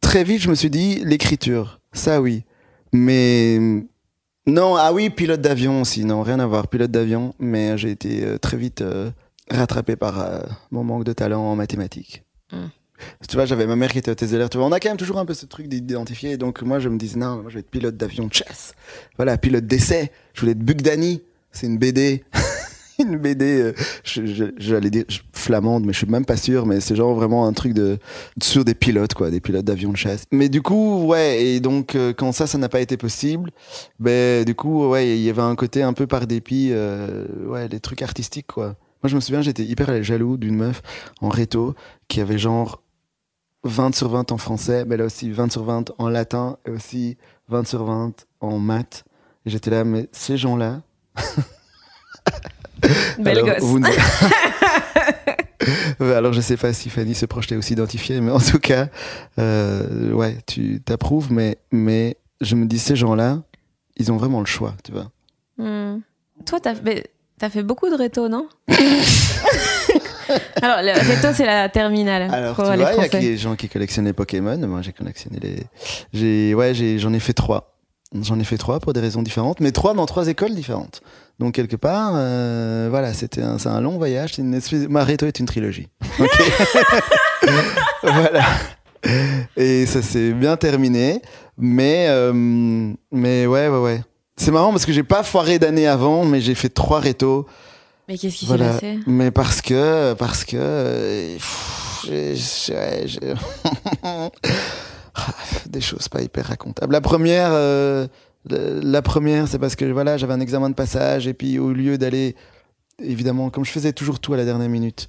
très 0.00 0.24
vite, 0.24 0.42
je 0.42 0.50
me 0.50 0.54
suis 0.54 0.70
dit, 0.70 1.02
l'écriture, 1.04 1.80
ça 1.92 2.20
oui. 2.20 2.44
Mais 2.92 3.58
non, 4.46 4.74
ah 4.76 4.92
oui, 4.92 5.10
pilote 5.10 5.40
d'avion 5.40 5.82
aussi. 5.82 6.04
Non, 6.04 6.22
rien 6.22 6.40
à 6.40 6.46
voir, 6.46 6.68
pilote 6.68 6.90
d'avion. 6.90 7.34
Mais 7.38 7.76
j'ai 7.78 7.90
été 7.90 8.24
euh, 8.24 8.38
très 8.38 8.56
vite 8.56 8.80
euh, 8.80 9.10
rattrapé 9.50 9.96
par 9.96 10.20
euh, 10.20 10.40
mon 10.70 10.82
manque 10.82 11.04
de 11.04 11.12
talent 11.12 11.42
en 11.42 11.56
mathématiques. 11.56 12.24
Hmm. 12.52 12.68
Tu 13.28 13.36
vois, 13.36 13.46
j'avais 13.46 13.66
ma 13.66 13.76
mère 13.76 13.92
qui 13.92 13.98
était 13.98 14.14
l'air. 14.26 14.50
Tu 14.50 14.58
vois, 14.58 14.66
on 14.66 14.72
a 14.72 14.80
quand 14.80 14.90
même 14.90 14.98
toujours 14.98 15.18
un 15.18 15.24
peu 15.24 15.34
ce 15.34 15.46
truc 15.46 15.68
d'identifier. 15.68 16.36
Donc 16.36 16.62
moi, 16.62 16.80
je 16.80 16.88
me 16.88 16.98
disais, 16.98 17.18
non, 17.18 17.36
moi, 17.36 17.44
je 17.48 17.54
vais 17.54 17.60
être 17.60 17.70
pilote 17.70 17.96
d'avion 17.96 18.26
de 18.26 18.32
chasse. 18.32 18.74
Voilà, 19.16 19.38
pilote 19.38 19.66
d'essai. 19.66 20.10
Je 20.34 20.40
voulais 20.40 20.52
être 20.52 20.58
Bug 20.58 20.82
Danny. 20.82 21.22
C'est 21.52 21.66
une 21.66 21.78
BD. 21.78 22.24
une 23.00 23.16
BD, 23.16 23.60
euh, 23.60 23.72
j'allais 24.58 24.90
dire 24.90 25.04
flamande, 25.32 25.84
mais 25.84 25.92
je 25.92 25.98
suis 25.98 26.06
même 26.06 26.24
pas 26.24 26.36
sûr. 26.36 26.66
Mais 26.66 26.80
c'est 26.80 26.96
genre 26.96 27.14
vraiment 27.14 27.46
un 27.46 27.52
truc 27.52 27.72
de 27.72 27.98
sur 28.42 28.64
des 28.64 28.74
pilotes, 28.74 29.14
quoi, 29.14 29.30
des 29.30 29.40
pilotes 29.40 29.64
d'avion 29.64 29.90
de 29.90 29.96
chasse. 29.96 30.24
Mais 30.30 30.48
du 30.48 30.62
coup, 30.62 31.06
ouais, 31.06 31.42
et 31.42 31.60
donc 31.60 31.94
euh, 31.94 32.12
quand 32.12 32.32
ça, 32.32 32.46
ça 32.46 32.58
n'a 32.58 32.68
pas 32.68 32.80
été 32.80 32.96
possible, 32.96 33.50
ben 33.98 34.44
du 34.44 34.54
coup, 34.54 34.88
ouais, 34.88 35.16
il 35.16 35.22
y 35.22 35.30
avait 35.30 35.42
un 35.42 35.56
côté 35.56 35.82
un 35.82 35.92
peu 35.92 36.06
par 36.06 36.26
dépit, 36.26 36.70
euh, 36.72 37.26
ouais, 37.46 37.68
des 37.68 37.80
trucs 37.80 38.02
artistiques, 38.02 38.48
quoi. 38.48 38.76
Moi, 39.02 39.08
je 39.08 39.16
me 39.16 39.20
souviens, 39.20 39.40
j'étais 39.40 39.64
hyper 39.64 40.02
jaloux 40.02 40.36
d'une 40.36 40.56
meuf 40.56 40.82
en 41.22 41.30
réto 41.30 41.74
qui 42.08 42.20
avait 42.20 42.38
genre 42.38 42.82
20 43.64 43.94
sur 43.94 44.08
20 44.10 44.32
en 44.32 44.38
français, 44.38 44.84
mais 44.86 44.96
là 44.96 45.04
aussi 45.06 45.30
20 45.30 45.52
sur 45.52 45.64
20 45.64 45.92
en 45.98 46.08
latin 46.08 46.58
et 46.66 46.70
aussi 46.70 47.16
20 47.48 47.66
sur 47.66 47.84
20 47.84 48.26
en 48.40 48.58
maths. 48.58 49.04
J'étais 49.46 49.70
là, 49.70 49.84
mais 49.84 50.08
ces 50.12 50.36
gens-là. 50.36 50.82
Belle 53.18 53.38
alors, 53.38 53.54
gosse. 53.54 53.62
vous 53.62 53.78
ne- 53.78 53.86
alors 56.14 56.32
je 56.32 56.40
sais 56.40 56.56
pas 56.56 56.72
si 56.72 56.90
Fanny 56.90 57.14
se 57.14 57.26
projetait 57.26 57.56
aussi 57.56 57.74
identifiée, 57.74 58.20
mais 58.20 58.30
en 58.30 58.40
tout 58.40 58.58
cas, 58.58 58.88
euh, 59.38 60.12
ouais, 60.12 60.38
tu 60.46 60.80
t'approuves, 60.80 61.32
mais, 61.32 61.58
mais 61.70 62.16
je 62.40 62.56
me 62.56 62.66
dis, 62.66 62.78
ces 62.78 62.96
gens-là, 62.96 63.42
ils 63.96 64.10
ont 64.10 64.16
vraiment 64.16 64.40
le 64.40 64.46
choix, 64.46 64.74
tu 64.84 64.92
vois. 64.92 65.10
Hmm. 65.58 66.00
Toi, 66.46 66.60
t'as 66.60 66.74
t'as 67.38 67.50
fait 67.50 67.62
beaucoup 67.62 67.90
de 67.90 67.94
réto, 67.94 68.28
non? 68.28 68.48
Alors, 70.62 70.82
le 70.82 70.92
réto, 70.92 71.28
c'est 71.34 71.46
la 71.46 71.68
terminale. 71.68 72.32
Alors, 72.32 72.54
pour 72.54 72.64
tu 72.64 72.76
vois, 72.76 72.92
il 72.94 73.02
y 73.02 73.04
a 73.04 73.08
des 73.08 73.36
gens 73.36 73.56
qui 73.56 73.68
collectionnent 73.68 74.04
les 74.04 74.12
Pokémon. 74.12 74.56
Moi, 74.58 74.82
j'ai 74.82 74.92
collectionné 74.92 75.38
les. 75.40 75.56
J'ai, 76.12 76.54
ouais, 76.54 76.74
j'en 76.98 77.12
ai 77.12 77.20
fait 77.20 77.32
trois. 77.32 77.74
J'en 78.22 78.40
ai 78.40 78.44
fait 78.44 78.58
trois 78.58 78.80
pour 78.80 78.92
des 78.92 78.98
raisons 79.00 79.22
différentes, 79.22 79.60
mais 79.60 79.70
trois 79.70 79.94
dans 79.94 80.04
trois 80.06 80.26
écoles 80.26 80.54
différentes. 80.54 81.00
Donc 81.38 81.54
quelque 81.54 81.76
part, 81.76 82.12
euh, 82.16 82.88
voilà, 82.90 83.14
c'était 83.14 83.42
un, 83.42 83.56
c'est 83.58 83.68
un 83.68 83.80
long 83.80 83.98
voyage. 83.98 84.34
C'est 84.34 84.42
une 84.42 84.52
espèce. 84.54 84.88
Mareto 84.88 85.26
est 85.26 85.38
une 85.38 85.46
trilogie. 85.46 85.88
Voilà. 88.02 88.44
Et 89.56 89.86
ça 89.86 90.02
s'est 90.02 90.32
bien 90.32 90.56
terminé, 90.56 91.22
mais 91.56 92.06
euh, 92.08 92.32
mais 93.12 93.46
ouais, 93.46 93.68
ouais, 93.68 93.78
ouais. 93.78 94.02
C'est 94.36 94.50
marrant 94.50 94.70
parce 94.72 94.86
que 94.86 94.92
j'ai 94.92 95.02
pas 95.02 95.22
foiré 95.22 95.58
d'année 95.58 95.86
avant, 95.86 96.24
mais 96.24 96.40
j'ai 96.40 96.54
fait 96.54 96.68
trois 96.68 97.00
rétos. 97.00 97.46
Mais 98.08 98.18
qu'est-ce 98.18 98.36
qui 98.36 98.46
Voilà. 98.46 98.72
s'est 98.74 98.94
passé? 98.94 98.98
Mais 99.06 99.30
parce 99.30 99.60
que, 99.62 100.14
parce 100.14 100.44
que, 100.44 100.56
euh, 100.58 101.34
pff, 101.36 102.04
j'ai- 102.06 102.34
j'ai- 102.36 103.06
j'ai- 103.08 103.34
des 105.68 105.80
choses 105.80 106.08
pas 106.08 106.22
hyper 106.22 106.46
racontables. 106.46 106.92
La 106.92 107.00
première, 107.00 107.50
euh, 107.52 108.06
la 108.48 109.02
première, 109.02 109.48
c'est 109.48 109.58
parce 109.58 109.76
que 109.76 109.84
voilà, 109.84 110.16
j'avais 110.16 110.32
un 110.32 110.40
examen 110.40 110.70
de 110.70 110.74
passage 110.74 111.26
et 111.26 111.34
puis 111.34 111.58
au 111.58 111.72
lieu 111.72 111.98
d'aller, 111.98 112.36
évidemment, 112.98 113.50
comme 113.50 113.64
je 113.64 113.70
faisais 113.70 113.92
toujours 113.92 114.20
tout 114.20 114.32
à 114.32 114.36
la 114.36 114.44
dernière 114.44 114.68
minute, 114.68 115.08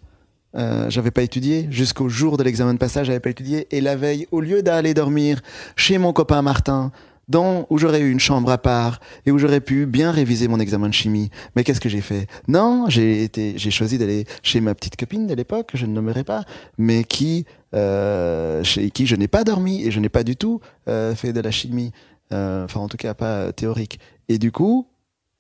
euh, 0.56 0.90
j'avais 0.90 1.12
pas 1.12 1.22
étudié 1.22 1.68
jusqu'au 1.70 2.10
jour 2.10 2.36
de 2.36 2.44
l'examen 2.44 2.74
de 2.74 2.80
passage, 2.80 3.08
j'avais 3.08 3.22
pas 3.22 3.30
étudié 3.30 3.68
et 3.72 3.80
la 3.80 3.96
veille, 3.96 4.28
au 4.32 4.42
lieu 4.42 4.62
d'aller 4.62 4.94
dormir 4.94 5.42
chez 5.76 5.98
mon 5.98 6.12
copain 6.12 6.42
Martin, 6.42 6.92
dans 7.30 7.66
où 7.70 7.78
j'aurais 7.78 8.02
eu 8.02 8.12
une 8.12 8.20
chambre 8.20 8.52
à 8.52 8.58
part 8.58 9.00
et 9.26 9.32
où 9.32 9.40
j'aurais 9.40 9.62
pu 9.62 9.86
bien 9.86 10.12
réviser 10.12 10.50
mon 10.50 10.60
examen 10.60 10.90
de 10.90 10.94
chimie. 10.94 11.30
Mais 11.56 11.64
qu'est-ce 11.64 11.80
que 11.80 11.88
j'ai 11.88 12.02
fait? 12.02 12.28
Non, 12.50 12.86
j'ai 12.90 13.24
été, 13.24 13.54
j'ai 13.58 13.72
choisi 13.72 13.98
d'aller 13.98 14.26
chez 14.44 14.60
ma 14.60 14.76
petite 14.76 14.98
copine 14.98 15.28
de 15.28 15.34
l'époque, 15.34 15.68
que 15.72 15.78
je 15.78 15.86
ne 15.86 15.94
nommerai 15.94 16.26
pas, 16.26 16.44
mais 16.78 17.06
qui, 17.06 17.46
euh, 17.74 18.64
chez 18.64 18.92
qui 18.92 19.06
je 19.08 19.16
n'ai 19.16 19.28
pas 19.28 19.44
dormi 19.44 19.86
et 19.86 19.92
je 19.92 20.00
n'ai 20.00 20.10
pas 20.10 20.24
du 20.24 20.36
tout 20.36 20.60
euh, 20.88 21.16
fait 21.16 21.34
de 21.34 21.42
la 21.42 21.52
chimie, 21.52 21.92
Euh, 22.34 22.64
enfin 22.64 22.80
en 22.80 22.88
tout 22.88 22.98
cas 22.98 23.14
pas 23.14 23.52
théorique. 23.52 24.00
Et 24.30 24.38
du 24.38 24.54
coup, 24.54 24.88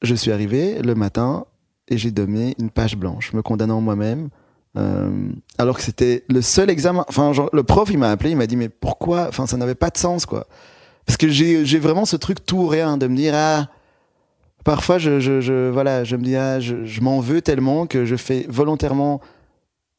je 0.01 0.13
suis 0.13 0.31
arrivé 0.31 0.81
le 0.81 0.93
matin 0.93 1.45
et 1.87 1.97
j'ai 1.97 2.11
donné 2.11 2.53
une 2.59 2.69
page 2.69 2.97
blanche, 2.97 3.31
me 3.33 3.41
condamnant 3.41 3.79
moi-même. 3.79 4.29
alors 5.57 5.77
que 5.77 5.83
c'était 5.83 6.23
le 6.29 6.41
seul 6.41 6.69
examen. 6.69 7.05
Enfin, 7.07 7.31
le 7.53 7.63
prof, 7.63 7.89
il 7.91 7.97
m'a 7.97 8.11
appelé, 8.11 8.31
il 8.31 8.37
m'a 8.37 8.47
dit 8.47 8.57
mais 8.57 8.69
pourquoi? 8.69 9.27
Enfin, 9.29 9.47
ça 9.47 9.57
n'avait 9.57 9.75
pas 9.75 9.89
de 9.89 9.97
sens, 9.97 10.25
quoi. 10.25 10.47
Parce 11.05 11.17
que 11.17 11.29
j'ai 11.29 11.79
vraiment 11.79 12.05
ce 12.05 12.17
truc 12.17 12.45
tout 12.45 12.57
ou 12.57 12.67
rien 12.67 12.97
de 12.97 13.07
me 13.07 13.15
dire 13.15 13.33
ah 13.35 13.67
parfois 14.63 14.97
je, 14.99 15.69
voilà 15.69 16.03
je 16.03 16.15
me 16.15 16.23
dis 16.23 16.35
ah 16.35 16.59
je 16.59 17.01
m'en 17.01 17.19
veux 17.19 17.41
tellement 17.41 17.87
que 17.87 18.05
je 18.05 18.15
fais 18.15 18.45
volontairement 18.49 19.21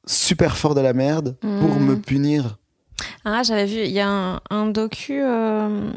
super 0.06 0.56
fort 0.56 0.74
de 0.74 0.80
la 0.80 0.92
merde 0.92 1.36
pour 1.40 1.48
Mhm. 1.76 1.84
me 1.86 1.96
punir. 1.96 2.58
Ah, 3.24 3.42
j'avais 3.42 3.66
vu, 3.66 3.80
il 3.84 3.90
y 3.92 4.00
a 4.00 4.08
un, 4.08 4.40
un 4.50 4.66
docu 4.66 5.20
euh, 5.22 5.90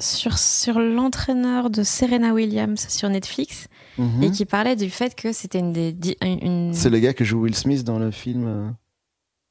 sur, 0.00 0.38
sur 0.38 0.78
l'entraîneur 0.78 1.70
de 1.70 1.82
Serena 1.82 2.32
Williams 2.32 2.86
sur 2.88 3.08
Netflix 3.08 3.66
Mhm. 3.98 4.22
et 4.22 4.30
qui 4.30 4.44
parlait 4.44 4.76
du 4.76 4.90
fait 4.90 5.14
que 5.16 5.32
c'était 5.32 5.58
une 5.58 5.72
des. 5.72 5.96
une- 6.22 6.72
C'est 6.74 6.90
le 6.90 6.98
gars 7.00 7.14
que 7.14 7.24
joue 7.24 7.40
Will 7.42 7.54
Smith 7.56 7.82
dans 7.84 7.98
le 7.98 8.10
film. 8.10 8.44
euh, 8.46 8.68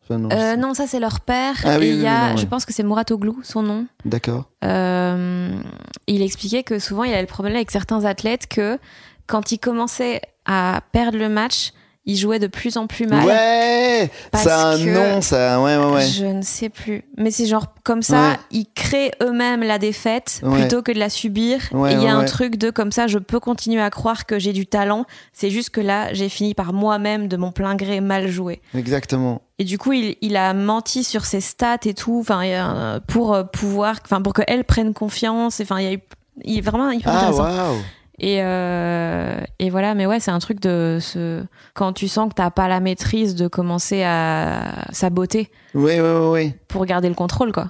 Enfin, 0.10 0.20
non, 0.20 0.30
Euh, 0.32 0.56
non, 0.56 0.74
ça 0.74 0.88
c'est 0.88 1.02
leur 1.02 1.20
père. 1.20 1.56
Ah 1.66 1.78
oui, 1.80 1.88
et 1.88 1.90
il 1.90 1.96
oui, 1.98 2.04
y 2.04 2.08
a, 2.08 2.30
non, 2.30 2.38
je 2.38 2.46
pense 2.46 2.66
que 2.66 2.72
c'est 2.72 2.84
Mouratoglou, 2.84 3.40
son 3.44 3.62
nom. 3.62 3.88
D'accord. 4.06 4.50
Il 4.64 6.22
expliquait 6.22 6.64
que 6.64 6.80
souvent 6.80 7.04
il 7.04 7.12
avait 7.12 7.22
le 7.22 7.28
problème 7.28 7.56
avec 7.56 7.72
certains 7.72 8.06
athlètes 8.06 8.48
que 8.48 8.80
quand 9.28 9.52
ils 9.52 9.60
commençaient 9.60 10.22
à 10.46 10.82
perdre 10.94 11.18
le 11.18 11.28
match, 11.28 11.74
ils 12.08 12.16
jouaient 12.16 12.40
de 12.40 12.48
plus 12.48 12.78
en 12.78 12.88
plus 12.88 13.06
mal. 13.06 13.26
Ouais, 13.26 14.10
ça 14.34 14.62
a 14.62 14.74
un 14.74 14.78
nom, 14.78 15.22
ça. 15.22 15.62
Ouais, 15.62 15.76
ouais, 15.78 15.92
ouais. 15.92 16.08
Je 16.08 16.26
ne 16.26 16.42
sais 16.42 16.70
plus. 16.70 17.04
Mais 17.18 17.32
c'est 17.32 17.46
genre 17.46 17.68
comme 17.84 18.02
ça, 18.02 18.30
Ouais. 18.30 18.38
ils 18.52 18.66
créent 18.74 19.12
eux-mêmes 19.22 19.62
la 19.62 19.78
défaite 19.78 20.40
Ouais. 20.42 20.62
plutôt 20.62 20.82
que 20.82 20.94
de 20.94 21.00
la 21.00 21.10
subir. 21.10 21.60
Ouais, 21.74 21.92
et 21.92 21.96
il 21.96 22.02
y 22.02 22.08
a 22.08 22.16
un 22.16 22.24
truc 22.24 22.56
de 22.56 22.70
comme 22.70 22.94
ça, 22.94 23.08
je 23.08 23.20
peux 23.20 23.42
continuer 23.42 23.82
à 23.82 23.90
croire 23.90 24.26
que 24.26 24.40
j'ai 24.40 24.54
du 24.54 24.66
talent. 24.66 25.06
C'est 25.34 25.50
juste 25.50 25.70
que 25.70 25.82
là, 25.82 26.14
j'ai 26.14 26.30
fini 26.30 26.54
par 26.54 26.72
moi-même 26.72 27.28
de 27.28 27.36
mon 27.36 27.52
plein 27.52 27.76
gré 27.76 28.00
mal 28.00 28.30
jouer. 28.30 28.62
Exactement. 28.74 29.42
Et 29.60 29.66
du 29.66 29.78
coup, 29.78 29.92
il, 29.92 30.16
il, 30.22 30.38
a 30.38 30.54
menti 30.54 31.04
sur 31.04 31.26
ses 31.26 31.42
stats 31.42 31.78
et 31.86 31.94
tout, 31.94 32.20
enfin, 32.22 33.02
pour 33.08 33.34
euh, 33.34 33.44
pouvoir, 33.44 33.98
enfin, 34.06 34.22
pour 34.22 34.34
qu'elle 34.34 34.64
prenne 34.64 34.94
confiance. 34.94 35.60
Enfin, 35.60 35.80
il 35.80 35.84
y 35.84 35.88
a 35.88 35.94
eu, 35.94 36.00
il 36.46 36.60
est 36.60 36.62
vraiment 36.62 36.90
hyper 36.92 37.12
ah, 37.12 37.18
intéressant. 37.28 37.76
Et, 38.20 38.40
euh, 38.42 39.40
et 39.60 39.70
voilà, 39.70 39.94
mais 39.94 40.06
ouais, 40.08 40.20
c'est 40.20 40.32
un 40.32 40.40
truc 40.40 40.60
de 40.60 40.98
ce 41.00 41.44
quand 41.76 41.94
tu 41.94 42.08
sens 42.08 42.30
que 42.30 42.34
t'as 42.34 42.50
pas 42.50 42.68
la 42.68 42.80
maîtrise 42.80 43.36
de 43.36 43.48
commencer 43.48 44.04
à 44.04 44.86
saboter. 44.92 45.52
Oui, 45.76 46.00
oui, 46.00 46.30
oui. 46.32 46.54
Pour 46.68 46.86
garder 46.86 47.10
le 47.10 47.16
contrôle, 47.16 47.52
quoi. 47.52 47.68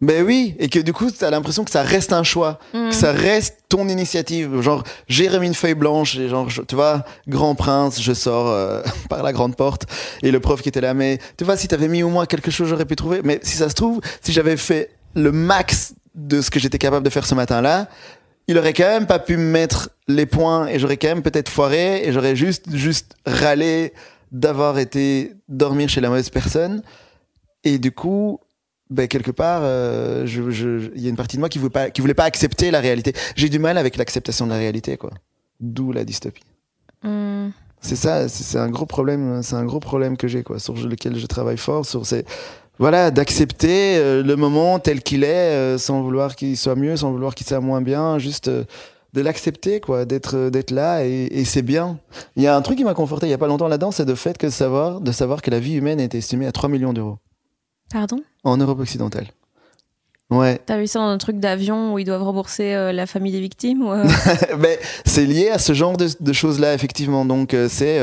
Ben 0.00 0.24
oui, 0.24 0.56
et 0.58 0.68
que 0.68 0.78
du 0.80 0.92
coup, 0.92 1.10
t'as 1.10 1.30
l'impression 1.30 1.64
que 1.64 1.70
ça 1.70 1.82
reste 1.82 2.12
un 2.12 2.22
choix, 2.24 2.58
Mm. 2.74 2.88
que 2.88 2.94
ça 2.94 3.12
reste 3.12 3.58
ton 3.68 3.88
initiative. 3.88 4.60
Genre, 4.60 4.82
j'ai 5.08 5.28
remis 5.28 5.46
une 5.46 5.54
feuille 5.54 5.74
blanche, 5.74 6.16
et 6.16 6.28
genre, 6.28 6.50
je- 6.50 6.62
tu 6.62 6.74
vois, 6.74 7.04
grand 7.28 7.54
prince, 7.54 8.02
je 8.02 8.12
sors 8.12 8.48
euh, 8.48 8.82
par 9.08 9.22
la 9.22 9.32
grande 9.32 9.54
porte, 9.56 9.84
et 10.22 10.30
le 10.30 10.40
prof 10.40 10.60
qui 10.62 10.68
était 10.68 10.80
là, 10.80 10.94
mais 10.94 11.18
tu 11.38 11.44
vois, 11.44 11.56
si 11.56 11.68
t'avais 11.68 11.88
mis 11.88 12.02
au 12.02 12.08
moins 12.08 12.26
quelque 12.26 12.50
chose, 12.50 12.68
j'aurais 12.68 12.86
pu 12.86 12.96
trouver. 12.96 13.20
Mais 13.22 13.38
si 13.42 13.56
ça 13.56 13.68
se 13.68 13.74
trouve, 13.74 14.00
si 14.20 14.32
j'avais 14.32 14.56
fait 14.56 14.90
le 15.14 15.30
max 15.30 15.94
de 16.14 16.40
ce 16.42 16.50
que 16.50 16.58
j'étais 16.58 16.78
capable 16.78 17.04
de 17.04 17.10
faire 17.10 17.24
ce 17.26 17.34
matin-là, 17.34 17.88
il 18.48 18.58
aurait 18.58 18.72
quand 18.74 18.84
même 18.88 19.06
pas 19.06 19.18
pu 19.18 19.36
me 19.36 19.50
mettre 19.50 19.90
les 20.08 20.26
points, 20.26 20.66
et 20.68 20.78
j'aurais 20.78 20.96
quand 20.96 21.08
même 21.08 21.22
peut-être 21.22 21.48
foiré, 21.48 22.06
et 22.06 22.12
j'aurais 22.12 22.36
juste, 22.36 22.74
juste 22.74 23.14
râlé 23.26 23.92
d'avoir 24.32 24.78
été 24.78 25.32
dormir 25.48 25.88
chez 25.88 26.00
la 26.00 26.08
mauvaise 26.08 26.28
personne. 26.30 26.82
Et 27.62 27.78
du 27.78 27.92
coup, 27.92 28.40
ben, 28.90 29.08
quelque 29.08 29.30
part, 29.30 29.60
euh, 29.62 30.26
je- 30.26 30.50
je- 30.50 30.90
il 30.94 31.02
y 31.02 31.06
a 31.06 31.10
une 31.10 31.16
partie 31.16 31.36
de 31.36 31.40
moi 31.40 31.48
qui 31.48 31.58
voulait 31.58 31.70
pas, 31.70 31.90
qui 31.90 32.00
voulait 32.00 32.14
pas 32.14 32.24
accepter 32.24 32.70
la 32.70 32.80
réalité. 32.80 33.14
J'ai 33.36 33.48
du 33.48 33.58
mal 33.58 33.78
avec 33.78 33.96
l'acceptation 33.96 34.44
de 34.46 34.50
la 34.50 34.58
réalité, 34.58 34.96
quoi. 34.96 35.10
D'où 35.60 35.92
la 35.92 36.04
dystopie. 36.04 36.42
Mm. 37.02 37.48
C'est 37.80 37.96
ça, 37.96 38.28
c'est 38.28 38.44
c'est 38.44 38.58
un 38.58 38.68
gros 38.70 38.86
problème, 38.86 39.42
c'est 39.42 39.56
un 39.56 39.64
gros 39.64 39.80
problème 39.80 40.16
que 40.16 40.26
j'ai, 40.26 40.42
quoi, 40.42 40.58
sur 40.58 40.74
lequel 40.74 41.16
je 41.18 41.26
travaille 41.26 41.58
fort, 41.58 41.84
sur 41.86 42.04
ces, 42.06 42.24
voilà, 42.78 43.10
d'accepter 43.10 43.96
euh, 43.96 44.22
le 44.22 44.36
moment 44.36 44.78
tel 44.78 45.02
qu'il 45.02 45.24
est, 45.24 45.52
euh, 45.52 45.78
sans 45.78 46.02
vouloir 46.02 46.36
qu'il 46.36 46.56
soit 46.56 46.74
mieux, 46.74 46.96
sans 46.96 47.12
vouloir 47.12 47.34
qu'il 47.34 47.46
soit 47.46 47.60
moins 47.60 47.80
bien, 47.80 48.18
juste 48.18 48.48
euh, 48.48 48.64
de 49.12 49.20
l'accepter, 49.20 49.80
quoi, 49.80 50.04
d'être, 50.04 50.50
d'être 50.50 50.72
là, 50.72 51.04
et, 51.04 51.28
et 51.30 51.44
c'est 51.44 51.62
bien. 51.62 51.98
Il 52.36 52.42
y 52.42 52.46
a 52.46 52.56
un 52.56 52.62
truc 52.62 52.76
qui 52.76 52.84
m'a 52.84 52.94
conforté 52.94 53.26
il 53.26 53.30
y 53.30 53.34
a 53.34 53.38
pas 53.38 53.46
longtemps 53.46 53.68
là-dedans, 53.68 53.92
c'est 53.92 54.04
le 54.04 54.14
fait 54.16 54.36
que 54.36 54.46
de 54.46 54.52
savoir, 54.52 55.00
de 55.00 55.12
savoir 55.12 55.40
que 55.40 55.50
la 55.50 55.60
vie 55.60 55.74
humaine 55.74 56.00
est 56.00 56.14
estimée 56.14 56.46
à 56.46 56.52
3 56.52 56.68
millions 56.68 56.92
d'euros 56.92 57.18
Pardon? 57.92 58.20
En 58.42 58.56
Europe 58.56 58.80
occidentale. 58.80 59.28
Ouais, 60.30 60.58
T'as 60.64 60.78
vu 60.78 60.86
ça 60.86 61.00
dans 61.00 61.08
un 61.08 61.18
truc 61.18 61.38
d'avion 61.38 61.92
où 61.92 61.98
ils 61.98 62.04
doivent 62.04 62.22
rembourser 62.22 62.74
euh, 62.74 62.92
la 62.92 63.06
famille 63.06 63.32
des 63.32 63.40
victimes 63.40 63.82
ou, 63.82 63.92
euh, 63.92 64.04
Ben, 64.58 64.78
c'est 65.04 65.26
lié 65.26 65.50
à 65.50 65.58
ce 65.58 65.74
genre 65.74 65.96
de, 65.96 66.08
de 66.18 66.32
choses-là, 66.32 66.74
effectivement. 66.74 67.24
Donc, 67.24 67.52
euh, 67.52 67.68
c'est 67.68 68.00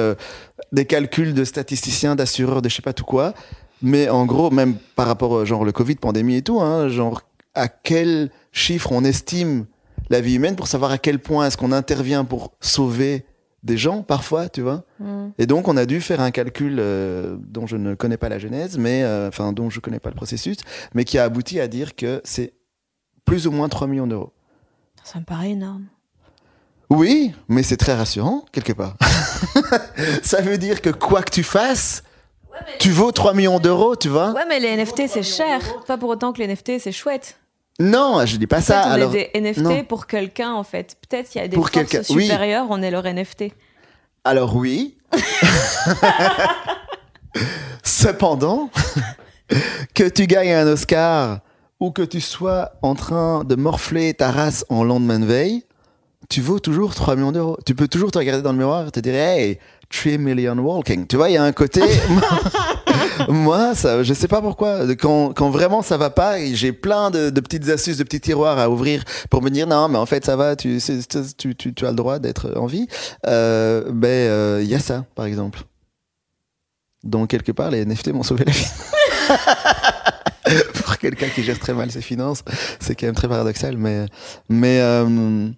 des 0.72 0.85
calculs 0.85 1.34
de 1.34 1.43
statisticiens, 1.43 2.15
d'assureurs, 2.15 2.61
de 2.61 2.69
je 2.69 2.76
sais 2.76 2.81
pas 2.81 2.93
tout 2.93 3.03
quoi. 3.03 3.34
Mais 3.81 4.09
en 4.09 4.25
gros, 4.25 4.51
même 4.51 4.75
par 4.95 5.07
rapport, 5.07 5.37
euh, 5.37 5.45
genre, 5.45 5.65
le 5.65 5.71
Covid, 5.71 5.95
pandémie 5.95 6.35
et 6.35 6.41
tout, 6.41 6.61
hein, 6.61 6.87
genre, 6.89 7.21
à 7.55 7.67
quel 7.67 8.29
chiffre 8.51 8.91
on 8.91 9.03
estime 9.03 9.65
la 10.09 10.21
vie 10.21 10.35
humaine 10.35 10.55
pour 10.55 10.67
savoir 10.67 10.91
à 10.91 10.97
quel 10.97 11.19
point 11.19 11.47
est-ce 11.47 11.57
qu'on 11.57 11.71
intervient 11.71 12.25
pour 12.25 12.53
sauver 12.59 13.25
des 13.63 13.77
gens, 13.77 14.01
parfois, 14.01 14.49
tu 14.49 14.61
vois. 14.61 14.83
mm. 14.99 15.29
Et 15.37 15.45
donc, 15.45 15.67
on 15.67 15.77
a 15.77 15.85
dû 15.85 16.01
faire 16.01 16.21
un 16.21 16.31
calcul 16.31 16.77
euh, 16.79 17.37
dont 17.39 17.67
je 17.67 17.77
ne 17.77 17.93
connais 17.95 18.17
pas 18.17 18.29
la 18.29 18.39
genèse, 18.39 18.77
mais, 18.77 19.03
euh, 19.03 19.27
enfin, 19.27 19.53
dont 19.53 19.69
je 19.69 19.79
connais 19.79 19.99
pas 19.99 20.09
le 20.09 20.15
processus, 20.15 20.57
mais 20.93 21.05
qui 21.05 21.17
a 21.17 21.23
abouti 21.23 21.59
à 21.59 21.67
dire 21.67 21.95
que 21.95 22.21
c'est 22.23 22.53
plus 23.25 23.47
ou 23.47 23.51
moins 23.51 23.69
3 23.69 23.87
millions 23.87 24.07
d'euros. 24.07 24.33
Ça 25.03 25.19
me 25.19 25.25
paraît 25.25 25.51
énorme. 25.51 25.85
Oui, 26.89 27.33
mais 27.47 27.63
c'est 27.63 27.77
très 27.77 27.95
rassurant, 27.95 28.45
quelque 28.51 28.73
part. 28.73 28.97
ça 30.23 30.41
veut 30.41 30.57
dire 30.57 30.81
que 30.81 30.89
quoi 30.89 31.21
que 31.21 31.31
tu 31.31 31.43
fasses, 31.43 32.03
tu 32.79 32.89
vaux 32.91 33.11
3 33.11 33.33
millions 33.33 33.59
d'euros, 33.59 33.95
tu 33.95 34.09
vois 34.09 34.31
Ouais, 34.31 34.45
mais 34.47 34.59
les 34.59 34.75
NFT 34.77 35.07
c'est 35.07 35.23
cher. 35.23 35.59
Pas 35.87 35.97
pour 35.97 36.09
autant 36.09 36.33
que 36.33 36.39
les 36.39 36.47
NFT 36.47 36.79
c'est 36.79 36.91
chouette. 36.91 37.37
Non, 37.79 38.25
je 38.25 38.37
dis 38.37 38.47
pas 38.47 38.61
ça. 38.61 38.83
On 38.87 38.91
Alors, 38.91 39.15
est 39.15 39.31
des 39.33 39.41
NFT 39.41 39.57
non. 39.61 39.83
pour 39.85 40.05
quelqu'un 40.07 40.51
en 40.53 40.63
fait. 40.63 40.97
Peut-être 41.09 41.29
qu'il 41.29 41.41
y 41.41 41.43
a 41.43 41.47
des 41.47 41.55
Pour 41.55 41.69
forces 41.69 41.87
quelqu'un, 41.89 42.01
oui. 42.13 42.23
supérieures, 42.25 42.67
on 42.69 42.81
est 42.81 42.91
leur 42.91 43.03
NFT. 43.05 43.45
alors 44.23 44.55
oui. 44.55 44.97
Cependant, 47.83 48.69
que 49.93 50.07
tu 50.07 50.27
gagnes 50.27 50.51
un 50.53 50.67
Oscar 50.67 51.39
ou 51.79 51.91
que 51.91 52.01
tu 52.03 52.21
sois 52.21 52.71
en 52.81 52.95
train 52.95 53.43
de 53.43 53.55
morfler 53.55 54.13
ta 54.13 54.31
race 54.31 54.65
en 54.69 54.83
lendemain 54.83 55.19
de 55.19 55.25
veille, 55.25 55.63
tu 56.29 56.41
vaux 56.41 56.59
toujours 56.59 56.93
3 56.93 57.15
millions 57.15 57.31
d'euros. 57.31 57.57
Tu 57.65 57.73
peux 57.75 57.87
toujours 57.87 58.11
te 58.11 58.17
regarder 58.17 58.43
dans 58.43 58.51
le 58.51 58.57
miroir 58.57 58.87
et 58.87 58.91
te 58.91 58.99
dire, 58.99 59.15
hey, 59.15 59.57
3 59.91 60.18
million 60.18 60.57
walking. 60.57 61.05
Tu 61.07 61.18
vois, 61.18 61.30
il 61.30 61.34
y 61.34 61.38
a 61.38 61.43
un 61.43 61.51
côté. 61.51 61.81
Moi, 63.27 63.76
ça, 63.76 64.03
je 64.03 64.13
sais 64.13 64.27
pas 64.27 64.41
pourquoi. 64.41 64.95
Quand, 64.95 65.34
quand 65.34 65.49
vraiment 65.49 65.81
ça 65.81 65.97
va 65.97 66.09
pas, 66.09 66.43
j'ai 66.53 66.72
plein 66.72 67.11
de, 67.11 67.30
de 67.30 67.41
petites 67.41 67.68
astuces, 67.69 67.97
de 67.97 68.03
petits 68.03 68.22
tiroirs 68.22 68.57
à 68.57 68.69
ouvrir 68.69 69.03
pour 69.30 69.41
me 69.41 69.49
dire 69.49 69.68
non, 69.68 69.88
mais 69.89 69.97
en 69.97 70.05
fait 70.05 70.26
ça 70.26 70.35
va, 70.35 70.55
tu, 70.55 70.80
tu, 71.38 71.55
tu, 71.55 71.73
tu 71.73 71.85
as 71.85 71.89
le 71.89 71.95
droit 71.95 72.19
d'être 72.19 72.53
en 72.55 72.65
vie. 72.65 72.88
Euh, 73.27 73.84
ben, 73.91 74.07
euh, 74.07 74.59
il 74.63 74.69
y 74.69 74.76
a 74.76 74.80
ça, 74.80 75.05
par 75.15 75.26
exemple. 75.26 75.61
Donc 77.03 77.30
quelque 77.30 77.51
part, 77.51 77.72
les 77.72 77.85
NFT 77.85 78.09
m'ont 78.09 78.23
sauvé 78.23 78.45
la 78.45 78.51
vie. 78.51 78.68
pour 80.76 80.97
quelqu'un 80.97 81.27
qui 81.30 81.43
gère 81.43 81.59
très 81.59 81.73
mal 81.73 81.91
ses 81.91 82.01
finances, 82.01 82.43
c'est 82.80 82.95
quand 82.95 83.07
même 83.07 83.15
très 83.15 83.27
paradoxal, 83.27 83.77
mais 83.77 84.05
mais 84.49 84.80
euh, 84.81 85.49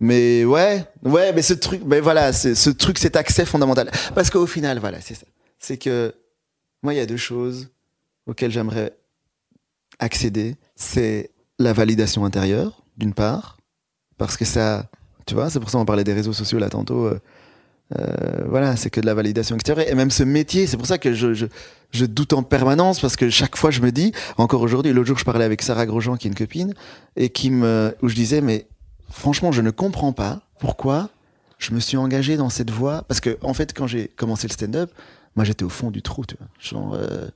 mais 0.00 0.44
ouais, 0.44 0.84
ouais, 1.04 1.32
mais 1.32 1.42
ce 1.42 1.54
truc, 1.54 1.82
ben 1.84 2.00
voilà, 2.02 2.32
ce 2.32 2.70
truc, 2.70 2.98
cet 2.98 3.16
accès 3.16 3.44
fondamental, 3.44 3.90
parce 4.14 4.30
qu'au 4.30 4.46
final, 4.46 4.78
voilà, 4.78 5.00
c'est 5.00 5.14
ça, 5.14 5.26
c'est 5.58 5.76
que 5.76 6.14
moi, 6.82 6.94
il 6.94 6.98
y 6.98 7.00
a 7.00 7.06
deux 7.06 7.16
choses 7.16 7.68
auxquelles 8.26 8.52
j'aimerais 8.52 8.92
accéder, 9.98 10.56
c'est 10.76 11.30
la 11.58 11.72
validation 11.72 12.24
intérieure, 12.24 12.84
d'une 12.96 13.14
part, 13.14 13.56
parce 14.16 14.36
que 14.36 14.44
ça, 14.44 14.88
tu 15.26 15.34
vois, 15.34 15.50
c'est 15.50 15.58
pour 15.60 15.70
ça 15.70 15.78
qu'on 15.78 15.84
parlait 15.84 16.04
des 16.04 16.12
réseaux 16.12 16.32
sociaux 16.32 16.58
là 16.58 16.68
tantôt. 16.68 17.06
euh, 17.06 17.20
euh, 17.98 18.44
voilà, 18.46 18.76
c'est 18.76 18.90
que 18.90 19.00
de 19.00 19.06
la 19.06 19.14
validation 19.14 19.56
extérieure. 19.56 19.88
Et 19.88 19.94
même 19.94 20.10
ce 20.10 20.22
métier, 20.22 20.66
c'est 20.66 20.76
pour 20.76 20.86
ça 20.86 20.98
que 20.98 21.14
je, 21.14 21.32
je, 21.32 21.46
je 21.90 22.04
doute 22.04 22.34
en 22.34 22.42
permanence, 22.42 23.00
parce 23.00 23.16
que 23.16 23.30
chaque 23.30 23.56
fois 23.56 23.70
je 23.70 23.80
me 23.80 23.90
dis, 23.90 24.12
encore 24.36 24.60
aujourd'hui, 24.60 24.92
l'autre 24.92 25.08
jour 25.08 25.18
je 25.18 25.24
parlais 25.24 25.44
avec 25.44 25.62
Sarah 25.62 25.86
Grosjean, 25.86 26.16
qui 26.16 26.28
est 26.28 26.30
une 26.30 26.36
copine, 26.36 26.74
et 27.16 27.30
qui 27.30 27.50
me, 27.50 27.94
où 28.02 28.08
je 28.08 28.14
disais, 28.14 28.40
mais 28.40 28.66
franchement, 29.10 29.52
je 29.52 29.62
ne 29.62 29.70
comprends 29.70 30.12
pas 30.12 30.40
pourquoi 30.58 31.08
je 31.58 31.72
me 31.74 31.80
suis 31.80 31.96
engagé 31.96 32.36
dans 32.36 32.50
cette 32.50 32.70
voie. 32.70 33.04
Parce 33.08 33.20
que, 33.20 33.36
en 33.42 33.54
fait, 33.54 33.72
quand 33.76 33.86
j'ai 33.86 34.08
commencé 34.08 34.46
le 34.46 34.52
stand-up, 34.52 34.90
moi 35.36 35.44
j'étais 35.44 35.64
au 35.64 35.68
fond 35.68 35.90
du 35.90 36.02
trou, 36.02 36.24
tu 36.26 36.36
vois. 36.38 36.48
Genre, 36.60 36.94
euh, 36.94 37.28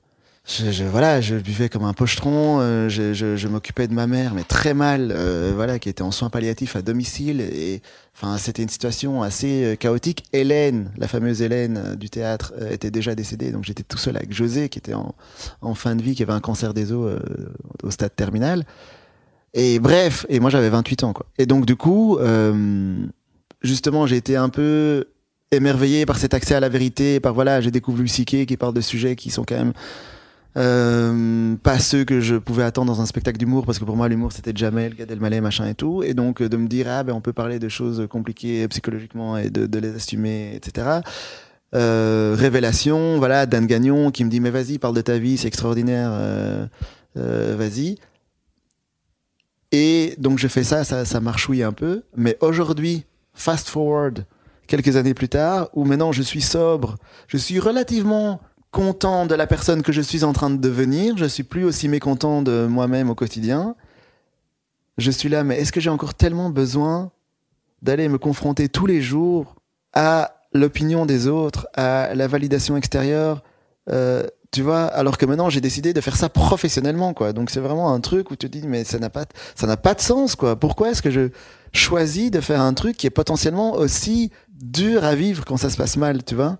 je, 0.45 0.71
je- 0.71 0.83
voilà, 0.83 1.21
je 1.21 1.35
buvais 1.35 1.69
comme 1.69 1.85
un 1.85 1.93
pochetron, 1.93 2.59
euh, 2.59 2.89
je, 2.89 3.13
je, 3.13 3.37
je 3.37 3.47
m'occupais 3.47 3.87
de 3.87 3.93
ma 3.93 4.07
mère, 4.07 4.33
mais 4.33 4.43
très 4.43 4.73
mal, 4.73 5.11
euh, 5.15 5.51
voilà, 5.55 5.79
qui 5.79 5.87
était 5.89 6.01
en 6.01 6.11
soins 6.11 6.29
palliatifs 6.29 6.75
à 6.75 6.81
domicile. 6.81 7.39
Et 7.41 7.81
enfin, 8.15 8.37
c'était 8.37 8.61
une 8.63 8.69
situation 8.69 9.23
assez 9.23 9.63
euh, 9.63 9.75
chaotique. 9.75 10.25
Hélène, 10.33 10.91
la 10.97 11.07
fameuse 11.07 11.41
Hélène 11.41 11.77
euh, 11.77 11.95
du 11.95 12.09
théâtre, 12.09 12.53
euh, 12.61 12.71
était 12.71 12.91
déjà 12.91 13.15
décédée, 13.15 13.51
donc 13.51 13.63
j'étais 13.63 13.83
tout 13.83 13.97
seul 13.97 14.17
avec 14.17 14.33
José, 14.33 14.67
qui 14.69 14.79
était 14.79 14.93
en, 14.93 15.15
en 15.61 15.75
fin 15.75 15.95
de 15.95 16.01
vie, 16.01 16.13
qui 16.13 16.23
avait 16.23 16.33
un 16.33 16.41
cancer 16.41 16.73
des 16.73 16.91
os 16.91 17.19
au 17.83 17.91
stade 17.91 18.13
terminal. 18.15 18.65
Et 19.53 19.79
bref, 19.79 20.25
et 20.29 20.39
moi 20.39 20.49
j'avais 20.49 20.69
28 20.69 21.03
ans, 21.03 21.13
quoi. 21.13 21.25
Et 21.37 21.45
donc 21.45 21.65
du 21.65 21.75
coup, 21.75 22.17
euh, 22.17 23.05
justement, 23.61 24.07
j'ai 24.07 24.17
été 24.17 24.35
un 24.35 24.49
peu 24.49 25.05
émerveillé 25.51 26.05
par 26.05 26.17
cet 26.17 26.33
accès 26.33 26.55
à 26.55 26.59
la 26.59 26.69
vérité, 26.69 27.19
par 27.19 27.33
voilà, 27.33 27.61
j'ai 27.61 27.71
découvert 27.71 28.01
Luciquet 28.01 28.45
qui 28.45 28.57
parle 28.57 28.73
de 28.73 28.81
sujets 28.81 29.15
qui 29.15 29.29
sont 29.29 29.43
quand 29.43 29.55
même 29.55 29.73
euh, 30.55 31.55
pas 31.63 31.79
ceux 31.79 32.03
que 32.03 32.19
je 32.19 32.35
pouvais 32.35 32.63
attendre 32.63 32.93
dans 32.93 33.01
un 33.01 33.05
spectacle 33.05 33.37
d'humour 33.37 33.65
parce 33.65 33.79
que 33.79 33.85
pour 33.85 33.95
moi 33.95 34.07
l'humour 34.07 34.31
c'était 34.31 34.51
Jamel, 34.55 34.93
Gad 34.95 35.09
Elmaleh, 35.09 35.41
machin 35.41 35.67
et 35.67 35.73
tout 35.73 36.03
et 36.03 36.13
donc 36.13 36.43
de 36.43 36.57
me 36.57 36.67
dire 36.67 36.85
ah 36.89 37.03
ben 37.03 37.13
on 37.13 37.21
peut 37.21 37.33
parler 37.33 37.57
de 37.57 37.69
choses 37.69 38.05
compliquées 38.07 38.67
psychologiquement 38.67 39.35
et 39.35 39.49
de, 39.49 39.65
de 39.65 39.79
les 39.79 39.95
assumer 39.95 40.51
etc. 40.55 40.99
Euh, 41.73 42.35
révélation, 42.37 43.17
voilà 43.17 43.47
Dan 43.47 43.65
Gagnon 43.65 44.11
qui 44.11 44.23
me 44.23 44.29
dit 44.29 44.39
mais 44.39 44.51
vas-y 44.51 44.77
parle 44.77 44.95
de 44.95 45.01
ta 45.01 45.17
vie 45.17 45.37
c'est 45.37 45.47
extraordinaire 45.47 46.11
euh, 46.13 46.67
euh, 47.17 47.55
vas-y 47.57 47.97
et 49.73 50.15
donc 50.17 50.39
je 50.39 50.47
fais 50.47 50.63
ça 50.63 50.85
ça 50.85 51.03
ça 51.03 51.19
marchouille 51.19 51.63
un 51.63 51.73
peu 51.73 52.03
mais 52.15 52.37
aujourd'hui 52.39 53.05
fast 53.33 53.67
forward 53.67 54.25
quelques 54.67 54.95
années 54.95 55.13
plus 55.13 55.27
tard 55.27 55.69
où 55.73 55.83
maintenant 55.83 56.13
je 56.13 56.21
suis 56.21 56.41
sobre 56.41 56.95
je 57.27 57.35
suis 57.35 57.59
relativement 57.59 58.39
content 58.73 59.27
de 59.27 59.35
la 59.35 59.47
personne 59.47 59.83
que 59.83 59.93
je 59.93 60.01
suis 60.01 60.25
en 60.25 60.33
train 60.33 60.49
de 60.49 60.57
devenir. 60.57 61.15
Je 61.15 61.25
suis 61.25 61.43
plus 61.43 61.63
aussi 61.63 61.87
mécontent 61.87 62.41
de 62.41 62.65
moi-même 62.65 63.09
au 63.09 63.15
quotidien. 63.15 63.75
Je 64.97 65.11
suis 65.11 65.29
là, 65.29 65.43
mais 65.43 65.59
est-ce 65.59 65.71
que 65.71 65.79
j'ai 65.79 65.91
encore 65.91 66.15
tellement 66.15 66.49
besoin 66.49 67.11
d'aller 67.83 68.09
me 68.09 68.17
confronter 68.17 68.67
tous 68.69 68.87
les 68.87 69.01
jours 69.01 69.55
à 69.93 70.35
l'opinion 70.53 71.05
des 71.05 71.27
autres, 71.27 71.67
à 71.75 72.15
la 72.15 72.27
validation 72.27 72.75
extérieure 72.75 73.43
euh, 73.89 74.25
tu 74.53 74.61
vois, 74.61 74.83
alors 74.83 75.17
que 75.17 75.25
maintenant 75.25 75.49
j'ai 75.49 75.61
décidé 75.61 75.93
de 75.93 75.99
faire 75.99 76.15
ça 76.15 76.29
professionnellement, 76.29 77.13
quoi. 77.13 77.33
Donc 77.33 77.49
c'est 77.49 77.59
vraiment 77.59 77.91
un 77.91 77.99
truc 77.99 78.29
où 78.29 78.35
tu 78.35 78.49
te 78.49 78.57
dis, 78.57 78.67
mais 78.67 78.83
ça 78.83 78.99
n'a 78.99 79.09
pas, 79.09 79.25
ça 79.55 79.65
n'a 79.65 79.77
pas 79.77 79.95
de 79.95 80.01
sens, 80.01 80.35
quoi. 80.35 80.55
Pourquoi 80.55 80.91
est-ce 80.91 81.01
que 81.01 81.09
je 81.09 81.29
choisis 81.73 82.29
de 82.29 82.39
faire 82.39 82.61
un 82.61 82.75
truc 82.75 82.95
qui 82.95 83.07
est 83.07 83.09
potentiellement 83.09 83.73
aussi 83.73 84.31
dur 84.49 85.03
à 85.03 85.15
vivre 85.15 85.43
quand 85.43 85.57
ça 85.57 85.71
se 85.71 85.75
passe 85.75 85.97
mal, 85.97 86.23
tu 86.23 86.35
vois? 86.35 86.57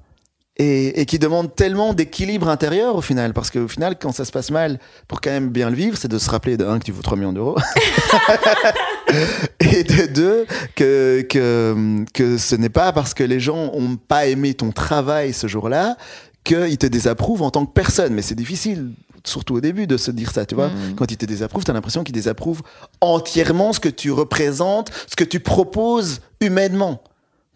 Et, 0.57 1.05
qui 1.07 1.17
demande 1.17 1.55
tellement 1.55 1.93
d'équilibre 1.93 2.47
intérieur 2.47 2.95
au 2.95 3.01
final, 3.01 3.33
parce 3.33 3.49
qu'au 3.49 3.67
final, 3.67 3.95
quand 3.99 4.11
ça 4.11 4.23
se 4.23 4.31
passe 4.31 4.51
mal, 4.51 4.79
pour 5.07 5.19
quand 5.19 5.31
même 5.31 5.49
bien 5.49 5.69
le 5.69 5.75
vivre, 5.75 5.97
c'est 5.97 6.07
de 6.07 6.19
se 6.19 6.29
rappeler 6.29 6.57
de 6.57 6.65
un 6.65 6.79
que 6.79 6.85
tu 6.85 6.91
vaux 6.91 7.01
3 7.01 7.17
millions 7.17 7.33
d'euros, 7.33 7.57
et 9.59 9.83
de 9.83 10.05
deux 10.07 10.45
que, 10.75 11.25
que, 11.27 12.05
que 12.13 12.37
ce 12.37 12.55
n'est 12.55 12.69
pas 12.69 12.91
parce 12.91 13.15
que 13.15 13.23
les 13.23 13.39
gens 13.39 13.71
ont 13.73 13.97
pas 13.97 14.27
aimé 14.27 14.53
ton 14.53 14.71
travail 14.71 15.33
ce 15.33 15.47
jour-là 15.47 15.97
qu'ils 16.43 16.77
te 16.77 16.87
désapprouvent 16.87 17.41
en 17.41 17.51
tant 17.51 17.65
que 17.65 17.73
personne. 17.73 18.13
Mais 18.13 18.21
c'est 18.21 18.35
difficile, 18.35 18.91
surtout 19.23 19.55
au 19.55 19.61
début, 19.61 19.87
de 19.87 19.97
se 19.97 20.11
dire 20.11 20.31
ça, 20.31 20.45
tu 20.45 20.55
vois. 20.55 20.67
Mm. 20.67 20.95
Quand 20.95 21.11
ils 21.11 21.17
te 21.17 21.25
désapprouvent, 21.25 21.63
tu 21.63 21.71
as 21.71 21.73
l'impression 21.73 22.03
qu'ils 22.03 22.15
désapprouvent 22.15 22.61
entièrement 23.01 23.73
ce 23.73 23.79
que 23.79 23.89
tu 23.89 24.11
représentes, 24.11 24.91
ce 25.07 25.15
que 25.15 25.23
tu 25.23 25.39
proposes 25.39 26.21
humainement, 26.41 27.03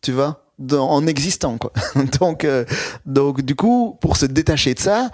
tu 0.01 0.11
vois 0.11 0.43
en 0.73 1.05
existant 1.07 1.57
quoi. 1.57 1.71
donc 2.19 2.43
euh, 2.43 2.65
donc 3.05 3.41
du 3.41 3.55
coup 3.55 3.97
pour 4.01 4.17
se 4.17 4.25
détacher 4.25 4.73
de 4.73 4.79
ça, 4.79 5.09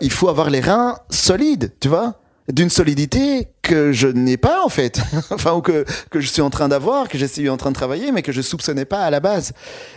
il 0.00 0.10
faut 0.10 0.28
avoir 0.28 0.50
les 0.50 0.60
reins 0.60 0.98
solides, 1.10 1.72
tu 1.80 1.88
vois, 1.88 2.20
d'une 2.48 2.70
solidité 2.70 3.48
que 3.62 3.92
je 3.92 4.08
n'ai 4.08 4.36
pas 4.36 4.64
en 4.64 4.68
fait, 4.68 5.00
enfin 5.30 5.52
ou 5.54 5.62
que 5.62 5.84
que 6.10 6.20
je 6.20 6.28
suis 6.28 6.42
en 6.42 6.50
train 6.50 6.68
d'avoir, 6.68 7.08
que 7.08 7.18
je 7.18 7.26
suis 7.26 7.48
en 7.48 7.56
train 7.56 7.70
de 7.70 7.76
travailler, 7.76 8.12
mais 8.12 8.22
que 8.22 8.32
je 8.32 8.42
soupçonnais 8.42 8.84
pas 8.84 9.00
à 9.00 9.10
la 9.10 9.20
base. 9.20 9.52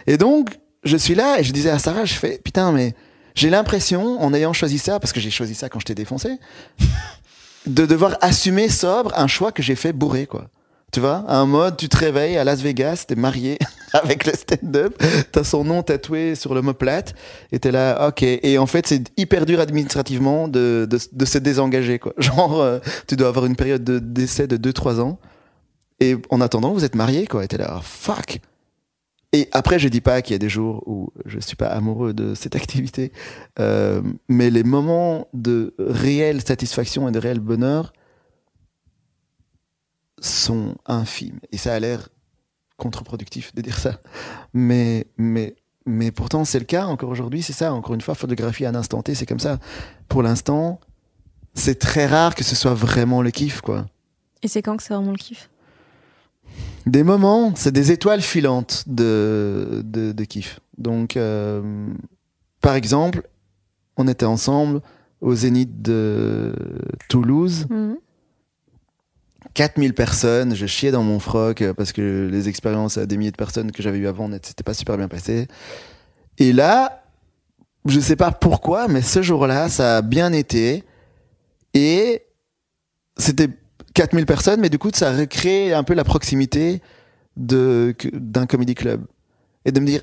Et 0.08 0.18
donc 0.18 0.58
je 0.86 0.98
suis 0.98 1.16
là 1.16 1.40
et 1.40 1.44
je 1.44 1.52
disais 1.52 1.70
à 1.70 1.80
Sarah, 1.80 2.06
je 2.06 2.14
fais 2.14 2.40
putain 2.44 2.72
mais 2.72 2.96
j'ai 3.36 3.50
l'impression 3.50 4.22
en 4.22 4.34
ayant 4.34 4.54
choisi 4.54 4.78
ça 4.78 5.00
parce 5.00 5.12
que 5.12 5.20
j'ai 5.20 5.32
choisi 5.32 5.56
ça 5.56 5.68
quand 5.68 5.80
je 5.80 5.86
t'ai 5.86 5.96
défoncé, 5.96 6.30
de 7.68 7.86
devoir 7.86 8.18
assumer 8.22 8.70
sobre 8.70 9.12
un 9.18 9.28
choix 9.28 9.52
que 9.52 9.62
j'ai 9.62 9.76
fait 9.76 9.92
bourré 9.92 10.26
quoi. 10.26 10.48
Tu 10.92 11.02
vois, 11.02 11.26
un 11.28 11.46
mode, 11.46 11.76
tu 11.76 11.90
te 11.90 11.98
réveilles 11.98 12.38
à 12.38 12.46
Las 12.46 12.62
Vegas, 12.62 13.04
t'es 13.06 13.16
marié 13.16 13.58
avec 13.94 14.26
le 14.26 14.32
stand-up, 14.32 14.96
t'as 15.30 15.44
son 15.44 15.66
nom 15.66 15.84
tatoué 15.84 16.36
sur 16.36 16.54
le 16.54 16.62
mot 16.62 16.74
plate, 16.74 17.16
et 17.52 17.60
t'es 17.60 17.72
là, 17.72 18.08
ok. 18.08 18.24
Et 18.24 18.58
en 18.58 18.66
fait, 18.66 18.88
c'est 18.88 19.12
hyper 19.18 19.46
dur 19.46 19.60
administrativement 19.60 20.48
de, 20.48 20.88
de, 20.90 20.98
de 21.12 21.26
se 21.26 21.38
désengager, 21.38 22.00
quoi. 22.00 22.14
Genre, 22.18 22.62
euh, 22.62 22.80
tu 23.08 23.18
dois 23.18 23.28
avoir 23.28 23.46
une 23.46 23.58
période 23.58 23.84
de 23.84 24.00
décès 24.00 24.48
de 24.48 24.56
2-3 24.56 25.02
ans, 25.02 25.20
et 26.00 26.16
en 26.30 26.40
attendant, 26.40 26.72
vous 26.72 26.86
êtes 26.86 26.96
marié, 26.96 27.28
quoi. 27.28 27.44
Et 27.44 27.50
t'es 27.50 27.58
là, 27.58 27.76
oh, 27.78 27.82
fuck. 27.84 28.40
Et 29.34 29.50
après, 29.52 29.80
je 29.80 29.90
dis 29.90 30.02
pas 30.02 30.22
qu'il 30.22 30.34
y 30.34 30.36
a 30.36 30.40
des 30.40 30.50
jours 30.50 30.84
où 30.88 31.12
je 31.26 31.40
suis 31.40 31.56
pas 31.56 31.68
amoureux 31.68 32.14
de 32.14 32.36
cette 32.36 32.56
activité, 32.62 33.12
euh, 33.60 34.02
mais 34.30 34.50
les 34.50 34.64
moments 34.64 35.28
de 35.34 35.74
réelle 35.78 36.42
satisfaction 36.42 37.08
et 37.08 37.12
de 37.12 37.20
réel 37.20 37.40
bonheur, 37.40 37.94
sont 40.20 40.76
infimes. 40.86 41.40
Et 41.52 41.58
ça 41.58 41.74
a 41.74 41.80
l'air 41.80 42.10
contre-productif 42.78 43.54
de 43.56 43.62
dire 43.62 43.78
ça. 43.78 44.00
Mais, 44.54 45.08
mais, 45.18 45.56
mais 45.86 46.12
pourtant, 46.12 46.46
c'est 46.46 46.60
le 46.60 46.66
cas 46.66 46.86
encore 46.86 47.10
aujourd'hui, 47.10 47.42
c'est 47.42 47.54
ça. 47.54 47.74
Encore 47.74 47.96
une 47.96 48.02
fois, 48.02 48.16
photographie 48.16 48.66
à 48.66 48.70
un 48.70 48.76
instant 48.76 49.02
T, 49.02 49.16
c'est 49.16 49.26
comme 49.26 49.40
ça. 49.40 49.60
Pour 50.08 50.24
l'instant, 50.24 50.80
c'est 51.54 51.80
très 51.80 52.06
rare 52.06 52.36
que 52.36 52.44
ce 52.44 52.56
soit 52.56 52.74
vraiment 52.74 53.22
le 53.22 53.32
kiff, 53.32 53.62
quoi. 53.62 53.86
Et 54.42 54.48
c'est 54.48 54.62
quand 54.62 54.78
que 54.78 54.84
c'est 54.84 54.94
vraiment 54.94 55.12
le 55.12 55.18
kiff? 55.18 55.50
Des 56.86 57.04
moments, 57.04 57.54
c'est 57.56 57.72
des 57.72 57.92
étoiles 57.92 58.22
filantes 58.22 58.84
de, 58.88 59.82
de, 59.84 60.24
kiff. 60.24 60.60
Donc, 60.78 61.18
euh, 61.18 61.62
par 62.62 62.76
exemple, 62.76 63.24
on 63.98 64.08
était 64.08 64.26
ensemble 64.26 64.82
au 65.22 65.34
Zénith 65.34 65.82
de 65.82 66.54
Toulouse. 67.10 67.66
Mhm. 67.70 67.98
4000 69.54 69.94
personnes, 69.94 70.54
je 70.54 70.66
chiais 70.66 70.92
dans 70.92 71.04
mon 71.04 71.20
froc 71.20 71.62
euh, 71.62 71.74
parce 71.74 71.94
que 71.94 72.28
les 72.30 72.50
expériences 72.50 72.98
à 72.98 73.06
des 73.06 73.16
milliers 73.16 73.32
de 73.32 73.38
personnes 73.38 73.72
que 73.72 73.82
j'avais 73.82 74.00
eues 74.00 74.08
avant 74.08 74.28
n'étaient 74.28 74.64
pas 74.64 74.74
super 74.74 74.98
bien 74.98 75.08
passées. 75.08 75.48
Et 76.38 76.52
là, 76.52 77.04
je 77.86 78.00
sais 78.00 78.18
pas 78.18 78.32
pourquoi, 78.32 78.88
mais 78.88 79.02
ce 79.02 79.22
jour-là, 79.22 79.70
ça 79.70 79.98
a 79.98 80.02
bien 80.02 80.34
été. 80.34 80.84
Et 81.74 82.24
c'était 83.18 83.50
4000 83.96 84.26
personnes, 84.26 84.62
mais 84.62 84.70
du 84.70 84.78
coup, 84.78 84.92
ça 84.94 85.10
a 85.10 85.18
recréé 85.18 85.74
un 85.74 85.84
peu 85.84 85.96
la 85.96 86.04
proximité 86.04 86.82
de, 87.38 87.96
d'un 88.14 88.46
comedy 88.46 88.76
club. 88.76 89.02
Et 89.66 89.72
de 89.72 89.80
me 89.80 89.86
dire, 89.88 90.02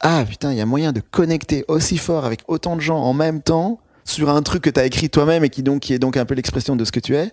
ah 0.00 0.24
putain, 0.26 0.52
il 0.52 0.58
y 0.58 0.60
a 0.60 0.66
moyen 0.66 0.92
de 0.92 1.00
connecter 1.00 1.64
aussi 1.68 1.98
fort 1.98 2.24
avec 2.24 2.40
autant 2.48 2.76
de 2.76 2.80
gens 2.80 2.98
en 2.98 3.12
même 3.12 3.42
temps 3.42 3.80
sur 4.04 4.30
un 4.30 4.42
truc 4.42 4.62
que 4.62 4.70
tu 4.70 4.80
as 4.80 4.86
écrit 4.86 5.10
toi-même 5.10 5.44
et 5.44 5.50
qui, 5.50 5.62
donc, 5.62 5.80
qui 5.80 5.92
est 5.92 5.98
donc 5.98 6.16
un 6.16 6.24
peu 6.24 6.34
l'expression 6.34 6.76
de 6.76 6.84
ce 6.84 6.92
que 6.92 7.00
tu 7.00 7.16
es. 7.16 7.32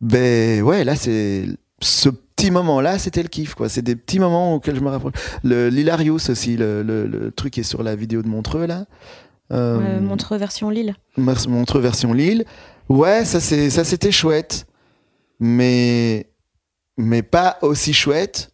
Ben 0.00 0.62
ouais, 0.62 0.84
là 0.84 0.96
c'est 0.96 1.46
ce 1.80 2.08
petit 2.08 2.50
moment-là, 2.50 2.98
c'était 2.98 3.22
le 3.22 3.28
kiff, 3.28 3.54
quoi. 3.54 3.68
C'est 3.68 3.82
des 3.82 3.96
petits 3.96 4.18
moments 4.18 4.54
auxquels 4.54 4.76
je 4.76 4.80
me 4.80 4.88
rapproche. 4.88 5.14
Le 5.42 5.68
l'Hilarius 5.68 6.28
aussi, 6.28 6.56
le, 6.56 6.82
le, 6.82 7.30
truc 7.30 7.54
qui 7.54 7.60
est 7.60 7.64
sur 7.64 7.82
la 7.82 7.96
vidéo 7.96 8.22
de 8.22 8.28
Montreux 8.28 8.66
là. 8.66 8.86
Euh, 9.52 10.00
Montreux 10.00 10.38
version 10.38 10.70
Lille. 10.70 10.94
Montreux 11.16 11.80
version 11.80 12.12
Lille. 12.12 12.44
Ouais, 12.88 13.24
ça 13.24 13.40
c'est 13.40 13.70
ça 13.70 13.84
c'était 13.84 14.12
chouette, 14.12 14.66
mais 15.40 16.30
mais 16.96 17.22
pas 17.22 17.58
aussi 17.62 17.92
chouette 17.92 18.52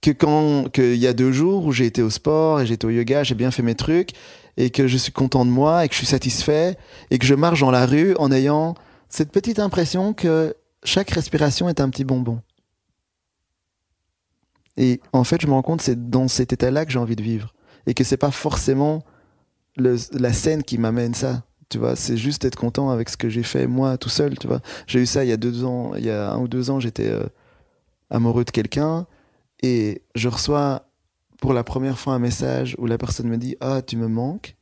que 0.00 0.10
quand 0.10 0.70
qu'il 0.70 0.96
y 0.96 1.06
a 1.06 1.12
deux 1.12 1.32
jours 1.32 1.66
où 1.66 1.72
j'ai 1.72 1.86
été 1.86 2.02
au 2.02 2.10
sport 2.10 2.60
et 2.60 2.66
j'étais 2.66 2.86
au 2.86 2.90
yoga, 2.90 3.22
j'ai 3.22 3.34
bien 3.34 3.50
fait 3.50 3.62
mes 3.62 3.74
trucs 3.74 4.12
et 4.56 4.70
que 4.70 4.86
je 4.86 4.96
suis 4.96 5.12
content 5.12 5.44
de 5.44 5.50
moi 5.50 5.84
et 5.84 5.88
que 5.88 5.94
je 5.94 5.98
suis 5.98 6.06
satisfait 6.06 6.76
et 7.10 7.18
que 7.18 7.26
je 7.26 7.34
marche 7.34 7.60
dans 7.60 7.70
la 7.70 7.86
rue 7.86 8.14
en 8.16 8.32
ayant 8.32 8.74
cette 9.08 9.30
petite 9.30 9.58
impression 9.58 10.14
que 10.14 10.54
chaque 10.84 11.10
respiration 11.10 11.68
est 11.68 11.80
un 11.80 11.90
petit 11.90 12.04
bonbon. 12.04 12.40
Et 14.76 15.00
en 15.12 15.24
fait, 15.24 15.42
je 15.42 15.46
me 15.46 15.52
rends 15.52 15.62
compte 15.62 15.82
c'est 15.82 16.08
dans 16.08 16.28
cet 16.28 16.52
état-là 16.52 16.86
que 16.86 16.92
j'ai 16.92 16.98
envie 16.98 17.16
de 17.16 17.22
vivre 17.22 17.52
et 17.86 17.92
que 17.92 18.04
c'est 18.04 18.16
pas 18.16 18.30
forcément 18.30 19.02
la 19.76 20.32
scène 20.32 20.62
qui 20.62 20.78
m'amène 20.78 21.14
ça. 21.14 21.42
Tu 21.70 21.78
vois, 21.78 21.96
c'est 21.96 22.16
juste 22.16 22.44
être 22.44 22.56
content 22.56 22.90
avec 22.90 23.08
ce 23.08 23.16
que 23.16 23.28
j'ai 23.28 23.42
fait 23.42 23.66
moi 23.66 23.96
tout 23.96 24.08
seul. 24.08 24.38
Tu 24.38 24.46
vois, 24.46 24.60
j'ai 24.86 25.00
eu 25.00 25.06
ça 25.06 25.24
il 25.24 25.28
y 25.28 25.32
a 25.32 25.36
deux 25.36 25.64
ans, 25.64 25.94
il 25.94 26.04
y 26.04 26.10
a 26.10 26.32
un 26.32 26.38
ou 26.38 26.48
deux 26.48 26.70
ans, 26.70 26.80
j'étais 26.80 27.08
euh, 27.08 27.24
amoureux 28.10 28.44
de 28.44 28.50
quelqu'un 28.50 29.06
et 29.62 30.02
je 30.14 30.28
reçois 30.28 30.86
pour 31.40 31.54
la 31.54 31.64
première 31.64 31.98
fois 31.98 32.14
un 32.14 32.18
message 32.18 32.74
où 32.78 32.86
la 32.86 32.98
personne 32.98 33.28
me 33.28 33.38
dit 33.38 33.56
ah 33.60 33.82
tu 33.82 33.96
me 33.96 34.08
manques 34.08 34.56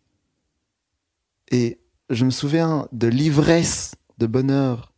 et 1.50 1.78
je 2.10 2.24
me 2.24 2.30
souviens 2.30 2.86
de 2.92 3.08
l'ivresse 3.08 3.94
de 4.18 4.26
bonheur 4.26 4.92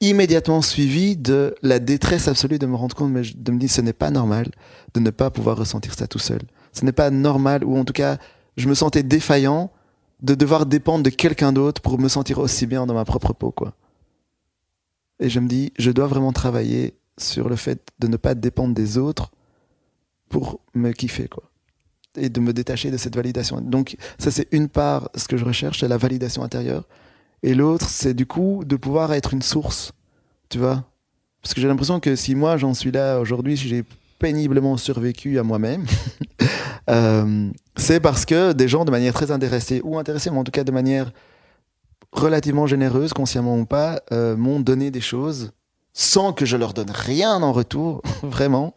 immédiatement 0.00 0.62
suivi 0.62 1.16
de 1.16 1.54
la 1.62 1.78
détresse 1.78 2.28
absolue 2.28 2.58
de 2.58 2.66
me 2.66 2.74
rendre 2.74 2.94
compte, 2.94 3.12
de 3.12 3.52
me 3.52 3.58
dire 3.58 3.70
ce 3.70 3.80
n'est 3.80 3.92
pas 3.92 4.10
normal 4.10 4.50
de 4.96 5.00
ne 5.00 5.10
pas 5.10 5.30
pouvoir 5.30 5.58
ressentir 5.58 5.94
ça 5.94 6.06
tout 6.06 6.18
seul. 6.18 6.40
Ce 6.72 6.84
n'est 6.84 6.92
pas 6.92 7.10
normal, 7.10 7.64
ou 7.64 7.76
en 7.76 7.84
tout 7.84 7.92
cas, 7.92 8.16
je 8.56 8.68
me 8.68 8.74
sentais 8.74 9.02
défaillant 9.02 9.70
de 10.22 10.34
devoir 10.34 10.66
dépendre 10.66 11.04
de 11.04 11.10
quelqu'un 11.10 11.52
d'autre 11.52 11.82
pour 11.82 11.98
me 11.98 12.08
sentir 12.08 12.38
aussi 12.38 12.66
bien 12.66 12.86
dans 12.86 12.94
ma 12.94 13.04
propre 13.04 13.32
peau, 13.32 13.50
quoi. 13.50 13.74
Et 15.20 15.28
je 15.28 15.40
me 15.40 15.48
dis, 15.48 15.72
je 15.78 15.90
dois 15.90 16.06
vraiment 16.06 16.32
travailler 16.32 16.94
sur 17.18 17.48
le 17.48 17.56
fait 17.56 17.88
de 17.98 18.06
ne 18.06 18.16
pas 18.16 18.34
dépendre 18.34 18.74
des 18.74 18.98
autres 18.98 19.30
pour 20.28 20.60
me 20.74 20.92
kiffer, 20.92 21.28
quoi 21.28 21.44
et 22.16 22.28
de 22.28 22.40
me 22.40 22.52
détacher 22.52 22.90
de 22.90 22.96
cette 22.96 23.14
validation. 23.14 23.60
Donc 23.60 23.96
ça 24.18 24.30
c'est 24.30 24.48
une 24.52 24.68
part, 24.68 25.10
ce 25.14 25.28
que 25.28 25.36
je 25.36 25.44
recherche, 25.44 25.80
c'est 25.80 25.88
la 25.88 25.96
validation 25.96 26.42
intérieure. 26.42 26.84
Et 27.42 27.54
l'autre, 27.54 27.88
c'est 27.88 28.14
du 28.14 28.26
coup 28.26 28.62
de 28.64 28.76
pouvoir 28.76 29.12
être 29.12 29.34
une 29.34 29.42
source, 29.42 29.92
tu 30.48 30.58
vois. 30.58 30.84
Parce 31.42 31.54
que 31.54 31.60
j'ai 31.60 31.68
l'impression 31.68 32.00
que 32.00 32.16
si 32.16 32.34
moi 32.34 32.56
j'en 32.56 32.74
suis 32.74 32.90
là 32.90 33.20
aujourd'hui, 33.20 33.56
j'ai 33.56 33.84
péniblement 34.18 34.76
survécu 34.76 35.38
à 35.38 35.42
moi-même, 35.42 35.84
euh, 36.90 37.50
c'est 37.76 38.00
parce 38.00 38.24
que 38.24 38.52
des 38.52 38.68
gens 38.68 38.84
de 38.84 38.90
manière 38.90 39.12
très 39.12 39.30
intéressée, 39.30 39.80
ou 39.84 39.98
intéressée, 39.98 40.30
mais 40.30 40.38
en 40.38 40.44
tout 40.44 40.52
cas 40.52 40.64
de 40.64 40.72
manière 40.72 41.10
relativement 42.12 42.66
généreuse, 42.66 43.12
consciemment 43.12 43.58
ou 43.58 43.66
pas, 43.66 44.00
euh, 44.12 44.36
m'ont 44.36 44.60
donné 44.60 44.90
des 44.90 45.00
choses 45.00 45.52
sans 45.92 46.32
que 46.32 46.44
je 46.44 46.56
leur 46.56 46.74
donne 46.74 46.90
rien 46.90 47.42
en 47.42 47.52
retour, 47.52 48.02
vraiment. 48.22 48.74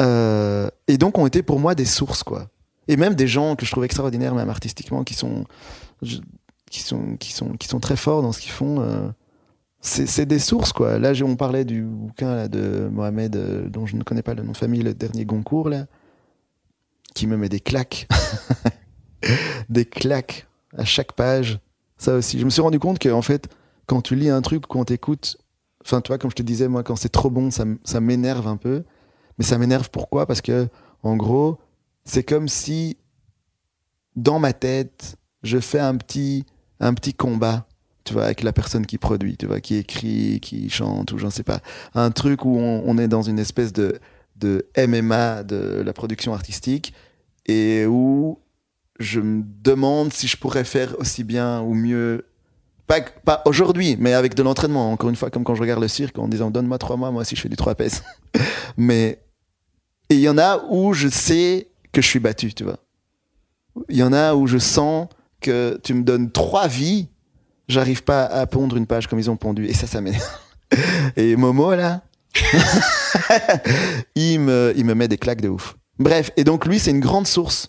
Euh, 0.00 0.68
et 0.88 0.98
donc 0.98 1.18
ont 1.18 1.26
été 1.26 1.42
pour 1.42 1.60
moi 1.60 1.74
des 1.74 1.84
sources, 1.84 2.22
quoi. 2.22 2.48
Et 2.88 2.96
même 2.96 3.14
des 3.14 3.28
gens 3.28 3.56
que 3.56 3.64
je 3.64 3.70
trouve 3.70 3.84
extraordinaires, 3.84 4.34
même 4.34 4.50
artistiquement, 4.50 5.04
qui 5.04 5.14
sont, 5.14 5.44
qui 6.70 6.80
sont, 6.80 7.16
qui 7.18 7.32
sont, 7.32 7.52
qui 7.52 7.68
sont 7.68 7.80
très 7.80 7.96
forts 7.96 8.22
dans 8.22 8.32
ce 8.32 8.40
qu'ils 8.40 8.52
font. 8.52 8.80
Euh, 8.80 9.08
c'est 9.80 10.24
des 10.24 10.38
sources, 10.38 10.72
quoi. 10.72 10.98
Là, 10.98 11.12
on 11.22 11.36
parlait 11.36 11.66
du 11.66 11.82
bouquin 11.82 12.34
là, 12.34 12.48
de 12.48 12.88
Mohamed, 12.90 13.36
euh, 13.36 13.68
dont 13.68 13.84
je 13.84 13.96
ne 13.96 14.02
connais 14.02 14.22
pas 14.22 14.32
le 14.32 14.42
nom 14.42 14.52
de 14.52 14.56
famille, 14.56 14.82
le 14.82 14.94
dernier 14.94 15.26
Goncourt, 15.26 15.68
là, 15.68 15.86
qui 17.14 17.26
me 17.26 17.36
met 17.36 17.48
des 17.48 17.60
claques. 17.60 18.08
des 19.68 19.84
claques 19.84 20.46
à 20.76 20.84
chaque 20.84 21.12
page. 21.12 21.58
Ça 21.96 22.14
aussi. 22.14 22.38
Je 22.38 22.44
me 22.44 22.50
suis 22.50 22.62
rendu 22.62 22.78
compte 22.78 22.98
que, 22.98 23.08
en 23.08 23.22
fait, 23.22 23.48
quand 23.86 24.02
tu 24.02 24.16
lis 24.16 24.30
un 24.30 24.42
truc, 24.42 24.66
quand 24.66 24.84
t'écoutes, 24.84 25.36
enfin, 25.84 26.00
tu 26.00 26.08
vois, 26.08 26.18
comme 26.18 26.30
je 26.30 26.36
te 26.36 26.42
disais, 26.42 26.68
moi, 26.68 26.82
quand 26.82 26.96
c'est 26.96 27.08
trop 27.08 27.30
bon, 27.30 27.50
ça, 27.50 27.64
ça 27.84 28.00
m'énerve 28.00 28.46
un 28.46 28.56
peu. 28.56 28.84
Mais 29.38 29.44
ça 29.44 29.58
m'énerve 29.58 29.90
pourquoi? 29.90 30.26
Parce 30.26 30.40
que, 30.40 30.68
en 31.02 31.16
gros, 31.16 31.58
c'est 32.04 32.22
comme 32.22 32.48
si, 32.48 32.96
dans 34.16 34.38
ma 34.38 34.52
tête, 34.52 35.16
je 35.42 35.58
fais 35.58 35.80
un 35.80 35.96
petit, 35.96 36.44
un 36.80 36.94
petit 36.94 37.14
combat, 37.14 37.66
tu 38.04 38.12
vois, 38.12 38.24
avec 38.24 38.42
la 38.42 38.52
personne 38.52 38.86
qui 38.86 38.98
produit, 38.98 39.36
tu 39.36 39.46
vois, 39.46 39.60
qui 39.60 39.76
écrit, 39.76 40.40
qui 40.40 40.68
chante, 40.70 41.12
ou 41.12 41.18
j'en 41.18 41.30
sais 41.30 41.42
pas. 41.42 41.60
Un 41.94 42.10
truc 42.10 42.44
où 42.44 42.58
on, 42.58 42.98
est 42.98 43.08
dans 43.08 43.22
une 43.22 43.38
espèce 43.38 43.72
de, 43.72 43.98
de 44.36 44.66
MMA 44.76 45.42
de 45.42 45.82
la 45.84 45.92
production 45.92 46.34
artistique, 46.34 46.92
et 47.46 47.86
où 47.86 48.38
je 48.98 49.20
me 49.20 49.42
demande 49.62 50.12
si 50.12 50.26
je 50.26 50.36
pourrais 50.36 50.64
faire 50.64 50.98
aussi 50.98 51.24
bien 51.24 51.60
ou 51.60 51.74
mieux. 51.74 52.26
Pas, 52.86 53.00
pas 53.00 53.42
aujourd'hui, 53.46 53.96
mais 53.98 54.12
avec 54.12 54.34
de 54.34 54.42
l'entraînement. 54.42 54.92
Encore 54.92 55.08
une 55.08 55.16
fois, 55.16 55.30
comme 55.30 55.42
quand 55.42 55.54
je 55.54 55.60
regarde 55.62 55.80
le 55.80 55.88
cirque 55.88 56.18
en 56.18 56.28
disant 56.28 56.50
donne-moi 56.50 56.78
trois 56.78 56.96
mois, 56.96 57.10
moi 57.10 57.22
aussi 57.22 57.34
je 57.34 57.40
fais 57.40 57.48
du 57.48 57.56
3 57.56 57.74
pèses. 57.74 58.02
mais 58.76 59.20
il 60.10 60.20
y 60.20 60.28
en 60.28 60.36
a 60.36 60.62
où 60.68 60.92
je 60.92 61.08
sais 61.08 61.68
que 61.92 62.02
je 62.02 62.06
suis 62.06 62.18
battu, 62.18 62.52
tu 62.52 62.64
vois. 62.64 62.78
Il 63.88 63.96
y 63.96 64.02
en 64.02 64.12
a 64.12 64.34
où 64.34 64.46
je 64.46 64.58
sens 64.58 65.08
que 65.40 65.80
tu 65.82 65.94
me 65.94 66.02
donnes 66.02 66.30
trois 66.30 66.68
vies, 66.68 67.08
j'arrive 67.68 68.04
pas 68.04 68.24
à 68.24 68.46
pondre 68.46 68.76
une 68.76 68.86
page 68.86 69.06
comme 69.06 69.18
ils 69.18 69.30
ont 69.30 69.36
pondu. 69.36 69.66
Et 69.66 69.74
ça, 69.74 69.86
ça 69.86 70.00
m'énerve. 70.00 70.24
Et 71.16 71.36
Momo, 71.36 71.74
là, 71.74 72.02
il, 74.14 74.40
me, 74.40 74.72
il 74.76 74.84
me 74.84 74.94
met 74.94 75.08
des 75.08 75.18
claques 75.18 75.40
de 75.40 75.48
ouf. 75.48 75.76
Bref, 75.98 76.30
et 76.36 76.44
donc 76.44 76.66
lui, 76.66 76.78
c'est 76.78 76.90
une 76.90 77.00
grande 77.00 77.26
source. 77.26 77.68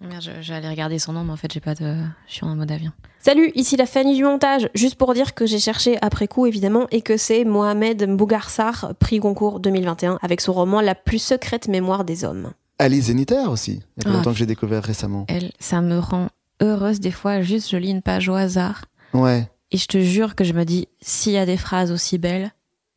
Merde, 0.00 0.22
je, 0.22 0.30
je 0.40 0.48
vais 0.52 0.54
aller 0.58 0.68
regarder 0.68 0.98
son 0.98 1.12
nom, 1.12 1.24
mais 1.24 1.32
en 1.32 1.36
fait, 1.36 1.52
j'ai 1.52 1.60
pas 1.60 1.74
de. 1.74 1.94
Je 2.26 2.32
suis 2.34 2.44
en 2.46 2.56
mode 2.56 2.72
avion. 2.72 2.90
Salut, 3.18 3.52
ici 3.54 3.76
la 3.76 3.84
Fanny 3.84 4.16
du 4.16 4.24
montage. 4.24 4.70
Juste 4.74 4.94
pour 4.94 5.12
dire 5.12 5.34
que 5.34 5.44
j'ai 5.44 5.58
cherché 5.58 5.98
après 6.00 6.26
coup, 6.26 6.46
évidemment, 6.46 6.86
et 6.90 7.02
que 7.02 7.18
c'est 7.18 7.44
Mohamed 7.44 8.08
Mbougarsar, 8.08 8.94
prix 8.98 9.18
Goncourt 9.18 9.60
2021, 9.60 10.18
avec 10.22 10.40
son 10.40 10.54
roman 10.54 10.80
La 10.80 10.94
plus 10.94 11.18
secrète 11.18 11.68
mémoire 11.68 12.04
des 12.04 12.24
hommes. 12.24 12.52
Alice 12.78 13.04
Zeniter 13.06 13.46
aussi, 13.48 13.72
il 13.72 13.76
y 13.76 14.00
a 14.00 14.04
pas 14.04 14.10
Ah. 14.10 14.12
longtemps 14.18 14.32
que 14.32 14.38
j'ai 14.38 14.46
découvert 14.46 14.82
récemment. 14.82 15.26
Elle, 15.28 15.52
ça 15.60 15.82
me 15.82 15.98
rend 15.98 16.28
heureuse 16.62 17.00
des 17.00 17.10
fois. 17.10 17.42
Juste, 17.42 17.68
je 17.70 17.76
lis 17.76 17.90
une 17.90 18.00
page 18.00 18.30
au 18.30 18.34
hasard. 18.34 18.86
Ouais, 19.12 19.50
Et 19.70 19.76
je 19.76 19.86
te 19.86 19.98
jure 20.00 20.34
que 20.34 20.44
je 20.44 20.54
me 20.54 20.64
dis, 20.64 20.88
s'il 21.02 21.32
y 21.32 21.36
a 21.38 21.44
des 21.44 21.58
phrases 21.58 21.92
aussi 21.92 22.16
belles, 22.16 22.52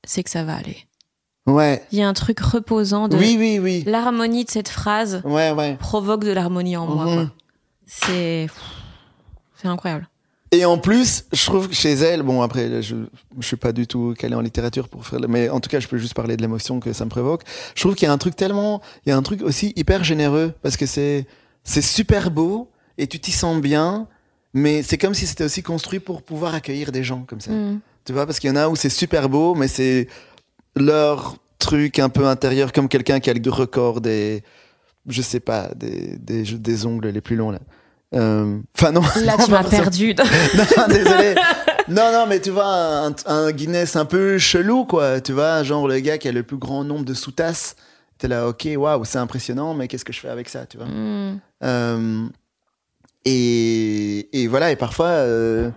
c'est 0.06 0.24
que 0.24 0.30
ça 0.30 0.45
va 0.45 0.56
aller. 0.56 0.78
Ouais. 1.48 1.84
Il 1.91 1.99
y 1.99 2.02
a 2.02 2.07
un 2.07 2.14
truc 2.14 2.40
reposant 2.40 3.07
de 3.07 3.18
Oui, 3.18 3.36
oui, 3.40 3.60
oui. 3.60 3.84
l'harmonie 3.86 4.45
de 4.45 4.49
cette 4.52 4.70
phrase 4.70 5.22
Ouais, 5.26 5.52
ouais. 5.52 5.76
provoque 5.80 6.24
de 6.24 6.32
l'harmonie 6.32 6.78
en 6.78 6.86
moi. 6.88 7.06
Mhm. 7.06 7.30
C'est 7.86 8.48
c'est 9.61 9.68
incroyable. 9.68 10.07
Et 10.52 10.65
en 10.65 10.78
plus, 10.78 11.26
je 11.34 11.45
trouve 11.48 11.68
que 11.68 11.74
chez 11.74 11.94
elle, 11.94 12.22
bon 12.22 12.44
après, 12.44 12.84
je, 12.84 12.95
je 13.40 13.48
suis 13.48 13.56
pas 13.56 13.72
du 13.72 13.88
tout 13.88 14.14
calé 14.18 14.36
en 14.36 14.41
littérature 14.41 14.88
pour 14.88 15.06
faire, 15.07 15.20
mais 15.28 15.49
en 15.49 15.60
tout 15.60 15.70
cas, 15.70 15.80
je 15.80 15.88
peux 15.88 15.98
juste 15.98 16.14
parler 16.14 16.38
de 16.38 16.44
l'émotion 16.44 16.80
que 16.80 16.94
ça 16.94 17.06
me 17.06 17.10
provoque. 17.10 17.41
Je 17.74 17.82
trouve 17.82 17.95
qu'il 17.95 18.06
y 18.06 18.10
a 18.10 18.14
un 18.14 18.20
truc 18.20 18.36
tellement, 18.36 18.80
il 19.06 19.10
y 19.10 19.11
a 19.11 19.18
un 19.18 19.24
truc 19.24 19.41
aussi 19.41 19.74
hyper 19.76 20.03
généreux 20.03 20.53
parce 20.61 20.78
que 20.78 20.86
c'est, 20.86 21.26
c'est 21.64 21.82
super 21.82 22.30
beau 22.30 22.70
et 22.99 23.07
tu 23.07 23.20
t'y 23.20 23.32
sens 23.32 23.60
bien, 23.61 24.07
mais 24.53 24.84
c'est 24.84 24.99
comme 24.99 25.15
si 25.15 25.26
c'était 25.26 25.45
aussi 25.45 25.64
construit 25.64 25.99
pour 25.99 26.22
pouvoir 26.22 26.53
accueillir 26.53 26.91
des 26.91 27.03
gens 27.03 27.24
comme 27.28 27.41
ça. 27.41 27.52
Mm. 27.52 27.80
Tu 28.06 28.14
vois, 28.14 28.28
parce 28.28 28.40
qu'il 28.40 28.49
y 28.49 28.53
en 28.53 28.56
a 28.57 28.68
où 28.70 28.76
c'est 28.76 28.90
super 28.90 29.30
beau, 29.30 29.56
mais 29.56 29.68
c'est 29.68 30.07
leur 30.76 31.36
truc 31.60 32.00
un 32.00 32.10
peu 32.10 32.26
intérieur, 32.28 32.72
comme 32.74 32.90
quelqu'un 32.90 33.20
qui 33.20 33.30
a 33.30 33.34
le 33.34 33.52
record 33.52 34.02
des, 34.02 34.44
je 35.08 35.22
sais 35.22 35.40
pas, 35.40 35.70
des, 35.76 36.18
des, 36.18 36.44
des 36.44 36.86
ongles 36.86 37.10
les 37.10 37.22
plus 37.22 37.36
longs 37.36 37.52
là. 37.52 37.60
Euh, 38.16 38.60
Enfin 38.78 38.91
non. 38.91 39.02
Là, 39.24 39.38
tu 39.44 39.52
m'as 39.52 39.64
perdu. 39.64 40.14
Non, 40.78 40.88
désolé. 40.88 41.36
Non, 41.90 42.12
non, 42.14 42.26
mais 42.28 42.40
tu 42.40 42.52
vois, 42.52 42.66
un, 43.08 43.16
un 43.26 43.52
Guinness 43.52 43.95
un 43.95 44.06
peu 44.06 44.38
chelou, 44.38 44.86
quoi. 44.86 45.20
Tu 45.20 45.34
vois, 45.34 45.64
genre 45.64 45.88
le 45.88 46.00
gars 46.00 46.18
qui 46.18 46.28
a 46.28 46.32
le 46.32 46.44
plus 46.44 46.58
grand 46.58 46.84
nombre 46.84 47.06
de 47.06 47.14
sous-tasses. 47.14 47.76
T'es 48.18 48.28
là, 48.28 48.48
ok, 48.48 48.68
waouh, 48.78 49.04
c'est 49.04 49.18
impressionnant, 49.18 49.74
mais 49.74 49.88
qu'est-ce 49.88 50.06
que 50.06 50.14
je 50.14 50.20
fais 50.20 50.30
avec 50.30 50.48
ça, 50.48 50.66
tu 50.66 50.78
vois? 50.78 50.86
Mm. 50.86 51.40
Euh, 51.64 52.26
et, 53.26 54.44
et 54.44 54.48
voilà, 54.48 54.72
et 54.72 54.76
parfois, 54.76 55.08
euh, 55.08 55.70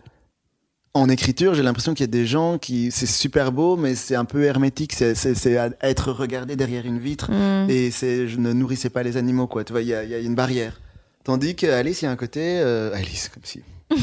en 0.96 1.08
écriture, 1.08 1.54
j'ai 1.54 1.62
l'impression 1.62 1.94
qu'il 1.94 2.04
y 2.04 2.08
a 2.08 2.12
des 2.12 2.26
gens 2.26 2.58
qui, 2.58 2.90
c'est 2.90 3.06
super 3.06 3.52
beau, 3.52 3.76
mais 3.76 3.94
c'est 3.94 4.14
un 4.16 4.24
peu 4.24 4.44
hermétique, 4.44 4.92
c'est- 4.94 5.56
à 5.56 5.70
être 5.82 6.12
regardé 6.12 6.56
derrière 6.56 6.86
une 6.86 6.98
vitre. 6.98 7.30
Mm. 7.30 7.70
Et 7.70 7.90
c'est, 7.90 8.28
je 8.28 8.38
ne 8.38 8.52
nourrissais 8.52 8.90
pas 8.90 9.02
les 9.02 9.16
animaux, 9.16 9.46
quoi. 9.46 9.64
Tu 9.64 9.72
vois, 9.72 9.82
il 9.82 9.88
y 9.88 9.94
a, 9.94 10.04
il 10.04 10.10
y 10.10 10.14
a 10.14 10.18
une 10.18 10.34
barrière. 10.34 10.80
Tandis 11.24 11.56
que 11.56 11.66
Alice, 11.66 12.02
il 12.02 12.04
y 12.04 12.08
a 12.08 12.10
un 12.10 12.16
côté, 12.16 12.40
euh, 12.60 12.94
Alice, 12.94 13.28
comme 13.32 13.42
si. 13.44 13.62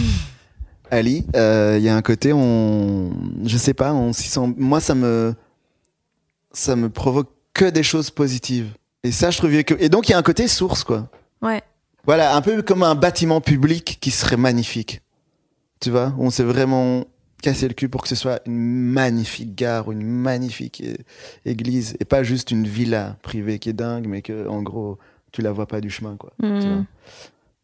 Ali, 0.91 1.25
euh, 1.35 1.75
il 1.79 1.83
y 1.83 1.89
a 1.89 1.95
un 1.95 2.01
côté, 2.01 2.33
on, 2.33 3.11
je 3.45 3.57
sais 3.57 3.73
pas, 3.73 3.93
on 3.93 4.13
s'y 4.13 4.27
sent. 4.27 4.53
Moi, 4.57 4.79
ça 4.79 4.93
me, 4.93 5.33
ça 6.51 6.75
me 6.75 6.89
provoque 6.89 7.29
que 7.53 7.65
des 7.69 7.83
choses 7.83 8.11
positives. 8.11 8.67
Et 9.03 9.11
ça, 9.11 9.31
je 9.31 9.37
trouve 9.37 9.63
que. 9.63 9.73
Et 9.79 9.89
donc, 9.89 10.07
il 10.07 10.11
y 10.11 10.15
a 10.15 10.17
un 10.17 10.23
côté 10.23 10.47
source, 10.47 10.83
quoi. 10.83 11.09
Ouais. 11.41 11.61
Voilà, 12.05 12.35
un 12.35 12.41
peu 12.41 12.61
comme 12.61 12.83
un 12.83 12.95
bâtiment 12.95 13.41
public 13.41 13.97
qui 14.01 14.11
serait 14.11 14.37
magnifique. 14.37 15.01
Tu 15.83 15.89
vois, 15.89 16.15
on 16.17 16.29
s'est 16.29 16.45
vraiment 16.45 17.03
cassé 17.41 17.67
le 17.67 17.73
cul 17.73 17.89
pour 17.89 18.03
que 18.03 18.07
ce 18.07 18.15
soit 18.15 18.39
une 18.45 18.57
magnifique 18.57 19.53
gare 19.53 19.89
ou 19.89 19.91
une 19.91 20.01
magnifique 20.01 20.81
église 21.43 21.97
et 21.99 22.05
pas 22.05 22.23
juste 22.23 22.51
une 22.51 22.65
villa 22.65 23.17
privée 23.21 23.59
qui 23.59 23.67
est 23.67 23.73
dingue, 23.73 24.07
mais 24.07 24.21
que 24.21 24.47
en 24.47 24.61
gros 24.61 24.97
tu 25.33 25.41
la 25.41 25.51
vois 25.51 25.67
pas 25.67 25.81
du 25.81 25.89
chemin, 25.89 26.15
quoi. 26.15 26.31
Mm. 26.39 26.85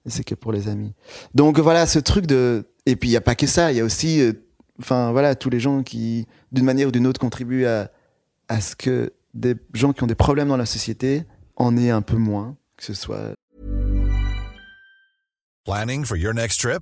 Et 0.05 0.09
c'est 0.09 0.25
que 0.25 0.35
pour 0.35 0.51
les 0.51 0.67
amis. 0.67 0.93
Donc 1.33 1.59
voilà, 1.59 1.85
ce 1.85 1.97
truc 1.99 2.25
de. 2.25 2.65
Et 2.85 2.97
puis 2.97 3.07
il 3.07 3.13
y 3.13 3.17
a 3.17 3.21
pas 3.21 3.35
que 3.35 3.47
ça, 3.47 3.71
il 3.71 3.77
y 3.77 3.79
a 3.79 3.85
aussi, 3.85 4.19
euh, 4.19 4.33
enfin 4.81 5.13
voilà, 5.13 5.35
tous 5.35 5.49
les 5.49 5.61
gens 5.61 5.81
qui, 5.81 6.27
d'une 6.51 6.65
manière 6.65 6.89
ou 6.89 6.91
d'une 6.91 7.07
autre, 7.07 7.21
contribuent 7.21 7.67
à 7.67 7.89
à 8.49 8.59
ce 8.59 8.75
que 8.75 9.13
des 9.33 9.55
gens 9.73 9.93
qui 9.93 10.03
ont 10.03 10.07
des 10.07 10.15
problèmes 10.15 10.49
dans 10.49 10.57
la 10.57 10.65
société 10.65 11.23
en 11.55 11.77
aient 11.77 11.91
un 11.91 12.01
peu 12.01 12.17
moins, 12.17 12.57
que 12.75 12.83
ce 12.83 12.93
soit 12.93 13.33
Planning 15.63 16.03
for 16.03 16.17
your 16.17 16.33
next 16.33 16.59
trip? 16.59 16.81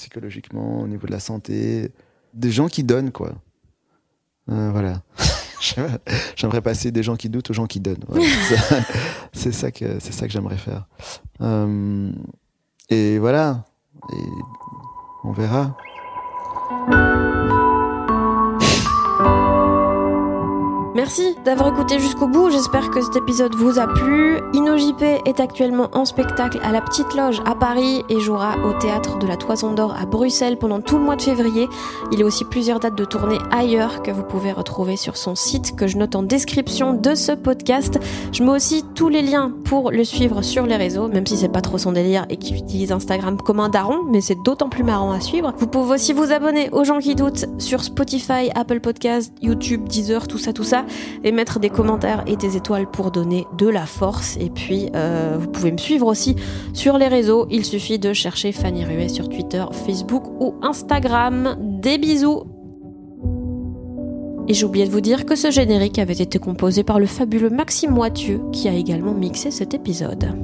Psychologiquement, 0.00 0.80
au 0.80 0.86
niveau 0.86 1.06
de 1.06 1.12
la 1.12 1.20
santé, 1.20 1.92
des 2.32 2.50
gens 2.50 2.68
qui 2.68 2.82
donnent, 2.84 3.12
quoi. 3.12 3.34
Euh, 4.50 4.70
voilà. 4.72 5.02
j'aimerais 6.36 6.62
passer 6.62 6.90
des 6.90 7.02
gens 7.02 7.16
qui 7.16 7.28
doutent 7.28 7.50
aux 7.50 7.54
gens 7.54 7.66
qui 7.66 7.80
donnent. 7.80 8.02
Voilà. 8.08 8.24
C'est- 9.32 9.52
ça 9.52 9.70
que 9.70 9.98
c'est 10.00 10.12
ça 10.12 10.26
que 10.26 10.32
j'aimerais 10.32 10.56
faire. 10.56 10.86
Euh, 11.42 12.10
et 12.88 13.18
voilà. 13.18 13.64
Et 14.12 14.24
on 15.24 15.32
verra. 15.32 15.76
Merci 20.92 21.36
d'avoir 21.44 21.68
écouté 21.68 22.00
jusqu'au 22.00 22.26
bout. 22.26 22.50
J'espère 22.50 22.90
que 22.90 23.00
cet 23.00 23.14
épisode 23.14 23.54
vous 23.54 23.78
a 23.78 23.86
plu. 23.86 24.40
InnoJP 24.54 25.22
est 25.24 25.38
actuellement 25.38 25.88
en 25.92 26.04
spectacle 26.04 26.58
à 26.64 26.72
la 26.72 26.80
Petite 26.80 27.14
Loge 27.14 27.40
à 27.46 27.54
Paris 27.54 28.02
et 28.08 28.18
jouera 28.18 28.56
au 28.64 28.72
théâtre 28.72 29.16
de 29.18 29.26
la 29.28 29.36
Toison 29.36 29.72
d'Or 29.72 29.94
à 29.96 30.04
Bruxelles 30.04 30.56
pendant 30.56 30.80
tout 30.80 30.98
le 30.98 31.04
mois 31.04 31.14
de 31.14 31.22
février. 31.22 31.68
Il 32.10 32.20
a 32.20 32.24
aussi 32.26 32.44
plusieurs 32.44 32.80
dates 32.80 32.96
de 32.96 33.04
tournée 33.04 33.38
ailleurs 33.52 34.02
que 34.02 34.10
vous 34.10 34.24
pouvez 34.24 34.50
retrouver 34.50 34.96
sur 34.96 35.16
son 35.16 35.36
site 35.36 35.76
que 35.76 35.86
je 35.86 35.96
note 35.96 36.16
en 36.16 36.24
description 36.24 36.92
de 36.92 37.14
ce 37.14 37.32
podcast. 37.32 38.00
Je 38.32 38.42
mets 38.42 38.50
aussi 38.50 38.84
tous 38.96 39.08
les 39.08 39.22
liens 39.22 39.52
pour 39.64 39.92
le 39.92 40.02
suivre 40.02 40.42
sur 40.42 40.66
les 40.66 40.76
réseaux, 40.76 41.06
même 41.06 41.26
si 41.26 41.36
c'est 41.36 41.48
pas 41.48 41.60
trop 41.60 41.78
son 41.78 41.92
délire 41.92 42.26
et 42.30 42.36
qu'il 42.36 42.56
utilise 42.56 42.90
Instagram 42.90 43.36
comme 43.36 43.60
un 43.60 43.68
daron, 43.68 44.00
mais 44.10 44.20
c'est 44.20 44.42
d'autant 44.44 44.68
plus 44.68 44.82
marrant 44.82 45.12
à 45.12 45.20
suivre. 45.20 45.52
Vous 45.56 45.68
pouvez 45.68 45.94
aussi 45.94 46.12
vous 46.12 46.32
abonner 46.32 46.68
aux 46.72 46.82
gens 46.82 46.98
qui 46.98 47.14
doutent 47.14 47.46
sur 47.58 47.84
Spotify, 47.84 48.50
Apple 48.56 48.80
Podcast, 48.80 49.32
YouTube, 49.40 49.88
Deezer, 49.88 50.26
tout 50.26 50.38
ça, 50.38 50.52
tout 50.52 50.64
et 51.24 51.32
mettre 51.32 51.58
des 51.58 51.70
commentaires 51.70 52.22
et 52.26 52.36
des 52.36 52.56
étoiles 52.56 52.90
pour 52.90 53.10
donner 53.10 53.46
de 53.56 53.68
la 53.68 53.86
force. 53.86 54.36
Et 54.40 54.50
puis, 54.50 54.88
euh, 54.94 55.36
vous 55.38 55.48
pouvez 55.48 55.72
me 55.72 55.78
suivre 55.78 56.06
aussi 56.06 56.36
sur 56.72 56.98
les 56.98 57.08
réseaux. 57.08 57.46
Il 57.50 57.64
suffit 57.64 57.98
de 57.98 58.12
chercher 58.12 58.52
Fanny 58.52 58.84
Ruet 58.84 59.08
sur 59.08 59.28
Twitter, 59.28 59.64
Facebook 59.86 60.24
ou 60.40 60.54
Instagram. 60.62 61.56
Des 61.60 61.98
bisous 61.98 62.44
et 64.48 64.54
j'ai 64.54 64.64
oublié 64.64 64.84
de 64.84 64.90
vous 64.90 65.00
dire 65.00 65.26
que 65.26 65.36
ce 65.36 65.52
générique 65.52 66.00
avait 66.00 66.12
été 66.12 66.40
composé 66.40 66.82
par 66.82 66.98
le 66.98 67.06
fabuleux 67.06 67.50
Maxime 67.50 67.92
Moitieu 67.92 68.40
qui 68.50 68.68
a 68.68 68.72
également 68.72 69.14
mixé 69.14 69.52
cet 69.52 69.74
épisode. 69.74 70.34